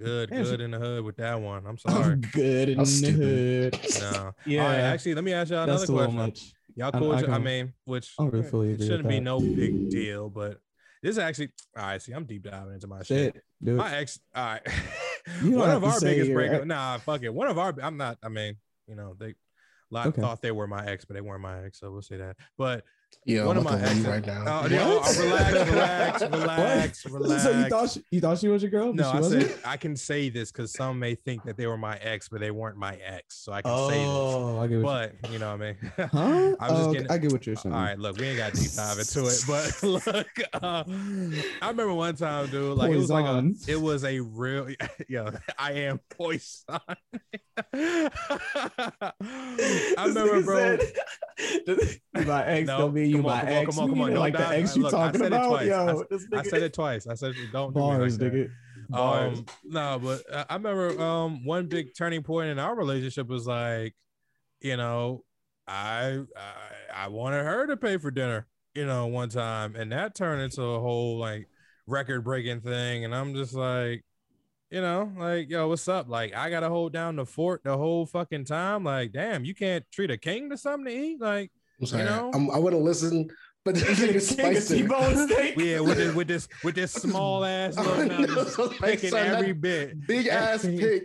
Good, 0.00 0.30
Yeah, 0.32 0.42
good 0.42 0.60
in 0.60 0.72
the 0.72 0.78
hood 0.80 1.04
with 1.04 1.16
that 1.18 1.40
one. 1.40 1.58
I'm 1.66 1.68
I'm 1.68 1.78
sorry. 1.78 2.16
good 2.16 2.68
in 2.70 2.78
That's 2.78 3.00
the 3.00 3.10
hood. 3.12 3.78
no. 4.00 4.32
Yeah, 4.44 4.62
All 4.62 4.68
right, 4.68 4.78
actually, 4.80 5.14
let 5.14 5.22
me 5.22 5.32
ask 5.32 5.52
y'all 5.52 5.62
another 5.62 5.86
question. 5.86 6.32
Y'all 6.74 6.90
cool? 6.90 7.12
I 7.12 7.18
I, 7.18 7.22
can- 7.22 7.44
mean, 7.44 7.72
which 7.84 8.12
I 8.18 8.24
really 8.24 8.42
fully 8.50 8.70
it 8.70 8.74
agree 8.74 8.86
shouldn't 8.88 9.08
be 9.08 9.20
no 9.20 9.38
big 9.38 9.88
deal, 9.90 10.28
but 10.28 10.58
this 11.04 11.12
is 11.12 11.18
actually 11.18 11.50
all 11.76 11.84
right. 11.84 12.02
See, 12.02 12.12
I'm 12.12 12.24
deep 12.24 12.42
diving 12.42 12.74
into 12.74 12.86
my 12.88 13.02
shit. 13.02 13.34
Shit, 13.34 13.42
dude. 13.62 13.76
My 13.76 13.94
ex, 13.96 14.18
all 14.34 14.44
right. 14.44 14.62
You 15.42 15.52
one 15.52 15.70
of 15.70 15.82
our 15.84 15.98
biggest 16.00 16.32
breakup. 16.32 16.56
ex- 16.58 16.66
Nah, 16.66 16.98
fuck 16.98 17.22
it. 17.22 17.32
One 17.32 17.48
of 17.48 17.56
our, 17.58 17.74
I'm 17.82 17.96
not. 17.96 18.18
I 18.22 18.28
mean, 18.28 18.56
you 18.86 18.94
know, 18.94 19.14
they, 19.18 19.28
a 19.30 19.34
lot 19.90 20.06
Okay. 20.08 20.20
thought 20.20 20.42
they 20.42 20.50
were 20.50 20.66
my 20.66 20.84
ex, 20.86 21.06
but 21.06 21.14
they 21.14 21.22
weren't 21.22 21.40
my 21.40 21.64
ex. 21.64 21.80
So 21.80 21.90
we'll 21.90 22.02
say 22.02 22.18
that. 22.18 22.36
But 22.58 22.84
Yeah, 23.26 23.46
one 23.46 23.56
I'm 23.56 23.66
of 23.66 23.72
my 23.72 23.78
to 23.78 23.84
leave 23.86 23.88
exes. 23.88 24.06
right 24.06 24.26
now. 24.26 24.44
Oh, 24.64 24.68
yeah, 24.68 24.84
oh, 24.84 24.96
What? 24.98 25.18
relax, 25.18 25.70
relax, 25.70 26.22
relax, 26.22 27.06
relax. 27.10 27.42
So 27.42 27.50
you 27.58 27.64
thought 27.68 27.90
she, 27.90 28.02
you 28.10 28.20
thought 28.20 28.38
she 28.38 28.48
was 28.48 28.62
your 28.62 28.70
girl? 28.70 28.92
No, 28.92 29.02
she 29.04 29.08
I 29.08 29.20
wasn't? 29.20 29.42
said 29.50 29.58
I 29.64 29.76
can 29.76 29.96
say 29.96 30.28
this 30.28 30.52
because 30.52 30.72
some 30.72 30.98
may 30.98 31.14
think 31.14 31.44
that 31.44 31.56
they 31.56 31.66
were 31.66 31.78
my 31.78 31.96
ex, 31.98 32.28
but 32.28 32.40
they 32.40 32.50
weren't 32.50 32.76
my 32.76 32.96
ex. 32.96 33.36
So 33.36 33.52
I 33.52 33.62
can 33.62 33.88
say 33.88 33.98
this. 33.98 34.06
Oh, 34.08 34.58
I 34.60 34.66
get 34.66 34.82
what. 34.82 35.12
But 35.22 35.30
you 35.30 35.38
know 35.38 35.52
what 35.56 35.62
I 35.62 35.64
mean? 35.64 35.76
huh? 36.12 36.56
I'm 36.60 36.70
just 36.70 36.88
Oh, 36.88 36.92
getting- 36.92 37.10
I 37.10 37.18
get 37.18 37.32
what 37.32 37.46
you're 37.46 37.56
saying. 37.56 37.74
All 37.74 37.80
right, 37.82 37.98
look, 37.98 38.18
we 38.18 38.26
ain't 38.26 38.38
got 38.38 38.52
deep 38.52 38.72
dive 38.72 38.98
into 38.98 39.26
it, 39.26 39.44
but 39.46 39.82
look, 39.82 40.28
uh, 40.54 40.84
I 41.62 41.68
remember 41.68 41.94
one 41.94 42.16
time, 42.16 42.48
dude, 42.50 42.76
like 42.76 42.90
it 42.92 42.96
was 42.96 43.10
like 43.10 43.24
a, 43.26 43.50
it 43.68 43.80
was 43.80 44.04
a 44.04 44.20
real, 44.20 44.68
yeah, 45.08 45.30
I 45.58 45.72
am 45.72 46.00
poison. 46.10 46.64
I 47.72 49.12
remember, 50.06 50.42
bro. 50.42 50.56
said, 50.56 50.80
my 52.26 52.44
ex 52.46 52.66
No, 52.66 52.78
don't 52.78 52.94
mean 52.94 53.10
you 53.10 53.16
come 53.16 53.26
on, 53.26 53.32
my 53.32 53.40
come 53.40 53.48
on, 53.48 53.54
ex. 53.56 53.70
come 53.76 53.78
on, 53.84 53.88
come 53.90 54.00
on, 54.00 54.06
mean 54.06 54.14
don't 54.14 54.20
like 54.20 54.32
the 54.34 54.38
dive- 54.38 54.52
ex 54.62 54.76
you 54.76 54.82
look, 54.82 54.94
I 54.94 54.96
talking 54.96 55.18
said 55.20 55.26
it 55.26 55.34
about? 55.36 55.48
twice. 55.48 55.66
Yo, 55.68 56.04
I- 56.34 56.38
I 56.38 56.42
said 56.42 56.62
it 56.62 56.72
twice. 56.74 57.06
I 57.06 57.14
said 57.14 57.34
don't 57.52 57.74
do 57.74 57.80
me 57.80 57.86
like 57.86 58.10
nigga. 58.12 58.50
Bars. 58.90 59.38
Um, 59.38 59.46
no, 59.64 59.98
but 60.02 60.22
uh, 60.30 60.44
I 60.50 60.54
remember 60.56 61.00
um 61.02 61.44
one 61.44 61.66
big 61.68 61.96
turning 61.96 62.22
point 62.22 62.48
in 62.50 62.58
our 62.58 62.74
relationship 62.76 63.28
was 63.28 63.46
like, 63.46 63.94
you 64.60 64.76
know, 64.76 65.24
I 65.66 66.20
I, 66.36 67.04
I 67.04 67.08
wanted 67.08 67.44
her 67.44 67.66
to 67.68 67.76
pay 67.78 67.96
for 67.96 68.10
dinner, 68.10 68.46
you 68.74 68.84
know, 68.86 69.06
one 69.06 69.30
time, 69.30 69.74
and 69.74 69.90
that 69.92 70.14
turned 70.14 70.42
into 70.42 70.62
a 70.62 70.80
whole 70.80 71.18
like 71.18 71.48
record 71.86 72.24
breaking 72.24 72.60
thing, 72.60 73.04
and 73.06 73.14
I'm 73.14 73.34
just 73.34 73.54
like, 73.54 74.04
you 74.74 74.80
know, 74.80 75.12
like 75.16 75.48
yo, 75.48 75.68
what's 75.68 75.86
up? 75.86 76.08
Like 76.08 76.34
I 76.34 76.50
gotta 76.50 76.68
hold 76.68 76.92
down 76.92 77.14
the 77.14 77.24
fort 77.24 77.62
the 77.62 77.76
whole 77.76 78.06
fucking 78.06 78.44
time. 78.44 78.82
Like, 78.82 79.12
damn, 79.12 79.44
you 79.44 79.54
can't 79.54 79.84
treat 79.92 80.10
a 80.10 80.16
king 80.16 80.50
to 80.50 80.58
something 80.58 80.86
to 80.86 81.00
eat, 81.00 81.20
like. 81.20 81.52
I'm 81.80 81.86
sorry. 81.86 82.04
know? 82.04 82.32
I'm, 82.34 82.50
I 82.50 82.58
wouldn't 82.58 82.82
listen, 82.82 83.28
but 83.64 83.76
this 83.76 83.84
King 84.00 84.08
nigga 84.08 84.16
of 84.16 84.22
spiced. 84.22 84.68
T-bone 84.70 85.28
steak. 85.28 85.56
Yeah, 85.56 85.78
with 85.78 85.96
this 85.96 86.14
with 86.14 86.26
this 86.26 86.48
with 86.64 86.74
this 86.74 86.92
small 86.92 87.44
ass 87.44 87.76
little 87.76 87.94
I 87.94 88.04
mouth, 88.06 88.28
know, 88.28 88.34
just 88.34 88.80
picking 88.80 89.10
son, 89.10 89.26
every 89.28 89.52
bit. 89.52 90.06
Big 90.08 90.26
ass 90.26 90.64
pig. 90.64 91.04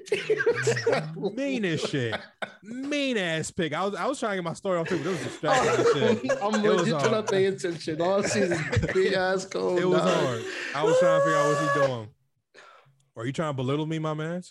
mean 1.35 1.63
as 1.65 1.81
shit. 1.81 2.19
Mean 2.63 3.17
ass 3.17 3.51
pick. 3.51 3.73
I 3.73 3.85
was 3.85 3.93
I 3.93 4.07
was 4.07 4.19
trying 4.19 4.31
to 4.31 4.37
get 4.37 4.45
my 4.45 4.53
story 4.53 4.79
off 4.79 4.87
too, 4.87 4.97
but 4.97 5.05
it 5.05 5.09
was 5.09 5.23
distracting 5.23 6.07
and 6.07 6.21
shit. 6.21 6.31
I'm 6.41 6.65
It 6.65 6.69
was 6.69 6.81
legit 6.81 6.99
trying 7.01 7.23
to 7.23 7.31
pay 7.31 7.45
attention. 7.45 8.01
All 8.01 8.23
season. 8.23 8.59
big 8.95 9.13
ass 9.13 9.45
cold. 9.45 9.79
It 9.79 9.85
was 9.85 10.01
dog. 10.01 10.09
hard. 10.09 10.43
I 10.73 10.83
was 10.83 10.97
trying 10.99 11.19
to 11.19 11.25
figure 11.25 11.37
out 11.37 11.47
what 11.47 11.73
he 11.73 11.87
doing. 11.87 12.09
Are 13.19 13.25
you 13.25 13.33
trying 13.33 13.49
to 13.49 13.53
belittle 13.57 13.85
me, 13.85 13.99
my 13.99 14.13
man? 14.13 14.41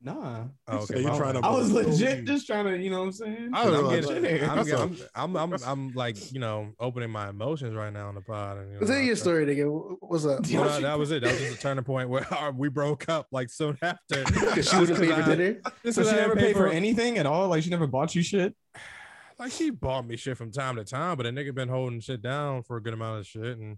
Nah. 0.00 0.44
Oh, 0.66 0.76
okay. 0.78 0.94
So 0.94 0.98
you 0.98 1.08
my 1.08 1.18
trying 1.18 1.34
to 1.34 1.40
I 1.46 1.50
was 1.50 1.70
legit 1.70 2.20
me. 2.20 2.24
just 2.24 2.46
trying 2.46 2.64
to, 2.64 2.78
you 2.78 2.88
know 2.88 3.00
what 3.00 3.06
I'm 3.06 3.12
saying? 3.12 3.50
I 3.52 3.62
I'm, 3.64 3.72
was 3.72 3.82
like, 3.82 4.00
getting, 4.06 4.24
shit. 4.24 4.48
I'm, 4.48 4.56
That's 4.56 4.70
a- 4.70 5.08
I'm, 5.14 5.36
I'm, 5.36 5.52
I'm, 5.52 5.62
I'm 5.64 5.92
like, 5.92 6.32
you 6.32 6.40
know, 6.40 6.72
opening 6.80 7.10
my 7.10 7.28
emotions 7.28 7.74
right 7.74 7.92
now 7.92 8.08
on 8.08 8.14
the 8.14 8.22
pod. 8.22 8.58
And, 8.58 8.72
you 8.72 8.80
know, 8.80 8.86
Tell 8.86 8.98
your 8.98 9.12
I- 9.12 9.18
story, 9.18 9.44
nigga. 9.44 9.96
What's 10.00 10.24
up? 10.24 10.48
You 10.48 10.56
know, 10.56 10.80
that 10.80 10.98
was 10.98 11.10
it. 11.10 11.22
That 11.22 11.32
was 11.32 11.40
just 11.40 11.58
a 11.58 11.60
turning 11.60 11.84
point 11.84 12.08
where 12.08 12.26
we 12.56 12.70
broke 12.70 13.10
up 13.10 13.26
like 13.30 13.50
soon 13.50 13.76
after. 13.82 14.24
Because 14.24 14.70
she 14.70 14.78
wouldn't 14.78 14.98
pay 14.98 15.12
for 15.12 15.36
dinner. 15.36 15.60
So 15.90 16.02
she 16.02 16.08
I 16.08 16.12
never 16.14 16.36
paid 16.36 16.56
for 16.56 16.68
anything 16.68 17.18
at 17.18 17.26
all? 17.26 17.48
Like 17.48 17.62
she 17.62 17.68
never 17.68 17.86
bought 17.86 18.14
you 18.14 18.22
shit? 18.22 18.54
like 19.38 19.52
she 19.52 19.68
bought 19.68 20.06
me 20.06 20.16
shit 20.16 20.38
from 20.38 20.50
time 20.50 20.76
to 20.76 20.84
time, 20.84 21.18
but 21.18 21.26
a 21.26 21.30
nigga 21.30 21.54
been 21.54 21.68
holding 21.68 22.00
shit 22.00 22.22
down 22.22 22.62
for 22.62 22.78
a 22.78 22.82
good 22.82 22.94
amount 22.94 23.20
of 23.20 23.26
shit. 23.26 23.58
And 23.58 23.76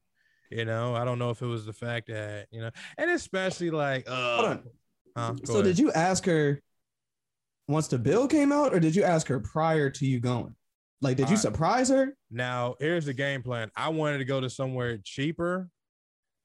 you 0.50 0.64
know, 0.64 0.94
I 0.94 1.04
don't 1.04 1.18
know 1.18 1.30
if 1.30 1.42
it 1.42 1.46
was 1.46 1.66
the 1.66 1.72
fact 1.72 2.08
that, 2.08 2.46
you 2.50 2.60
know, 2.60 2.70
and 2.96 3.10
especially 3.10 3.70
like 3.70 4.08
uh 4.08 4.36
Hold 4.36 4.48
on. 4.48 4.62
huh? 5.16 5.34
So 5.44 5.52
ahead. 5.54 5.64
did 5.64 5.78
you 5.78 5.92
ask 5.92 6.24
her 6.26 6.62
once 7.66 7.88
the 7.88 7.98
bill 7.98 8.26
came 8.26 8.52
out, 8.52 8.74
or 8.74 8.80
did 8.80 8.96
you 8.96 9.02
ask 9.02 9.26
her 9.28 9.40
prior 9.40 9.90
to 9.90 10.06
you 10.06 10.20
going? 10.20 10.54
Like, 11.00 11.16
did 11.16 11.24
you 11.28 11.36
Alright. 11.36 11.42
surprise 11.42 11.88
her? 11.90 12.16
Now, 12.30 12.74
here's 12.80 13.04
the 13.06 13.12
game 13.14 13.42
plan. 13.42 13.70
I 13.76 13.90
wanted 13.90 14.18
to 14.18 14.24
go 14.24 14.40
to 14.40 14.50
somewhere 14.50 14.98
cheaper. 15.04 15.68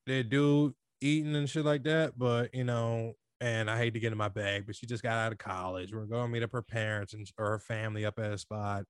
They 0.06 0.22
do 0.22 0.76
eating 1.02 1.36
and 1.36 1.50
shit 1.50 1.66
like 1.66 1.84
that, 1.84 2.18
but 2.18 2.54
you 2.54 2.64
know, 2.64 3.14
and 3.42 3.70
I 3.70 3.78
hate 3.78 3.94
to 3.96 4.00
get 4.00 4.12
in 4.12 4.18
my 4.18 4.30
bag, 4.30 4.66
but 4.66 4.76
she 4.76 4.86
just 4.86 5.04
got 5.04 5.18
out 5.18 5.32
of 5.32 5.38
college. 5.38 5.94
We're 5.94 6.06
going 6.06 6.28
to 6.28 6.32
meet 6.32 6.44
up 6.44 6.52
her 6.52 6.62
parents 6.62 7.14
and 7.14 7.28
or 7.38 7.52
her 7.52 7.60
family 7.60 8.06
up 8.06 8.20
at 8.20 8.32
a 8.32 8.38
spot. 8.38 8.86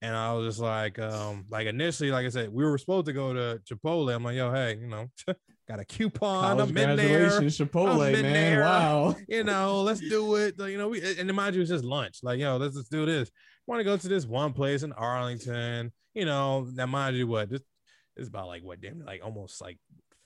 And 0.00 0.14
I 0.14 0.32
was 0.32 0.46
just 0.46 0.60
like, 0.60 0.98
um, 0.98 1.46
like 1.50 1.66
initially, 1.66 2.10
like 2.10 2.26
I 2.26 2.28
said, 2.28 2.52
we 2.52 2.64
were 2.64 2.78
supposed 2.78 3.06
to 3.06 3.12
go 3.12 3.32
to 3.32 3.60
Chipotle. 3.68 4.14
I'm 4.14 4.22
like, 4.22 4.36
yo, 4.36 4.52
hey, 4.52 4.78
you 4.80 4.86
know, 4.86 5.08
got 5.68 5.80
a 5.80 5.84
coupon. 5.84 6.56
College 6.56 6.70
I'm 6.70 6.76
in 6.76 6.96
there. 6.96 7.30
Chipotle, 7.40 8.14
in 8.14 8.22
man. 8.22 8.32
there. 8.32 8.62
Wow. 8.62 9.16
You 9.28 9.44
know, 9.44 9.82
let's 9.82 10.00
do 10.00 10.36
it. 10.36 10.54
You 10.58 10.78
know, 10.78 10.88
we 10.88 11.02
and 11.18 11.32
mind 11.34 11.54
you, 11.54 11.62
it's 11.62 11.70
just 11.70 11.84
lunch. 11.84 12.18
Like, 12.22 12.38
yo, 12.38 12.56
let's 12.56 12.76
just 12.76 12.90
do 12.90 13.06
this. 13.06 13.30
Want 13.66 13.80
to 13.80 13.84
go 13.84 13.96
to 13.96 14.08
this 14.08 14.24
one 14.24 14.52
place 14.52 14.82
in 14.82 14.92
Arlington? 14.92 15.92
You 16.14 16.24
know, 16.24 16.66
now 16.72 16.86
mind 16.86 17.16
you, 17.16 17.26
what 17.26 17.50
this, 17.50 17.60
this 18.16 18.22
is 18.22 18.28
about 18.28 18.46
like 18.46 18.62
what 18.62 18.80
damn 18.80 19.04
like 19.04 19.20
almost 19.22 19.60
like 19.60 19.78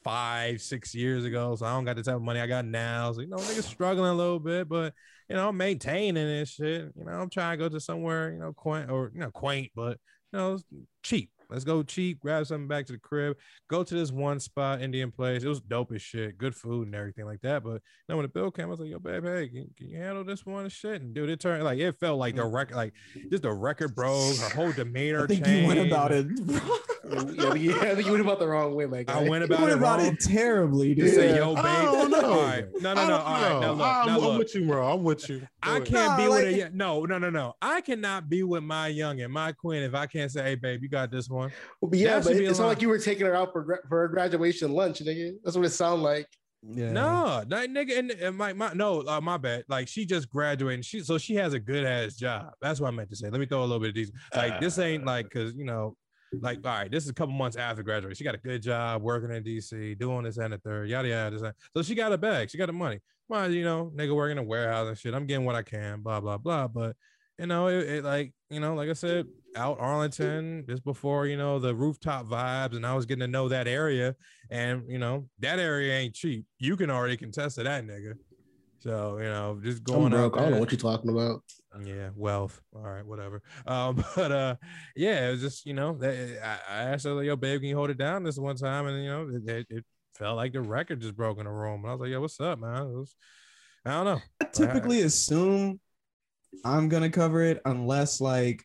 five, 0.03 0.61
six 0.61 0.94
years 0.94 1.24
ago. 1.24 1.55
So 1.57 1.66
I 1.66 1.72
don't 1.74 1.84
got 1.84 1.96
the 1.96 2.03
type 2.03 2.16
of 2.16 2.22
money 2.22 2.40
I 2.40 2.46
got 2.46 2.64
now. 2.64 3.12
So 3.12 3.20
you 3.20 3.28
know, 3.28 3.36
niggas 3.36 3.64
struggling 3.64 4.11
a 4.11 4.14
little 4.14 4.40
bit, 4.40 4.68
but 4.68 4.94
you 5.28 5.36
know, 5.36 5.48
I'm 5.48 5.57
maintaining 5.57 6.26
this 6.26 6.50
shit. 6.50 6.92
You 6.96 7.05
know, 7.05 7.12
I'm 7.12 7.30
trying 7.30 7.59
to 7.59 7.64
go 7.64 7.68
to 7.68 7.80
somewhere, 7.80 8.32
you 8.32 8.38
know, 8.38 8.53
quaint 8.53 8.90
or 8.90 9.11
you 9.14 9.20
know, 9.20 9.30
quaint, 9.30 9.70
but 9.74 9.98
you 10.32 10.38
know, 10.38 10.59
cheap. 11.03 11.30
Let's 11.53 11.64
go 11.64 11.82
cheap, 11.82 12.18
grab 12.18 12.46
something 12.46 12.66
back 12.66 12.86
to 12.86 12.92
the 12.94 12.98
crib, 12.98 13.36
go 13.68 13.84
to 13.84 13.94
this 13.94 14.11
one 14.11 14.40
spot, 14.40 14.80
Indian 14.80 15.11
place. 15.11 15.42
It 15.42 15.48
was 15.48 15.61
dope 15.61 15.92
as 15.92 16.00
shit, 16.00 16.38
good 16.38 16.55
food 16.55 16.86
and 16.86 16.94
everything 16.94 17.26
like 17.26 17.42
that. 17.42 17.62
But 17.62 17.74
you 17.74 17.80
know, 18.09 18.16
when 18.16 18.24
the 18.24 18.30
bill 18.30 18.50
came, 18.50 18.66
I 18.66 18.68
was 18.68 18.80
like, 18.80 18.88
yo, 18.88 18.98
babe, 18.98 19.24
hey, 19.24 19.48
can, 19.48 19.68
can 19.76 19.88
you 19.90 19.98
handle 19.98 20.24
this 20.24 20.46
one 20.46 20.62
and 20.62 20.72
shit? 20.72 21.03
And 21.03 21.14
dude, 21.14 21.28
it 21.28 21.40
turned 21.40 21.62
like 21.62 21.78
it 21.78 22.00
felt 22.00 22.18
like 22.18 22.36
the 22.36 22.42
mm. 22.42 22.53
record, 22.53 22.76
like 22.76 22.94
just 23.30 23.42
the 23.42 23.53
record 23.53 23.94
broke, 23.94 24.36
her 24.38 24.48
whole 24.48 24.72
demeanor 24.72 25.24
I 25.24 25.26
think 25.26 25.46
you 25.46 25.66
went 25.66 25.80
about 25.80 26.11
it. 26.12 26.26
yeah, 27.11 27.22
but 27.48 27.61
yeah, 27.61 27.74
I 27.76 27.94
think 27.94 28.07
you 28.07 28.12
went 28.12 28.24
about 28.24 28.38
the 28.38 28.46
wrong 28.46 28.74
way, 28.74 28.86
my 28.86 29.03
guy. 29.03 29.20
I 29.24 29.28
went 29.28 29.44
about 29.44 29.61
went 29.61 29.72
it 29.72 29.78
about 29.78 29.98
wrong. 29.98 30.09
it 30.14 30.20
terribly, 30.20 30.94
Just 30.94 31.14
dude. 31.14 31.30
say, 31.30 31.36
yo, 31.36 31.55
babe. 31.55 31.64
I 31.64 31.82
don't 31.82 32.11
know. 32.11 32.20
All 32.32 32.40
right. 32.42 32.64
No, 32.80 32.94
no, 32.94 33.09
no. 33.09 33.16
All 33.16 33.32
right. 33.32 33.61
Now 33.61 33.72
look. 33.72 33.86
I'm, 33.86 34.07
now 34.07 34.30
I'm 34.30 34.38
with 34.38 34.55
you, 34.55 34.66
bro. 34.66 34.92
I'm 34.92 35.03
with 35.03 35.28
you. 35.28 35.40
Go 35.40 35.46
I 35.62 35.76
ahead. 35.76 35.86
can't 35.86 36.16
be 36.18 36.24
Nah, 36.24 36.30
with 36.30 36.44
like- 36.44 36.55
a 36.55 36.59
yeah, 36.59 36.68
no, 36.72 37.05
no, 37.05 37.18
no, 37.18 37.30
no. 37.30 37.55
I 37.61 37.80
cannot 37.80 38.28
be 38.28 38.42
with 38.42 38.62
my 38.62 38.90
youngin, 38.90 39.28
my 39.30 39.53
queen, 39.53 39.82
if 39.82 39.94
I 39.94 40.07
can't 40.07 40.30
say, 40.30 40.42
"Hey, 40.42 40.55
babe, 40.55 40.82
you 40.82 40.88
got 40.88 41.11
this 41.11 41.28
one." 41.28 41.50
But 41.80 41.98
yeah, 41.98 42.16
That 42.20 42.24
but 42.24 42.32
should 42.36 42.42
it's 42.44 42.59
a 42.59 42.62
not 42.62 42.68
like 42.68 42.82
you 42.82 42.88
were 42.88 42.98
taking 42.98 43.26
her 43.26 43.34
out 43.34 43.53
for 43.53 43.80
for 43.88 44.05
a 44.05 44.11
graduation 44.11 44.72
lunch, 44.72 45.00
nigga. 45.00 45.32
That's 45.44 45.57
what 45.57 45.66
it 45.66 45.70
sounded 45.70 46.03
like. 46.05 46.26
Yeah. 46.64 46.92
No, 46.92 47.42
that 47.48 47.70
nigga, 47.70 47.98
and, 47.98 48.11
and 48.12 48.36
my, 48.36 48.53
my 48.53 48.72
no, 48.72 49.00
uh, 49.00 49.20
my 49.20 49.36
bad. 49.36 49.64
Like 49.68 49.88
she 49.88 50.07
just 50.07 50.30
graduated. 50.30 50.84
She 50.84 51.00
so 51.00 51.18
she 51.18 51.34
has 51.34 51.55
a 51.55 51.59
good 51.59 51.84
ass 51.84 52.14
job. 52.14 52.53
That's 52.61 52.80
what 52.80 52.86
I 52.86 52.90
meant 52.92 53.11
to 53.11 53.16
say. 53.16 53.28
Let 53.30 53.40
me 53.40 53.46
throw 53.46 53.61
a 53.61 53.66
little 53.66 53.80
bit 53.80 53.88
of 53.88 53.94
these. 53.96 54.12
Like 54.34 54.61
this 54.61 54.78
ain't 54.78 55.05
like 55.05 55.24
because 55.24 55.55
you 55.57 55.64
know, 55.64 55.96
like 56.41 56.59
all 56.64 56.78
right, 56.78 56.91
this 56.91 57.05
is 57.05 57.11
a 57.11 57.14
couple 57.14 57.35
months 57.35 57.57
after 57.57 57.83
graduation. 57.83 58.14
She 58.14 58.24
got 58.24 58.35
a 58.35 58.39
good 58.39 58.62
job 58.62 59.03
working 59.03 59.30
in 59.30 59.43
DC, 59.43 59.99
doing 59.99 60.24
this 60.24 60.39
and 60.39 60.53
the 60.53 60.59
third, 60.59 60.89
yada 60.89 61.09
yada. 61.09 61.55
So 61.76 61.83
she 61.83 61.95
got 61.95 62.12
a 62.12 62.18
bag. 62.18 62.51
She 62.51 62.59
got 62.59 62.66
the 62.66 62.72
money. 62.72 63.01
Mind 63.28 63.55
you 63.55 63.64
know, 63.64 63.93
nigga 63.95 64.14
working 64.14 64.39
in 64.39 64.45
a 64.45 64.47
warehouse 64.47 64.89
and 64.89 64.99
shit. 64.99 65.14
I'm 65.14 65.26
getting 65.26 65.45
what 65.45 65.55
I 65.55 65.62
can. 65.62 66.01
Blah 66.01 66.20
blah 66.20 66.39
blah. 66.39 66.68
But 66.68 66.97
you 67.39 67.47
know, 67.47 67.68
it, 67.68 67.89
it 67.89 68.05
like 68.05 68.33
you 68.51 68.61
know, 68.61 68.74
like 68.74 68.89
I 68.89 68.95
said, 68.95 69.26
out 69.57 69.78
Arlington 69.80 70.64
just 70.68 70.85
before 70.85 71.26
you 71.26 71.37
know 71.37 71.59
the 71.59 71.74
rooftop 71.74 72.26
vibes, 72.26 72.76
and 72.76 72.87
I 72.87 72.95
was 72.95 73.07
getting 73.07 73.20
to 73.20 73.28
know 73.28 73.49
that 73.49 73.66
area, 73.66 74.14
and 74.51 74.85
you 74.89 74.99
know 74.99 75.28
that 75.41 75.59
area 75.59 75.95
ain't 75.95 76.14
cheap. 76.14 76.47
You 76.59 76.76
can 76.76 76.91
already 76.91 77.16
contest 77.16 77.57
to 77.57 77.64
that 77.64 77.85
nigga. 77.85 78.14
So 78.83 79.18
you 79.18 79.24
know, 79.24 79.61
just 79.62 79.78
I'm 79.89 79.95
going 79.95 80.11
broke. 80.11 80.37
I 80.37 80.41
don't 80.41 80.51
know 80.53 80.59
what 80.59 80.72
you're 80.72 80.78
talking 80.78 81.11
about. 81.11 81.43
Yeah, 81.85 82.11
wealth. 82.16 82.61
All 82.74 82.83
right, 82.83 83.07
whatever. 83.07 83.41
Um, 83.64 84.05
but 84.16 84.33
uh, 84.33 84.57
yeah, 84.97 85.28
it 85.28 85.30
was 85.33 85.41
just 85.41 85.66
you 85.66 85.74
know 85.74 85.97
that 85.99 86.41
I, 86.43 86.74
I 86.74 86.83
asked 86.85 87.05
her 87.05 87.12
like, 87.12 87.26
"Yo, 87.26 87.37
babe, 87.37 87.61
can 87.61 87.68
you 87.68 87.76
hold 87.76 87.91
it 87.91 87.99
down 87.99 88.24
this 88.24 88.39
one 88.39 88.57
time?" 88.57 88.89
And 88.89 89.05
you 89.05 89.09
know, 89.09 89.28
it, 89.28 89.49
it, 89.49 89.66
it 89.70 89.85
felt 90.16 90.37
like 90.37 90.53
the 90.53 90.61
record 90.61 91.01
just 91.01 91.16
broke 91.16 91.39
in 91.39 91.45
the 91.45 91.51
room. 91.51 91.83
And 91.83 91.91
I 91.91 91.93
was 91.93 92.01
like, 92.01 92.11
"Yo, 92.11 92.20
what's 92.20 92.41
up, 92.41 92.59
man?" 92.59 92.83
It 92.83 92.97
was, 92.97 93.14
I 93.85 93.91
don't 93.93 94.05
know. 94.05 94.20
I 94.41 94.45
typically 94.47 95.03
assume 95.03 95.78
I'm 96.64 96.89
gonna 96.89 97.11
cover 97.11 97.43
it 97.43 97.62
unless 97.64 98.20
like 98.20 98.64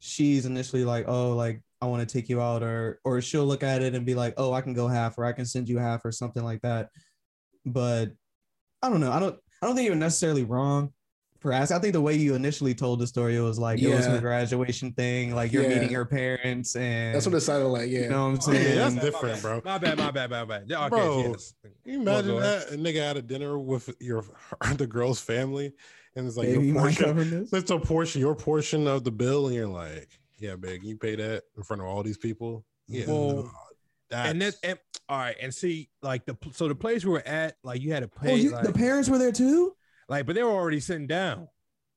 she's 0.00 0.46
initially 0.46 0.84
like, 0.84 1.06
oh, 1.06 1.34
like 1.34 1.62
I 1.80 1.86
want 1.86 2.06
to 2.06 2.12
take 2.12 2.28
you 2.28 2.40
out, 2.40 2.64
or 2.64 2.98
or 3.04 3.20
she'll 3.20 3.46
look 3.46 3.62
at 3.62 3.82
it 3.82 3.94
and 3.94 4.04
be 4.04 4.16
like, 4.16 4.34
oh, 4.36 4.52
I 4.52 4.62
can 4.62 4.74
go 4.74 4.88
half, 4.88 5.16
or 5.16 5.24
I 5.24 5.32
can 5.32 5.46
send 5.46 5.68
you 5.68 5.78
half, 5.78 6.04
or 6.04 6.10
something 6.10 6.42
like 6.42 6.62
that. 6.62 6.90
But 7.64 8.10
I 8.82 8.90
don't 8.90 9.00
know. 9.00 9.12
I 9.12 9.18
don't. 9.18 9.38
I 9.64 9.66
don't 9.66 9.76
think 9.76 9.86
you're 9.86 9.94
necessarily 9.96 10.44
wrong 10.44 10.92
for 11.40 11.50
asking. 11.50 11.78
I 11.78 11.80
think 11.80 11.94
the 11.94 12.00
way 12.02 12.14
you 12.14 12.34
initially 12.34 12.74
told 12.74 12.98
the 12.98 13.06
story, 13.06 13.34
it 13.34 13.40
was 13.40 13.58
like 13.58 13.80
it 13.80 13.88
was 13.88 14.06
a 14.06 14.20
graduation 14.20 14.92
thing, 14.92 15.34
like 15.34 15.52
you're 15.52 15.62
Yeah. 15.62 15.70
meeting 15.80 15.94
her 15.94 16.04
parents, 16.04 16.76
and 16.76 17.14
That's 17.14 17.24
what 17.24 17.34
it 17.34 17.40
sounded 17.40 17.68
like. 17.68 17.88
Yeah. 17.88 18.00
you 18.00 18.08
know 18.10 18.28
what 18.30 18.46
I'm 18.46 18.54
oh, 18.54 18.58
Yeah, 18.58 18.62
saying. 18.64 18.76
that's 18.76 18.94
My 18.96 19.00
different, 19.02 19.40
bro. 19.42 19.62
My 19.64 19.78
bad, 19.78 19.96
my 19.96 20.10
bad, 20.10 20.28
my 20.30 20.44
bad. 20.44 20.64
Yeah, 20.66 20.80
Okay, 20.84 20.88
Bro, 20.96 21.18
yes. 21.32 21.54
Can 21.62 21.72
you 21.94 22.00
imagine 22.02 22.30
go 22.32 22.40
that 22.40 22.72
a 22.72 22.76
nigga 22.76 23.00
at 23.10 23.16
a 23.16 23.22
dinner 23.22 23.58
with 23.58 23.88
your 24.00 24.22
the 24.76 24.86
girl's 24.86 25.18
family, 25.20 25.72
and 26.14 26.26
it's 26.26 26.36
like 26.36 26.48
Baby, 26.48 26.66
your 26.66 26.74
portion. 26.80 27.04
covering? 27.06 27.48
It's 27.50 27.70
a 27.70 27.78
portion, 27.78 28.20
your 28.20 28.34
portion 28.34 28.86
of 28.86 29.02
the 29.04 29.12
bill, 29.12 29.46
and 29.46 29.54
you're 29.54 29.66
like, 29.66 30.10
"Yeah, 30.38 30.56
babe, 30.56 30.80
can 30.80 30.90
you 30.90 30.98
pay 30.98 31.16
that 31.16 31.44
in 31.56 31.62
front 31.62 31.80
of 31.80 31.88
all 31.88 32.02
these 32.02 32.18
people?" 32.18 32.66
Yeah, 32.86 33.06
Well, 33.06 33.50
that's, 34.10 34.28
And 34.28 34.42
then, 34.42 34.52
and, 34.62 34.78
all 35.08 35.18
right, 35.18 35.36
and 35.40 35.52
see, 35.54 35.90
like 36.02 36.24
the 36.26 36.36
so 36.52 36.68
the 36.68 36.74
place 36.74 37.04
we 37.04 37.10
were 37.12 37.26
at, 37.26 37.56
like 37.62 37.80
you 37.82 37.92
had 37.92 38.02
to 38.02 38.10
oh, 38.16 38.20
pay, 38.22 38.32
Oh, 38.32 38.36
you, 38.36 38.50
like, 38.52 38.64
the 38.64 38.72
parents 38.72 39.08
were 39.08 39.18
there 39.18 39.32
too. 39.32 39.74
like, 40.08 40.26
but 40.26 40.34
they 40.34 40.42
were 40.42 40.50
already 40.50 40.80
sitting 40.80 41.06
down, 41.06 41.48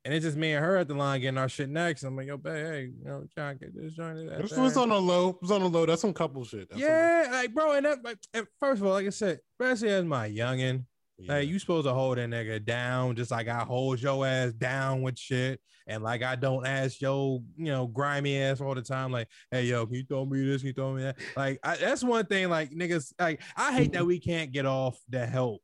and 0.05 0.13
it's 0.13 0.25
just 0.25 0.37
me 0.37 0.53
and 0.53 0.63
her 0.63 0.77
at 0.77 0.87
the 0.87 0.93
line 0.93 1.21
getting 1.21 1.37
our 1.37 1.49
shit 1.49 1.69
next. 1.69 2.03
I'm 2.03 2.15
like, 2.15 2.27
yo, 2.27 2.37
babe, 2.37 2.65
hey, 2.65 2.91
you 2.97 3.05
know, 3.05 3.23
trying 3.33 3.57
to 3.59 3.65
get 3.65 3.75
this 3.75 3.93
joint. 3.93 4.29
that 4.29 4.41
It's, 4.41 4.53
thing." 4.53 4.63
on 4.77 4.89
the 4.89 5.01
low. 5.01 5.37
It's 5.41 5.51
on 5.51 5.61
the 5.61 5.69
low. 5.69 5.85
That's 5.85 6.01
some 6.01 6.13
couple 6.13 6.43
shit. 6.43 6.69
That's 6.69 6.81
yeah, 6.81 7.27
like 7.31 7.53
bro, 7.53 7.73
and 7.73 7.85
that 7.85 8.03
like, 8.03 8.17
and 8.33 8.45
first 8.59 8.81
of 8.81 8.87
all, 8.87 8.93
like 8.93 9.07
I 9.07 9.11
said, 9.11 9.39
especially 9.59 9.89
as 9.89 10.03
my 10.03 10.29
youngin, 10.29 10.85
yeah. 11.17 11.35
Hey, 11.35 11.43
you 11.43 11.59
supposed 11.59 11.87
to 11.87 11.93
hold 11.93 12.17
that 12.17 12.29
nigga 12.29 12.63
down 12.63 13.15
just 13.15 13.31
like 13.31 13.47
I 13.47 13.59
hold 13.59 14.01
your 14.01 14.25
ass 14.25 14.53
down 14.53 15.01
with 15.01 15.17
shit. 15.17 15.59
And 15.87 16.03
like 16.03 16.21
I 16.21 16.35
don't 16.35 16.65
ask 16.65 17.01
yo, 17.01 17.43
you 17.55 17.65
know, 17.65 17.87
grimy 17.87 18.37
ass 18.37 18.59
all 18.59 18.75
the 18.75 18.81
time. 18.81 19.11
Like, 19.11 19.27
hey, 19.51 19.63
yo, 19.63 19.85
can 19.85 19.95
you 19.95 20.03
throw 20.03 20.25
me 20.25 20.45
this? 20.45 20.61
Can 20.61 20.67
you 20.67 20.73
throw 20.73 20.93
me 20.93 21.03
that? 21.03 21.17
Like, 21.35 21.59
I, 21.63 21.77
that's 21.77 22.03
one 22.03 22.25
thing. 22.25 22.49
Like, 22.49 22.71
niggas, 22.71 23.13
like, 23.19 23.41
I 23.55 23.71
hate 23.73 23.93
that 23.93 24.05
we 24.05 24.19
can't 24.19 24.51
get 24.51 24.65
off 24.65 24.99
the 25.09 25.25
help 25.25 25.61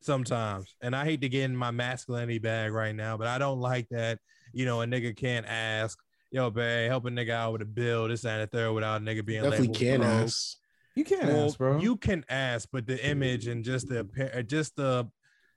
sometimes. 0.00 0.76
And 0.80 0.94
I 0.94 1.04
hate 1.04 1.22
to 1.22 1.28
get 1.28 1.42
in 1.42 1.56
my 1.56 1.70
masculinity 1.70 2.38
bag 2.38 2.72
right 2.72 2.94
now, 2.94 3.16
but 3.16 3.26
I 3.26 3.38
don't 3.38 3.60
like 3.60 3.88
that. 3.90 4.20
You 4.52 4.64
know, 4.64 4.82
a 4.82 4.86
nigga 4.86 5.16
can't 5.16 5.46
ask, 5.46 5.98
yo, 6.30 6.50
babe, 6.50 6.88
help 6.88 7.06
a 7.06 7.10
nigga 7.10 7.30
out 7.30 7.52
with 7.52 7.62
a 7.62 7.66
bill, 7.66 8.06
this 8.08 8.24
and 8.24 8.42
the 8.42 8.46
third, 8.46 8.72
without 8.72 9.00
a 9.00 9.04
nigga 9.04 9.24
being 9.24 9.42
Definitely 9.42 9.68
can 9.74 10.00
broke. 10.00 10.10
ask. 10.10 10.56
You 10.94 11.04
can't 11.04 11.26
Well, 11.26 11.46
ask, 11.46 11.58
bro. 11.58 11.78
You 11.80 11.96
can 11.96 12.24
ask, 12.28 12.68
but 12.72 12.86
the 12.86 13.04
image 13.04 13.46
and 13.48 13.64
just 13.64 13.88
the 13.88 14.00
appear- 14.00 14.42
just 14.44 14.76
the, 14.76 15.08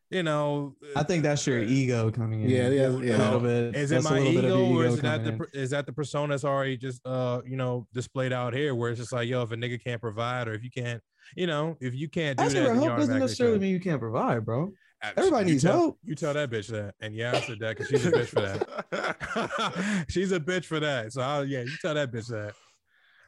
you 0.09 0.23
know, 0.23 0.75
I 0.95 1.03
think 1.03 1.21
that's 1.23 1.45
your 1.45 1.59
ego 1.61 2.09
coming 2.11 2.41
in. 2.43 2.49
Yeah, 2.49 2.69
yeah, 2.69 2.87
A 2.87 2.99
yeah. 3.03 3.17
little 3.17 3.39
bit. 3.41 3.75
Is 3.75 3.91
it 3.91 3.95
That's 3.95 4.09
my 4.09 4.17
little 4.19 4.33
bit 4.33 4.45
of 4.45 4.51
ego, 4.59 4.73
or 4.75 4.85
is 4.85 5.01
that 5.01 5.23
the 5.23 5.33
in. 5.33 5.45
is 5.53 5.69
that 5.71 5.85
the 5.85 5.93
persona 5.93 6.33
that's 6.33 6.43
already 6.45 6.77
just 6.77 7.05
uh 7.05 7.41
you 7.45 7.55
know 7.57 7.85
displayed 7.93 8.31
out 8.33 8.53
here, 8.53 8.73
where 8.73 8.89
it's 8.89 8.99
just 8.99 9.11
like 9.13 9.27
yo, 9.27 9.41
if 9.43 9.51
a 9.51 9.55
nigga 9.57 9.83
can't 9.83 10.01
provide, 10.01 10.47
or 10.47 10.53
if 10.53 10.63
you 10.63 10.71
can't, 10.71 11.01
you 11.35 11.45
know, 11.45 11.75
if 11.81 11.93
you 11.93 12.07
can't 12.09 12.37
do 12.37 12.45
Asking 12.45 12.63
that, 12.63 12.69
for 12.69 12.75
help 12.75 12.97
doesn't 12.97 13.19
necessarily 13.19 13.59
mean 13.59 13.71
you 13.73 13.79
can't 13.81 13.99
provide, 13.99 14.45
bro. 14.45 14.71
Uh, 15.03 15.11
everybody 15.17 15.45
you 15.47 15.51
needs 15.51 15.63
tell- 15.63 15.73
help. 15.73 15.99
You 16.03 16.15
tell 16.15 16.33
that 16.33 16.49
bitch 16.49 16.67
that, 16.69 16.95
and 17.01 17.13
yeah, 17.13 17.33
I 17.35 17.41
said 17.41 17.59
that 17.59 17.77
because 17.77 17.89
she's 17.89 18.05
a 18.05 18.11
bitch 18.11 18.27
for 18.29 18.41
that. 18.41 20.05
she's 20.09 20.31
a 20.31 20.39
bitch 20.39 20.65
for 20.65 20.79
that. 20.79 21.11
So 21.13 21.21
I, 21.21 21.43
yeah, 21.43 21.61
you 21.61 21.71
tell 21.81 21.93
that 21.93 22.11
bitch 22.11 22.27
that. 22.29 22.53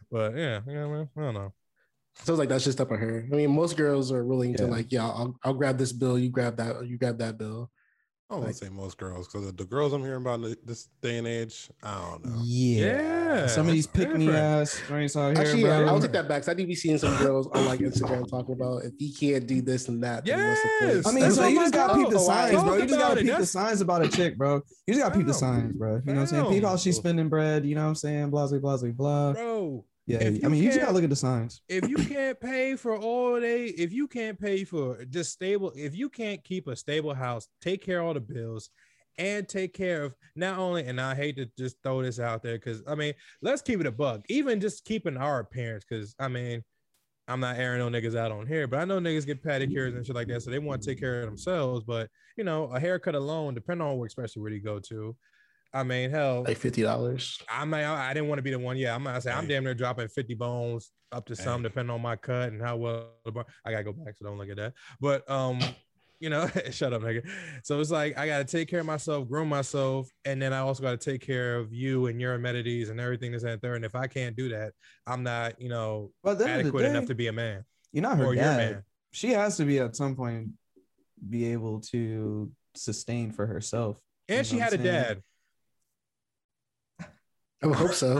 But 0.09 0.35
yeah, 0.35 0.61
yeah, 0.65 0.87
man, 0.87 1.09
I 1.15 1.21
don't 1.21 1.33
know. 1.35 1.53
Sounds 2.15 2.37
like 2.39 2.49
that's 2.49 2.65
just 2.65 2.81
up 2.81 2.91
on 2.91 2.97
her. 2.99 3.25
I 3.31 3.35
mean, 3.35 3.51
most 3.51 3.77
girls 3.77 4.11
are 4.11 4.25
willing 4.25 4.53
to 4.55 4.67
like, 4.67 4.91
yeah, 4.91 5.05
I'll, 5.05 5.35
I'll 5.43 5.53
grab 5.53 5.77
this 5.77 5.93
bill, 5.93 6.19
you 6.19 6.29
grab 6.29 6.57
that, 6.57 6.85
you 6.85 6.97
grab 6.97 7.17
that 7.19 7.37
bill. 7.37 7.71
I 8.31 8.35
don't 8.35 8.43
want 8.43 8.55
to 8.57 8.65
say 8.65 8.69
most 8.69 8.97
girls 8.99 9.27
because 9.27 9.51
the 9.53 9.65
girls 9.65 9.91
I'm 9.91 10.03
hearing 10.03 10.21
about 10.21 10.41
in 10.43 10.55
this 10.63 10.87
day 11.01 11.17
and 11.17 11.25
age, 11.25 11.67
I 11.81 11.99
don't 11.99 12.25
know. 12.25 12.41
Yeah. 12.43 12.85
Yeah, 13.29 13.47
Some 13.47 13.67
of 13.67 13.73
these 13.73 13.87
pick 13.87 14.13
me 14.15 14.29
ass 14.29 14.79
joints 14.87 15.15
out 15.15 15.35
here, 15.35 15.39
Actually, 15.45 15.63
bro. 15.63 15.79
yeah, 15.79 15.87
I'll 15.89 15.99
take 15.99 16.11
that 16.11 16.27
back. 16.27 16.41
'cause 16.43 16.49
I 16.49 16.53
do 16.53 16.67
be 16.67 16.75
seeing 16.75 16.99
some 16.99 17.15
girls 17.17 17.47
on 17.47 17.65
like 17.65 17.79
Instagram 17.79 18.27
talking 18.29 18.53
about 18.53 18.83
if 18.85 18.93
he 18.99 19.11
can't 19.13 19.47
do 19.47 19.61
this 19.63 19.87
and 19.87 20.03
that. 20.03 20.25
then 20.25 20.47
what's 20.47 20.61
the 20.61 20.69
point? 20.79 20.95
Yes! 20.97 21.07
I 21.07 21.11
mean, 21.11 21.31
so 21.31 21.41
what 21.41 21.49
you 21.51 21.55
just 21.59 21.73
like, 21.73 21.87
gotta 21.87 21.99
peep 22.03 22.09
the 22.11 22.19
signs, 22.19 22.51
bro. 22.63 22.73
You 22.75 22.81
just 22.81 22.93
about 22.93 23.07
gotta 23.09 23.19
it. 23.21 23.25
peep 23.25 23.37
the 23.37 23.45
signs 23.47 23.81
about 23.81 24.01
a 24.05 24.09
chick, 24.09 24.37
bro. 24.37 24.55
You 24.85 24.93
just 24.93 24.99
gotta 25.03 25.17
peep 25.17 25.25
the 25.27 25.33
signs, 25.33 25.73
bro. 25.73 25.89
You 25.95 26.01
know 26.05 26.13
what 26.13 26.19
I'm 26.21 26.27
saying? 26.27 26.45
Peep 26.51 26.63
how 26.63 26.77
she's 26.77 26.97
spending 26.97 27.29
bread. 27.29 27.65
You 27.65 27.73
know 27.75 27.81
what 27.83 27.89
I'm 27.89 27.95
saying? 27.95 28.29
Blah, 28.29 28.47
blah, 28.47 28.59
blah, 28.59 28.77
blah, 28.77 28.91
blah. 28.91 29.33
bro. 29.33 29.85
Yeah. 30.09 30.25
I 30.43 30.47
mean, 30.47 30.55
you 30.63 30.69
just 30.69 30.79
gotta 30.79 30.91
look 30.91 31.03
at 31.03 31.09
the 31.11 31.15
signs. 31.15 31.61
if 31.69 31.87
you 31.87 31.95
can't 31.97 32.39
pay 32.39 32.75
for 32.75 32.97
all 32.97 33.39
they 33.39 33.65
if 33.65 33.93
you 33.93 34.07
can't 34.07 34.39
pay 34.39 34.63
for 34.63 35.05
just 35.05 35.31
stable 35.31 35.71
if 35.75 35.95
you 35.95 36.09
can't 36.09 36.43
keep 36.43 36.67
a 36.67 36.75
stable 36.75 37.13
house 37.13 37.47
take 37.61 37.83
care 37.83 37.99
of 37.99 38.07
all 38.07 38.13
the 38.15 38.19
bills 38.19 38.71
and 39.19 39.47
take 39.47 39.71
care 39.73 40.03
of 40.03 40.15
not 40.35 40.57
only 40.57 40.83
and 40.85 40.99
i 40.99 41.13
hate 41.13 41.35
to 41.35 41.45
just 41.59 41.75
throw 41.83 42.01
this 42.01 42.19
out 42.19 42.41
there 42.41 42.55
because 42.57 42.81
i 42.87 42.95
mean 42.95 43.13
let's 43.43 43.61
keep 43.61 43.79
it 43.79 43.85
a 43.85 43.91
bug 43.91 44.23
even 44.29 44.59
just 44.59 44.83
keeping 44.83 45.15
our 45.15 45.39
appearance 45.41 45.85
because 45.87 46.15
i 46.19 46.27
mean 46.27 46.63
i'm 47.27 47.39
not 47.39 47.57
airing 47.57 47.77
no 47.79 47.89
niggas 47.89 48.15
out 48.15 48.31
on 48.31 48.47
here 48.47 48.65
but 48.65 48.79
i 48.79 48.85
know 48.85 48.99
niggas 48.99 49.27
get 49.27 49.43
pedicures 49.43 49.95
and 49.95 50.03
shit 50.05 50.15
like 50.15 50.27
that 50.27 50.41
so 50.41 50.49
they 50.49 50.57
want 50.57 50.81
to 50.81 50.89
take 50.89 50.99
care 50.99 51.19
of 51.19 51.25
themselves 51.27 51.83
but 51.83 52.09
you 52.35 52.43
know 52.43 52.63
a 52.73 52.79
haircut 52.79 53.13
alone 53.13 53.53
depending 53.53 53.85
on 53.85 53.97
where 53.97 54.07
especially 54.07 54.41
where 54.41 54.51
you 54.51 54.61
go 54.61 54.79
to 54.79 55.15
I 55.73 55.83
mean, 55.83 56.09
hell, 56.09 56.43
Like 56.47 56.57
fifty 56.57 56.81
dollars. 56.81 57.37
I 57.49 57.63
mean, 57.65 57.81
I, 57.81 58.09
I 58.09 58.13
didn't 58.13 58.27
want 58.29 58.39
to 58.39 58.43
be 58.43 58.51
the 58.51 58.59
one. 58.59 58.75
Yeah, 58.77 58.95
I'm 58.95 59.03
gonna 59.03 59.21
say 59.21 59.31
I'm 59.31 59.47
damn 59.47 59.63
near 59.63 59.75
dropping 59.75 60.07
50 60.07 60.33
bones 60.35 60.91
up 61.11 61.25
to 61.27 61.35
some, 61.35 61.61
depending 61.63 61.93
on 61.93 62.01
my 62.01 62.15
cut 62.15 62.51
and 62.51 62.61
how 62.61 62.75
well. 62.77 63.11
The 63.25 63.31
bar- 63.31 63.45
I 63.65 63.71
gotta 63.71 63.83
go 63.83 63.93
back, 63.93 64.15
so 64.17 64.25
don't 64.25 64.37
look 64.37 64.49
at 64.49 64.57
that. 64.57 64.73
But 64.99 65.29
um, 65.29 65.59
you 66.19 66.29
know, 66.31 66.47
shut 66.71 66.91
up, 66.91 67.01
nigga. 67.03 67.27
So 67.63 67.79
it's 67.79 67.91
like 67.91 68.17
I 68.17 68.25
gotta 68.25 68.45
take 68.45 68.67
care 68.67 68.79
of 68.79 68.85
myself, 68.87 69.29
groom 69.29 69.47
myself, 69.49 70.09
and 70.25 70.41
then 70.41 70.53
I 70.53 70.59
also 70.59 70.81
gotta 70.81 70.97
take 70.97 71.21
care 71.21 71.57
of 71.57 71.71
you 71.71 72.07
and 72.07 72.19
your 72.19 72.33
amenities 72.33 72.89
and 72.89 72.99
everything 72.99 73.31
that's 73.31 73.45
out 73.45 73.61
there. 73.61 73.75
And 73.75 73.85
if 73.85 73.93
I 73.95 74.07
can't 74.07 74.35
do 74.35 74.49
that, 74.49 74.73
I'm 75.05 75.21
not, 75.23 75.61
you 75.61 75.69
know, 75.69 76.11
But 76.23 76.31
at 76.31 76.37
the 76.39 76.43
end 76.45 76.53
of 76.53 76.57
the 76.57 76.67
adequate 76.69 76.81
day, 76.83 76.89
enough 76.89 77.05
to 77.05 77.15
be 77.15 77.27
a 77.27 77.33
man 77.33 77.63
you're 77.91 78.03
not 78.03 78.17
her 78.17 78.25
or 78.25 78.33
your 78.35 78.43
dad. 78.43 78.57
man. 78.57 78.83
She 79.11 79.29
has 79.31 79.57
to 79.57 79.65
be 79.65 79.79
at 79.79 79.95
some 79.95 80.15
point 80.15 80.49
be 81.27 81.51
able 81.51 81.81
to 81.91 82.51
sustain 82.75 83.31
for 83.31 83.45
herself. 83.47 83.99
And 84.27 84.39
You 84.39 84.43
she 84.43 84.57
had 84.59 84.73
a 84.73 84.77
what 84.77 84.79
I'm 84.81 84.85
saying? 84.85 85.03
dad. 85.03 85.23
I 87.61 87.67
would 87.67 87.75
hope 87.75 87.93
so. 87.93 88.13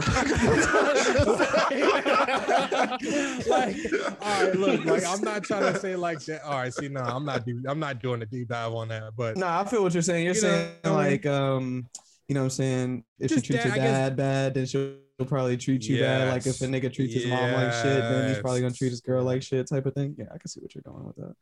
like, 3.48 3.76
all 4.20 4.44
right, 4.44 4.54
look, 4.54 4.84
like 4.84 5.04
I'm 5.06 5.22
not 5.22 5.44
trying 5.44 5.72
to 5.72 5.78
say 5.78 5.96
like 5.96 6.20
that. 6.26 6.42
All 6.44 6.58
right, 6.58 6.72
see, 6.72 6.88
no, 6.88 7.00
I'm 7.00 7.24
not. 7.24 7.44
Do, 7.46 7.62
I'm 7.66 7.78
not 7.78 8.00
doing 8.02 8.20
a 8.22 8.26
deep 8.26 8.48
dive 8.48 8.72
on 8.74 8.88
that. 8.88 9.12
But 9.16 9.36
No, 9.36 9.46
I 9.46 9.64
feel 9.64 9.82
what 9.82 9.94
you're 9.94 10.02
saying. 10.02 10.24
You're 10.24 10.34
You 10.34 10.40
saying 10.40 10.72
I 10.84 10.88
mean- 10.88 10.96
like 10.96 11.26
um, 11.26 11.88
you 12.28 12.34
know 12.34 12.40
what 12.42 12.44
I'm 12.44 12.50
saying? 12.50 13.04
If 13.18 13.30
she 13.30 13.40
treats 13.40 13.64
dad- 13.64 13.64
your 13.64 13.72
I 13.74 13.76
guess- 13.76 13.86
dad 13.86 14.16
bad, 14.16 14.54
then 14.54 14.66
she'll 14.66 14.96
probably 15.26 15.56
treat 15.56 15.86
you 15.88 16.00
bad. 16.00 16.28
Like 16.32 16.46
if 16.46 16.60
a 16.60 16.64
nigga 16.66 16.92
treats 16.92 17.14
his 17.14 17.26
mom 17.26 17.52
like 17.52 17.72
shit, 17.72 17.84
then 18.00 18.28
he's 18.28 18.38
probably 18.38 18.60
gonna 18.60 18.74
treat 18.74 18.90
his 18.90 19.00
girl 19.00 19.24
like 19.24 19.42
shit 19.42 19.66
type 19.68 19.86
of 19.86 19.94
thing. 19.94 20.14
Yeah, 20.18 20.26
I 20.34 20.38
can 20.38 20.48
see 20.48 20.60
what 20.60 20.74
you're 20.74 20.82
going 20.82 21.06
with 21.06 21.16
that. 21.16 21.34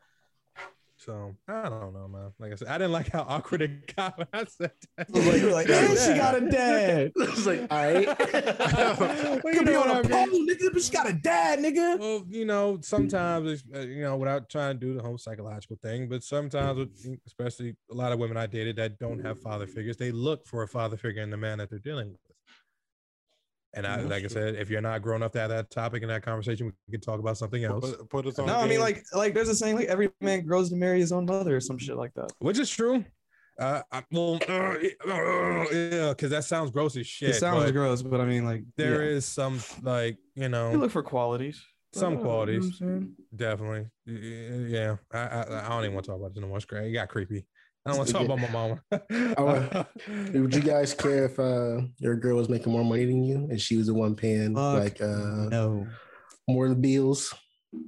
So 1.08 1.34
I 1.48 1.70
don't 1.70 1.94
know, 1.94 2.06
man. 2.06 2.32
Like 2.38 2.52
I 2.52 2.56
said, 2.56 2.68
I 2.68 2.76
didn't 2.76 2.92
like 2.92 3.10
how 3.10 3.22
awkward 3.26 3.62
it 3.62 3.96
got 3.96 4.18
when 4.18 4.26
I 4.34 4.44
said 4.44 4.72
that. 4.98 5.10
Like, 5.10 5.40
you're 5.40 5.52
like, 5.52 5.66
Yeah. 5.66 5.94
she 5.94 6.14
got 6.14 6.36
a 6.36 6.50
dad. 6.50 7.12
it's 7.16 7.46
like, 7.46 7.60
all 7.70 7.78
right. 7.78 8.06
Well, 9.42 9.54
you 9.54 9.60
Could 9.60 9.66
be 9.66 9.72
know 9.72 9.82
on 9.82 9.88
what 9.88 10.10
a 10.10 10.14
I 10.20 10.26
pole, 10.26 10.46
nigga, 10.46 10.72
but 10.72 10.82
she 10.82 10.90
got 10.92 11.08
a 11.08 11.14
dad, 11.14 11.60
nigga. 11.60 11.98
Well, 11.98 12.24
you 12.28 12.44
know, 12.44 12.78
sometimes 12.82 13.50
it's, 13.50 13.64
uh, 13.74 13.80
you 13.80 14.02
know, 14.02 14.16
without 14.16 14.50
trying 14.50 14.78
to 14.78 14.86
do 14.86 14.92
the 14.94 15.02
whole 15.02 15.16
psychological 15.16 15.76
thing, 15.80 16.08
but 16.08 16.22
sometimes, 16.22 17.06
especially 17.26 17.74
a 17.90 17.94
lot 17.94 18.12
of 18.12 18.18
women 18.18 18.36
I 18.36 18.46
dated 18.46 18.76
that 18.76 18.98
don't 18.98 19.24
have 19.24 19.40
father 19.40 19.66
figures, 19.66 19.96
they 19.96 20.10
look 20.12 20.46
for 20.46 20.62
a 20.62 20.68
father 20.68 20.98
figure 20.98 21.22
in 21.22 21.30
the 21.30 21.36
man 21.38 21.56
that 21.58 21.70
they're 21.70 21.78
dealing 21.78 22.10
with. 22.10 22.20
And 23.78 23.86
I, 23.86 23.98
That's 23.98 24.10
like 24.10 24.24
I 24.24 24.26
said, 24.26 24.56
if 24.56 24.68
you're 24.70 24.80
not 24.80 25.02
grown 25.02 25.22
up 25.22 25.30
to 25.34 25.38
have 25.38 25.50
that 25.50 25.70
topic 25.70 26.02
in 26.02 26.08
that 26.08 26.22
conversation, 26.22 26.66
we 26.88 26.92
can 26.92 27.00
talk 27.00 27.20
about 27.20 27.38
something 27.38 27.62
else, 27.62 27.92
Put, 27.92 28.10
put 28.10 28.26
us 28.26 28.38
on 28.40 28.46
No, 28.46 28.56
I 28.56 28.66
mean 28.66 28.80
like 28.80 29.04
like 29.12 29.34
there's 29.34 29.48
a 29.48 29.54
saying 29.54 29.76
like 29.76 29.86
every 29.86 30.10
man 30.20 30.44
grows 30.44 30.68
to 30.70 30.76
marry 30.76 30.98
his 30.98 31.12
own 31.12 31.26
mother 31.26 31.56
or 31.56 31.60
some 31.60 31.78
shit 31.78 31.96
like 31.96 32.12
that. 32.14 32.32
which 32.40 32.58
is 32.58 32.68
true. 32.68 33.04
Uh, 33.56 33.82
I, 33.92 34.02
well, 34.10 34.38
uh, 34.48 34.74
yeah, 35.72 36.08
because 36.10 36.30
that 36.30 36.44
sounds 36.44 36.70
gross 36.72 36.96
as 36.96 37.06
shit. 37.06 37.30
it 37.30 37.34
sounds 37.34 37.64
but 37.64 37.72
gross, 37.72 38.02
but 38.02 38.20
I 38.20 38.24
mean 38.24 38.44
like 38.44 38.64
there 38.76 39.04
yeah. 39.04 39.16
is 39.16 39.26
some 39.26 39.60
like 39.82 40.18
you 40.34 40.48
know 40.48 40.72
You 40.72 40.78
look 40.78 40.90
for 40.90 41.02
qualities. 41.04 41.64
some 41.92 42.06
Uh, 42.06 42.10
you 42.10 42.16
know 42.16 42.22
qualities. 42.24 42.82
Definitely. 43.34 43.86
Yeah. 44.06 44.96
I, 45.12 45.18
I 45.18 45.66
I 45.66 45.68
don't 45.68 45.84
even 45.84 45.94
want 45.94 46.04
to 46.06 46.10
talk 46.12 46.20
about 46.20 46.34
this 46.34 46.40
no 46.40 46.48
more. 46.48 46.56
It's 46.56 46.66
great. 46.66 46.88
It 46.88 46.92
got 46.92 47.08
creepy. 47.08 47.46
I 47.86 47.90
don't 47.90 47.98
want 47.98 48.08
to 48.08 48.12
talk 48.14 48.24
about 48.24 48.38
my 48.40 48.50
mama. 48.50 48.80
Would 50.34 50.54
you 50.54 50.60
guys 50.60 50.92
care 50.94 51.24
if 51.26 51.38
uh, 51.38 51.82
your 51.98 52.16
girl 52.16 52.36
was 52.36 52.48
making 52.48 52.72
more 52.72 52.84
money 52.84 53.06
than 53.06 53.24
you 53.24 53.36
and 53.50 53.60
she 53.60 53.76
was 53.76 53.86
the 53.86 53.94
one 53.94 54.14
paying 54.14 54.54
Fuck 54.54 54.78
like 54.82 55.00
uh, 55.00 55.46
No. 55.50 55.86
more 56.48 56.64
of 56.66 56.70
the 56.70 56.76
bills? 56.76 57.32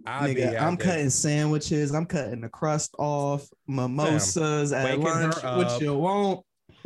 I'd 0.07 0.35
be 0.35 0.41
Nigga, 0.43 0.57
out 0.57 0.67
I'm 0.69 0.77
there. 0.77 0.87
cutting 0.87 1.11
sandwiches. 1.11 1.95
I'm 1.95 2.07
cutting 2.07 2.41
the 2.43 2.49
crust 2.49 2.95
off. 2.99 3.47
Mimosas 3.67 4.73
at 4.73 4.85
waking 4.85 5.03
her 5.07 5.21
lunch. 5.23 5.35
What 5.43 5.67
up. 5.67 5.81
you 5.83 5.95
want? 5.95 6.41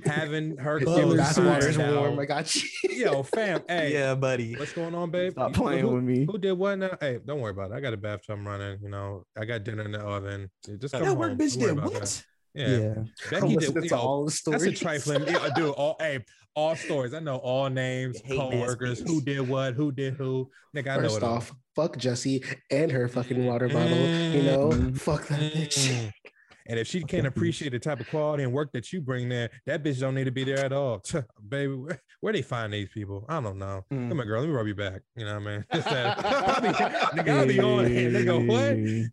having 0.04 0.56
her 0.56 0.80
clothes 0.80 1.16
that's 1.16 1.38
why 1.38 1.56
it's 1.58 1.78
warm. 1.78 2.18
I 2.18 2.24
got 2.24 2.52
you. 2.54 2.62
Yo, 2.90 3.22
fam. 3.22 3.62
Hey, 3.68 3.92
Yeah, 3.92 4.16
buddy. 4.16 4.56
what's 4.56 4.72
going 4.72 4.92
on, 4.94 5.10
babe? 5.12 5.32
Stop 5.32 5.50
You- 5.56 5.62
playing 5.62 5.80
who, 5.86 5.94
with 5.94 6.02
me. 6.02 6.26
Who 6.28 6.36
did 6.36 6.52
what 6.54 6.76
now? 6.78 6.96
Hey, 7.00 7.20
don't 7.24 7.40
worry 7.40 7.52
about 7.52 7.70
it. 7.70 7.74
I 7.74 7.80
got 7.80 7.92
a 7.92 7.96
bathtub 7.96 8.44
running. 8.44 8.80
You 8.82 8.88
know, 8.90 9.24
I 9.38 9.44
got 9.44 9.62
dinner 9.62 9.84
in 9.84 9.92
the 9.92 10.00
oven. 10.00 10.50
Just 10.80 10.92
come 10.94 11.02
That 11.02 11.08
home. 11.10 11.18
work 11.18 11.32
bitch 11.34 11.52
Don't 11.54 11.62
worry 11.62 11.74
did 11.74 11.78
about 11.78 11.92
what? 11.92 12.24
That. 12.54 12.68
Yeah. 12.68 12.78
Yeah, 12.78 13.40
Becky 13.40 13.56
did. 13.56 13.74
You 13.74 13.80
to 13.82 13.88
know, 13.88 13.96
all 13.98 14.24
the 14.24 14.30
stories. 14.30 14.64
that's 14.64 14.78
stories. 14.80 15.00
a 15.08 15.16
trifling. 15.16 15.26
Yeah, 15.34 15.48
dude. 15.54 15.70
All 15.74 15.96
hey, 16.00 16.24
all 16.54 16.76
stories. 16.76 17.14
I 17.14 17.20
know 17.20 17.36
all 17.36 17.68
names, 17.70 18.20
Hate 18.24 18.38
co-workers, 18.38 19.00
who 19.00 19.20
did 19.20 19.48
what, 19.48 19.74
who 19.74 19.90
did 19.92 20.14
who. 20.14 20.50
Nigga, 20.76 20.88
I 20.90 20.96
know 20.96 21.02
First 21.02 21.16
it 21.18 21.22
all. 21.22 21.34
off, 21.34 21.52
fuck 21.74 21.96
Jesse 21.98 22.44
and 22.70 22.90
her 22.92 23.08
fucking 23.08 23.44
water 23.44 23.68
bottle. 23.68 23.96
You 23.98 24.42
know, 24.42 24.70
Mm. 24.70 24.98
fuck 24.98 25.26
that 25.28 25.40
bitch. 25.40 26.10
And 26.66 26.78
if 26.78 26.86
she 26.86 27.02
can't 27.02 27.26
appreciate 27.26 27.72
the 27.72 27.78
type 27.78 28.00
of 28.00 28.08
quality 28.08 28.42
and 28.42 28.52
work 28.52 28.72
that 28.72 28.90
you 28.92 29.02
bring 29.02 29.28
there, 29.28 29.50
that 29.66 29.82
bitch 29.82 30.00
don't 30.00 30.14
need 30.14 30.24
to 30.24 30.30
be 30.30 30.44
there 30.44 30.64
at 30.64 30.72
all. 30.72 31.02
Baby, 31.48 31.74
where, 31.74 32.02
where 32.20 32.32
they 32.32 32.40
find 32.42 32.72
these 32.72 32.88
people? 32.88 33.26
I 33.28 33.40
don't 33.40 33.58
know. 33.58 33.84
Mm. 33.92 34.08
Come 34.08 34.16
here, 34.18 34.24
girl. 34.24 34.40
Let 34.40 34.48
me 34.48 34.54
rub 34.54 34.66
you 34.66 34.74
back. 34.74 35.02
You 35.14 35.26
know 35.26 35.38
what 35.38 35.46
I 35.48 35.56
mean? 35.56 35.64
Just 35.74 35.90
that. 35.90 36.24
I'll 36.24 36.60
be, 36.62 36.68
nigga, 36.68 37.38
I'll 37.38 37.46
be 37.46 37.60
on 37.60 37.86
here. 37.86 38.10
Nigga, 38.10 38.46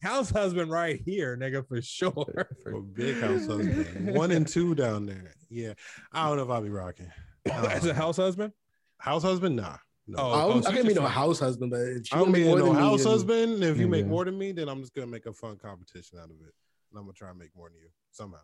what? 0.02 0.10
House 0.10 0.30
husband 0.30 0.72
right 0.72 1.02
here, 1.06 1.36
nigga, 1.36 1.68
for 1.68 1.82
sure. 1.82 2.48
A 2.68 2.80
big 2.80 3.20
house 3.20 3.48
husband. 3.48 4.16
One 4.16 4.32
and 4.32 4.48
two 4.48 4.74
down 4.74 5.06
there. 5.06 5.34
Yeah. 5.50 5.74
I 6.14 6.28
don't 6.28 6.38
know 6.38 6.44
if 6.44 6.50
I'll 6.50 6.62
be 6.62 6.70
rocking. 6.70 7.12
As 7.52 7.86
a 7.86 7.94
house 7.94 8.18
husband? 8.18 8.54
House 8.98 9.24
husband? 9.24 9.58
Nah. 9.58 9.76
No. 10.08 10.18
Oh, 10.20 10.32
I, 10.32 10.46
was, 10.46 10.64
so 10.64 10.70
I 10.70 10.72
you 10.72 10.78
can't 10.78 10.88
be 10.88 10.94
just 10.94 11.02
no 11.02 11.08
house 11.08 11.40
husband, 11.40 11.72
but 11.72 11.82
if 11.82 12.08
she 12.08 12.14
I 12.14 12.18
don't 12.18 12.32
gonna 12.32 12.38
make 12.38 12.48
more 12.48 12.60
no 12.60 12.66
than 12.66 12.76
me, 12.76 12.80
house 12.82 13.04
then- 13.04 13.12
husband. 13.12 13.64
If 13.64 13.78
you 13.78 13.88
make 13.88 14.08
more 14.08 14.26
than 14.26 14.38
me, 14.38 14.52
then 14.52 14.70
I'm 14.70 14.80
just 14.82 14.94
gonna 14.94 15.08
make 15.08 15.26
a 15.26 15.34
fun 15.34 15.58
competition 15.58 16.18
out 16.18 16.26
of 16.26 16.32
it. 16.32 16.54
And 16.92 17.00
I'm 17.00 17.06
gonna 17.06 17.14
try 17.14 17.30
and 17.30 17.40
make 17.40 17.56
more 17.56 17.70
than 17.70 17.78
you 17.80 17.90
somehow. 18.12 18.40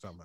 Somehow. 0.00 0.24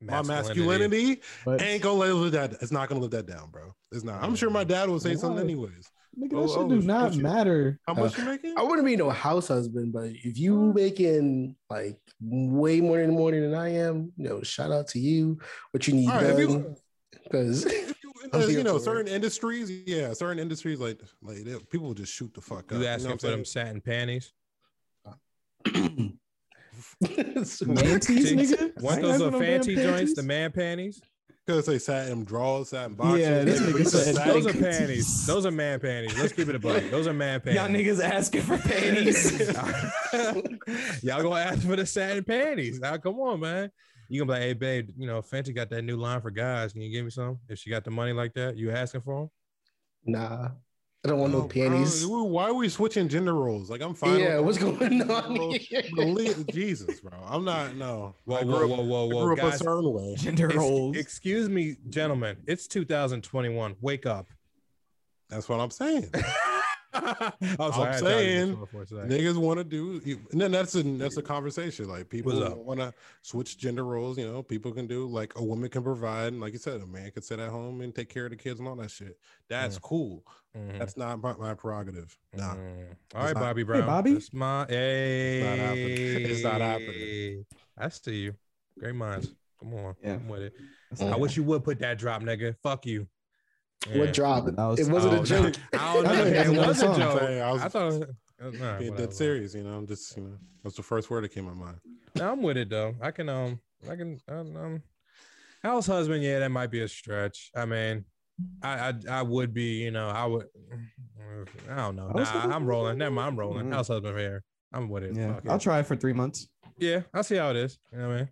My 0.00 0.22
masculinity 0.22 1.20
But 1.44 1.62
ain't 1.62 1.82
gonna 1.82 1.98
let 1.98 2.12
live 2.14 2.32
that. 2.32 2.54
It's 2.60 2.72
not 2.72 2.88
gonna 2.88 3.00
live 3.00 3.12
that 3.12 3.26
down, 3.26 3.50
bro. 3.50 3.74
It's 3.92 4.04
not. 4.04 4.22
I'm 4.22 4.34
sure 4.36 4.50
my 4.50 4.64
dad 4.64 4.88
will 4.88 5.00
say 5.00 5.14
something 5.16 5.42
anyways. 5.44 5.88
nigga, 6.18 6.30
that 6.30 6.36
Oh, 6.36 6.46
shit 6.48 6.56
oh, 6.58 6.68
do 6.68 6.76
shit, 6.80 6.86
not 6.86 7.12
shit. 7.14 7.22
matter. 7.22 7.78
How 7.86 7.94
much 7.94 8.18
you 8.18 8.24
making? 8.24 8.54
I 8.58 8.62
wouldn't 8.62 8.86
be 8.86 8.96
no 8.96 9.10
house 9.10 9.48
husband, 9.48 9.92
but 9.92 10.04
if 10.10 10.36
you 10.38 10.72
making 10.74 11.56
like 11.70 11.98
way 12.20 12.80
more 12.80 13.00
in 13.00 13.08
the 13.10 13.12
morning 13.16 13.42
than 13.42 13.54
I 13.54 13.68
am, 13.74 14.12
you 14.16 14.28
know, 14.28 14.42
shout 14.42 14.72
out 14.72 14.88
to 14.88 14.98
you. 14.98 15.38
What 15.70 15.86
you 15.88 15.94
need 15.94 16.10
All 16.10 16.16
right, 16.16 16.26
if 16.30 16.38
you- 16.38 16.48
done, 16.48 16.76
because 17.22 17.64
If 17.64 18.02
you, 18.02 18.12
I'm 18.32 18.40
uh, 18.42 18.46
here 18.46 18.58
you 18.58 18.64
know, 18.64 18.72
for 18.72 18.78
it. 18.78 18.84
certain 18.84 19.08
industries, 19.12 19.70
yeah, 19.86 20.12
certain 20.12 20.38
industries 20.38 20.80
like 20.80 21.00
like 21.22 21.44
they, 21.44 21.54
people 21.70 21.94
just 21.94 22.12
shoot 22.12 22.34
the 22.34 22.40
fuck 22.40 22.72
up. 22.72 22.78
You 22.78 22.78
know 22.80 22.86
asking 22.88 23.10
what 23.12 23.20
for 23.20 23.26
I'm 23.28 23.32
them 23.32 23.44
satin 23.44 23.80
panties? 23.80 24.32
Manties, 27.04 27.46
See, 28.04 28.36
nigga. 28.36 28.82
Want 28.82 28.98
I 28.98 29.02
those 29.02 29.10
ain't 29.12 29.20
little 29.22 29.40
fancy 29.40 29.74
joints, 29.76 30.14
the 30.14 30.22
man 30.22 30.52
panties? 30.52 31.00
Because 31.46 31.66
they 31.66 31.78
sat 31.78 32.08
in 32.08 32.24
drawers, 32.24 32.70
sat 32.70 32.86
in 32.88 32.94
boxers. 32.94 33.20
Yeah, 33.20 33.44
this 33.44 33.60
nigga 33.60 33.86
said 33.86 34.14
sat- 34.14 34.26
Those 34.26 34.46
are 34.46 34.52
panties. 34.54 35.26
Those 35.26 35.44
are 35.44 35.50
man 35.50 35.78
panties. 35.78 36.18
Let's 36.18 36.32
keep 36.32 36.48
it 36.48 36.54
a 36.54 36.58
buck. 36.58 36.82
Those 36.90 37.06
are 37.06 37.12
man 37.12 37.40
panties. 37.40 37.60
Y'all 37.60 37.68
niggas 37.68 38.02
asking 38.02 38.42
for 38.42 38.56
panties. 38.56 39.52
Y'all 41.02 41.22
gonna 41.22 41.40
ask 41.40 41.66
for 41.66 41.76
the 41.76 41.84
satin 41.84 42.24
panties. 42.24 42.80
Now, 42.80 42.96
come 42.96 43.18
on, 43.20 43.40
man. 43.40 43.70
You 44.08 44.20
gonna 44.20 44.32
be 44.32 44.38
like, 44.38 44.42
hey, 44.42 44.52
babe, 44.54 44.90
you 44.96 45.06
know, 45.06 45.20
Fenty 45.20 45.54
got 45.54 45.68
that 45.70 45.82
new 45.82 45.96
line 45.96 46.20
for 46.22 46.30
guys. 46.30 46.72
Can 46.72 46.82
you 46.82 46.90
give 46.90 47.04
me 47.04 47.10
some? 47.10 47.38
If 47.48 47.58
she 47.58 47.68
got 47.70 47.84
the 47.84 47.90
money 47.90 48.12
like 48.12 48.32
that, 48.34 48.56
you 48.56 48.70
asking 48.70 49.02
for 49.02 49.20
them? 49.20 49.30
nah, 50.06 50.48
I 51.04 51.08
don't 51.08 51.18
want 51.18 51.32
no 51.34 51.42
Oh, 51.42 51.48
panties. 51.48 52.06
bro, 52.06 52.22
why 52.22 52.44
are 52.44 52.54
we 52.54 52.68
switching 52.70 53.08
gender 53.08 53.34
roles? 53.34 53.68
Like 53.68 53.82
I'm 53.82 53.92
fine. 53.94 54.20
Yeah, 54.20 54.38
what's 54.38 54.56
going 54.56 55.02
on 55.10 55.36
here? 55.36 56.34
Jesus, 56.50 57.00
bro. 57.00 57.12
I'm 57.28 57.44
not. 57.44 57.76
No. 57.76 58.14
Whoa, 58.24 58.36
I 58.36 58.44
whoa, 58.44 58.66
whoa, 58.66 58.82
whoa, 58.82 59.04
I 59.10 59.12
whoa, 59.12 59.24
grew 59.24 59.32
up 59.34 59.38
a 59.40 59.50
guys. 59.50 59.58
certain 59.58 59.92
way. 59.92 60.14
Gender 60.16 60.46
ex- 60.46 60.56
roles. 60.56 60.96
excuse 60.96 61.48
me, 61.50 61.76
gentlemen. 61.90 62.38
It's 62.46 62.66
2021. 62.68 63.76
Wake 63.82 64.06
up. 64.06 64.28
That's 65.28 65.46
what 65.48 65.60
I'm 65.60 65.70
saying. 65.70 66.08
I'm, 66.94 67.02
I'm 67.42 67.72
sorry, 67.72 67.72
I 67.72 67.86
had 67.86 67.92
to 67.92 67.98
saying, 68.06 68.54
get 68.54 68.68
for 68.70 68.82
a 68.82 68.86
second. 68.86 69.10
Niggas 69.10 69.36
want 69.36 69.58
to 69.58 69.64
do, 69.64 70.00
and 70.32 70.40
then 70.40 70.52
that's 70.52 70.74
a 70.74 70.82
that's 70.82 71.16
a 71.18 71.22
conversation. 71.22 71.86
Like 71.88 72.08
people 72.08 72.32
What's 72.32 72.50
up? 72.50 72.56
want 72.58 72.80
to 72.80 72.94
switch 73.20 73.58
gender 73.58 73.84
roles. 73.84 74.16
You 74.16 74.26
know, 74.30 74.42
people 74.42 74.72
can 74.72 74.86
do 74.86 75.06
like 75.06 75.32
a 75.36 75.44
woman 75.44 75.68
can 75.68 75.82
provide, 75.82 76.28
and 76.32 76.40
like 76.40 76.54
you 76.54 76.58
said, 76.58 76.80
a 76.80 76.86
man 76.86 77.10
can 77.10 77.22
sit 77.22 77.40
at 77.40 77.50
home 77.50 77.82
and 77.82 77.94
take 77.94 78.08
care 78.08 78.24
of 78.26 78.30
the 78.30 78.36
kids 78.36 78.58
and 78.60 78.66
all 78.68 78.76
that 78.76 78.90
shit. 78.90 79.18
That's 79.50 79.76
cool. 79.78 80.24
Mhm. 80.56 80.78
That's 80.78 80.96
not 80.96 81.20
my, 81.20 81.34
my 81.34 81.54
prerogative. 81.54 82.16
Nah. 82.32 82.54
Mm. 82.54 82.56
All 82.56 82.62
It's 82.62 83.14
right, 83.14 83.34
not- 83.34 83.40
Bobby 83.40 83.62
Brown. 83.64 83.80
Hey, 83.82 83.86
Bobby. 83.86 84.12
That's 84.14 84.32
my 84.32 84.66
hey. 84.68 85.40
not 85.44 85.58
happening. 85.58 86.26
It's 86.30 86.42
not 86.44 86.60
happening. 86.60 87.46
I 87.76 87.88
see 87.88 88.16
you. 88.22 88.34
Great 88.78 88.94
minds. 88.94 89.34
Come 89.58 89.74
on. 89.74 89.94
Yeah. 90.02 90.14
I'm 90.14 90.28
with 90.28 90.42
it. 90.42 90.52
Yeah. 90.98 91.14
I 91.14 91.16
wish 91.16 91.36
you 91.36 91.42
would 91.44 91.64
put 91.64 91.78
that 91.80 91.98
drop, 91.98 92.22
nigga. 92.22 92.54
Fuck 92.62 92.86
you. 92.86 93.08
Yeah. 93.90 93.98
What 93.98 94.12
drop? 94.14 94.44
That 94.46 94.56
was- 94.56 94.78
it 94.80 94.88
wasn't 94.90 95.14
Oh, 95.14 95.16
a 95.16 95.18
no. 95.20 95.24
joke. 95.24 95.54
I 95.74 95.94
don't 95.94 96.04
know. 96.04 96.10
I 96.12 96.14
know 96.16 96.24
man. 96.24 96.32
that's 96.32 96.48
It 96.48 96.52
another 96.54 96.68
was 96.68 96.82
a 96.82 96.98
joke. 96.98 97.22
I 97.22 97.52
was 97.52 97.62
I 97.62 97.68
thought. 97.68 97.82
it 97.92 97.98
was- 97.98 98.02
uh, 98.42 98.50
nah, 98.64 98.78
being 98.78 98.94
dead 98.96 99.14
serious. 99.14 99.54
You 99.54 99.62
know, 99.62 99.76
I'm 99.78 99.86
just 99.86 100.16
you 100.16 100.22
know 100.24 100.36
that's 100.62 100.76
the 100.76 100.82
first 100.82 101.08
word 101.08 101.22
that 101.24 101.30
came 101.32 101.46
to 101.48 101.54
mind. 101.54 101.78
No, 102.16 102.32
I'm 102.32 102.42
with 102.42 102.56
it 102.56 102.68
though. 102.68 102.94
I 103.00 103.10
can 103.12 103.28
um 103.28 103.60
I 103.88 103.94
can 103.96 104.20
um, 104.28 104.56
um 104.56 104.82
house 105.62 105.86
husband, 105.86 106.22
yeah, 106.22 106.40
that 106.40 106.50
might 106.50 106.70
be 106.70 106.80
a 106.82 106.88
stretch. 106.88 107.50
I 107.56 107.64
mean, 107.64 108.04
I 108.62 108.88
I, 108.88 108.94
I 109.10 109.22
would 109.22 109.54
be, 109.54 109.82
you 109.82 109.90
know, 109.90 110.08
I 110.08 110.24
would 110.26 110.46
I 111.70 111.76
don't 111.76 111.96
know. 111.96 112.08
House 112.08 112.14
Nah, 112.16 112.24
husband? 112.24 112.52
I'm 112.54 112.66
rolling. 112.66 112.98
Never 112.98 113.10
mind, 113.14 113.28
I'm 113.28 113.38
rolling. 113.38 113.66
Mhm. 113.66 113.72
House 113.72 113.88
husband 113.88 114.18
here. 114.18 114.42
I'm 114.72 114.88
with 114.88 115.04
it. 115.04 115.14
Yeah, 115.16 115.34
Fuck. 115.34 115.48
I'll 115.48 115.58
try 115.58 115.78
it 115.80 115.86
for 115.86 115.96
three 115.96 116.12
months. 116.12 116.48
Yeah, 116.78 117.02
I'll 117.12 117.22
see 117.22 117.36
how 117.36 117.50
it 117.50 117.56
is. 117.56 117.78
You 117.92 117.98
know 117.98 118.08
what 118.08 118.14
I 118.14 118.18
mean? 118.18 118.28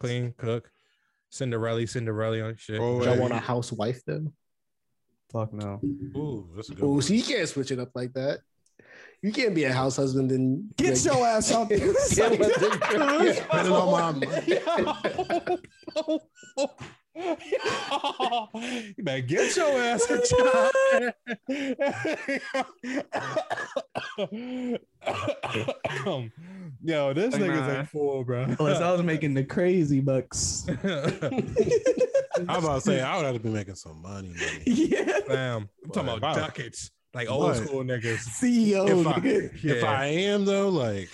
Clean, 0.00 0.34
cook, 0.36 0.68
Cinderella, 1.30 1.86
Cinderella 1.86 2.40
on 2.42 2.56
shit. 2.56 2.80
Oh, 2.80 3.02
Y'all 3.04 3.18
want 3.20 3.32
a 3.32 3.38
housewife 3.38 4.00
though? 4.06 4.32
Fuck 5.32 5.52
no. 5.52 5.80
Ooh, 6.16 6.48
that's 6.56 6.70
a 6.70 6.74
good 6.74 6.84
Oh, 6.84 6.92
one. 6.94 7.02
so 7.02 7.12
you 7.14 7.22
can't 7.22 7.48
switch 7.48 7.70
it 7.70 7.78
up 7.78 7.90
like 7.94 8.12
that. 8.14 8.40
You 9.22 9.32
can't 9.32 9.54
be 9.54 9.64
a 9.64 9.72
house 9.72 9.96
husband 9.96 10.30
and 10.32 10.74
Get 10.76 10.90
like- 10.94 11.04
your 11.04 11.26
ass 11.26 11.50
out 11.52 11.68
there. 11.68 11.78
Yeah, 11.78 12.26
let 12.28 12.54
them- 12.60 14.22
yeah. 14.46 15.56
Spending 17.16 17.60
all 17.90 18.50
my 18.52 18.92
you 18.96 19.04
better 19.04 19.20
get 19.20 19.56
your 19.56 19.80
ass 19.80 20.10
a 20.10 20.18
job. 20.26 21.84
Yo, 26.82 27.12
this 27.14 27.32
Like, 27.34 27.42
nigga's 27.42 27.68
nah. 27.74 27.80
a 27.80 27.84
fool, 27.84 28.24
bro. 28.24 28.42
Unless 28.58 28.80
I 28.80 28.92
was 28.92 29.02
making 29.02 29.34
the 29.34 29.44
crazy 29.44 30.00
bucks. 30.00 30.66
I'm 30.84 32.48
about 32.48 32.76
to 32.76 32.80
say 32.80 33.00
I 33.00 33.16
would 33.16 33.24
have 33.26 33.34
to 33.34 33.40
be 33.40 33.48
making 33.50 33.76
some 33.76 34.02
money. 34.02 34.28
money. 34.30 34.62
yeah. 34.66 35.20
Fam, 35.26 35.68
I'm 35.84 35.90
talking 35.90 36.16
about 36.16 36.36
ducats, 36.36 36.90
like 37.14 37.30
old 37.30 37.50
Right. 37.50 37.66
school 37.66 37.84
niggas. 37.84 38.26
CEO. 38.28 39.00
If 39.00 39.06
I, 39.06 39.12
nigga. 39.20 39.54
if 39.54 39.64
Yeah. 39.64 39.84
I 39.90 40.06
am 40.06 40.44
though, 40.44 40.68
like 40.68 41.08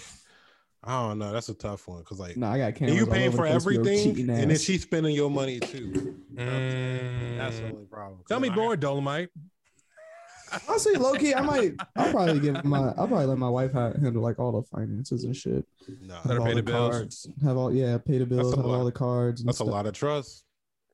I 0.83 1.09
don't 1.09 1.19
know, 1.19 1.33
that's 1.33 1.49
a 1.51 1.55
tough 1.55 1.87
one 1.89 1.99
because 2.01 2.19
like 2.19 2.37
No, 2.39 2.47
I 2.49 2.57
got 2.59 2.65
and 2.69 2.77
cameras. 2.77 2.97
you 2.99 3.07
all 3.07 3.13
paying 3.13 3.29
over 3.29 3.37
for 3.37 3.43
the 3.45 3.51
place 3.51 3.65
with 3.67 3.75
your 3.75 3.83
everything, 3.87 4.31
and 4.31 4.51
then 4.51 4.59
she's 4.59 4.83
spending 4.83 5.15
your 5.15 5.31
money 5.31 5.61
too. 5.61 6.17
Mm. 6.35 7.37
That's 7.39 7.59
the 7.59 7.65
only 7.67 7.85
problem. 7.85 8.21
Tell 8.29 8.41
me 8.41 8.49
board, 8.49 8.81
Dolomite. 8.81 9.29
I- 9.37 9.37
more, 9.37 10.59
Dolomite. 10.59 10.69
Honestly, 10.69 10.95
low 10.97 11.15
key, 11.15 11.33
I 11.35 11.43
might. 11.43 11.75
I'll 11.97 12.11
probably 12.11 12.41
give 12.41 12.65
my. 12.65 12.89
I'll 12.97 13.07
probably 13.07 13.27
let 13.27 13.39
my 13.39 13.49
wife 13.49 13.73
handle 13.73 14.21
like 14.23 14.39
all 14.41 14.51
the 14.53 14.63
finances 14.77 15.23
and 15.25 15.37
shit. 15.37 15.65
No, 16.03 16.15
Let 16.15 16.25
her 16.25 16.33
Have 16.33 16.41
all 16.41 16.47
pay 16.47 16.55
the 16.55 16.63
bills. 16.63 16.91
cards. 16.91 17.29
Have 17.45 17.57
all 17.57 17.73
yeah, 17.73 17.99
pay 17.99 18.19
the 18.19 18.27
bills. 18.27 18.53
a 18.53 18.57
Have 18.57 18.65
lot. 18.65 18.79
all 18.79 18.85
the 18.85 18.91
cards. 18.91 19.43
And 19.43 19.49
that's 19.49 19.61
a 19.61 19.65
lot 19.65 19.87
of 19.87 19.93
trust. 19.93 20.45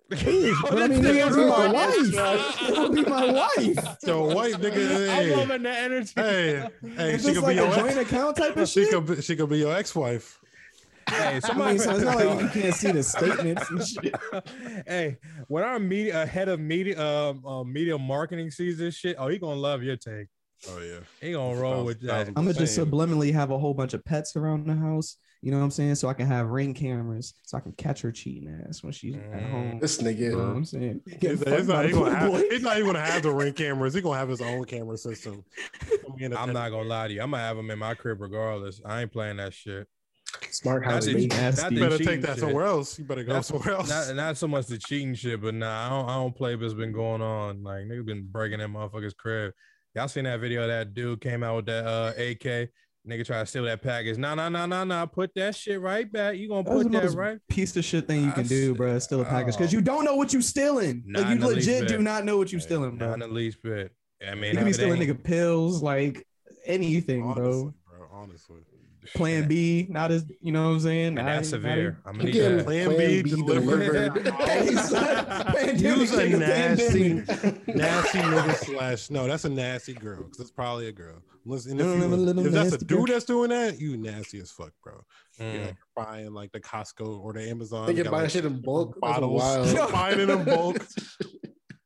But 0.10 0.22
I 0.82 0.86
mean, 0.88 1.02
This 1.02 1.16
it 1.16 1.24
would 1.24 1.32
nigga's 1.32 1.36
be 1.36 1.44
my 1.46 1.68
wife. 1.68 2.68
It 2.68 2.78
would 2.78 2.94
be 2.94 3.02
my 3.04 3.32
wife. 3.32 3.96
Your 4.06 4.34
wife, 4.34 4.54
nigga. 4.54 5.08
I'm 5.08 5.08
Hey, 5.08 5.36
loving 5.36 5.62
the 5.62 5.70
energy. 5.70 6.12
hey, 6.14 6.68
hey, 6.96 7.14
If 7.14 7.22
she 7.22 7.34
could 7.34 7.42
like 7.42 7.56
be 7.56 7.62
a 7.62 7.66
your 7.66 7.74
joint 7.74 7.96
ex. 7.98 8.10
account 8.10 8.36
type 8.36 8.56
of 8.56 8.68
She 8.68 8.84
shit. 8.84 8.92
could 8.94 9.06
be, 9.06 9.22
she 9.22 9.34
could 9.36 9.48
be 9.48 9.58
your 9.58 9.74
ex-wife. 9.76 10.38
Hey, 11.08 11.36
I 11.36 11.38
somebody. 11.40 11.70
mean, 11.70 11.78
so 11.80 11.90
it's 11.92 12.04
not 12.04 12.16
like 12.24 12.40
you 12.40 12.48
can't 12.60 12.74
see 12.74 12.90
the 12.92 13.02
statements 13.02 13.68
and 13.70 13.86
shit. 13.86 14.14
hey, 14.86 15.18
when 15.48 15.62
our 15.64 15.78
media 15.78 16.22
uh, 16.22 16.26
head 16.26 16.48
of 16.48 16.58
media 16.60 17.00
um 17.00 17.44
uh, 17.46 17.62
media 17.64 17.96
marketing 17.98 18.50
sees 18.50 18.78
this 18.78 18.94
shit, 18.96 19.16
oh, 19.18 19.28
he 19.28 19.38
gonna 19.38 19.58
love 19.60 19.82
your 19.84 19.96
take. 19.96 20.26
Oh 20.68 20.80
yeah. 20.80 20.98
He 21.20 21.32
gonna 21.32 21.60
roll 21.60 21.84
with 21.84 22.00
that. 22.02 22.28
I'm 22.28 22.34
gonna 22.34 22.54
just 22.54 22.76
subliminally 22.78 23.32
have 23.32 23.50
a 23.50 23.58
whole 23.58 23.74
bunch 23.74 23.92
of 23.94 24.04
pets 24.04 24.34
around 24.36 24.66
the 24.66 24.74
house. 24.74 25.16
You 25.46 25.52
know 25.52 25.58
what 25.58 25.64
I'm 25.66 25.70
saying? 25.70 25.94
So 25.94 26.08
I 26.08 26.14
can 26.14 26.26
have 26.26 26.48
ring 26.48 26.74
cameras, 26.74 27.32
so 27.44 27.56
I 27.56 27.60
can 27.60 27.70
catch 27.70 28.00
her 28.00 28.10
cheating 28.10 28.48
ass 28.68 28.82
when 28.82 28.92
she's 28.92 29.14
at 29.14 29.22
Mm. 29.30 29.50
home. 29.52 29.78
This 29.78 30.02
nigga, 30.02 30.18
You 30.18 30.32
know 30.32 30.38
what. 30.38 30.56
I'm 30.56 30.64
saying? 30.64 31.00
He's, 31.20 31.38
he's 31.38 31.46
not, 31.46 31.66
by 31.68 31.86
he 31.86 31.92
gonna 31.92 32.16
have, 32.16 32.42
he's 32.50 32.62
not 32.62 32.78
even 32.78 32.86
gonna 32.86 33.00
have 33.06 33.22
the 33.22 33.30
ring 33.30 33.52
cameras. 33.62 33.94
He's 33.94 34.02
gonna 34.02 34.18
have 34.18 34.28
his 34.28 34.40
own 34.40 34.64
camera 34.64 34.96
system. 34.98 35.44
I'm 36.36 36.52
not 36.52 36.70
gonna 36.70 36.88
lie 36.88 37.06
to 37.06 37.14
you. 37.14 37.22
I'm 37.22 37.30
gonna 37.30 37.44
have 37.44 37.56
him 37.56 37.70
in 37.70 37.78
my 37.78 37.94
crib 37.94 38.20
regardless. 38.20 38.80
I 38.84 39.02
ain't 39.02 39.12
playing 39.12 39.36
that 39.36 39.54
shit. 39.54 39.86
Smart 40.50 40.84
house. 40.84 41.06
the, 41.06 41.14
baby. 41.14 41.26
nasty. 41.28 41.62
not 41.62 41.72
You 41.72 41.78
better 41.80 41.98
take 42.04 42.20
that 42.22 42.30
shit. 42.30 42.38
somewhere 42.40 42.66
else. 42.66 42.98
You 42.98 43.04
better 43.04 43.22
go 43.22 43.34
Not- 43.34 43.44
somewhere 43.44 43.74
else. 43.76 43.88
Not, 43.88 44.16
not 44.16 44.36
so 44.36 44.48
much 44.48 44.66
the 44.66 44.78
cheating 44.78 45.14
shit, 45.14 45.40
but 45.40 45.54
nah, 45.54 45.86
I 45.86 45.88
don't, 45.90 46.08
I 46.08 46.14
don't 46.14 46.34
play 46.34 46.56
what's 46.56 46.74
been 46.74 46.90
going 46.92 47.22
on. 47.22 47.62
Like 47.62 47.84
niggas 47.84 48.04
been 48.04 48.26
breaking 48.28 48.58
that 48.58 48.68
motherfucker's 48.68 49.14
crib. 49.14 49.52
Y'all 49.94 50.08
seen 50.08 50.24
that 50.24 50.40
video 50.40 50.62
of 50.62 50.68
that 50.68 50.92
dude 50.92 51.20
came 51.20 51.44
out 51.44 51.54
with 51.54 51.66
that 51.66 51.86
uh 51.86 52.12
AK? 52.18 52.68
Nigga 53.08 53.24
try 53.24 53.38
to 53.38 53.46
steal 53.46 53.64
that 53.64 53.82
package. 53.82 54.18
Nah, 54.18 54.34
nah, 54.34 54.48
nah, 54.48 54.66
nah, 54.66 54.82
nah. 54.82 55.06
Put 55.06 55.32
that 55.36 55.54
shit 55.54 55.80
right 55.80 56.10
back. 56.10 56.36
You 56.36 56.48
gonna 56.48 56.64
That's 56.64 56.78
the 56.78 56.82
put 56.84 56.92
that 56.92 57.02
most 57.04 57.14
right? 57.14 57.38
piece 57.48 57.76
of 57.76 57.84
shit 57.84 58.06
thing 58.08 58.24
you 58.24 58.32
can 58.32 58.46
do, 58.48 58.74
bro. 58.74 58.94
is 58.96 59.04
Steal 59.04 59.20
a 59.20 59.24
package 59.24 59.56
because 59.56 59.72
Oh. 59.72 59.76
you 59.76 59.80
don't 59.80 60.04
know 60.04 60.16
what 60.16 60.32
you 60.32 60.42
stealing. 60.42 61.04
Not 61.06 61.22
Like 61.28 61.38
you 61.38 61.46
legit 61.46 61.86
do 61.88 61.94
bit. 61.98 62.00
not 62.02 62.24
know 62.24 62.36
what 62.36 62.50
you 62.52 62.58
Hey, 62.58 62.64
stealing, 62.64 62.96
bro. 62.96 63.08
Not 63.08 63.14
in 63.14 63.20
the 63.20 63.28
least 63.28 63.62
bit. 63.62 63.92
I 64.26 64.34
mean, 64.34 64.50
You 64.52 64.56
can 64.56 64.64
be 64.64 64.72
stealing 64.72 65.00
ain't- 65.00 65.18
nigga 65.18 65.22
pills, 65.22 65.82
like 65.82 66.26
anything, 66.64 67.22
honestly, 67.22 67.42
bro. 67.42 67.74
bro. 67.98 68.08
Honestly. 68.12 68.56
Plan 69.14 69.48
B, 69.48 69.86
not 69.88 70.10
as 70.10 70.24
you 70.40 70.52
know 70.52 70.68
what 70.68 70.74
I'm 70.74 70.80
saying. 70.80 71.06
And 71.06 71.14
Not 71.16 71.24
that's 71.26 71.48
even- 71.48 71.62
not 71.62 71.68
severe. 71.68 71.98
I'm 72.04 72.10
I'm 72.10 72.18
gonna 72.18 72.30
need 72.32 72.40
that. 72.40 72.64
Plan 72.64 72.86
Plan 72.86 72.98
B 72.98 73.22
B 73.22 73.30
delivered. 73.30 74.14
delivered. 74.14 74.34
Hey, 74.46 74.74
son, 74.74 75.26
pandemic, 75.26 75.80
Use 75.80 76.12
a 76.12 76.28
nasty, 76.28 77.12
nasty 77.14 78.18
nigga 78.18 78.54
slash. 78.54 79.10
No, 79.10 79.26
that's 79.26 79.44
a 79.44 79.48
nasty 79.48 79.94
girl 79.94 80.22
because 80.24 80.40
it's 80.40 80.50
probably 80.50 80.88
a 80.88 80.92
girl. 80.92 81.16
Listen, 81.44 81.78
if, 81.78 81.86
you, 81.86 81.96
no, 82.08 82.32
no, 82.32 82.42
if 82.42 82.52
that's 82.52 82.72
a 82.72 82.78
dude 82.78 82.88
girl. 82.88 83.06
that's 83.06 83.24
doing 83.24 83.50
that, 83.50 83.78
you 83.80 83.96
nasty 83.96 84.38
as 84.40 84.50
fuck, 84.50 84.72
bro. 84.82 85.04
Mm. 85.40 85.52
You're 85.54 85.62
like 85.66 85.76
buying 85.94 86.32
like 86.34 86.50
the 86.52 86.60
Costco 86.60 87.20
or 87.20 87.32
the 87.32 87.48
Amazon. 87.48 87.86
They 87.86 87.92
you 87.94 88.02
can 88.02 88.10
buy 88.10 88.22
like, 88.22 88.30
shit 88.30 88.44
in 88.44 88.60
bulk. 88.60 88.98
Bottles. 89.00 89.72
buying 89.92 90.18
it 90.20 90.28
in 90.30 90.44
bulk. 90.44 90.84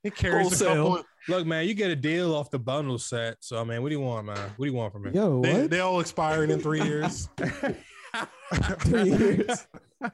He 0.03 0.11
carries 0.11 0.39
a 0.39 0.65
Wholesale. 0.67 0.97
couple. 0.97 1.05
Look, 1.29 1.47
man, 1.47 1.69
you 1.69 1.75
get 1.75 1.91
a 1.91 1.97
deal 1.97 2.35
off 2.35 2.51
the 2.51 2.59
bundle 2.59 2.99
set. 2.99 3.37
So, 3.41 3.61
I 3.61 3.65
mean, 3.65 3.83
what 3.83 3.91
do 3.91 3.95
you 3.95 4.01
want, 4.01 4.27
man? 4.27 4.37
What 4.57 4.65
do 4.67 4.71
you 4.71 4.77
want 4.77 4.93
from 4.93 5.03
me? 5.03 5.11
Yo, 5.13 5.43
They, 5.43 5.61
what? 5.63 5.71
they 5.71 5.81
all 5.81 6.01
expiring 6.01 6.51
in 6.51 6.61
three 6.61 6.83
years. 6.83 7.29
Three 8.81 9.05
years. 9.11 9.67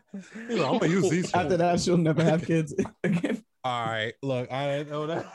He's 0.49 0.59
like, 0.59 0.70
I'm 0.70 0.78
gonna 0.78 0.89
use 0.89 1.09
these. 1.09 1.32
After 1.32 1.57
that, 1.57 1.80
she'll 1.80 1.97
never 1.97 2.22
have 2.22 2.45
kids 2.45 2.74
again. 3.05 3.43
All 3.64 3.87
right, 3.87 4.12
look, 4.22 4.53
I 4.53 4.78
didn't 4.78 4.91
know 4.91 5.07
that. 5.07 5.26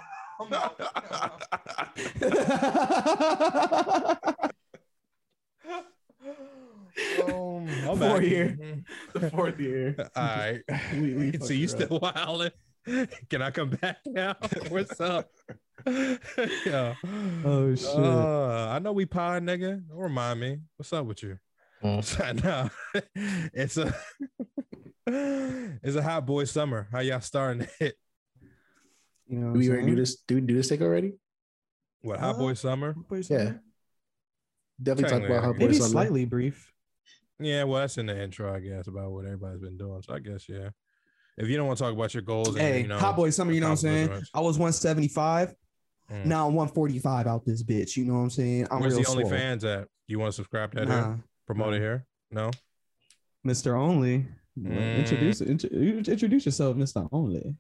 Um, 7.24 7.68
I'm 7.68 7.98
Four 7.98 7.98
back. 7.98 8.22
year. 8.24 8.58
the 9.14 9.30
fourth 9.32 9.60
year. 9.60 9.96
All 10.16 10.24
right. 10.24 10.62
We- 10.94 11.14
we 11.32 11.38
so 11.40 11.54
you 11.54 11.68
still 11.68 12.00
wilding? 12.02 12.52
Can 13.30 13.42
I 13.42 13.52
come 13.52 13.70
back 13.70 13.98
now? 14.06 14.36
What's 14.70 15.00
up? 15.00 15.30
yeah. 15.88 16.96
Oh 17.46 17.76
shit. 17.76 17.96
Uh, 17.96 18.70
I 18.70 18.80
know 18.80 18.92
we 18.92 19.06
pie, 19.06 19.40
nigga. 19.40 19.88
Don't 19.88 19.98
remind 19.98 20.40
me. 20.40 20.60
What's 20.78 20.94
up 20.94 21.06
with 21.06 21.24
you? 21.24 21.38
no, 21.84 22.70
it's 23.54 23.78
a 23.78 23.96
it's 25.08 25.96
a 25.96 26.02
hot 26.02 26.26
boy 26.26 26.44
summer. 26.44 26.88
How 26.92 27.00
y'all 27.00 27.22
starting 27.22 27.68
it? 27.80 27.96
you 29.28 29.40
know 29.40 29.54
Do 29.54 29.60
we 29.60 29.70
already 29.70 29.88
do 29.88 29.96
this? 29.96 30.18
Do 30.28 30.36
we 30.36 30.42
do 30.42 30.56
this 30.56 30.70
take 30.70 30.82
already? 30.82 31.14
What 32.02 32.20
hot 32.20 32.38
boy 32.38 32.54
summer? 32.54 32.96
Yeah. 33.12 33.54
Definitely 34.82 35.04
talk 35.04 35.12
Technically, 35.12 35.26
about 35.38 35.44
how 35.44 35.54
I 35.54 35.58
Maybe 35.58 35.74
summer. 35.76 35.90
slightly 35.90 36.26
brief. 36.26 36.72
Yeah, 37.40 37.64
well, 37.64 37.82
that's 37.82 37.98
in 37.98 38.08
the 38.08 38.20
intro, 38.22 38.54
I 38.54 38.60
guess, 38.60 38.88
about 38.88 39.12
what 39.12 39.26
everybody's 39.26 39.62
been 39.62 39.78
doing. 39.78 40.02
So 40.04 40.14
I 40.14 40.20
guess, 40.20 40.48
yeah. 40.48 40.70
If 41.38 41.48
you 41.48 41.58
don't 41.58 41.68
want 41.68 41.78
to 41.78 41.84
talk 41.84 41.94
about 41.94 42.14
your 42.14 42.24
goals, 42.24 42.50
and, 42.50 42.60
Hey, 42.60 42.82
you 42.82 42.88
know, 42.88 43.00
hot 43.00 43.16
boy 43.16 43.30
summer, 43.30 43.52
you 43.52 43.62
know 43.62 43.68
what 43.68 43.72
I'm 43.72 43.78
saying? 43.78 44.24
I 44.34 44.42
was 44.42 44.58
175. 44.58 45.54
Mm. 46.12 46.26
Now 46.26 46.48
I'm 46.48 46.54
145 46.54 47.28
out 47.28 47.46
this 47.46 47.64
bitch. 47.64 47.96
You 47.96 48.06
know 48.06 48.16
what 48.16 48.20
I'm 48.20 48.30
saying? 48.30 48.68
I'm 48.70 48.82
Where's 48.82 48.98
the 48.98 49.04
swole. 49.04 49.24
OnlyFans 49.24 49.64
at? 49.64 49.88
You 50.08 50.20
want 50.20 50.32
to 50.32 50.36
subscribe 50.36 50.72
to 50.74 50.82
that? 50.82 50.88
Nah, 50.88 51.04
here? 51.04 51.24
Promote 51.48 51.74
it 51.74 51.80
here? 51.80 52.06
No. 52.32 52.52
Mr. 53.46 53.78
Only. 53.78 54.28
Mm. 54.60 54.98
Introduce 54.98 55.42
intro, 55.42 55.70
introduce 55.70 56.46
yourself, 56.46 56.76
Mr. 56.76 57.08
Only. 57.12 57.56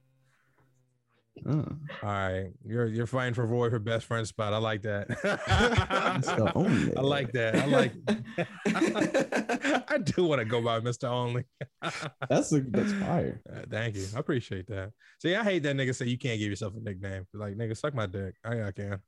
Uh, 1.47 1.63
All 2.03 2.09
right, 2.09 2.51
you're 2.65 2.87
you're 2.87 3.07
fighting 3.07 3.33
for 3.33 3.45
Roy 3.45 3.69
for 3.69 3.79
best 3.79 4.05
friend 4.05 4.27
spot. 4.27 4.53
I 4.53 4.57
like 4.57 4.83
that. 4.83 5.09
Mr. 5.09 6.51
Only. 6.55 6.95
I 6.97 7.01
like 7.01 7.31
that. 7.31 7.55
I 7.55 7.65
like. 7.65 7.93
I 9.89 9.97
do 9.97 10.25
want 10.25 10.39
to 10.39 10.45
go 10.45 10.61
by 10.61 10.79
Mr. 10.79 11.05
Only. 11.05 11.45
that's 12.29 12.51
a, 12.51 12.61
that's 12.61 12.93
fire. 12.93 13.41
Uh, 13.51 13.61
thank 13.69 13.95
you. 13.95 14.05
I 14.15 14.19
appreciate 14.19 14.67
that. 14.67 14.91
See, 15.19 15.35
I 15.35 15.43
hate 15.43 15.63
that 15.63 15.75
nigga 15.75 15.95
say 15.95 16.05
you 16.05 16.17
can't 16.17 16.39
give 16.39 16.49
yourself 16.49 16.73
a 16.75 16.79
nickname. 16.79 17.25
Like, 17.33 17.55
nigga, 17.55 17.75
suck 17.75 17.95
my 17.95 18.05
dick. 18.05 18.35
I, 18.43 18.63
I 18.63 18.71
can. 18.71 18.99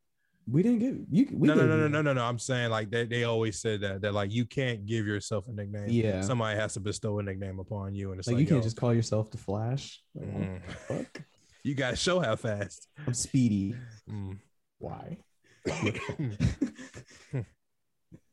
We 0.45 0.61
didn't 0.61 0.79
get 0.79 0.95
you. 1.09 1.27
We 1.31 1.47
no, 1.47 1.53
no, 1.53 1.65
no, 1.65 1.77
no, 1.77 1.87
no, 1.87 2.01
no, 2.01 2.13
no. 2.13 2.23
I'm 2.23 2.39
saying 2.39 2.69
like 2.69 2.89
they, 2.89 3.05
they 3.05 3.23
always 3.23 3.59
said 3.59 3.81
that 3.81 4.01
that 4.01 4.13
like 4.13 4.33
you 4.33 4.45
can't 4.45 4.85
give 4.85 5.07
yourself 5.07 5.45
a 5.47 5.53
nickname. 5.53 5.87
Yeah. 5.87 6.21
Somebody 6.21 6.59
has 6.59 6.73
to 6.73 6.81
bestow 6.81 7.19
a 7.19 7.23
nickname 7.23 7.59
upon 7.59 7.95
you, 7.95 8.11
and 8.11 8.19
it's 8.19 8.27
Like 8.27 8.35
like, 8.35 8.41
you 8.41 8.47
can't 8.47 8.57
yo, 8.57 8.63
just 8.63 8.75
call 8.75 8.93
yourself 8.93 9.31
the 9.31 9.37
Flash. 9.37 10.01
Like, 10.15 10.27
mm, 10.27 10.61
fuck? 10.87 11.21
You 11.63 11.75
gotta 11.75 11.95
show 11.95 12.19
how 12.19 12.35
fast. 12.35 12.87
I'm 13.07 13.13
Speedy. 13.13 13.75
Mm. 14.09 14.37
Why? 14.79 15.17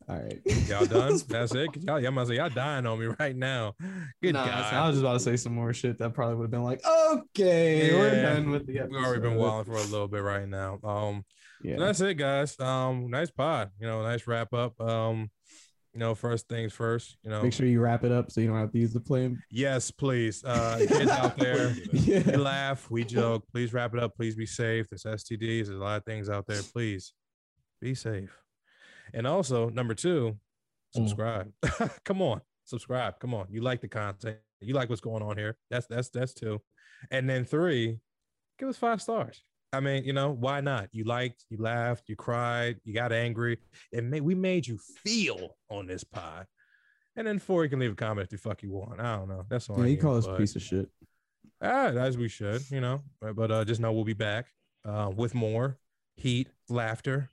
All 0.09 0.17
right. 0.17 0.41
Y'all 0.67 0.85
done? 0.85 1.19
That's 1.29 1.53
it. 1.55 1.69
Y'all, 1.83 1.99
y'all 1.99 2.11
must 2.11 2.29
say 2.29 2.35
y'all 2.35 2.49
dying 2.49 2.85
on 2.85 2.99
me 2.99 3.05
right 3.19 3.35
now. 3.35 3.75
Good 4.21 4.33
Nah, 4.33 4.45
God. 4.45 4.73
I 4.73 4.87
was 4.87 4.95
just 4.95 5.03
about 5.03 5.13
to 5.13 5.19
say 5.19 5.37
some 5.37 5.53
more 5.53 5.73
shit 5.73 5.99
that 5.99 6.13
probably 6.13 6.35
would 6.35 6.45
have 6.45 6.51
been 6.51 6.63
like, 6.63 6.81
okay, 7.13 7.93
we're 7.95 8.21
done 8.21 8.49
with 8.49 8.65
the 8.65 8.79
episode. 8.79 8.95
We've 8.95 9.05
already 9.05 9.21
been 9.21 9.35
wilding 9.35 9.71
for 9.73 9.79
a 9.79 9.83
little 9.85 10.07
bit 10.09 10.23
right 10.23 10.47
now. 10.49 10.79
Um, 10.83 11.23
Yeah. 11.63 11.77
so 11.77 11.85
that's 11.85 12.01
it, 12.01 12.15
guys. 12.15 12.59
Um, 12.59 13.09
nice 13.09 13.29
pod. 13.31 13.69
You 13.79 13.87
know, 13.87 14.01
nice 14.01 14.27
wrap 14.27 14.53
up. 14.53 14.79
Um, 14.81 15.29
you 15.93 15.99
know, 15.99 16.15
first 16.15 16.47
things 16.47 16.71
first. 16.73 17.17
You 17.23 17.29
know, 17.31 17.41
Make 17.43 17.53
sure 17.53 17.65
you 17.65 17.81
wrap 17.81 18.03
it 18.03 18.11
up 18.11 18.31
so 18.31 18.39
you 18.41 18.47
don't 18.47 18.57
have 18.57 18.71
to 18.71 18.79
use 18.79 18.93
the 18.93 18.99
flame. 19.01 19.41
yes, 19.49 19.91
please. 19.91 20.43
Uh, 20.43 20.77
kids 20.87 21.11
out 21.11 21.37
there, 21.37 21.75
we 21.91 22.21
laugh, 22.37 22.89
we 22.89 23.03
joke. 23.03 23.43
Please 23.51 23.73
wrap 23.73 23.93
it 23.93 23.99
up. 24.01 24.15
Please 24.15 24.35
be 24.35 24.45
safe. 24.45 24.87
There's 24.89 25.03
STDs. 25.03 25.65
There's 25.65 25.69
a 25.69 25.73
lot 25.73 25.97
of 25.97 26.05
things 26.05 26.29
out 26.29 26.47
there. 26.47 26.61
Please 26.73 27.13
be 27.81 27.93
safe. 27.95 28.35
And 29.13 29.27
also, 29.27 29.69
number 29.69 29.93
two, 29.93 30.37
Mm. 30.95 31.07
subscribe. 31.07 31.51
Come 32.03 32.21
on, 32.21 32.41
subscribe. 32.65 33.17
Come 33.21 33.33
on. 33.33 33.47
You 33.49 33.61
like 33.61 33.79
the 33.79 33.87
content. 33.87 34.37
You 34.59 34.73
like 34.73 34.89
what's 34.89 34.99
going 35.01 35.23
on 35.23 35.37
here. 35.37 35.55
That's 35.69 35.87
that's 35.87 36.09
that's 36.09 36.33
two. 36.33 36.61
And 37.09 37.29
then 37.29 37.45
three, 37.45 37.99
give 38.59 38.67
us 38.67 38.75
five 38.77 39.01
stars. 39.01 39.41
I 39.73 39.79
mean, 39.79 40.03
you 40.03 40.11
know, 40.11 40.31
why 40.31 40.59
not? 40.59 40.89
You 40.91 41.05
liked, 41.05 41.45
you 41.49 41.57
laughed, 41.57 42.09
you 42.09 42.15
cried, 42.15 42.79
you 42.83 42.93
got 42.93 43.13
angry. 43.13 43.57
And 43.93 44.09
may, 44.09 44.19
we 44.19 44.35
made 44.35 44.67
you 44.67 44.77
feel 44.77 45.55
on 45.69 45.87
this 45.87 46.03
pod. 46.03 46.45
And 47.15 47.25
then 47.25 47.39
four, 47.39 47.63
you 47.63 47.69
can 47.69 47.79
leave 47.79 47.91
a 47.91 47.95
comment 47.95 48.25
if 48.25 48.29
the 48.31 48.37
fuck 48.37 48.63
you 48.63 48.71
want. 48.71 48.99
I 48.99 49.15
don't 49.17 49.29
know. 49.29 49.45
That's 49.49 49.69
all. 49.69 49.77
Yeah, 49.77 49.83
I 49.83 49.87
you 49.87 49.95
need, 49.95 50.01
call 50.01 50.17
us 50.17 50.27
a 50.27 50.35
piece 50.35 50.55
of 50.55 50.61
shit. 50.61 50.89
Ah, 51.61 51.87
as 51.87 52.17
we 52.17 52.27
should, 52.27 52.69
you 52.69 52.81
know. 52.81 53.01
But, 53.21 53.35
but 53.35 53.51
uh, 53.51 53.65
just 53.65 53.79
know 53.79 53.91
we'll 53.91 54.03
be 54.03 54.13
back 54.13 54.47
uh, 54.85 55.11
with 55.15 55.35
more 55.35 55.77
heat, 56.15 56.49
laughter, 56.69 57.29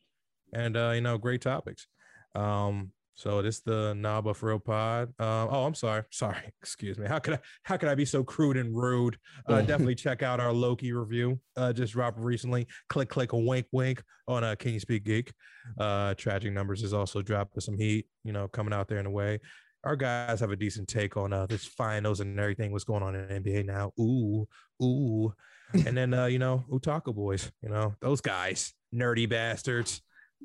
and 0.53 0.77
uh, 0.77 0.93
you 0.95 1.01
know, 1.01 1.19
great 1.19 1.41
topics. 1.41 1.87
Um, 2.35 2.93
so 3.19 3.43
this 3.43 3.59
the 3.59 3.95
Naba 3.95 4.33
for 4.33 4.47
Real 4.47 4.61
Pod. 4.61 5.09
Um, 5.19 5.49
oh, 5.51 5.67
I'm 5.67 5.75
sorry, 5.75 6.05
sorry, 6.13 6.37
excuse 6.63 6.99
me. 6.99 7.09
How 7.09 7.19
could 7.19 7.35
I? 7.35 7.39
How 7.65 7.77
could 7.77 7.89
I 7.89 7.97
be 7.97 8.05
so 8.05 8.23
crude 8.23 8.57
and 8.57 8.73
rude? 8.77 9.19
Uh, 9.49 9.61
definitely 9.63 9.97
check 9.97 10.23
out 10.23 10.39
our 10.39 10.53
Loki 10.53 10.93
review. 10.93 11.41
Uh, 11.57 11.73
just 11.73 11.95
dropped 11.95 12.21
recently. 12.21 12.69
Click, 12.89 13.09
click, 13.09 13.33
a 13.33 13.37
wink, 13.37 13.67
wink 13.73 14.05
on 14.29 14.45
uh, 14.45 14.55
Can 14.55 14.73
You 14.73 14.79
Speak 14.79 15.03
Geek. 15.03 15.33
Uh, 15.81 16.15
Tragic 16.15 16.53
Numbers 16.53 16.85
is 16.85 16.95
also 16.95 17.21
dropping 17.21 17.61
some 17.61 17.77
heat. 17.77 18.07
You 18.23 18.33
know, 18.33 18.47
coming 18.47 18.73
out 18.73 18.87
there 18.87 18.99
in 18.99 19.07
a 19.07 19.11
way 19.11 19.41
our 19.85 19.97
guys 19.97 20.41
have 20.41 20.51
a 20.51 20.57
decent 20.57 20.89
take 20.89 21.17
on 21.17 21.33
uh 21.33 21.47
this 21.47 21.65
finals 21.65 22.19
and 22.19 22.39
everything 22.41 22.73
what's 22.73 22.85
going 22.85 23.03
on 23.03 23.15
in 23.15 23.43
NBA 23.43 23.65
now. 23.65 23.93
Ooh, 23.99 24.47
ooh. 24.83 25.33
and 25.73 25.97
then 25.97 26.15
uh, 26.15 26.27
you 26.27 26.39
know, 26.39 26.65
Otaku 26.71 27.13
boys, 27.15 27.51
you 27.63 27.69
know, 27.69 27.97
those 28.01 28.21
guys, 28.21 28.75
nerdy 28.95 29.29
bastards, 29.29 30.03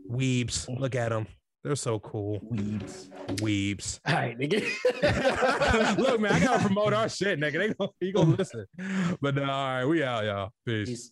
weebs. 0.09 0.67
Look 0.79 0.95
at 0.95 1.09
them. 1.09 1.27
They're 1.63 1.75
so 1.77 1.99
cool. 1.99 2.39
Weeds. 2.49 3.09
Weebs. 3.37 3.99
All 4.05 4.13
right, 4.15 4.37
nigga. 4.37 5.97
Look, 5.97 6.19
man, 6.19 6.33
I 6.33 6.39
gotta 6.39 6.59
promote 6.65 6.93
our 6.93 7.07
shit, 7.07 7.39
nigga. 7.39 7.53
They 7.53 7.73
gonna, 7.73 7.91
you 8.01 8.13
gonna 8.13 8.35
listen. 8.35 8.65
But 9.21 9.37
uh, 9.37 9.41
all 9.43 9.47
right, 9.47 9.85
we 9.85 10.03
out, 10.03 10.25
y'all. 10.25 10.49
Peace. 10.65 10.89
Peace. 10.89 11.11